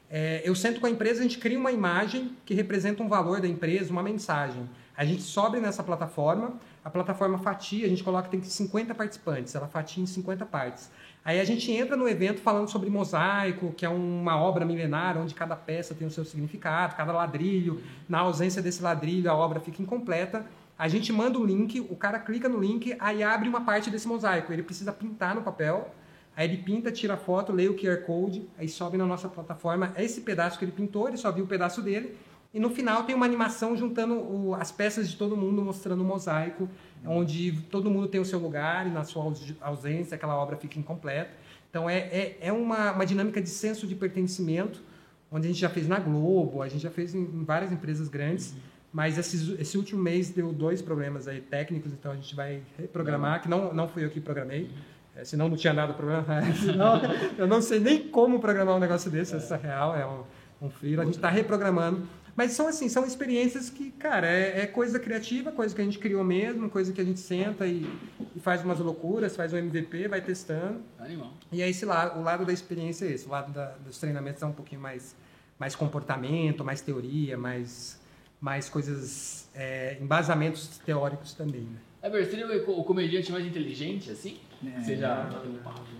É, 0.10 0.42
eu 0.46 0.54
sento 0.56 0.80
com 0.80 0.86
a 0.86 0.90
empresa, 0.90 1.20
a 1.20 1.24
gente 1.24 1.40
cria 1.40 1.60
uma 1.60 1.72
imagem 1.72 2.38
que 2.46 2.54
representa 2.54 3.02
um 3.02 3.10
valor 3.10 3.42
da 3.42 3.48
empresa, 3.48 3.92
uma 3.92 4.04
mensagem. 4.04 4.70
A 4.96 5.04
gente 5.04 5.24
sobe 5.24 5.60
nessa 5.60 5.84
plataforma, 5.84 6.54
a 6.86 6.90
plataforma 6.92 7.40
fatia, 7.40 7.88
a 7.88 7.90
gente 7.90 8.04
coloca 8.04 8.30
tem 8.30 8.40
50 8.44 8.94
participantes, 8.94 9.56
ela 9.56 9.68
fatia 9.68 10.04
em 10.04 10.06
50 10.06 10.46
partes. 10.46 10.92
Aí 11.26 11.40
a 11.40 11.44
gente 11.44 11.72
entra 11.72 11.98
no 11.98 12.08
evento 12.08 12.42
falando 12.42 12.70
sobre 12.70 12.92
mosaico, 12.92 13.74
que 13.76 13.84
é 13.84 13.90
uma 13.90 14.40
obra 14.40 14.64
milenar, 14.64 15.18
onde 15.18 15.34
cada 15.34 15.56
peça 15.56 15.96
tem 15.96 16.08
o 16.08 16.12
seu 16.12 16.24
significado, 16.24 16.96
cada 16.96 17.12
ladrilho. 17.12 17.82
Na 18.08 18.20
ausência 18.20 18.62
desse 18.62 18.84
ladrilho, 18.84 19.32
a 19.32 19.34
obra 19.34 19.60
fica 19.60 19.82
incompleta. 19.82 20.46
A 20.78 20.88
gente 20.88 21.12
manda 21.12 21.40
o 21.40 21.44
link, 21.44 21.80
o 21.80 21.96
cara 21.96 22.20
clica 22.20 22.48
no 22.48 22.60
link, 22.60 22.96
aí 23.00 23.24
abre 23.24 23.50
uma 23.50 23.62
parte 23.62 23.90
desse 23.90 24.08
mosaico. 24.08 24.54
Ele 24.54 24.62
precisa 24.62 24.94
pintar 24.94 25.34
no 25.34 25.42
papel, 25.42 25.90
aí 26.38 26.48
ele 26.48 26.58
pinta, 26.58 26.92
tira 26.92 27.16
a 27.16 27.18
foto, 27.18 27.52
lê 27.52 27.68
o 27.68 27.76
QR 27.76 28.04
Code, 28.06 28.48
aí 28.60 28.70
sobe 28.70 28.96
na 28.96 29.08
nossa 29.08 29.28
plataforma. 29.28 29.92
É 29.96 30.04
esse 30.04 30.22
pedaço 30.22 30.60
que 30.60 30.66
ele 30.66 30.72
pintou, 30.72 31.08
ele 31.08 31.18
só 31.18 31.32
viu 31.32 31.46
o 31.46 31.48
pedaço 31.48 31.82
dele. 31.82 32.16
E 32.56 32.60
no 32.60 32.70
final 32.70 33.04
tem 33.04 33.14
uma 33.14 33.26
animação 33.26 33.76
juntando 33.76 34.16
o, 34.16 34.56
as 34.56 34.72
peças 34.72 35.10
de 35.10 35.18
todo 35.18 35.36
mundo, 35.36 35.62
mostrando 35.62 36.00
o 36.00 36.06
mosaico 36.06 36.70
onde 37.06 37.52
todo 37.70 37.90
mundo 37.90 38.08
tem 38.08 38.20
o 38.20 38.26
seu 38.26 38.40
lugar 38.40 38.88
e 38.88 38.90
na 38.90 39.04
sua 39.04 39.32
ausência 39.62 40.16
aquela 40.16 40.36
obra 40.38 40.56
fica 40.56 40.80
incompleta. 40.80 41.32
Então 41.70 41.90
é, 41.90 41.98
é, 41.98 42.38
é 42.40 42.54
uma, 42.54 42.94
uma 42.94 43.06
dinâmica 43.06 43.42
de 43.42 43.50
senso 43.50 43.86
de 43.86 43.94
pertencimento, 43.94 44.82
onde 45.30 45.48
a 45.48 45.52
gente 45.52 45.60
já 45.60 45.70
fez 45.70 45.86
na 45.86 46.00
Globo, 46.00 46.62
a 46.62 46.70
gente 46.70 46.82
já 46.82 46.90
fez 46.90 47.14
em, 47.14 47.44
várias 47.44 47.74
empresas 47.74 48.08
grandes, 48.08 48.52
uhum. 48.52 48.60
mas 48.94 49.18
esse, 49.18 49.56
esse 49.60 49.78
último 49.78 50.02
mês 50.02 50.30
deu 50.30 50.54
dois 50.54 50.82
problemas 50.82 51.28
aí 51.28 51.42
técnicos, 51.42 51.92
então 51.92 52.14
a 52.14 52.16
gente 52.16 52.34
vai 52.34 52.62
reprogramar, 52.78 53.42
que 53.42 53.50
não, 53.50 53.74
não 53.74 53.88
fui 53.90 54.06
eu 54.06 54.10
que 54.10 54.22
programei, 54.22 54.64
uhum. 54.64 54.70
é, 55.18 55.26
senão 55.26 55.50
não 55.50 55.58
tinha 55.58 55.74
nada 55.74 55.94
programar, 55.94 56.44
senão 56.56 57.02
eu 57.38 57.48
não 57.48 57.62
sei 57.62 57.82
nem 57.82 58.08
como 58.08 58.40
programar 58.40 58.78
um 58.78 58.80
negócio 58.80 59.12
desse, 59.12 59.34
é. 59.34 59.38
essa 59.38 59.56
é 59.56 59.60
real, 59.60 59.94
é 59.94 60.06
um, 60.08 60.68
um 60.68 60.70
frio, 60.70 61.02
a 61.02 61.06
gente 61.06 61.16
está 61.16 61.30
reprogramando 61.30 62.08
mas 62.36 62.52
são 62.52 62.68
assim, 62.68 62.90
são 62.90 63.06
experiências 63.06 63.70
que, 63.70 63.92
cara, 63.92 64.28
é, 64.28 64.62
é, 64.62 64.68
coisa 64.68 65.00
criativa, 65.00 65.52
coisa 65.52 65.74
que 65.74 65.82
a 65.82 65.84
gente 65.86 65.98
criou 65.98 66.24
mesmo, 66.24 66.70
coisa 66.70 66.92
que 66.92 67.00
a 67.00 67.04
gente 67.04 67.20
senta 67.20 67.66
e, 67.66 67.90
e 68.36 68.40
faz 68.42 68.62
umas 68.62 68.80
loucuras, 68.80 69.36
faz 69.36 69.54
um 69.54 69.58
MVP, 69.58 70.10
vai 70.10 70.20
testando. 70.20 70.82
Animal. 71.00 71.32
E 71.50 71.62
é 71.62 71.70
esse 71.70 71.86
lado, 71.86 72.20
o 72.20 72.24
lado 72.24 72.46
da 72.46 72.52
experiência 72.52 73.06
é 73.06 73.12
esse, 73.12 73.26
o 73.26 73.30
lado 73.30 73.54
da, 73.54 73.68
dos 73.86 73.98
treinamentos 74.00 74.44
é 74.44 74.46
um 74.46 74.52
pouquinho 74.52 74.82
mais, 74.82 75.16
mais 75.58 75.76
comportamento, 75.76 76.66
mais 76.66 76.82
teoria, 76.82 77.38
mais, 77.38 78.02
mais 78.42 78.68
coisas, 78.68 79.50
é, 79.56 79.98
embasamentos 80.02 80.78
teóricos 80.80 81.34
também. 81.34 81.62
Né? 81.62 81.78
É 82.02 82.10
verdade, 82.10 82.36
seria 82.36 82.70
o 82.70 82.84
comediante 82.84 83.32
mais 83.32 83.46
inteligente, 83.46 84.12
assim? 84.12 84.40
É, 84.62 84.82
Você 84.82 84.98
já... 84.98 85.30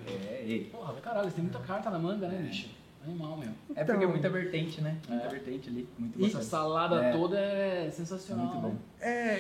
É, 0.06 0.54
é, 0.54 0.60
Porra, 0.70 0.94
caralho, 0.96 1.30
você 1.30 1.36
tem 1.36 1.46
muita 1.46 1.60
carta 1.60 1.90
na 1.90 1.98
manga, 1.98 2.28
né, 2.28 2.40
bicho? 2.46 2.70
Animal 3.06 3.38
mesmo. 3.38 3.56
É 3.76 3.84
porque 3.84 4.04
é 4.04 4.08
muita 4.08 4.30
vertente, 4.30 4.82
né? 4.82 4.98
Muita 5.08 5.26
é. 5.26 5.30
vertente 5.30 5.70
ali. 5.70 5.88
Muito 5.98 6.20
e 6.20 6.26
essa 6.26 6.42
salada 6.42 7.04
é. 7.04 7.12
toda 7.12 7.40
é 7.40 7.92
sensacional. 7.92 8.48
Muito 8.48 8.62
bom. 8.62 8.70
Né? 8.70 8.78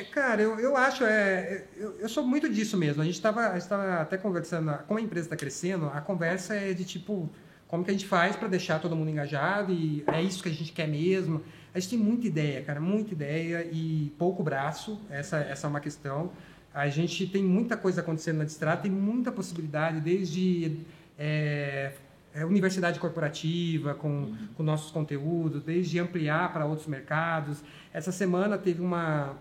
É, 0.01 0.03
cara, 0.05 0.41
eu, 0.41 0.59
eu 0.59 0.77
acho, 0.77 1.03
é, 1.03 1.65
eu, 1.75 1.99
eu 1.99 2.07
sou 2.07 2.23
muito 2.23 2.47
disso 2.47 2.77
mesmo. 2.77 3.01
A 3.01 3.05
gente 3.05 3.15
estava 3.15 3.47
até 3.99 4.17
conversando, 4.17 4.71
como 4.87 4.99
a 4.99 5.01
empresa 5.01 5.25
está 5.25 5.35
crescendo, 5.35 5.87
a 5.87 5.99
conversa 5.99 6.53
é 6.53 6.73
de 6.73 6.85
tipo, 6.85 7.27
como 7.67 7.83
que 7.83 7.89
a 7.89 7.93
gente 7.93 8.05
faz 8.05 8.35
para 8.35 8.47
deixar 8.47 8.79
todo 8.79 8.95
mundo 8.95 9.09
engajado 9.09 9.73
e 9.73 10.03
é 10.07 10.21
isso 10.21 10.43
que 10.43 10.49
a 10.49 10.53
gente 10.53 10.71
quer 10.71 10.87
mesmo. 10.87 11.41
A 11.73 11.79
gente 11.79 11.89
tem 11.89 11.99
muita 11.99 12.27
ideia, 12.27 12.61
cara, 12.61 12.79
muita 12.79 13.13
ideia 13.13 13.67
e 13.69 14.13
pouco 14.17 14.43
braço, 14.43 15.01
essa, 15.09 15.37
essa 15.39 15.67
é 15.67 15.69
uma 15.69 15.81
questão. 15.81 16.31
A 16.73 16.87
gente 16.87 17.25
tem 17.27 17.43
muita 17.43 17.75
coisa 17.75 18.01
acontecendo 18.01 18.37
na 18.37 18.43
Distrata, 18.43 18.83
tem 18.83 18.91
muita 18.91 19.31
possibilidade, 19.31 19.99
desde 19.99 20.77
é, 21.17 21.93
é, 22.35 22.43
universidade 22.43 22.99
corporativa 22.99 23.95
com, 23.95 24.09
uhum. 24.09 24.47
com 24.55 24.61
nossos 24.61 24.91
conteúdos, 24.91 25.63
desde 25.63 25.97
ampliar 25.99 26.51
para 26.51 26.65
outros 26.65 26.85
mercados. 26.85 27.63
Essa 27.93 28.11
semana 28.11 28.57
teve 28.57 28.81
uma. 28.81 29.37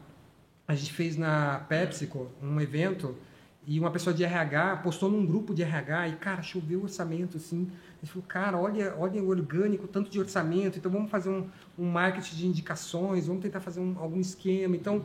A 0.67 0.75
gente 0.77 0.93
fez 0.93 1.17
na 1.17 1.59
PepsiCo 1.69 2.31
um 2.41 2.61
evento 2.61 3.17
e 3.67 3.81
uma 3.81 3.91
pessoa 3.91 4.15
de 4.15 4.23
RH 4.23 4.77
postou 4.77 5.11
num 5.11 5.27
grupo 5.27 5.53
de 5.53 5.63
RH 5.63 6.09
e, 6.09 6.17
cara, 6.17 6.41
choveu 6.43 6.83
orçamento, 6.83 7.37
assim. 7.37 7.71
Ele 8.01 8.11
falou, 8.11 8.25
cara, 8.29 8.59
olha, 8.59 8.95
olha 8.97 9.23
o 9.23 9.29
orgânico, 9.29 9.89
tanto 9.89 10.09
de 10.09 10.21
orçamento, 10.21 10.79
então 10.79 10.91
vamos 10.91 11.11
fazer 11.11 11.31
um, 11.31 11.49
um 11.79 11.91
marketing 11.91 12.37
de 12.37 12.47
indicações, 12.47 13.27
vamos 13.27 13.43
tentar 13.43 13.61
fazer 13.61 13.81
um, 13.81 13.97
algum 13.99 14.21
esquema. 14.21 14.77
Então, 14.77 15.05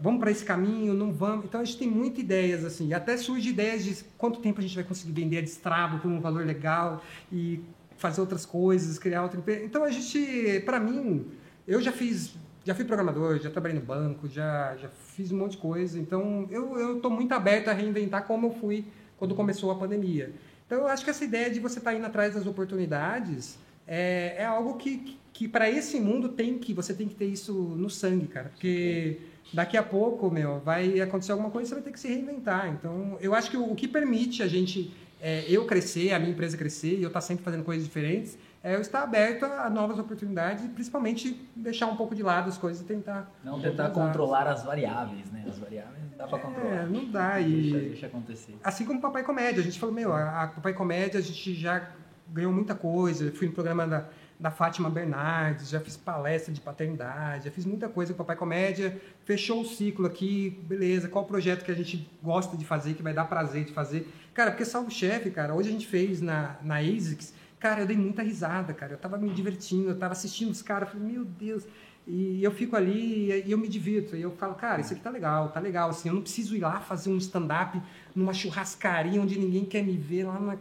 vamos 0.00 0.20
para 0.20 0.30
esse 0.30 0.44
caminho, 0.44 0.94
não 0.94 1.12
vamos. 1.12 1.44
Então, 1.44 1.60
a 1.60 1.64
gente 1.64 1.78
tem 1.78 1.88
muitas 1.88 2.20
ideias, 2.20 2.64
assim. 2.64 2.88
E 2.88 2.94
até 2.94 3.16
surge 3.16 3.50
ideias 3.50 3.84
de 3.84 4.04
quanto 4.16 4.40
tempo 4.40 4.60
a 4.60 4.62
gente 4.62 4.74
vai 4.74 4.84
conseguir 4.84 5.12
vender 5.12 5.38
a 5.38 5.40
Destravo 5.42 5.98
por 5.98 6.10
um 6.10 6.20
valor 6.20 6.44
legal 6.44 7.02
e 7.30 7.60
fazer 7.96 8.20
outras 8.20 8.46
coisas, 8.46 8.98
criar 8.98 9.22
outra 9.22 9.38
empresa. 9.38 9.64
Então, 9.64 9.84
a 9.84 9.90
gente, 9.90 10.60
para 10.64 10.80
mim, 10.80 11.26
eu 11.66 11.80
já 11.80 11.92
fiz 11.92 12.34
já 12.64 12.74
fui 12.74 12.84
programador, 12.84 13.38
já 13.38 13.50
trabalhei 13.50 13.78
no 13.78 13.84
banco, 13.84 14.28
já, 14.28 14.76
já 14.76 14.88
fiz 14.88 15.32
um 15.32 15.38
monte 15.38 15.52
de 15.52 15.58
coisa. 15.58 15.98
Então, 15.98 16.46
eu 16.50 16.96
estou 16.96 17.10
muito 17.10 17.32
aberto 17.32 17.68
a 17.68 17.72
reinventar 17.72 18.26
como 18.26 18.48
eu 18.48 18.52
fui 18.52 18.84
quando 19.18 19.34
começou 19.34 19.70
a 19.70 19.74
pandemia. 19.74 20.32
Então, 20.66 20.78
eu 20.78 20.86
acho 20.86 21.02
que 21.02 21.10
essa 21.10 21.24
ideia 21.24 21.50
de 21.50 21.58
você 21.58 21.78
estar 21.78 21.90
tá 21.90 21.96
indo 21.96 22.06
atrás 22.06 22.34
das 22.34 22.46
oportunidades 22.46 23.58
é, 23.86 24.36
é 24.38 24.44
algo 24.44 24.74
que, 24.74 24.98
que, 24.98 25.18
que 25.32 25.48
para 25.48 25.70
esse 25.70 25.98
mundo 25.98 26.28
tem 26.28 26.58
que 26.58 26.72
você 26.72 26.94
tem 26.94 27.08
que 27.08 27.14
ter 27.14 27.24
isso 27.24 27.52
no 27.52 27.88
sangue, 27.88 28.26
cara. 28.26 28.50
Porque 28.50 29.18
daqui 29.52 29.76
a 29.76 29.82
pouco, 29.82 30.30
meu, 30.30 30.60
vai 30.60 31.00
acontecer 31.00 31.32
alguma 31.32 31.50
coisa, 31.50 31.68
você 31.68 31.74
vai 31.74 31.84
ter 31.84 31.92
que 31.92 32.00
se 32.00 32.08
reinventar. 32.08 32.68
Então, 32.68 33.16
eu 33.20 33.34
acho 33.34 33.50
que 33.50 33.56
o, 33.56 33.72
o 33.72 33.74
que 33.74 33.88
permite 33.88 34.42
a 34.42 34.48
gente, 34.48 34.94
é, 35.20 35.44
eu 35.48 35.66
crescer, 35.66 36.12
a 36.12 36.18
minha 36.18 36.30
empresa 36.30 36.56
crescer, 36.56 36.98
e 36.98 37.02
eu 37.02 37.08
estar 37.08 37.20
tá 37.20 37.26
sempre 37.26 37.44
fazendo 37.44 37.64
coisas 37.64 37.84
diferentes, 37.84 38.38
é 38.62 38.74
eu 38.74 38.80
estar 38.80 39.02
aberto 39.02 39.44
a 39.44 39.70
novas 39.70 39.98
oportunidades 39.98 40.64
e 40.64 40.68
principalmente 40.68 41.48
deixar 41.56 41.86
um 41.86 41.96
pouco 41.96 42.14
de 42.14 42.22
lado 42.22 42.48
as 42.48 42.58
coisas 42.58 42.82
e 42.82 42.84
tentar. 42.84 43.32
Não 43.42 43.58
tentar 43.58 43.88
controlar 43.90 44.46
as 44.46 44.62
variáveis, 44.62 45.30
né? 45.30 45.44
As 45.48 45.58
variáveis 45.58 45.98
não 46.10 46.18
dá 46.18 46.26
para 46.26 46.38
controlar. 46.38 46.74
É, 46.74 46.86
não 46.86 47.10
dá. 47.10 47.40
E... 47.40 47.70
Deixa, 47.70 47.78
deixa 47.78 48.06
acontecer. 48.06 48.54
Assim 48.62 48.84
como 48.84 49.00
Papai 49.00 49.22
Comédia, 49.22 49.60
a 49.60 49.64
gente 49.64 49.80
falou, 49.80 49.94
meu, 49.94 50.12
a, 50.12 50.42
a 50.42 50.48
Papai 50.48 50.74
Comédia 50.74 51.18
a 51.18 51.22
gente 51.22 51.54
já 51.54 51.88
ganhou 52.28 52.52
muita 52.52 52.74
coisa. 52.74 53.24
Eu 53.24 53.32
fui 53.32 53.46
no 53.46 53.54
programa 53.54 53.86
da, 53.86 54.04
da 54.40 54.50
Fátima 54.50 54.88
Bernardes, 54.88 55.68
já 55.68 55.78
fiz 55.78 55.96
palestra 55.96 56.52
de 56.52 56.60
paternidade, 56.60 57.44
já 57.44 57.50
fiz 57.50 57.64
muita 57.66 57.88
coisa 57.88 58.12
com 58.12 58.18
Papai 58.18 58.36
Comédia. 58.36 59.00
Fechou 59.24 59.60
o 59.60 59.64
ciclo 59.64 60.06
aqui, 60.06 60.58
beleza. 60.66 61.08
Qual 61.08 61.24
o 61.24 61.28
projeto 61.28 61.64
que 61.64 61.70
a 61.70 61.74
gente 61.74 62.10
gosta 62.22 62.56
de 62.56 62.64
fazer, 62.64 62.94
que 62.94 63.02
vai 63.02 63.12
dar 63.12 63.26
prazer 63.26 63.64
de 63.64 63.72
fazer? 63.72 64.08
Cara, 64.34 64.50
porque 64.50 64.64
Salvo 64.64 64.90
Chefe, 64.90 65.30
cara, 65.30 65.54
hoje 65.54 65.68
a 65.68 65.72
gente 65.72 65.86
fez 65.86 66.20
na, 66.20 66.56
na 66.62 66.78
ASICS 66.78 67.34
Cara, 67.60 67.82
eu 67.82 67.86
dei 67.86 67.96
muita 67.96 68.22
risada, 68.22 68.72
cara. 68.72 68.94
Eu 68.94 68.98
tava 68.98 69.18
me 69.18 69.28
divertindo, 69.28 69.90
eu 69.90 69.98
tava 69.98 70.12
assistindo 70.12 70.50
os 70.50 70.62
caras, 70.62 70.88
falei, 70.88 71.06
meu 71.06 71.26
Deus. 71.26 71.66
E 72.06 72.42
eu 72.42 72.50
fico 72.50 72.74
ali 72.74 73.44
e 73.46 73.52
eu 73.52 73.58
me 73.58 73.68
divirto. 73.68 74.16
E 74.16 74.22
eu 74.22 74.30
falo, 74.30 74.54
cara, 74.54 74.80
isso 74.80 74.94
aqui 74.94 75.02
tá 75.02 75.10
legal, 75.10 75.50
tá 75.50 75.60
legal. 75.60 75.90
Assim, 75.90 76.08
eu 76.08 76.14
não 76.14 76.22
preciso 76.22 76.56
ir 76.56 76.60
lá 76.60 76.80
fazer 76.80 77.10
um 77.10 77.18
stand-up 77.18 77.80
numa 78.14 78.32
churrascaria 78.32 79.20
onde 79.20 79.38
ninguém 79.38 79.66
quer 79.66 79.82
me 79.82 79.94
ver, 79.98 80.24
lá 80.24 80.40
na 80.40 80.56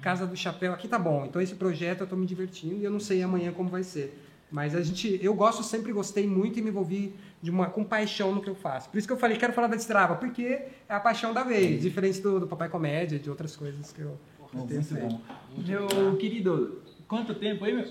Casa 0.00 0.26
do 0.26 0.36
Chapéu. 0.36 0.72
Aqui 0.72 0.88
tá 0.88 0.98
bom. 0.98 1.26
Então, 1.26 1.40
esse 1.40 1.54
projeto 1.54 2.02
eu 2.02 2.06
tô 2.06 2.16
me 2.16 2.26
divertindo 2.26 2.76
e 2.76 2.84
eu 2.84 2.90
não 2.90 3.00
sei 3.00 3.22
amanhã 3.22 3.52
como 3.52 3.68
vai 3.68 3.82
ser. 3.82 4.18
Mas 4.50 4.74
a 4.74 4.82
gente, 4.82 5.18
eu 5.22 5.32
gosto, 5.32 5.62
sempre 5.62 5.92
gostei 5.92 6.26
muito 6.26 6.58
e 6.58 6.62
me 6.62 6.70
envolvi 6.70 7.14
de 7.40 7.50
uma, 7.50 7.66
com 7.66 7.84
paixão 7.84 8.34
no 8.34 8.42
que 8.42 8.50
eu 8.50 8.54
faço. 8.54 8.90
Por 8.90 8.98
isso 8.98 9.06
que 9.06 9.12
eu 9.12 9.18
falei, 9.18 9.36
quero 9.36 9.52
falar 9.52 9.68
da 9.68 9.76
Destrava, 9.76 10.16
porque 10.16 10.42
é 10.42 10.70
a 10.88 10.98
paixão 10.98 11.32
da 11.32 11.44
vez, 11.44 11.82
diferente 11.82 12.20
do, 12.20 12.40
do 12.40 12.46
Papai 12.48 12.68
Comédia, 12.68 13.18
de 13.18 13.30
outras 13.30 13.54
coisas 13.54 13.92
que 13.92 14.00
eu, 14.00 14.18
muito 14.52 14.94
bom. 14.94 15.20
Meu 15.56 16.16
querido, 16.16 16.82
quanto 17.10 17.34
tempo 17.34 17.64
aí, 17.64 17.72
meu? 17.72 17.84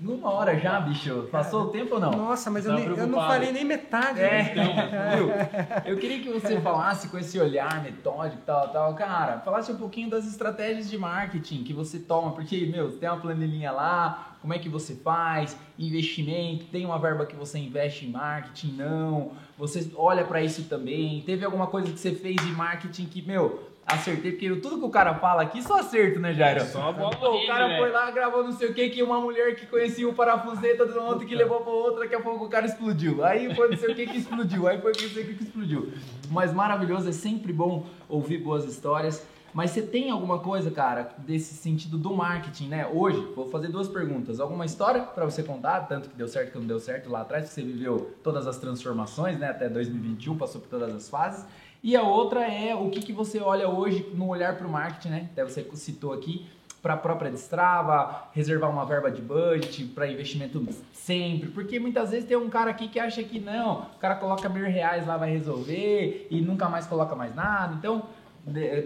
Uma 0.00 0.30
hora 0.32 0.58
já, 0.58 0.80
bicho. 0.80 1.28
Passou 1.30 1.64
o 1.64 1.68
tempo 1.68 1.96
ou 1.96 2.00
não? 2.00 2.10
Nossa, 2.12 2.50
mas 2.50 2.64
eu, 2.64 2.72
nem, 2.72 2.86
eu, 2.86 3.06
não 3.06 3.18
falei 3.18 3.52
nem 3.52 3.62
metade. 3.62 4.20
É, 4.20 4.40
então, 4.40 4.64
viu? 5.14 5.30
Eu 5.84 5.98
queria 5.98 6.18
que 6.20 6.30
você 6.30 6.58
falasse 6.58 7.08
com 7.08 7.18
esse 7.18 7.38
olhar 7.38 7.82
metódico 7.82 8.40
e 8.40 8.46
tal, 8.46 8.68
tal. 8.70 8.94
Cara, 8.94 9.40
falasse 9.40 9.70
um 9.70 9.76
pouquinho 9.76 10.08
das 10.08 10.26
estratégias 10.26 10.88
de 10.88 10.96
marketing 10.96 11.62
que 11.62 11.74
você 11.74 11.98
toma. 11.98 12.32
Porque, 12.32 12.64
meu, 12.64 12.90
tem 12.92 13.06
uma 13.06 13.20
planilhinha 13.20 13.70
lá, 13.70 14.36
como 14.40 14.54
é 14.54 14.58
que 14.58 14.70
você 14.70 14.94
faz, 14.94 15.54
investimento, 15.78 16.64
tem 16.66 16.86
uma 16.86 16.98
verba 16.98 17.26
que 17.26 17.36
você 17.36 17.58
investe 17.58 18.06
em 18.06 18.10
marketing, 18.10 18.72
não. 18.72 19.32
Você 19.58 19.90
olha 19.94 20.24
para 20.24 20.42
isso 20.42 20.64
também. 20.64 21.20
Teve 21.20 21.44
alguma 21.44 21.66
coisa 21.66 21.92
que 21.92 21.98
você 21.98 22.12
fez 22.12 22.36
em 22.46 22.52
marketing 22.52 23.04
que, 23.04 23.20
meu 23.20 23.67
acertei, 23.88 24.32
porque 24.32 24.54
tudo 24.56 24.78
que 24.78 24.84
o 24.84 24.90
cara 24.90 25.14
fala 25.14 25.42
aqui 25.42 25.62
só 25.62 25.80
acerto, 25.80 26.20
né, 26.20 26.34
Jairo? 26.34 26.64
Só 26.66 26.92
bola 26.92 27.16
O 27.16 27.46
cara 27.46 27.68
né? 27.68 27.78
foi 27.78 27.90
lá, 27.90 28.10
gravou 28.10 28.44
não 28.44 28.52
sei 28.52 28.68
o 28.68 28.74
que, 28.74 28.90
que 28.90 29.02
uma 29.02 29.20
mulher 29.20 29.56
que 29.56 29.66
conhecia 29.66 30.08
o 30.08 30.12
parafuseta 30.12 30.84
do 30.84 31.00
outro 31.00 31.26
que 31.26 31.34
levou 31.34 31.60
pra 31.60 31.72
outra, 31.72 32.00
daqui 32.00 32.14
a 32.14 32.20
pouco 32.20 32.44
o 32.44 32.48
cara 32.48 32.66
explodiu. 32.66 33.24
Aí 33.24 33.54
foi 33.54 33.70
não 33.70 33.76
sei 33.76 33.92
o 33.92 33.96
que 33.96 34.06
que 34.06 34.18
explodiu, 34.18 34.68
aí 34.68 34.80
foi 34.80 34.92
não 34.92 35.08
sei 35.08 35.22
o 35.22 35.26
que 35.26 35.34
que 35.34 35.44
explodiu. 35.44 35.92
Mas 36.30 36.52
maravilhoso, 36.52 37.08
é 37.08 37.12
sempre 37.12 37.52
bom 37.52 37.86
ouvir 38.08 38.38
boas 38.38 38.64
histórias. 38.64 39.26
Mas 39.54 39.70
você 39.70 39.80
tem 39.80 40.10
alguma 40.10 40.40
coisa, 40.40 40.70
cara, 40.70 41.10
desse 41.18 41.54
sentido 41.54 41.96
do 41.96 42.14
marketing, 42.14 42.68
né? 42.68 42.86
Hoje, 42.86 43.18
vou 43.34 43.48
fazer 43.48 43.68
duas 43.68 43.88
perguntas. 43.88 44.40
Alguma 44.40 44.66
história 44.66 45.02
para 45.02 45.24
você 45.24 45.42
contar, 45.42 45.80
tanto 45.80 46.10
que 46.10 46.16
deu 46.16 46.28
certo 46.28 46.52
que 46.52 46.58
não 46.58 46.66
deu 46.66 46.78
certo 46.78 47.08
lá 47.10 47.22
atrás, 47.22 47.48
que 47.48 47.54
você 47.54 47.62
viveu 47.62 48.14
todas 48.22 48.46
as 48.46 48.58
transformações, 48.58 49.38
né? 49.38 49.48
Até 49.48 49.68
2021, 49.68 50.36
passou 50.36 50.60
por 50.60 50.68
todas 50.68 50.94
as 50.94 51.08
fases. 51.08 51.46
E 51.82 51.96
a 51.96 52.02
outra 52.02 52.44
é 52.44 52.74
o 52.74 52.90
que, 52.90 53.00
que 53.00 53.12
você 53.12 53.38
olha 53.40 53.68
hoje 53.68 54.10
no 54.14 54.28
olhar 54.28 54.56
para 54.56 54.66
o 54.66 54.70
marketing, 54.70 55.08
né? 55.08 55.28
Até 55.32 55.44
você 55.44 55.64
citou 55.74 56.12
aqui, 56.12 56.46
para 56.82 56.94
a 56.94 56.96
própria 56.96 57.30
Destrava, 57.30 58.28
reservar 58.32 58.70
uma 58.70 58.84
verba 58.84 59.10
de 59.10 59.20
budget 59.20 59.84
para 59.84 60.10
investimento 60.10 60.64
sempre, 60.92 61.48
porque 61.50 61.78
muitas 61.78 62.10
vezes 62.10 62.28
tem 62.28 62.36
um 62.36 62.48
cara 62.48 62.70
aqui 62.70 62.88
que 62.88 63.00
acha 63.00 63.22
que 63.22 63.40
não, 63.40 63.82
o 63.82 63.98
cara 63.98 64.14
coloca 64.14 64.48
mil 64.48 64.64
reais 64.64 65.06
lá, 65.06 65.16
vai 65.16 65.30
resolver 65.30 66.26
e 66.30 66.40
nunca 66.40 66.68
mais 66.68 66.86
coloca 66.86 67.14
mais 67.14 67.34
nada. 67.34 67.74
Então, 67.74 68.04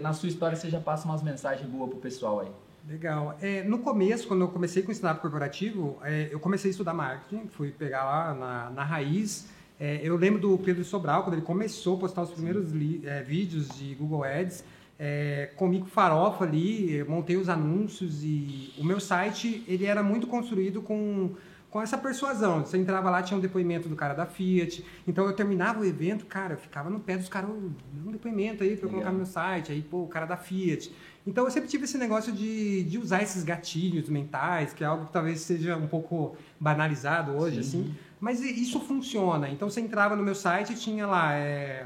na 0.01 0.13
sua 0.13 0.29
história, 0.29 0.55
você 0.55 0.69
já 0.69 0.79
passa 0.79 1.05
umas 1.05 1.21
mensagens 1.21 1.67
boas 1.69 1.89
pro 1.89 1.99
pessoal 1.99 2.41
aí. 2.41 2.49
Legal. 2.87 3.37
É, 3.41 3.63
no 3.63 3.79
começo, 3.79 4.27
quando 4.27 4.41
eu 4.41 4.49
comecei 4.49 4.83
com 4.83 4.89
o 4.89 4.91
stand 4.91 5.15
corporativo, 5.15 5.97
é, 6.03 6.27
eu 6.31 6.39
comecei 6.39 6.69
a 6.69 6.71
estudar 6.71 6.93
marketing, 6.93 7.47
fui 7.47 7.71
pegar 7.71 8.03
lá 8.03 8.33
na, 8.33 8.69
na 8.71 8.83
raiz 8.83 9.47
é, 9.83 9.99
eu 10.01 10.15
lembro 10.15 10.39
do 10.39 10.57
Pedro 10.57 10.81
Sobral, 10.85 11.23
quando 11.23 11.33
ele 11.33 11.41
começou 11.41 11.97
a 11.97 11.99
postar 11.99 12.21
os 12.21 12.31
primeiros 12.31 12.69
é, 13.03 13.21
vídeos 13.21 13.67
de 13.67 13.93
Google 13.95 14.23
Ads, 14.23 14.63
é, 14.97 15.49
comi 15.57 15.81
com 15.81 15.87
farofa 15.87 16.45
ali, 16.45 17.03
montei 17.03 17.35
os 17.35 17.49
anúncios 17.49 18.23
e 18.23 18.73
o 18.77 18.85
meu 18.85 19.01
site 19.01 19.61
ele 19.67 19.83
era 19.83 20.01
muito 20.01 20.25
construído 20.25 20.81
com, 20.81 21.31
com 21.69 21.81
essa 21.81 21.97
persuasão. 21.97 22.61
Você 22.61 22.77
entrava 22.77 23.09
lá, 23.09 23.21
tinha 23.21 23.37
um 23.37 23.41
depoimento 23.41 23.89
do 23.89 23.95
cara 23.97 24.13
da 24.13 24.25
Fiat, 24.25 24.85
então 25.05 25.25
eu 25.25 25.33
terminava 25.33 25.81
o 25.81 25.85
evento, 25.85 26.25
cara, 26.27 26.53
eu 26.53 26.57
ficava 26.57 26.89
no 26.89 27.01
pé 27.01 27.17
dos 27.17 27.27
caras, 27.27 27.49
um 27.49 28.09
depoimento 28.09 28.63
aí 28.63 28.77
para 28.77 28.85
eu 28.85 28.89
colocar 28.89 29.11
no 29.11 29.17
meu 29.17 29.25
site, 29.25 29.73
aí, 29.73 29.81
pô, 29.81 30.03
o 30.03 30.07
cara 30.07 30.25
da 30.25 30.37
Fiat. 30.37 30.93
Então 31.27 31.43
eu 31.43 31.51
sempre 31.51 31.67
tive 31.67 31.83
esse 31.83 31.97
negócio 31.97 32.31
de, 32.31 32.83
de 32.83 32.97
usar 32.97 33.21
esses 33.21 33.43
gatilhos 33.43 34.07
mentais, 34.07 34.71
que 34.71 34.81
é 34.81 34.87
algo 34.87 35.07
que 35.07 35.11
talvez 35.11 35.41
seja 35.41 35.75
um 35.75 35.87
pouco 35.87 36.37
banalizado 36.57 37.33
hoje, 37.33 37.61
Sim. 37.63 37.81
assim. 37.81 37.95
Mas 38.23 38.41
isso 38.41 38.79
funciona. 38.79 39.49
Então 39.49 39.69
você 39.69 39.81
entrava 39.81 40.15
no 40.15 40.23
meu 40.23 40.33
site 40.33 40.71
e 40.71 40.75
tinha 40.77 41.05
lá 41.05 41.33
é, 41.33 41.85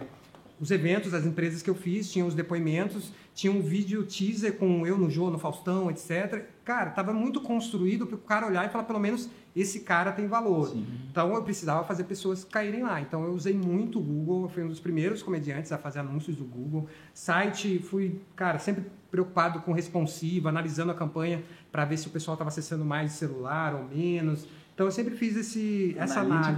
os 0.61 0.69
eventos, 0.69 1.11
as 1.15 1.25
empresas 1.25 1.63
que 1.63 1.69
eu 1.69 1.73
fiz, 1.73 2.11
tinha 2.11 2.23
os 2.23 2.35
depoimentos, 2.35 3.11
tinha 3.33 3.51
um 3.51 3.59
vídeo 3.59 4.05
teaser 4.05 4.55
com 4.55 4.85
eu 4.85 4.99
no 4.99 5.09
Jô, 5.09 5.31
no 5.31 5.39
Faustão, 5.39 5.89
etc. 5.89 6.45
Cara, 6.63 6.91
estava 6.91 7.11
muito 7.11 7.41
construído 7.41 8.05
para 8.05 8.15
o 8.15 8.19
cara 8.19 8.45
olhar 8.45 8.63
e 8.67 8.69
falar, 8.69 8.83
pelo 8.83 8.99
menos 8.99 9.27
esse 9.55 9.79
cara 9.79 10.11
tem 10.11 10.27
valor. 10.27 10.67
Sim. 10.67 10.85
Então 11.09 11.33
eu 11.33 11.41
precisava 11.41 11.83
fazer 11.83 12.03
pessoas 12.03 12.43
caírem 12.43 12.83
lá. 12.83 13.01
Então 13.01 13.23
eu 13.23 13.33
usei 13.33 13.55
muito 13.55 13.97
o 13.97 14.03
Google, 14.03 14.43
eu 14.43 14.49
fui 14.49 14.63
um 14.63 14.67
dos 14.67 14.79
primeiros 14.79 15.23
comediantes 15.23 15.71
a 15.71 15.77
fazer 15.79 16.01
anúncios 16.01 16.35
do 16.35 16.45
Google. 16.45 16.87
Site, 17.15 17.79
fui, 17.79 18.21
cara, 18.35 18.59
sempre 18.59 18.85
preocupado 19.09 19.61
com 19.61 19.71
responsivo, 19.71 20.47
analisando 20.49 20.91
a 20.91 20.93
campanha 20.93 21.43
para 21.71 21.83
ver 21.83 21.97
se 21.97 22.05
o 22.05 22.11
pessoal 22.11 22.35
estava 22.35 22.49
acessando 22.49 22.85
mais 22.85 23.13
celular 23.13 23.73
ou 23.73 23.85
menos. 23.85 24.45
Então 24.77 24.85
eu 24.85 24.91
sempre 24.91 25.15
fiz 25.15 25.35
esse, 25.35 25.95
essa 25.97 26.19
análise. 26.19 26.51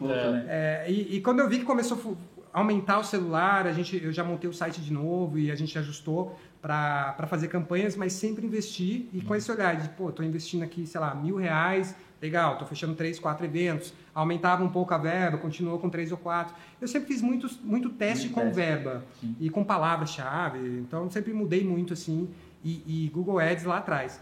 Né? 0.00 0.32
né? 0.32 0.46
É, 0.48 0.86
e, 0.90 1.14
e, 1.14 1.20
quando 1.20 1.38
eu 1.38 1.48
vi 1.48 1.60
que 1.60 1.64
começou 1.64 2.18
a 2.52 2.58
aumentar 2.58 2.98
o 2.98 3.04
celular, 3.04 3.68
a 3.68 3.72
gente, 3.72 4.02
eu 4.02 4.12
já 4.12 4.24
montei 4.24 4.50
o 4.50 4.52
site 4.52 4.80
de 4.80 4.92
novo 4.92 5.38
e 5.38 5.48
a 5.48 5.54
gente 5.54 5.78
ajustou 5.78 6.36
para 6.60 7.24
fazer 7.28 7.46
campanhas, 7.46 7.94
mas 7.94 8.14
sempre 8.14 8.44
investir 8.44 9.06
e 9.12 9.20
com 9.20 9.36
esse 9.36 9.48
olhar 9.52 9.76
de, 9.76 9.88
pô, 9.90 10.08
estou 10.08 10.24
investindo 10.24 10.64
aqui, 10.64 10.84
sei 10.88 11.00
lá, 11.00 11.14
mil 11.14 11.36
reais, 11.36 11.94
legal, 12.20 12.54
estou 12.54 12.66
fechando 12.66 12.96
três, 12.96 13.20
quatro 13.20 13.46
eventos, 13.46 13.94
aumentava 14.12 14.64
um 14.64 14.68
pouco 14.68 14.92
a 14.92 14.98
verba, 14.98 15.38
continuou 15.38 15.78
com 15.78 15.88
três 15.88 16.10
ou 16.10 16.18
quatro. 16.18 16.56
Eu 16.80 16.88
sempre 16.88 17.06
fiz 17.14 17.22
muito, 17.22 17.48
muito 17.62 17.90
teste 17.90 18.24
muito 18.24 18.34
com 18.34 18.40
teste. 18.40 18.56
verba 18.56 19.04
Sim. 19.20 19.36
e 19.38 19.48
com 19.48 19.62
palavra-chave, 19.62 20.58
então 20.80 21.08
sempre 21.08 21.32
mudei 21.32 21.62
muito 21.62 21.92
assim, 21.92 22.28
e, 22.64 23.04
e 23.04 23.08
Google 23.10 23.38
Ads 23.38 23.62
lá 23.62 23.78
atrás 23.78 24.20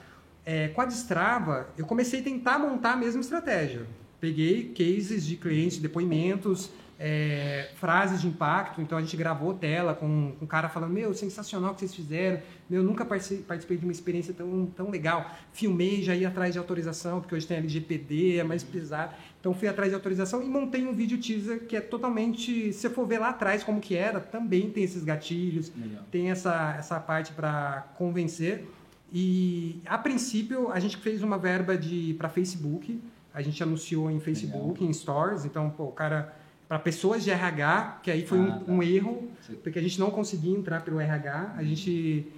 é, 0.51 0.67
com 0.67 0.81
a 0.81 0.85
Destrava, 0.85 1.69
eu 1.79 1.87
comecei 1.87 2.19
a 2.19 2.23
tentar 2.25 2.59
montar 2.59 2.95
a 2.95 2.97
mesma 2.97 3.21
estratégia. 3.21 3.87
Peguei 4.21 4.75
cases 4.77 5.25
de 5.25 5.37
clientes, 5.37 5.79
depoimentos, 5.79 6.73
é, 6.99 7.71
frases 7.77 8.21
de 8.21 8.27
impacto. 8.27 8.83
Então 8.83 8.99
a 8.99 9.01
gente 9.01 9.17
gravou 9.17 9.55
tela 9.55 9.95
com, 9.95 10.35
um 10.43 10.47
cara 10.47 10.69
falando: 10.69 10.93
Meu, 10.93 11.15
sensacional 11.15 11.71
o 11.71 11.75
que 11.75 11.81
vocês 11.81 11.95
fizeram. 11.95 12.41
Meu, 12.69 12.83
nunca 12.83 13.05
participei 13.05 13.77
de 13.77 13.85
uma 13.85 13.93
experiência 13.93 14.35
tão, 14.35 14.67
tão 14.67 14.91
legal. 14.91 15.31
Filmei, 15.53 16.03
já 16.03 16.17
ia 16.17 16.27
atrás 16.27 16.53
de 16.53 16.59
autorização, 16.59 17.21
porque 17.21 17.37
hoje 17.37 17.47
tem 17.47 17.59
LGPD, 17.59 18.39
é 18.39 18.43
mais 18.43 18.65
pesado. 18.65 19.15
Então 19.39 19.55
fui 19.55 19.69
atrás 19.69 19.91
de 19.91 19.95
autorização 19.95 20.43
e 20.43 20.47
montei 20.47 20.85
um 20.85 20.93
vídeo 20.93 21.17
teaser 21.17 21.65
que 21.65 21.77
é 21.77 21.81
totalmente. 21.81 22.73
Se 22.73 22.81
você 22.81 22.91
for 22.91 23.07
ver 23.07 23.21
lá 23.21 23.29
atrás 23.29 23.63
como 23.63 23.81
que 23.81 23.95
era, 23.95 24.19
também 24.19 24.69
tem 24.69 24.83
esses 24.83 25.05
gatilhos, 25.05 25.71
legal. 25.77 26.03
tem 26.11 26.29
essa, 26.29 26.75
essa 26.77 26.99
parte 26.99 27.33
para 27.33 27.89
convencer. 27.97 28.67
E 29.13 29.81
a 29.87 29.99
princípio 29.99 30.71
a 30.71 30.79
gente 30.79 30.97
fez 30.97 31.23
uma 31.23 31.39
verba 31.39 31.77
de 31.77 32.15
para 32.15 32.29
Facebook, 32.29 33.01
a 33.35 33.43
gente 33.43 33.63
anunciou 33.63 34.11
em 34.11 34.21
Facebook, 34.21 34.75
legal. 34.75 34.89
em 34.89 34.93
Stores, 34.93 35.45
então 35.45 35.71
pô, 35.71 35.85
o 35.85 35.93
cara 35.93 36.35
para 36.69 36.79
pessoas 36.79 37.25
de 37.25 37.31
RH, 37.31 37.99
que 38.01 38.11
aí 38.13 38.25
foi 38.25 38.39
ah, 38.39 38.43
um, 38.43 38.61
tá. 38.61 38.73
um, 38.73 38.81
erro, 38.81 39.29
Sim. 39.45 39.57
porque 39.61 39.77
a 39.77 39.83
gente 39.83 39.99
não 39.99 40.09
conseguia 40.09 40.57
entrar 40.57 40.85
pelo 40.85 41.01
RH, 41.01 41.55
a 41.57 41.65
gente 41.65 42.29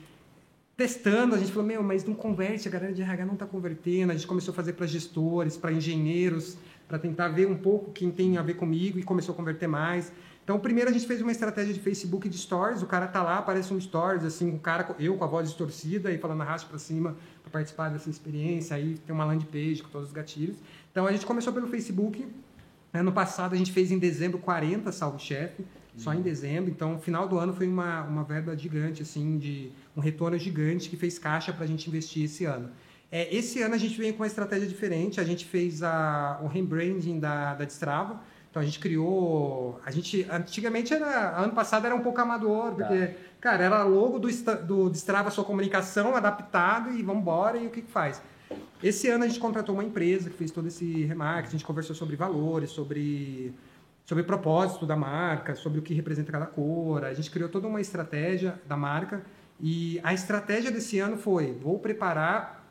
testando, 0.75 1.35
a 1.35 1.39
gente 1.39 1.53
falou, 1.53 1.67
meu, 1.67 1.83
mas 1.83 2.05
não 2.07 2.15
converte, 2.15 2.67
a 2.67 2.71
galera 2.71 2.95
de 2.95 3.03
RH 3.03 3.27
não 3.27 3.35
está 3.35 3.45
convertendo, 3.45 4.11
a 4.11 4.15
gente 4.15 4.27
começou 4.27 4.53
a 4.53 4.55
fazer 4.55 4.73
para 4.73 4.87
gestores, 4.87 5.59
para 5.59 5.71
engenheiros, 5.71 6.57
para 6.89 6.99
tentar 6.99 7.29
ver 7.29 7.47
um 7.47 7.57
pouco 7.57 7.93
quem 7.93 8.11
tem 8.11 8.39
a 8.39 8.43
ver 8.43 8.55
comigo 8.55 8.99
e 8.99 9.03
começou 9.03 9.35
a 9.35 9.37
converter 9.37 9.67
mais. 9.67 10.11
Então, 10.45 10.59
primeiro 10.59 10.91
a 10.91 10.93
gente 10.93 11.07
fez 11.07 11.21
uma 11.23 11.31
estratégia 11.31 11.73
de 11.73 11.81
Facebook 11.81 12.29
de 12.29 12.37
stories, 12.37 12.83
o 12.83 12.87
cara 12.87 13.07
tá 13.07 13.23
lá, 13.23 13.39
aparece 13.39 13.73
um 13.73 13.81
stories, 13.81 14.25
assim, 14.25 14.55
o 14.55 14.59
cara, 14.59 14.95
eu 14.99 15.17
com 15.17 15.25
a 15.25 15.27
voz 15.27 15.49
distorcida 15.49 16.11
e 16.11 16.19
falando 16.19 16.41
arraste 16.41 16.69
para 16.69 16.79
cima 16.79 17.17
para 17.43 17.53
participar 17.53 17.91
dessa 17.91 18.11
experiência, 18.11 18.77
aí 18.77 18.99
tem 18.99 19.15
uma 19.15 19.25
landing 19.25 19.47
page 19.47 19.83
com 19.83 19.89
todos 19.89 20.09
os 20.09 20.13
gatilhos. 20.13 20.57
Então, 20.91 21.07
a 21.07 21.13
gente 21.13 21.25
começou 21.25 21.53
pelo 21.53 21.69
Facebook, 21.69 22.27
Ano 22.93 23.11
passado 23.11 23.55
a 23.55 23.57
gente 23.57 23.73
fez 23.73 23.91
em 23.91 23.99
dezembro 23.99 24.39
40 24.39 24.93
salve-chefe, 24.93 25.65
só 25.97 26.13
em 26.13 26.19
uhum. 26.19 26.23
dezembro. 26.23 26.71
Então, 26.71 26.99
final 26.99 27.27
do 27.27 27.39
ano 27.39 27.55
foi 27.55 27.67
uma, 27.67 28.03
uma 28.03 28.23
verba 28.23 28.55
gigante, 28.57 29.01
assim, 29.01 29.39
de 29.39 29.73
um 29.97 30.01
retorno 30.01 30.37
gigante 30.37 30.91
que 30.91 30.97
fez 30.97 31.19
caixa 31.19 31.55
para 31.55 31.65
a 31.65 31.67
gente 31.67 31.89
investir 31.89 32.25
esse 32.25 32.45
ano. 32.45 32.69
É, 33.11 33.35
esse 33.35 33.63
ano 33.63 33.75
a 33.75 33.79
gente 33.79 33.97
veio 33.97 34.13
com 34.13 34.23
uma 34.23 34.27
estratégia 34.27 34.69
diferente. 34.69 35.21
A 35.21 35.25
gente 35.25 35.47
fez 35.47 35.83
a, 35.83 36.39
o 36.43 36.49
rebranding 36.49 37.19
da, 37.19 37.55
da 37.55 37.65
Destrava. 37.65 38.21
Então 38.53 38.61
a 38.61 38.65
gente 38.67 38.79
criou. 38.79 39.81
A 39.85 39.91
gente 39.91 40.27
antigamente 40.31 40.93
era. 40.93 41.39
Ano 41.39 41.55
passado 41.55 41.87
era 41.87 41.95
um 41.95 42.03
pouco 42.03 42.21
amador, 42.21 42.75
porque, 42.75 43.07
tá. 43.07 43.15
cara, 43.41 43.65
era 43.65 43.83
logo 43.83 44.19
do, 44.19 44.29
do 44.67 44.91
Destrava 44.91 45.31
Sua 45.31 45.43
Comunicação 45.43 46.15
adaptado 46.15 46.91
e 46.93 47.03
vamos 47.03 47.23
embora 47.23 47.57
e 47.57 47.67
o 47.67 47.71
que, 47.71 47.81
que 47.81 47.91
faz? 47.91 48.21
Esse 48.83 49.09
ano 49.09 49.25
a 49.25 49.27
gente 49.27 49.41
contratou 49.41 49.75
uma 49.75 49.83
empresa 49.83 50.29
que 50.29 50.37
fez 50.37 50.51
todo 50.51 50.69
esse 50.69 51.05
remarketing, 51.05 51.49
a 51.49 51.59
gente 51.59 51.65
conversou 51.65 51.97
sobre 51.97 52.15
valores, 52.15 52.69
sobre, 52.69 53.55
sobre 54.05 54.23
propósito 54.23 54.85
da 54.85 54.97
marca, 54.97 55.55
sobre 55.55 55.79
o 55.79 55.83
que 55.83 55.95
representa 55.95 56.31
cada 56.31 56.45
cor. 56.45 57.07
A 57.07 57.15
gente 57.15 57.31
criou 57.31 57.49
toda 57.49 57.67
uma 57.67 57.81
estratégia 57.81 58.61
da 58.69 58.77
marca 58.77 59.23
e 59.59 59.99
a 60.05 60.13
estratégia 60.13 60.71
desse 60.71 60.99
ano 60.99 61.17
foi: 61.17 61.55
vou 61.55 61.79
preparar 61.79 62.69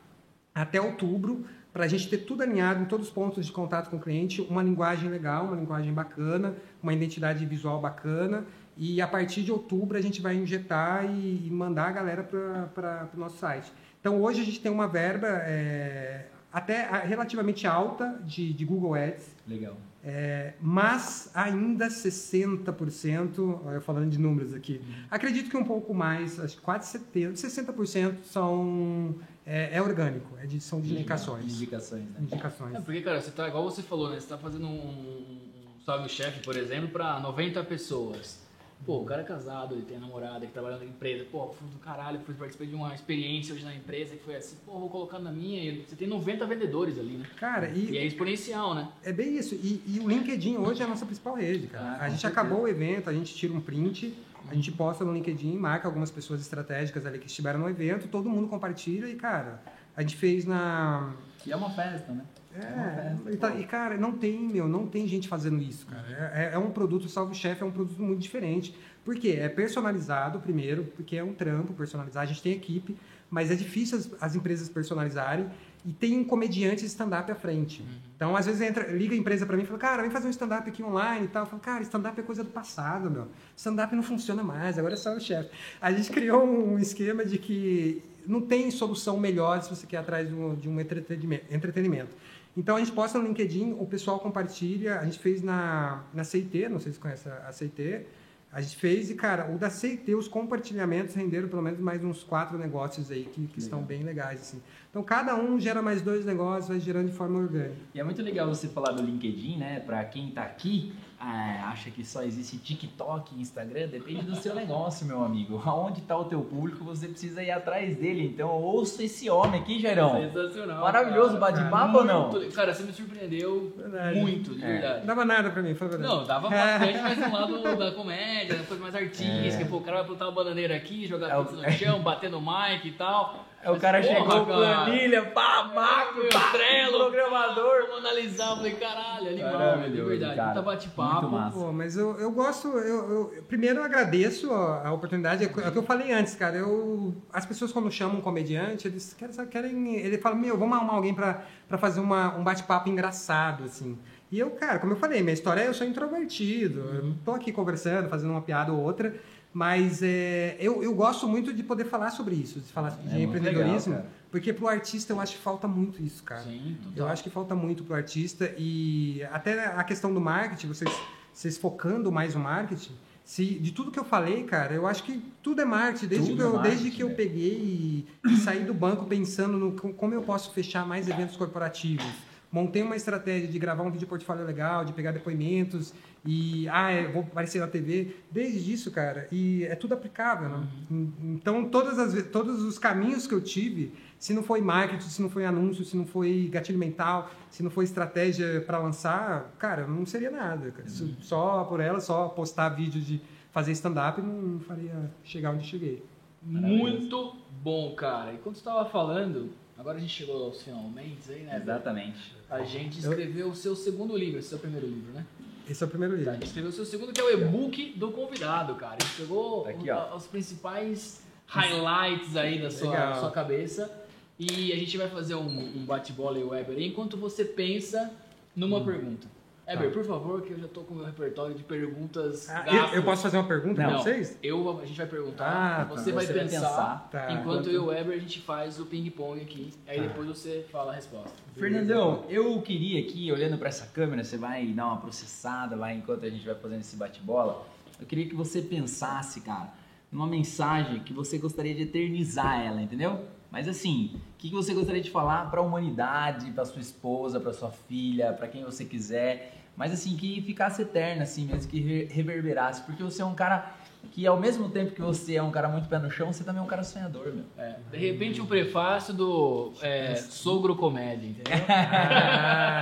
até 0.54 0.80
outubro 0.80 1.44
para 1.72 1.84
a 1.84 1.88
gente 1.88 2.08
ter 2.08 2.18
tudo 2.18 2.42
alinhado 2.42 2.82
em 2.82 2.84
todos 2.84 3.08
os 3.08 3.12
pontos 3.12 3.46
de 3.46 3.52
contato 3.52 3.88
com 3.88 3.96
o 3.96 4.00
cliente, 4.00 4.42
uma 4.42 4.62
linguagem 4.62 5.08
legal, 5.08 5.46
uma 5.46 5.56
linguagem 5.56 5.92
bacana, 5.92 6.54
uma 6.82 6.92
identidade 6.92 7.44
visual 7.46 7.80
bacana. 7.80 8.44
E 8.76 9.00
a 9.00 9.06
partir 9.06 9.42
de 9.42 9.50
outubro 9.50 9.96
a 9.96 10.00
gente 10.00 10.20
vai 10.20 10.34
injetar 10.34 11.04
e, 11.04 11.48
mandar 11.50 11.88
a 11.88 11.92
galera 11.92 12.22
para 12.22 13.08
o 13.14 13.18
nosso 13.18 13.38
site. 13.38 13.72
Então, 14.00 14.20
hoje 14.20 14.40
a 14.40 14.44
gente 14.44 14.60
tem 14.60 14.70
uma 14.70 14.88
verba 14.88 15.28
é, 15.28 16.26
até 16.52 16.88
relativamente 17.06 17.66
alta 17.66 18.20
de, 18.24 18.52
de 18.52 18.64
Google 18.64 18.94
Ads. 18.94 19.34
Legal. 19.46 19.76
É, 20.04 20.54
mas 20.60 21.30
ainda 21.32 21.86
60%, 21.86 23.38
eu 23.72 23.80
falando 23.80 24.10
de 24.10 24.18
números 24.18 24.52
aqui, 24.52 24.80
uhum. 24.84 24.94
acredito 25.08 25.48
que 25.48 25.56
um 25.56 25.62
pouco 25.62 25.94
mais, 25.94 26.40
acho 26.40 26.56
que 26.56 26.62
quase 26.62 26.98
70%, 26.98 27.34
60% 27.34 28.24
são, 28.24 29.14
é, 29.46 29.76
é, 29.76 29.82
orgânico, 29.82 30.36
é 30.40 30.46
de, 30.46 30.60
são 30.60 30.80
de 30.80 30.92
indicações. 30.92 31.54
Indicações, 31.54 32.04
né? 32.04 32.20
Indicações. 32.20 32.74
É 32.74 32.80
porque, 32.80 33.00
cara, 33.00 33.20
você 33.20 33.30
tá, 33.30 33.48
igual 33.48 33.64
você 33.64 33.82
falou, 33.82 34.08
né? 34.08 34.14
Você 34.14 34.24
está 34.24 34.38
fazendo 34.38 34.66
um, 34.66 34.70
um 34.70 35.40
salve-chefe, 35.84 36.40
por 36.40 36.56
exemplo, 36.56 36.88
para 36.88 37.18
90 37.20 37.62
pessoas. 37.64 38.40
Pô, 38.84 39.00
o 39.00 39.04
cara 39.04 39.22
é 39.22 39.24
casado, 39.24 39.74
ele 39.76 39.82
tem 39.82 39.98
namorada, 39.98 40.44
que 40.44 40.52
trabalha 40.52 40.76
na 40.76 40.84
empresa. 40.84 41.24
Pô, 41.30 41.52
fui 41.52 41.68
do 41.68 41.78
caralho, 41.78 42.18
fui 42.20 42.34
participar 42.34 42.66
de 42.66 42.74
uma 42.74 42.92
experiência 42.94 43.54
hoje 43.54 43.64
na 43.64 43.74
empresa 43.74 44.16
que 44.16 44.24
foi 44.24 44.34
assim, 44.34 44.56
pô, 44.66 44.72
vou 44.72 44.88
colocar 44.88 45.20
na 45.20 45.30
minha. 45.30 45.62
E 45.62 45.84
você 45.86 45.94
tem 45.94 46.08
90 46.08 46.44
vendedores 46.46 46.98
ali, 46.98 47.12
né? 47.12 47.26
Cara, 47.38 47.68
e. 47.68 47.92
E 47.92 47.98
é 47.98 48.04
exponencial, 48.04 48.74
né? 48.74 48.88
É 49.04 49.12
bem 49.12 49.36
isso. 49.36 49.54
E, 49.54 49.82
e 49.86 50.00
o 50.00 50.08
LinkedIn 50.08 50.56
hoje 50.56 50.82
é 50.82 50.84
a 50.84 50.88
nossa 50.88 51.06
principal 51.06 51.36
rede, 51.36 51.68
cara. 51.68 51.84
Ah, 51.84 52.04
a 52.04 52.08
gente 52.08 52.20
certeza. 52.20 52.40
acabou 52.40 52.64
o 52.64 52.68
evento, 52.68 53.08
a 53.08 53.12
gente 53.12 53.32
tira 53.32 53.52
um 53.52 53.60
print, 53.60 54.14
a 54.52 54.54
gente 54.54 54.70
posta 54.70 55.02
no 55.02 55.14
LinkedIn, 55.14 55.56
marca 55.56 55.88
algumas 55.88 56.10
pessoas 56.10 56.40
estratégicas 56.42 57.06
ali 57.06 57.18
que 57.18 57.26
estiveram 57.26 57.58
no 57.58 57.70
evento, 57.70 58.06
todo 58.06 58.28
mundo 58.28 58.48
compartilha 58.48 59.06
e, 59.06 59.14
cara, 59.14 59.62
a 59.96 60.02
gente 60.02 60.14
fez 60.14 60.44
na. 60.44 61.14
E 61.46 61.50
é 61.50 61.56
uma 61.56 61.70
festa, 61.70 62.12
né? 62.12 62.22
É, 62.54 63.32
e, 63.32 63.36
tá, 63.38 63.54
e, 63.56 63.64
cara, 63.64 63.96
não 63.96 64.12
tem, 64.12 64.38
meu, 64.40 64.68
não 64.68 64.86
tem 64.86 65.08
gente 65.08 65.26
fazendo 65.26 65.58
isso, 65.62 65.86
cara. 65.86 66.04
É, 66.34 66.44
é, 66.44 66.50
é 66.52 66.58
um 66.58 66.70
produto, 66.70 67.08
Salve 67.08 67.34
Chef 67.34 67.62
é 67.62 67.64
um 67.64 67.70
produto 67.70 68.02
muito 68.02 68.20
diferente. 68.20 68.76
Por 69.02 69.16
quê? 69.16 69.38
É 69.40 69.48
personalizado 69.48 70.38
primeiro, 70.38 70.84
porque 70.94 71.16
é 71.16 71.24
um 71.24 71.32
trampo 71.32 71.72
personalizar. 71.72 72.22
A 72.22 72.26
gente 72.26 72.42
tem 72.42 72.52
equipe, 72.52 72.94
mas 73.30 73.50
é 73.50 73.54
difícil 73.54 73.96
as, 73.96 74.10
as 74.20 74.36
empresas 74.36 74.68
personalizarem. 74.68 75.48
E 75.84 75.92
tem 75.92 76.18
um 76.18 76.24
comediante 76.24 76.84
stand-up 76.86 77.30
à 77.30 77.34
frente. 77.34 77.82
Uhum. 77.82 77.88
Então, 78.14 78.36
às 78.36 78.46
vezes, 78.46 78.60
entra, 78.60 78.86
liga 78.92 79.14
a 79.14 79.18
empresa 79.18 79.44
para 79.44 79.56
mim 79.56 79.64
e 79.64 79.66
fala, 79.66 79.78
cara, 79.78 80.02
vem 80.02 80.10
fazer 80.10 80.28
um 80.28 80.30
stand-up 80.30 80.68
aqui 80.68 80.82
online 80.82 81.24
e 81.24 81.28
tal. 81.28 81.42
Eu 81.42 81.46
falo, 81.46 81.60
cara, 81.60 81.82
stand-up 81.82 82.20
é 82.20 82.22
coisa 82.22 82.44
do 82.44 82.50
passado, 82.50 83.10
meu. 83.10 83.26
Stand-up 83.56 83.94
não 83.94 84.02
funciona 84.02 84.44
mais, 84.44 84.78
agora 84.78 84.94
é 84.94 84.96
só 84.96 85.16
o 85.16 85.20
chefe. 85.20 85.50
A 85.80 85.90
gente 85.90 86.10
criou 86.12 86.44
um 86.44 86.78
esquema 86.78 87.24
de 87.24 87.36
que 87.36 88.02
não 88.24 88.40
tem 88.40 88.70
solução 88.70 89.18
melhor 89.18 89.60
se 89.60 89.70
você 89.70 89.86
quer 89.86 89.96
atrás 89.96 90.28
de 90.28 90.34
um, 90.34 90.54
de 90.54 90.68
um 90.68 90.78
entretenimento. 90.80 92.16
Então, 92.56 92.76
a 92.76 92.78
gente 92.78 92.92
posta 92.92 93.18
no 93.18 93.26
LinkedIn, 93.26 93.72
o 93.78 93.86
pessoal 93.86 94.20
compartilha. 94.20 95.00
A 95.00 95.04
gente 95.04 95.18
fez 95.18 95.42
na, 95.42 96.04
na 96.14 96.22
CIT, 96.22 96.68
não 96.68 96.78
sei 96.78 96.92
se 96.92 96.98
você 96.98 97.02
conhece 97.02 97.28
a 97.28 97.50
CIT 97.50 98.06
a 98.52 98.60
gente 98.60 98.76
fez 98.76 99.10
e, 99.10 99.14
cara, 99.14 99.50
o 99.50 99.56
da 99.56 99.70
CT, 99.70 100.14
os 100.14 100.28
compartilhamentos 100.28 101.14
renderam 101.14 101.48
pelo 101.48 101.62
menos 101.62 101.80
mais 101.80 102.04
uns 102.04 102.22
quatro 102.22 102.58
negócios 102.58 103.10
aí 103.10 103.24
que, 103.24 103.46
que 103.46 103.58
estão 103.58 103.82
bem 103.82 104.02
legais, 104.02 104.42
assim. 104.42 104.60
Então, 104.92 105.02
cada 105.02 105.34
um 105.34 105.58
gera 105.58 105.80
mais 105.80 106.02
dois 106.02 106.22
negócios, 106.26 106.68
vai 106.68 106.78
gerando 106.78 107.06
de 107.06 107.16
forma 107.16 107.38
orgânica. 107.38 107.76
E 107.94 107.98
é 107.98 108.04
muito 108.04 108.20
legal 108.20 108.46
você 108.46 108.68
falar 108.68 108.92
do 108.92 109.02
LinkedIn, 109.02 109.56
né? 109.56 109.80
Para 109.80 110.04
quem 110.04 110.28
está 110.28 110.42
aqui, 110.42 110.92
ah, 111.18 111.70
acha 111.72 111.90
que 111.90 112.04
só 112.04 112.22
existe 112.22 112.58
TikTok 112.58 113.34
e 113.34 113.40
Instagram, 113.40 113.88
depende 113.88 114.20
do 114.26 114.36
seu 114.36 114.54
negócio, 114.54 115.06
meu 115.06 115.24
amigo. 115.24 115.58
Aonde 115.64 116.00
está 116.00 116.14
o 116.14 116.26
teu 116.26 116.42
público, 116.42 116.84
você 116.84 117.08
precisa 117.08 117.42
ir 117.42 117.50
atrás 117.50 117.96
dele. 117.96 118.26
Então, 118.26 118.50
ouça 118.50 119.02
esse 119.02 119.30
homem 119.30 119.62
aqui, 119.62 119.80
Jairão. 119.80 120.12
Sensacional. 120.30 120.82
Maravilhoso 120.82 121.38
bate-papo 121.38 121.96
ou 121.96 122.04
não? 122.04 122.30
Cara, 122.50 122.74
você 122.74 122.82
me 122.82 122.92
surpreendeu 122.92 123.72
verdade. 123.74 124.20
muito, 124.20 124.54
de 124.54 124.62
é. 124.62 124.66
verdade. 124.66 124.98
Não 124.98 125.06
dava 125.06 125.24
nada 125.24 125.50
pra 125.50 125.62
mim, 125.62 125.74
foi 125.74 125.88
verdade. 125.88 126.14
Não, 126.14 126.26
dava 126.26 126.50
bastante, 126.52 127.00
mas 127.00 127.18
no 127.18 127.32
lado 127.32 127.78
da 127.78 127.92
comédia, 127.92 128.58
da 128.58 128.64
coisa 128.64 128.82
mais 128.82 128.94
artística. 128.94 129.62
É. 129.62 129.64
Pô, 129.64 129.78
o 129.78 129.80
cara 129.80 129.98
vai 130.00 130.06
plantar 130.06 130.26
uma 130.26 130.32
bananeira 130.32 130.76
aqui, 130.76 131.06
jogar 131.06 131.30
é 131.30 131.38
o... 131.38 131.44
no 131.44 131.70
chão, 131.70 132.02
bater 132.02 132.28
no 132.28 132.42
mic 132.42 132.86
e 132.86 132.92
tal. 132.92 133.51
É 133.62 133.70
o 133.70 133.78
cara 133.78 134.00
Porra, 134.00 134.12
chegou, 134.12 134.46
cara. 134.46 134.84
planilha, 134.84 135.24
pá, 135.26 135.70
macro, 135.72 136.28
pá, 136.32 136.50
trelo, 136.50 136.98
programador. 136.98 137.86
Vamos 137.86 138.04
analisar, 138.04 138.56
falei, 138.56 138.72
caralho, 138.72 139.28
animal, 139.28 139.88
de 139.88 140.02
verdade. 140.02 140.34
Cara, 140.34 140.48
Puta 140.48 140.62
bate-papo. 140.62 141.50
Pô, 141.52 141.72
mas 141.72 141.96
eu, 141.96 142.18
eu 142.18 142.32
gosto, 142.32 142.66
eu, 142.68 143.32
eu, 143.36 143.44
primeiro 143.44 143.78
eu 143.78 143.84
agradeço 143.84 144.52
a, 144.52 144.88
a 144.88 144.92
oportunidade, 144.92 145.44
é 145.44 145.46
o 145.46 145.72
que 145.72 145.78
eu 145.78 145.82
falei 145.84 146.12
antes, 146.12 146.34
cara, 146.34 146.56
eu, 146.56 147.14
as 147.32 147.46
pessoas 147.46 147.70
quando 147.70 147.88
chamam 147.90 148.18
um 148.18 148.20
comediante, 148.20 148.88
eles 148.88 149.14
querem, 149.14 149.46
querem 149.46 149.94
ele 149.96 150.18
fala, 150.18 150.34
meu, 150.34 150.58
vamos 150.58 150.76
arrumar 150.76 150.94
alguém 150.94 151.14
pra, 151.14 151.44
pra 151.68 151.78
fazer 151.78 152.00
uma, 152.00 152.36
um 152.36 152.42
bate-papo 152.42 152.88
engraçado, 152.88 153.64
assim. 153.64 153.96
E 154.30 154.38
eu, 154.38 154.50
cara, 154.50 154.78
como 154.78 154.94
eu 154.94 154.96
falei, 154.96 155.20
minha 155.20 155.34
história 155.34 155.60
é 155.60 155.68
eu 155.68 155.74
sou 155.74 155.86
introvertido, 155.86 156.80
eu 156.94 157.04
não 157.04 157.14
tô 157.24 157.32
aqui 157.32 157.52
conversando, 157.52 158.08
fazendo 158.08 158.30
uma 158.30 158.40
piada 158.40 158.72
ou 158.72 158.80
outra, 158.80 159.14
mas 159.52 160.02
é, 160.02 160.56
eu, 160.58 160.82
eu 160.82 160.94
gosto 160.94 161.28
muito 161.28 161.52
de 161.52 161.62
poder 161.62 161.84
falar 161.84 162.10
sobre 162.10 162.34
isso, 162.34 162.60
de 162.60 162.72
falar 162.72 162.90
de 162.90 163.16
é 163.16 163.22
empreendedorismo, 163.22 163.94
legal, 163.94 164.08
porque 164.30 164.52
para 164.52 164.64
o 164.64 164.68
artista 164.68 165.12
eu 165.12 165.20
acho 165.20 165.36
que 165.36 165.42
falta 165.42 165.68
muito 165.68 166.02
isso, 166.02 166.22
cara. 166.22 166.42
Sim, 166.42 166.76
eu 166.96 167.06
acho 167.06 167.22
que 167.22 167.28
falta 167.28 167.54
muito 167.54 167.84
para 167.84 167.94
o 167.94 167.96
artista 167.96 168.52
e 168.56 169.22
até 169.30 169.66
a 169.66 169.84
questão 169.84 170.12
do 170.12 170.20
marketing, 170.20 170.68
vocês, 170.68 170.90
vocês 171.32 171.58
focando 171.58 172.10
mais 172.10 172.34
no 172.34 172.40
marketing, 172.40 172.92
se, 173.24 173.44
de 173.44 173.72
tudo 173.72 173.90
que 173.90 173.98
eu 173.98 174.04
falei, 174.04 174.42
cara, 174.44 174.74
eu 174.74 174.86
acho 174.86 175.04
que 175.04 175.22
tudo 175.42 175.60
é 175.60 175.64
marketing. 175.64 176.06
Desde, 176.06 176.34
que, 176.34 176.40
eu, 176.40 176.48
é 176.48 176.52
marketing, 176.52 176.74
desde 176.74 176.90
que 176.90 177.02
eu 177.02 177.10
é. 177.10 177.14
peguei 177.14 177.52
e, 177.54 178.08
e 178.32 178.36
saí 178.38 178.64
do 178.64 178.74
banco 178.74 179.04
pensando 179.04 179.58
no 179.58 179.72
como 179.72 180.14
eu 180.14 180.22
posso 180.22 180.52
fechar 180.52 180.86
mais 180.86 181.08
eventos 181.08 181.36
corporativos 181.36 182.31
montei 182.52 182.82
uma 182.82 182.94
estratégia 182.94 183.48
de 183.48 183.58
gravar 183.58 183.82
um 183.82 183.90
vídeo 183.90 184.06
portfólio 184.06 184.44
legal, 184.44 184.84
de 184.84 184.92
pegar 184.92 185.10
depoimentos 185.10 185.94
e 186.24 186.68
ah, 186.68 186.92
eu 186.92 187.12
vou 187.12 187.22
aparecer 187.22 187.58
na 187.60 187.66
TV. 187.66 188.14
Desde 188.30 188.72
isso, 188.72 188.90
cara, 188.92 189.26
e 189.32 189.64
é 189.64 189.74
tudo 189.74 189.94
aplicável, 189.94 190.48
né? 190.48 190.68
Uhum. 190.90 191.12
Então, 191.34 191.68
todas 191.68 191.98
as 191.98 192.22
todos 192.28 192.62
os 192.62 192.78
caminhos 192.78 193.26
que 193.26 193.34
eu 193.34 193.40
tive, 193.40 193.92
se 194.18 194.32
não 194.32 194.42
foi 194.42 194.60
marketing, 194.60 195.08
se 195.08 195.20
não 195.20 195.30
foi 195.30 195.44
anúncio, 195.44 195.84
se 195.84 195.96
não 195.96 196.06
foi 196.06 196.48
gatilho 196.52 196.78
mental, 196.78 197.30
se 197.50 197.62
não 197.62 197.70
foi 197.70 197.84
estratégia 197.84 198.60
para 198.60 198.78
lançar, 198.78 199.52
cara, 199.58 199.86
não 199.86 200.06
seria 200.06 200.30
nada. 200.30 200.72
Uhum. 200.78 201.16
Só 201.20 201.64
por 201.64 201.80
ela, 201.80 201.98
só 201.98 202.28
postar 202.28 202.68
vídeo 202.68 203.00
de 203.00 203.20
fazer 203.50 203.72
stand-up, 203.72 204.20
não 204.22 204.60
faria 204.60 205.10
chegar 205.24 205.50
onde 205.50 205.66
cheguei. 205.66 206.04
Muito 206.42 207.36
bom, 207.62 207.94
cara. 207.94 208.32
E 208.32 208.38
quando 208.38 208.56
você 208.56 208.60
estava 208.60 208.88
falando, 208.88 209.50
agora 209.78 209.98
a 209.98 210.00
gente 210.00 210.12
chegou 210.12 210.44
aos 210.44 210.62
finalmente 210.62 211.30
aí, 211.30 211.42
né? 211.42 211.56
Exatamente. 211.56 212.36
A 212.52 212.64
gente 212.64 212.98
escreveu 212.98 213.46
eu... 213.46 213.52
o 213.52 213.54
seu 213.54 213.74
segundo 213.74 214.16
livro, 214.16 214.38
esse 214.38 214.52
é 214.52 214.56
o 214.56 214.60
primeiro 214.60 214.86
livro, 214.86 215.12
né? 215.12 215.24
Esse 215.68 215.82
é 215.82 215.86
o 215.86 215.88
primeiro 215.88 216.14
livro. 216.14 216.30
Tá, 216.30 216.32
a 216.32 216.34
gente 216.34 216.46
escreveu 216.46 216.70
o 216.70 216.72
seu 216.72 216.84
segundo, 216.84 217.12
que 217.12 217.20
é 217.20 217.24
o 217.24 217.30
e-book 217.30 217.94
do 217.96 218.10
convidado, 218.10 218.74
cara. 218.74 218.98
A 219.00 219.04
gente 219.04 219.16
pegou 219.16 219.66
Aqui, 219.66 219.90
os 220.14 220.26
principais 220.26 221.22
highlights 221.46 222.36
aí 222.36 222.60
da 222.60 222.70
sua, 222.70 222.92
da 222.92 223.14
sua 223.14 223.30
cabeça. 223.30 223.90
E 224.38 224.72
a 224.72 224.76
gente 224.76 224.98
vai 224.98 225.08
fazer 225.08 225.34
um, 225.34 225.46
um 225.46 225.84
bate-bola 225.84 226.38
e 226.38 226.42
Weber 226.42 226.78
enquanto 226.80 227.16
você 227.16 227.44
pensa 227.44 228.10
numa 228.54 228.78
hum. 228.78 228.84
pergunta. 228.84 229.26
Eber, 229.72 229.88
tá. 229.88 229.94
por 229.94 230.04
favor, 230.04 230.42
que 230.42 230.52
eu 230.52 230.58
já 230.58 230.68
tô 230.68 230.82
com 230.82 230.94
o 230.94 230.96
meu 230.98 231.06
repertório 231.06 231.54
de 231.54 231.62
perguntas. 231.62 232.48
Ah, 232.50 232.64
eu, 232.66 232.96
eu, 232.96 233.02
posso 233.02 233.22
fazer 233.22 233.38
uma 233.38 233.48
pergunta 233.48 233.82
para 233.82 233.98
vocês? 233.98 234.38
Eu, 234.42 234.80
a 234.80 234.84
gente 234.84 234.96
vai 234.96 235.06
perguntar, 235.06 235.46
ah, 235.46 235.84
você 235.84 236.10
tá. 236.10 236.16
vai 236.16 236.26
você 236.26 236.32
pensar, 236.32 236.60
pensar. 236.60 237.08
Tá. 237.10 237.32
enquanto 237.32 237.68
eu 237.68 237.74
e 237.74 237.78
o 237.78 237.92
Eber 237.92 238.16
a 238.16 238.20
gente 238.20 238.40
faz 238.40 238.78
o 238.78 238.86
ping-pong 238.86 239.40
aqui. 239.40 239.72
Aí 239.86 239.96
tá. 239.96 240.02
depois 240.08 240.28
você 240.28 240.66
fala 240.70 240.92
a 240.92 240.94
resposta. 240.94 241.32
Fernandão, 241.54 242.24
eu 242.28 242.60
queria 242.60 243.00
aqui, 243.00 243.30
olhando 243.32 243.58
para 243.58 243.68
essa 243.68 243.86
câmera, 243.86 244.22
você 244.22 244.36
vai 244.36 244.66
dar 244.66 244.86
uma 244.86 244.98
processada 244.98 245.74
lá 245.74 245.92
enquanto 245.92 246.24
a 246.26 246.30
gente 246.30 246.44
vai 246.44 246.54
fazendo 246.54 246.80
esse 246.80 246.96
bate-bola. 246.96 247.66
Eu 248.00 248.06
queria 248.06 248.28
que 248.28 248.34
você 248.34 248.60
pensasse, 248.60 249.40
cara, 249.40 249.72
numa 250.10 250.26
mensagem 250.26 251.00
que 251.00 251.12
você 251.12 251.38
gostaria 251.38 251.74
de 251.74 251.82
eternizar 251.82 252.60
ela, 252.60 252.82
entendeu? 252.82 253.24
Mas 253.52 253.68
assim, 253.68 254.12
o 254.14 254.38
que 254.38 254.50
você 254.50 254.72
gostaria 254.72 255.02
de 255.02 255.10
falar 255.10 255.50
para 255.50 255.60
a 255.60 255.62
humanidade, 255.62 256.50
para 256.52 256.64
sua 256.64 256.80
esposa, 256.80 257.38
para 257.38 257.52
sua 257.52 257.70
filha, 257.70 258.32
para 258.32 258.48
quem 258.48 258.64
você 258.64 258.82
quiser, 258.82 259.61
mas 259.76 259.92
assim 259.92 260.16
que 260.16 260.40
ficasse 260.42 260.82
eterna, 260.82 261.22
assim 261.22 261.46
mesmo 261.46 261.70
que 261.70 262.04
reverberasse, 262.10 262.82
porque 262.82 263.02
você 263.02 263.22
é 263.22 263.24
um 263.24 263.34
cara 263.34 263.74
que 264.10 264.26
ao 264.26 264.38
mesmo 264.38 264.68
tempo 264.68 264.92
que 264.92 265.00
você 265.00 265.36
é 265.36 265.42
um 265.42 265.50
cara 265.50 265.68
muito 265.68 265.88
pé 265.88 265.98
no 265.98 266.10
chão, 266.10 266.32
você 266.32 266.44
também 266.44 266.60
é 266.60 266.64
um 266.64 266.68
cara 266.68 266.82
sonhador, 266.82 267.32
meu. 267.32 267.44
É, 267.56 267.76
de 267.90 267.96
repente 267.96 268.40
um 268.40 268.46
prefácio 268.46 269.14
do 269.14 269.72
é, 269.80 270.14
Sogro 270.16 270.76
Comédia, 270.76 271.28
entendeu? 271.28 271.52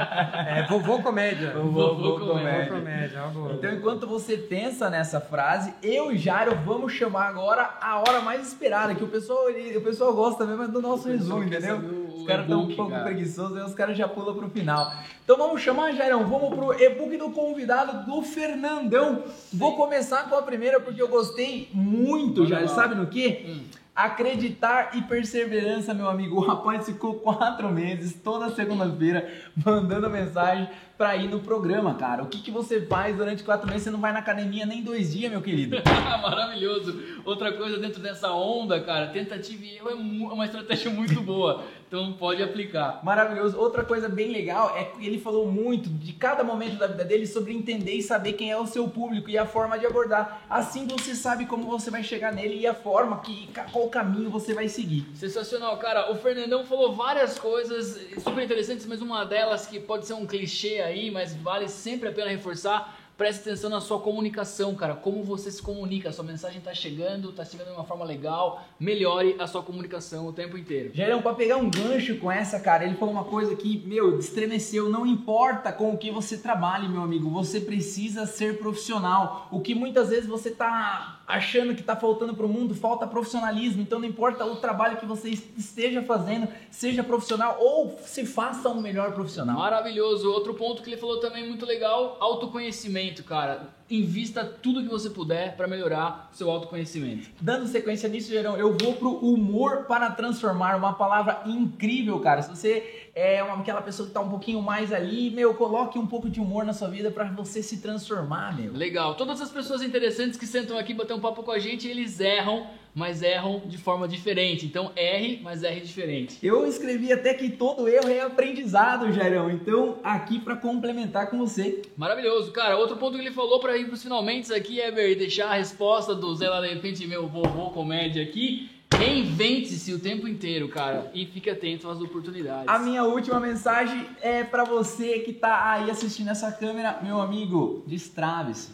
Ah, 0.02 0.44
é, 0.48 0.62
vovô 0.66 1.00
Comédia. 1.00 1.52
Vovô, 1.52 1.94
vovô 1.94 2.26
Comédia. 2.26 2.64
Vovô 2.64 2.80
comédia 2.80 3.20
então, 3.54 3.72
enquanto 3.72 4.06
você 4.06 4.36
pensa 4.36 4.90
nessa 4.90 5.20
frase, 5.20 5.74
eu 5.82 6.12
e 6.12 6.18
Jairo 6.18 6.56
vamos 6.64 6.92
chamar 6.92 7.28
agora 7.28 7.78
a 7.80 7.98
hora 7.98 8.20
mais 8.20 8.46
esperada, 8.46 8.94
que 8.94 9.04
o 9.04 9.08
pessoal, 9.08 9.46
o 9.48 9.80
pessoal 9.80 10.12
gosta 10.12 10.44
mesmo 10.44 10.68
do 10.68 10.80
nosso 10.80 11.08
resumo, 11.08 11.42
entendeu? 11.42 12.08
Os 12.08 12.26
caras 12.26 12.42
estão 12.42 12.62
um 12.62 12.74
pouco 12.74 13.00
preguiçosos, 13.02 13.56
aí 13.56 13.64
os 13.64 13.74
caras 13.74 13.96
já 13.96 14.08
pulam 14.08 14.34
pro 14.34 14.50
final. 14.50 14.92
Então 15.24 15.38
vamos 15.38 15.62
chamar, 15.62 15.92
Jairão, 15.92 16.26
vamos 16.26 16.54
pro 16.54 16.72
e-book 16.72 17.16
do 17.16 17.30
convidado 17.30 18.04
do 18.04 18.20
Fernandão. 18.22 19.22
Sim. 19.26 19.58
Vou 19.58 19.76
começar 19.76 20.28
com 20.28 20.34
a 20.34 20.42
primeira 20.42 20.80
porque 20.80 21.00
eu 21.00 21.08
gostei 21.10 21.68
muito, 21.72 22.46
Jair. 22.46 22.68
Sabe 22.68 22.94
no 22.94 23.06
quê? 23.06 23.44
Hum. 23.46 23.60
Acreditar 23.94 24.92
e 24.94 25.02
perseverança, 25.02 25.92
meu 25.92 26.08
amigo. 26.08 26.36
O 26.36 26.40
rapaz 26.40 26.86
ficou 26.86 27.14
quatro 27.14 27.68
meses, 27.68 28.14
toda 28.14 28.48
segunda-feira, 28.54 29.28
mandando 29.66 30.08
mensagem 30.08 30.68
para 31.00 31.16
ir 31.16 31.30
no 31.30 31.40
programa, 31.40 31.94
cara. 31.94 32.22
O 32.22 32.26
que, 32.26 32.42
que 32.42 32.50
você 32.50 32.82
faz 32.82 33.16
durante 33.16 33.42
quatro 33.42 33.66
meses? 33.66 33.84
Você 33.84 33.90
não 33.90 34.02
vai 34.02 34.12
na 34.12 34.18
academia 34.18 34.66
nem 34.66 34.82
dois 34.82 35.14
dias, 35.14 35.30
meu 35.30 35.40
querido. 35.40 35.78
Maravilhoso. 36.20 37.02
Outra 37.24 37.54
coisa 37.54 37.78
dentro 37.78 38.02
dessa 38.02 38.30
onda, 38.32 38.78
cara, 38.82 39.06
tentativa 39.06 39.64
e 39.64 39.76
erro 39.76 39.88
é, 39.88 39.92
é 39.92 39.94
uma 39.94 40.44
estratégia 40.44 40.90
muito 40.90 41.22
boa. 41.22 41.64
Então 41.90 42.12
pode 42.12 42.40
aplicar. 42.40 43.00
Maravilhoso. 43.02 43.58
Outra 43.58 43.82
coisa 43.82 44.08
bem 44.08 44.30
legal 44.30 44.76
é 44.76 44.84
que 44.84 45.04
ele 45.04 45.18
falou 45.18 45.50
muito 45.50 45.88
de 45.88 46.12
cada 46.12 46.44
momento 46.44 46.76
da 46.76 46.86
vida 46.86 47.04
dele 47.04 47.26
sobre 47.26 47.52
entender 47.52 47.94
e 47.94 48.02
saber 48.02 48.34
quem 48.34 48.48
é 48.48 48.56
o 48.56 48.64
seu 48.64 48.86
público 48.86 49.28
e 49.28 49.36
a 49.36 49.44
forma 49.44 49.76
de 49.76 49.86
abordar. 49.86 50.42
Assim 50.48 50.86
você 50.86 51.16
sabe 51.16 51.46
como 51.46 51.64
você 51.64 51.90
vai 51.90 52.04
chegar 52.04 52.32
nele 52.32 52.60
e 52.60 52.66
a 52.66 52.74
forma 52.74 53.18
que 53.20 53.48
qual 53.72 53.88
caminho 53.88 54.30
você 54.30 54.54
vai 54.54 54.68
seguir. 54.68 55.04
Sensacional, 55.16 55.76
cara. 55.78 56.12
O 56.12 56.14
Fernandão 56.14 56.64
falou 56.64 56.94
várias 56.94 57.40
coisas 57.40 57.98
super 58.22 58.44
interessantes, 58.44 58.86
mas 58.86 59.02
uma 59.02 59.24
delas 59.24 59.66
que 59.66 59.80
pode 59.80 60.06
ser 60.06 60.14
um 60.14 60.24
clichê 60.24 60.80
aí, 60.80 60.89
mas 61.10 61.34
vale 61.36 61.68
sempre 61.68 62.08
a 62.08 62.12
pena 62.12 62.30
reforçar. 62.30 62.98
Preste 63.20 63.42
atenção 63.42 63.68
na 63.68 63.82
sua 63.82 64.00
comunicação, 64.00 64.74
cara. 64.74 64.94
Como 64.94 65.22
você 65.22 65.50
se 65.50 65.60
comunica. 65.60 66.08
A 66.08 66.12
sua 66.12 66.24
mensagem 66.24 66.56
está 66.56 66.72
chegando, 66.72 67.28
está 67.28 67.44
chegando 67.44 67.66
de 67.66 67.74
uma 67.74 67.84
forma 67.84 68.02
legal. 68.02 68.64
Melhore 68.80 69.36
a 69.38 69.46
sua 69.46 69.62
comunicação 69.62 70.26
o 70.26 70.32
tempo 70.32 70.56
inteiro. 70.56 70.90
Gerão, 70.94 71.20
para 71.20 71.34
pegar 71.34 71.58
um 71.58 71.70
gancho 71.70 72.16
com 72.16 72.32
essa, 72.32 72.58
cara, 72.58 72.82
ele 72.86 72.94
falou 72.94 73.12
uma 73.12 73.24
coisa 73.24 73.54
que, 73.54 73.86
meu, 73.86 74.18
estremeceu. 74.18 74.88
Não 74.88 75.06
importa 75.06 75.70
com 75.70 75.92
o 75.92 75.98
que 75.98 76.10
você 76.10 76.38
trabalhe, 76.38 76.88
meu 76.88 77.02
amigo. 77.02 77.28
Você 77.28 77.60
precisa 77.60 78.24
ser 78.24 78.58
profissional. 78.58 79.48
O 79.50 79.60
que 79.60 79.74
muitas 79.74 80.08
vezes 80.08 80.26
você 80.26 80.50
tá 80.50 81.19
achando 81.30 81.74
que 81.74 81.80
está 81.80 81.96
faltando 81.96 82.34
para 82.34 82.46
o 82.46 82.48
mundo, 82.48 82.74
falta 82.74 83.06
profissionalismo. 83.06 83.82
Então 83.82 83.98
não 83.98 84.06
importa 84.06 84.44
o 84.44 84.56
trabalho 84.56 84.96
que 84.96 85.06
você 85.06 85.30
esteja 85.30 86.02
fazendo, 86.02 86.48
seja 86.70 87.02
profissional 87.02 87.56
ou 87.60 87.98
se 88.04 88.26
faça 88.26 88.68
um 88.68 88.80
melhor 88.80 89.12
profissional. 89.12 89.58
Maravilhoso. 89.58 90.30
Outro 90.30 90.54
ponto 90.54 90.82
que 90.82 90.90
ele 90.90 90.96
falou 90.96 91.20
também 91.20 91.48
muito 91.48 91.64
legal, 91.66 92.16
autoconhecimento, 92.20 93.24
cara 93.24 93.79
invista 93.90 94.44
tudo 94.44 94.82
que 94.82 94.88
você 94.88 95.10
puder 95.10 95.56
para 95.56 95.66
melhorar 95.66 96.28
seu 96.32 96.50
autoconhecimento. 96.50 97.28
Dando 97.40 97.66
sequência 97.66 98.08
nisso, 98.08 98.30
Gerão, 98.30 98.56
eu 98.56 98.76
vou 98.76 98.94
pro 98.94 99.10
humor 99.16 99.84
para 99.86 100.10
transformar, 100.10 100.76
uma 100.76 100.92
palavra 100.92 101.42
incrível, 101.46 102.18
cara. 102.20 102.42
Se 102.42 102.50
você 102.50 103.10
é 103.14 103.42
uma, 103.42 103.56
aquela 103.56 103.82
pessoa 103.82 104.06
que 104.06 104.14
tá 104.14 104.20
um 104.20 104.28
pouquinho 104.28 104.62
mais 104.62 104.92
ali, 104.92 105.30
meu, 105.30 105.54
coloque 105.54 105.98
um 105.98 106.06
pouco 106.06 106.30
de 106.30 106.40
humor 106.40 106.64
na 106.64 106.72
sua 106.72 106.88
vida 106.88 107.10
para 107.10 107.24
você 107.24 107.62
se 107.62 107.78
transformar, 107.78 108.56
meu. 108.56 108.72
Legal. 108.72 109.14
Todas 109.16 109.40
as 109.40 109.50
pessoas 109.50 109.82
interessantes 109.82 110.38
que 110.38 110.46
sentam 110.46 110.78
aqui 110.78 110.94
bater 110.94 111.14
um 111.14 111.20
papo 111.20 111.42
com 111.42 111.50
a 111.50 111.58
gente, 111.58 111.88
eles 111.88 112.20
erram 112.20 112.66
mas 112.94 113.22
erram 113.22 113.62
de 113.66 113.78
forma 113.78 114.06
diferente. 114.08 114.66
Então 114.66 114.92
erre, 114.96 115.40
mas 115.42 115.62
erre 115.62 115.80
diferente. 115.80 116.38
Eu 116.42 116.66
escrevi 116.66 117.12
até 117.12 117.34
que 117.34 117.50
todo 117.50 117.88
erro 117.88 118.08
é 118.08 118.20
aprendizado, 118.20 119.12
Jairão. 119.12 119.50
Então 119.50 119.98
aqui 120.02 120.38
para 120.38 120.56
complementar 120.56 121.30
com 121.30 121.38
você. 121.38 121.82
Maravilhoso, 121.96 122.52
cara. 122.52 122.76
Outro 122.76 122.96
ponto 122.96 123.16
que 123.16 123.22
ele 123.24 123.30
falou 123.30 123.60
para 123.60 123.76
ir 123.76 123.86
pros 123.86 124.02
finalmente 124.02 124.52
aqui 124.52 124.80
é 124.80 124.90
ver, 124.90 125.14
deixar 125.16 125.50
a 125.50 125.54
resposta 125.54 126.14
do 126.14 126.34
Zé 126.34 126.48
lá 126.48 126.60
de 126.60 126.68
repente 126.68 127.06
meu 127.06 127.28
vovô 127.28 127.70
comédia 127.70 128.22
aqui. 128.22 128.70
Reinvente-se 128.92 129.94
o 129.94 130.00
tempo 130.00 130.28
inteiro, 130.28 130.68
cara, 130.68 131.10
e 131.14 131.24
fique 131.24 131.48
atento 131.48 131.88
às 131.88 132.00
oportunidades. 132.00 132.68
A 132.68 132.78
minha 132.78 133.04
última 133.04 133.40
mensagem 133.40 134.06
é 134.20 134.42
para 134.44 134.64
você 134.64 135.20
que 135.20 135.32
tá 135.32 135.72
aí 135.72 135.90
assistindo 135.90 136.28
essa 136.28 136.52
câmera, 136.52 136.98
meu 137.02 137.20
amigo, 137.20 137.82
destrave-se. 137.86 138.72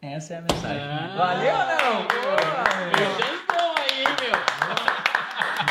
Essa 0.00 0.34
é 0.34 0.38
a 0.38 0.40
mensagem. 0.40 0.82
Ah, 0.82 1.14
Valeu 1.16 1.52
não? 1.52 2.06
Boa, 2.08 3.27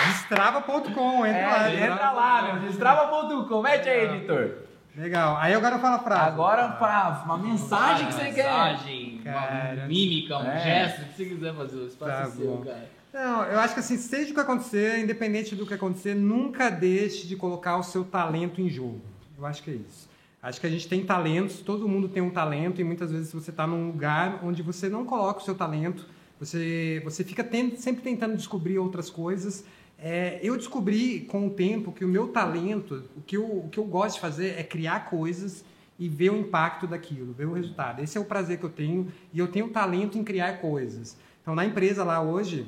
Destrava.com, 0.08 1.26
entra 1.26 1.40
é, 1.40 1.48
lá. 1.48 1.74
Entra 1.74 2.12
lá, 2.12 2.42
meu. 2.42 2.68
Destrava.com. 2.68 3.62
Mete 3.62 3.90
aí, 3.90 4.06
editor. 4.06 4.68
Legal. 4.96 5.38
Aí 5.38 5.54
agora 5.54 5.78
fala 5.78 5.98
a 5.98 6.00
frase. 6.00 6.28
Agora 6.28 6.70
pra 6.70 7.22
uma 7.26 7.38
mensagem 7.38 8.08
que 8.08 8.14
você 8.14 8.24
mensagem, 8.24 9.22
quer. 9.24 9.32
Mensagem, 9.32 9.78
uma 9.78 9.88
mímica, 9.88 10.38
um 10.40 10.48
é. 10.48 10.60
gesto, 10.60 11.02
o 11.02 11.06
que 11.06 11.14
você 11.14 11.26
quiser 11.26 11.54
fazer. 11.54 11.78
O 11.78 11.86
espaço 11.86 12.12
tá 12.12 12.22
é 12.22 12.32
seu, 12.32 12.48
bom. 12.48 12.64
cara. 12.64 12.90
Não, 13.14 13.44
eu 13.44 13.60
acho 13.60 13.74
que 13.74 13.80
assim, 13.80 13.98
seja 13.98 14.32
o 14.32 14.34
que 14.34 14.40
acontecer, 14.40 15.00
independente 15.00 15.56
do 15.56 15.66
que 15.66 15.74
acontecer, 15.74 16.16
nunca 16.16 16.70
deixe 16.70 17.28
de 17.28 17.36
colocar 17.36 17.78
o 17.78 17.84
seu 17.84 18.04
talento 18.04 18.60
em 18.60 18.70
jogo. 18.70 19.02
Eu 19.38 19.46
acho 19.46 19.64
que 19.64 19.72
é 19.72 19.74
isso. 19.76 20.10
Acho 20.42 20.62
que 20.62 20.68
a 20.68 20.70
gente 20.70 20.88
tem 20.88 21.04
talentos, 21.04 21.60
todo 21.60 21.88
mundo 21.88 22.08
tem 22.10 22.22
um 22.22 22.30
talento 22.30 22.82
e 22.82 22.84
muitas 22.84 23.12
vezes 23.12 23.32
você 23.32 23.52
está 23.52 23.68
num 23.68 23.88
lugar 23.88 24.40
onde 24.44 24.62
você 24.62 24.90
não 24.90 25.06
coloca 25.06 25.40
o 25.40 25.44
seu 25.44 25.56
talento, 25.56 26.06
você, 26.40 27.02
você 27.04 27.24
fica 27.24 27.48
sempre 27.78 28.02
tentando 28.02 28.36
descobrir 28.36 28.78
outras 28.80 29.10
coisas 29.10 29.64
é, 30.00 30.40
eu 30.44 30.56
descobri 30.56 31.22
com 31.22 31.48
o 31.48 31.50
tempo 31.50 31.92
que 31.92 32.06
o 32.06 32.08
meu 32.08 32.28
talento, 32.28 33.04
o 33.16 33.22
que, 33.22 33.36
eu, 33.36 33.44
o 33.44 33.70
que 33.70 33.80
eu 33.80 33.84
gosto 33.84 34.16
de 34.16 34.22
fazer 34.22 34.60
é 34.60 34.64
criar 34.64 35.10
coisas 35.10 35.66
e 35.98 36.08
ver 36.08 36.30
o 36.30 36.38
impacto 36.38 36.86
daquilo, 36.86 37.34
ver 37.34 37.48
o 37.48 37.54
resultado. 37.54 38.04
Esse 38.04 38.18
é 38.18 38.22
o 38.22 38.26
prazer 38.26 38.60
que 38.60 38.64
eu 38.64 38.70
tenho 38.70 39.12
e 39.34 39.40
eu 39.40 39.48
tenho 39.48 39.70
talento 39.70 40.18
em 40.18 40.24
criar 40.24 40.60
coisas. 40.60 41.18
Então, 41.42 41.56
na 41.56 41.66
empresa 41.66 42.04
lá 42.04 42.22
hoje, 42.22 42.68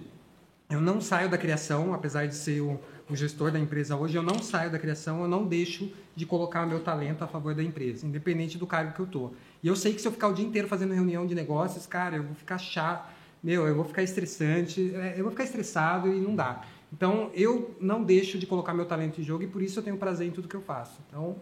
eu 0.72 0.82
não 0.82 1.00
saio 1.00 1.30
da 1.30 1.38
criação, 1.38 1.94
apesar 1.94 2.26
de 2.26 2.34
ser 2.34 2.62
o, 2.62 2.80
o 3.08 3.16
gestor 3.16 3.52
da 3.52 3.60
empresa 3.60 3.96
hoje, 3.96 4.16
eu 4.16 4.24
não 4.24 4.42
saio 4.42 4.72
da 4.72 4.80
criação, 4.80 5.22
eu 5.22 5.28
não 5.28 5.46
deixo 5.46 5.92
de 6.16 6.26
colocar 6.26 6.66
o 6.66 6.68
meu 6.68 6.80
talento 6.80 7.24
a 7.24 7.28
favor 7.28 7.54
da 7.54 7.62
empresa, 7.62 8.08
independente 8.08 8.58
do 8.58 8.66
cargo 8.66 8.94
que 8.94 9.00
eu 9.00 9.08
tô. 9.08 9.32
E 9.62 9.68
eu 9.68 9.76
sei 9.76 9.94
que 9.94 10.02
se 10.02 10.08
eu 10.08 10.12
ficar 10.12 10.30
o 10.30 10.34
dia 10.34 10.46
inteiro 10.46 10.68
fazendo 10.68 10.94
reunião 10.96 11.28
de 11.28 11.36
negócios, 11.36 11.86
cara, 11.86 12.16
eu 12.16 12.24
vou 12.24 12.34
ficar 12.34 12.58
chato, 12.58 13.19
meu, 13.44 13.68
eu 13.68 13.76
vou 13.76 13.86
ficar 13.86 14.04
estressante, 14.04 14.94
é, 14.96 15.16
eu 15.18 15.24
vou 15.24 15.32
ficar 15.32 15.44
estressado 15.44 16.14
e 16.14 16.20
não 16.20 16.36
dá. 16.36 16.64
Então, 16.92 17.30
eu 17.34 17.76
não 17.80 18.04
deixo 18.04 18.38
de 18.38 18.46
colocar 18.46 18.74
meu 18.74 18.86
talento 18.86 19.22
em 19.22 19.24
jogo 19.24 19.44
e 19.44 19.48
por 19.48 19.62
isso 19.62 19.80
eu 19.80 19.84
tenho 19.84 19.98
prazer 19.98 20.28
em 20.28 20.32
tudo 20.32 20.48
que 20.48 20.56
eu 20.56 20.62
faço. 20.62 21.00
Então, 21.08 21.36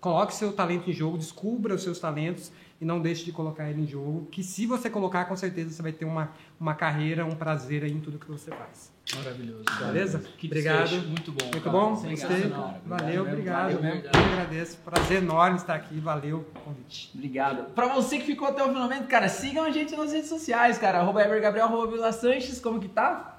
coloque 0.00 0.34
seu 0.34 0.52
talento 0.52 0.88
em 0.88 0.92
jogo, 0.92 1.18
descubra 1.18 1.74
os 1.74 1.82
seus 1.82 1.98
talentos 2.00 2.50
e 2.80 2.84
não 2.84 3.00
deixe 3.00 3.24
de 3.24 3.32
colocar 3.32 3.68
ele 3.68 3.82
em 3.82 3.86
jogo, 3.86 4.26
que 4.30 4.42
se 4.42 4.64
você 4.64 4.88
colocar, 4.88 5.24
com 5.24 5.36
certeza 5.36 5.70
você 5.70 5.82
vai 5.82 5.92
ter 5.92 6.04
uma, 6.04 6.32
uma 6.58 6.74
carreira, 6.74 7.24
um 7.24 7.34
prazer 7.34 7.84
em 7.84 8.00
tudo 8.00 8.18
que 8.18 8.30
você 8.30 8.50
faz. 8.50 8.92
Maravilhoso. 9.16 9.64
Beleza? 9.78 10.22
Que 10.36 10.46
obrigado. 10.46 10.82
Desfecho. 10.82 11.08
Muito 11.08 11.32
bom. 11.32 11.44
Muito 11.44 11.60
cara. 11.60 11.70
bom? 11.70 11.90
Gostei. 11.90 12.10
Gostei. 12.10 12.52
Valeu, 12.86 13.22
obrigado. 13.22 13.62
valeu, 13.62 13.82
mesmo. 13.82 14.02
verdade. 14.02 14.18
Eu 14.18 14.32
agradeço. 14.32 14.76
Prazer 14.78 15.18
enorme 15.18 15.56
estar 15.56 15.74
aqui. 15.74 15.98
Valeu 15.98 16.38
o 16.38 16.60
convite. 16.60 17.10
Obrigado. 17.14 17.70
Pra 17.74 17.88
você 17.88 18.18
que 18.18 18.26
ficou 18.26 18.48
até 18.48 18.62
o 18.62 18.68
finalmente, 18.68 19.06
cara, 19.06 19.28
sigam 19.28 19.64
a 19.64 19.70
gente 19.70 19.96
nas 19.96 20.12
redes 20.12 20.28
sociais, 20.28 20.78
cara. 20.78 20.98
Arroba 20.98 21.22
Evergabriel, 21.22 21.66
arroba 21.66 21.90
Vila 21.90 22.12
Sanches, 22.12 22.60
como 22.60 22.80
que 22.80 22.88
tá? 22.88 23.38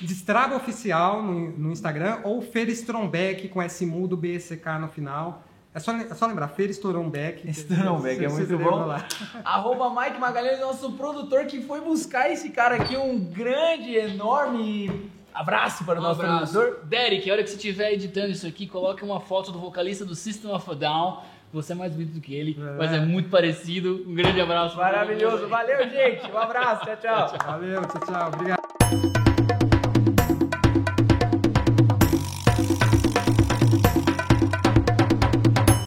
Destrava 0.00 0.56
Oficial 0.56 1.22
no, 1.22 1.50
no 1.56 1.72
Instagram 1.72 2.20
ou 2.24 2.42
Feira 2.42 2.70
Strombeck 2.70 3.48
com 3.48 3.62
S 3.62 3.86
mudo 3.86 4.16
BSK 4.16 4.78
no 4.80 4.88
final. 4.88 5.45
É 5.76 5.78
só, 5.78 5.92
é 5.94 6.14
só 6.14 6.26
lembrar, 6.26 6.48
Feira 6.48 6.72
Strombeck. 6.72 7.46
Strombeck, 7.52 8.24
é 8.24 8.28
muito 8.28 8.58
bom. 8.58 8.86
lá. 8.86 9.06
Arroba 9.44 9.90
Mike 9.90 10.18
Magalhães, 10.18 10.58
nosso 10.58 10.92
produtor 10.92 11.44
que 11.44 11.60
foi 11.60 11.82
buscar 11.82 12.30
esse 12.32 12.48
cara 12.48 12.76
aqui. 12.76 12.96
Um 12.96 13.18
grande, 13.22 13.94
enorme 13.94 15.10
abraço 15.34 15.84
para 15.84 15.96
o 15.96 16.02
Um 16.02 16.06
nosso 16.06 16.22
abraço. 16.22 16.52
produtor. 16.54 16.86
Derek, 16.86 17.28
a 17.28 17.34
hora 17.34 17.42
que 17.42 17.50
você 17.50 17.56
estiver 17.56 17.92
editando 17.92 18.28
isso 18.30 18.46
aqui, 18.46 18.66
coloque 18.66 19.04
uma 19.04 19.20
foto 19.20 19.52
do 19.52 19.58
vocalista 19.58 20.02
do 20.02 20.14
System 20.14 20.50
of 20.50 20.70
a 20.70 20.74
Down. 20.74 21.18
Você 21.52 21.72
é 21.72 21.76
mais 21.76 21.92
bonito 21.92 22.12
do 22.14 22.20
que 22.22 22.34
ele, 22.34 22.56
É. 22.58 22.76
mas 22.78 22.90
é 22.92 23.00
muito 23.00 23.28
parecido. 23.28 24.02
Um 24.08 24.14
grande 24.14 24.40
abraço. 24.40 24.78
Maravilhoso. 24.78 25.46
Valeu, 25.46 25.90
gente. 25.90 26.30
Um 26.32 26.38
abraço. 26.38 26.86
Tchau, 26.86 26.96
tchau. 26.96 27.38
Valeu, 27.46 27.82
tchau, 27.82 28.00
tchau. 28.00 28.28
Obrigado. 28.28 29.25